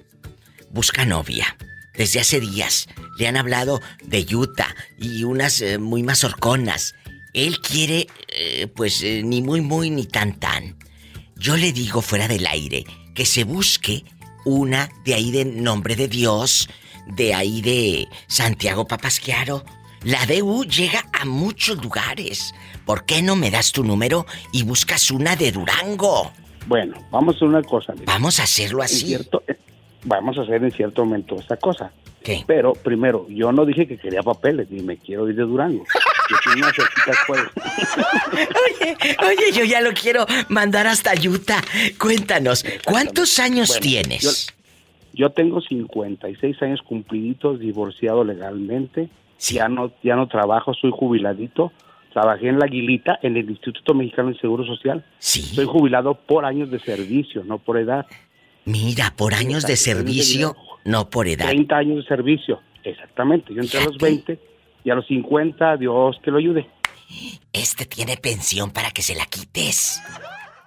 Busca 0.71 1.05
novia. 1.05 1.57
Desde 1.95 2.21
hace 2.21 2.41
días 2.41 2.89
le 3.19 3.29
han 3.29 3.37
hablado 3.37 3.81
de 4.03 4.27
Utah 4.35 4.75
y 4.99 5.25
unas 5.25 5.61
eh, 5.61 5.79
muy 5.79 6.03
mazorconas. 6.03 6.95
Él 7.35 7.61
quiere, 7.61 8.07
eh, 8.29 8.67
pues, 8.75 9.03
eh, 9.03 9.23
ni 9.25 9.43
muy, 9.43 9.61
muy, 9.61 9.91
ni 9.91 10.07
tan, 10.07 10.39
tan. 10.39 10.79
Yo 11.37 11.57
le 11.57 11.73
digo 11.73 12.03
fuera 12.03 12.29
del 12.29 12.47
aire 12.47 12.85
que 13.15 13.27
se 13.27 13.45
busque 13.45 14.05
una 14.45 14.91
de 15.05 15.15
ahí 15.15 15.31
de 15.31 15.45
nombre 15.45 15.97
de 15.97 16.09
Dios, 16.09 16.69
de 17.07 17.35
ahí 17.35 17.61
de 17.63 18.09
Santiago 18.29 18.87
Papasquiaro. 18.87 19.65
La 20.05 20.27
DU 20.27 20.65
llega 20.65 21.05
a 21.13 21.25
muchos 21.25 21.83
lugares. 21.83 22.55
¿Por 22.85 23.05
qué 23.07 23.23
no 23.23 23.37
me 23.37 23.51
das 23.51 23.71
tu 23.73 23.85
número 23.85 24.27
y 24.53 24.65
buscas 24.65 25.11
una 25.11 25.37
de 25.37 25.53
Durango? 25.53 26.33
Bueno, 26.67 26.97
vamos 27.11 27.35
a 27.35 27.37
hacer 27.37 27.49
una 27.49 27.63
cosa. 27.63 27.93
mira. 27.93 28.05
Vamos 28.07 28.41
a 28.41 28.45
hacerlo 28.45 28.83
así. 28.83 29.07
Cierto- 29.07 29.43
eh, 29.47 29.57
vamos 30.05 30.37
a 30.39 30.43
hacer 30.43 30.63
en 30.65 30.73
cierto 30.73 31.05
momento 31.05 31.37
esta 31.39 31.57
cosa. 31.57 31.93
¿Qué? 32.23 32.45
Pero 32.47 32.73
primero, 32.75 33.27
yo 33.29 33.51
no 33.53 33.65
dije 33.65 33.87
que 33.87 33.97
quería 33.99 34.23
papeles, 34.23 34.71
ni 34.71 34.81
me 34.83 34.97
quiero 34.97 35.29
ir 35.29 35.35
de 35.37 35.43
Durango. 35.43 35.85
Yo 36.31 36.37
pues. 37.27 37.41
Oye, 38.33 38.97
oye, 39.27 39.53
yo 39.53 39.65
ya 39.65 39.81
lo 39.81 39.93
quiero 39.93 40.25
mandar 40.49 40.87
hasta 40.87 41.13
Utah. 41.15 41.61
Cuéntanos, 41.99 42.65
¿cuántos 42.85 43.39
años 43.39 43.69
Bueno, 43.69 43.83
tienes? 43.83 44.47
Yo, 45.13 45.27
yo 45.27 45.31
tengo 45.31 45.61
56 45.61 46.63
años 46.63 46.81
cumpliditos, 46.83 47.59
divorciado 47.59 48.23
legalmente. 48.25 49.09
Ya 49.51 49.69
no 49.69 49.93
ya 50.03 50.17
no 50.17 50.29
trabajo, 50.29 50.73
soy 50.75 50.91
jubiladito. 50.93 51.73
Trabajé 52.13 52.49
en 52.49 52.59
La 52.59 52.67
Aguilita, 52.67 53.19
en 53.23 53.37
el 53.37 53.49
Instituto 53.49 53.95
Mexicano 53.95 54.29
del 54.29 54.41
Seguro 54.41 54.65
Social. 54.65 55.05
Sí. 55.19 55.43
Soy 55.43 55.65
jubilado 55.65 56.15
por 56.15 56.45
años 56.45 56.71
de 56.71 56.79
servicio, 56.79 57.43
no 57.45 57.59
por 57.59 57.79
edad. 57.79 58.07
Mira, 58.65 59.13
por 59.17 59.35
años 59.35 59.67
de 59.67 59.77
servicio, 59.77 60.55
no 60.85 61.09
por 61.09 61.27
edad. 61.27 61.47
30 61.47 61.77
años 61.77 61.97
de 61.97 62.05
servicio, 62.05 62.61
exactamente. 62.85 63.55
Yo 63.55 63.63
entré 63.63 63.81
a 63.81 63.85
los 63.85 63.99
20 63.99 64.39
y 64.85 64.91
a 64.91 64.95
los 64.95 65.07
50, 65.07 65.79
Dios 65.79 66.17
que 66.23 66.31
lo 66.31 66.39
ayude. 66.39 66.69
Este 67.53 67.87
tiene 67.87 68.17
pensión 68.17 68.71
para 68.71 68.91
que 68.91 69.03
se 69.03 69.15
la 69.15 69.27
quites. 69.27 70.03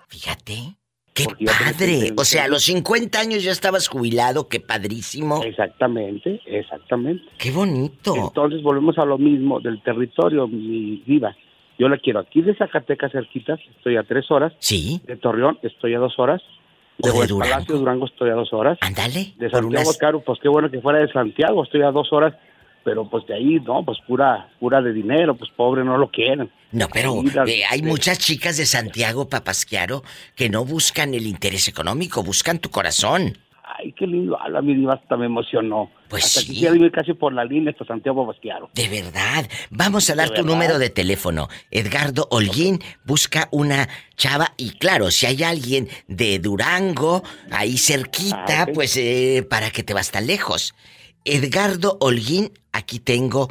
Fíjate. 0.09 0.75
¡Qué 1.15 1.25
padre! 1.45 1.87
50 2.09 2.21
O 2.21 2.25
sea, 2.25 2.43
a 2.43 2.47
los 2.49 2.63
50 2.63 3.17
años 3.19 3.41
ya 3.43 3.51
estabas 3.51 3.87
jubilado, 3.87 4.49
qué 4.49 4.59
padrísimo. 4.59 5.41
Exactamente, 5.43 6.41
exactamente. 6.45 7.23
¡Qué 7.37 7.51
bonito! 7.51 8.13
Entonces 8.15 8.61
volvemos 8.61 8.97
a 8.97 9.05
lo 9.05 9.17
mismo 9.17 9.59
del 9.61 9.81
territorio, 9.81 10.47
mi 10.47 11.01
diva. 11.07 11.35
Yo 11.79 11.87
la 11.89 11.97
quiero 11.97 12.19
aquí 12.19 12.41
de 12.41 12.53
Zacatecas 12.55 13.11
cerquitas, 13.13 13.59
estoy 13.77 13.95
a 13.97 14.03
tres 14.03 14.29
horas. 14.29 14.53
Sí. 14.59 15.01
De 15.07 15.15
Torreón 15.15 15.57
estoy 15.63 15.93
a 15.93 15.99
dos 15.99 16.19
horas. 16.19 16.41
De, 16.97 17.09
de 17.11 17.27
Durango. 17.27 17.39
Palacio 17.39 17.77
Durango 17.77 18.05
estoy 18.05 18.29
a 18.29 18.33
dos 18.33 18.53
horas. 18.53 18.77
Ándale. 18.81 19.33
De 19.37 19.49
Santiago 19.49 19.67
unas- 19.87 19.97
Caro, 19.97 20.21
pues 20.21 20.39
qué 20.41 20.49
bueno 20.49 20.69
que 20.69 20.79
fuera 20.81 20.99
de 20.99 21.11
Santiago, 21.11 21.63
estoy 21.63 21.81
a 21.81 21.91
dos 21.91 22.11
horas. 22.11 22.33
Pero 22.85 23.09
pues 23.09 23.25
de 23.25 23.33
ahí, 23.33 23.59
no, 23.65 23.83
pues 23.83 23.97
pura, 24.07 24.47
pura 24.59 24.79
de 24.81 24.93
dinero, 24.93 25.35
pues 25.35 25.49
pobre 25.57 25.83
no 25.83 25.97
lo 25.97 26.09
quieren. 26.11 26.49
No, 26.71 26.87
pero 26.93 27.21
eh, 27.47 27.65
hay 27.69 27.81
de- 27.81 27.87
muchas 27.87 28.19
chicas 28.19 28.55
de 28.57 28.65
Santiago 28.67 29.27
Papasquiaro 29.27 30.03
que 30.35 30.49
no 30.49 30.63
buscan 30.63 31.13
el 31.15 31.25
interés 31.25 31.67
económico, 31.67 32.21
buscan 32.23 32.59
tu 32.59 32.69
corazón. 32.69 33.37
Ay, 33.77 33.91
qué 33.97 34.05
lindo 34.05 34.39
habla, 34.39 34.61
mi 34.61 34.75
diva, 34.75 34.93
hasta 34.93 35.17
me 35.17 35.25
emocionó. 35.25 35.89
Pues 36.07 36.25
hasta 36.25 36.41
sí. 36.41 36.63
irme 36.63 36.91
casi 36.91 37.13
por 37.13 37.33
la 37.33 37.43
línea 37.43 37.71
hasta 37.71 37.83
Santiago 37.85 38.23
Basquiaro. 38.25 38.69
De 38.75 38.87
verdad. 38.87 39.49
Vamos 39.71 40.07
a 40.11 40.15
dar 40.15 40.29
De 40.29 40.35
tu 40.35 40.43
verdad. 40.43 40.53
número 40.55 40.77
de 40.79 40.91
teléfono. 40.91 41.49
Edgardo 41.71 42.27
Holguín 42.29 42.79
busca 43.03 43.49
una 43.51 43.89
chava 44.15 44.53
y 44.57 44.69
claro, 44.77 45.09
si 45.09 45.25
hay 45.25 45.41
alguien 45.43 45.89
de 46.07 46.37
Durango 46.37 47.23
ahí 47.51 47.77
cerquita, 47.79 48.61
Ah, 48.61 48.67
pues 48.71 48.95
eh, 48.97 49.45
para 49.49 49.71
que 49.71 49.81
te 49.81 49.95
vas 49.95 50.11
tan 50.11 50.27
lejos. 50.27 50.75
Edgardo 51.25 51.97
Holguín, 51.99 52.51
aquí 52.71 52.99
tengo, 52.99 53.49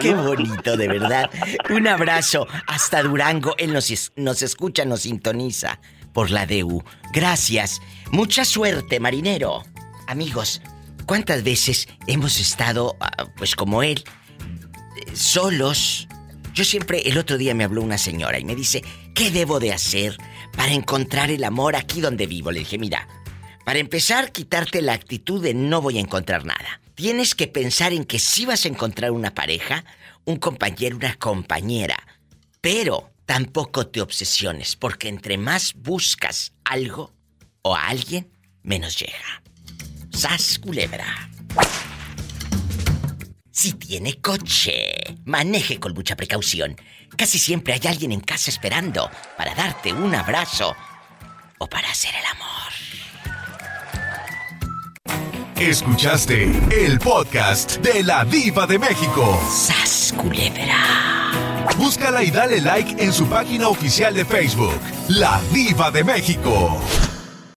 Qué 0.00 0.12
bonito, 0.14 0.76
de 0.76 0.88
verdad. 0.88 1.30
Un 1.70 1.86
abrazo 1.86 2.48
hasta 2.66 3.02
Durango. 3.02 3.54
Él 3.58 3.72
nos, 3.72 4.12
nos 4.16 4.42
escucha, 4.42 4.84
nos 4.84 5.02
sintoniza 5.02 5.78
por 6.12 6.30
la 6.30 6.46
DU. 6.46 6.82
Gracias. 7.12 7.80
Mucha 8.12 8.44
suerte, 8.44 9.00
marinero. 9.00 9.64
Amigos, 10.06 10.60
¿cuántas 11.06 11.42
veces 11.42 11.88
hemos 12.06 12.40
estado, 12.40 12.94
ah, 13.00 13.24
pues 13.38 13.56
como 13.56 13.82
él, 13.82 14.04
solos? 15.14 16.06
Yo 16.52 16.62
siempre, 16.64 17.08
el 17.08 17.16
otro 17.16 17.38
día 17.38 17.54
me 17.54 17.64
habló 17.64 17.80
una 17.80 17.96
señora 17.96 18.38
y 18.38 18.44
me 18.44 18.54
dice, 18.54 18.84
¿qué 19.14 19.30
debo 19.30 19.60
de 19.60 19.72
hacer 19.72 20.18
para 20.54 20.72
encontrar 20.72 21.30
el 21.30 21.42
amor 21.42 21.74
aquí 21.74 22.02
donde 22.02 22.26
vivo? 22.26 22.52
Le 22.52 22.58
dije, 22.58 22.76
mira, 22.76 23.08
para 23.64 23.78
empezar, 23.78 24.30
quitarte 24.30 24.82
la 24.82 24.92
actitud 24.92 25.42
de 25.42 25.54
no 25.54 25.80
voy 25.80 25.96
a 25.96 26.02
encontrar 26.02 26.44
nada. 26.44 26.82
Tienes 26.94 27.34
que 27.34 27.48
pensar 27.48 27.94
en 27.94 28.04
que 28.04 28.18
sí 28.18 28.44
vas 28.44 28.66
a 28.66 28.68
encontrar 28.68 29.12
una 29.12 29.32
pareja, 29.32 29.86
un 30.26 30.36
compañero, 30.36 30.98
una 30.98 31.14
compañera. 31.14 31.96
Pero 32.60 33.10
tampoco 33.24 33.86
te 33.86 34.02
obsesiones, 34.02 34.76
porque 34.76 35.08
entre 35.08 35.38
más 35.38 35.72
buscas 35.72 36.52
algo 36.62 37.10
o 37.62 37.74
a 37.74 37.88
alguien, 37.88 38.30
menos 38.62 38.98
llega. 38.98 39.42
Sas 40.12 40.58
culebra. 40.58 41.30
Si 43.50 43.74
tiene 43.74 44.20
coche, 44.20 44.94
maneje 45.24 45.78
con 45.78 45.94
mucha 45.94 46.16
precaución. 46.16 46.76
Casi 47.16 47.38
siempre 47.38 47.74
hay 47.74 47.80
alguien 47.86 48.12
en 48.12 48.20
casa 48.20 48.50
esperando 48.50 49.10
para 49.36 49.54
darte 49.54 49.92
un 49.92 50.14
abrazo 50.14 50.74
o 51.58 51.68
para 51.68 51.90
hacer 51.90 52.12
el 52.14 52.26
amor. 52.26 52.52
Escuchaste 55.56 56.50
el 56.72 56.98
podcast 56.98 57.76
de 57.76 58.02
la 58.02 58.24
Diva 58.24 58.66
de 58.66 58.78
México. 58.78 59.40
¡Sas 59.48 60.12
culebra! 60.16 61.22
Búscala 61.76 62.24
y 62.24 62.30
dale 62.30 62.60
like 62.60 63.02
en 63.02 63.12
su 63.12 63.26
página 63.26 63.68
oficial 63.68 64.14
de 64.14 64.24
Facebook, 64.24 64.80
La 65.08 65.40
Diva 65.52 65.90
de 65.90 66.02
México. 66.02 66.80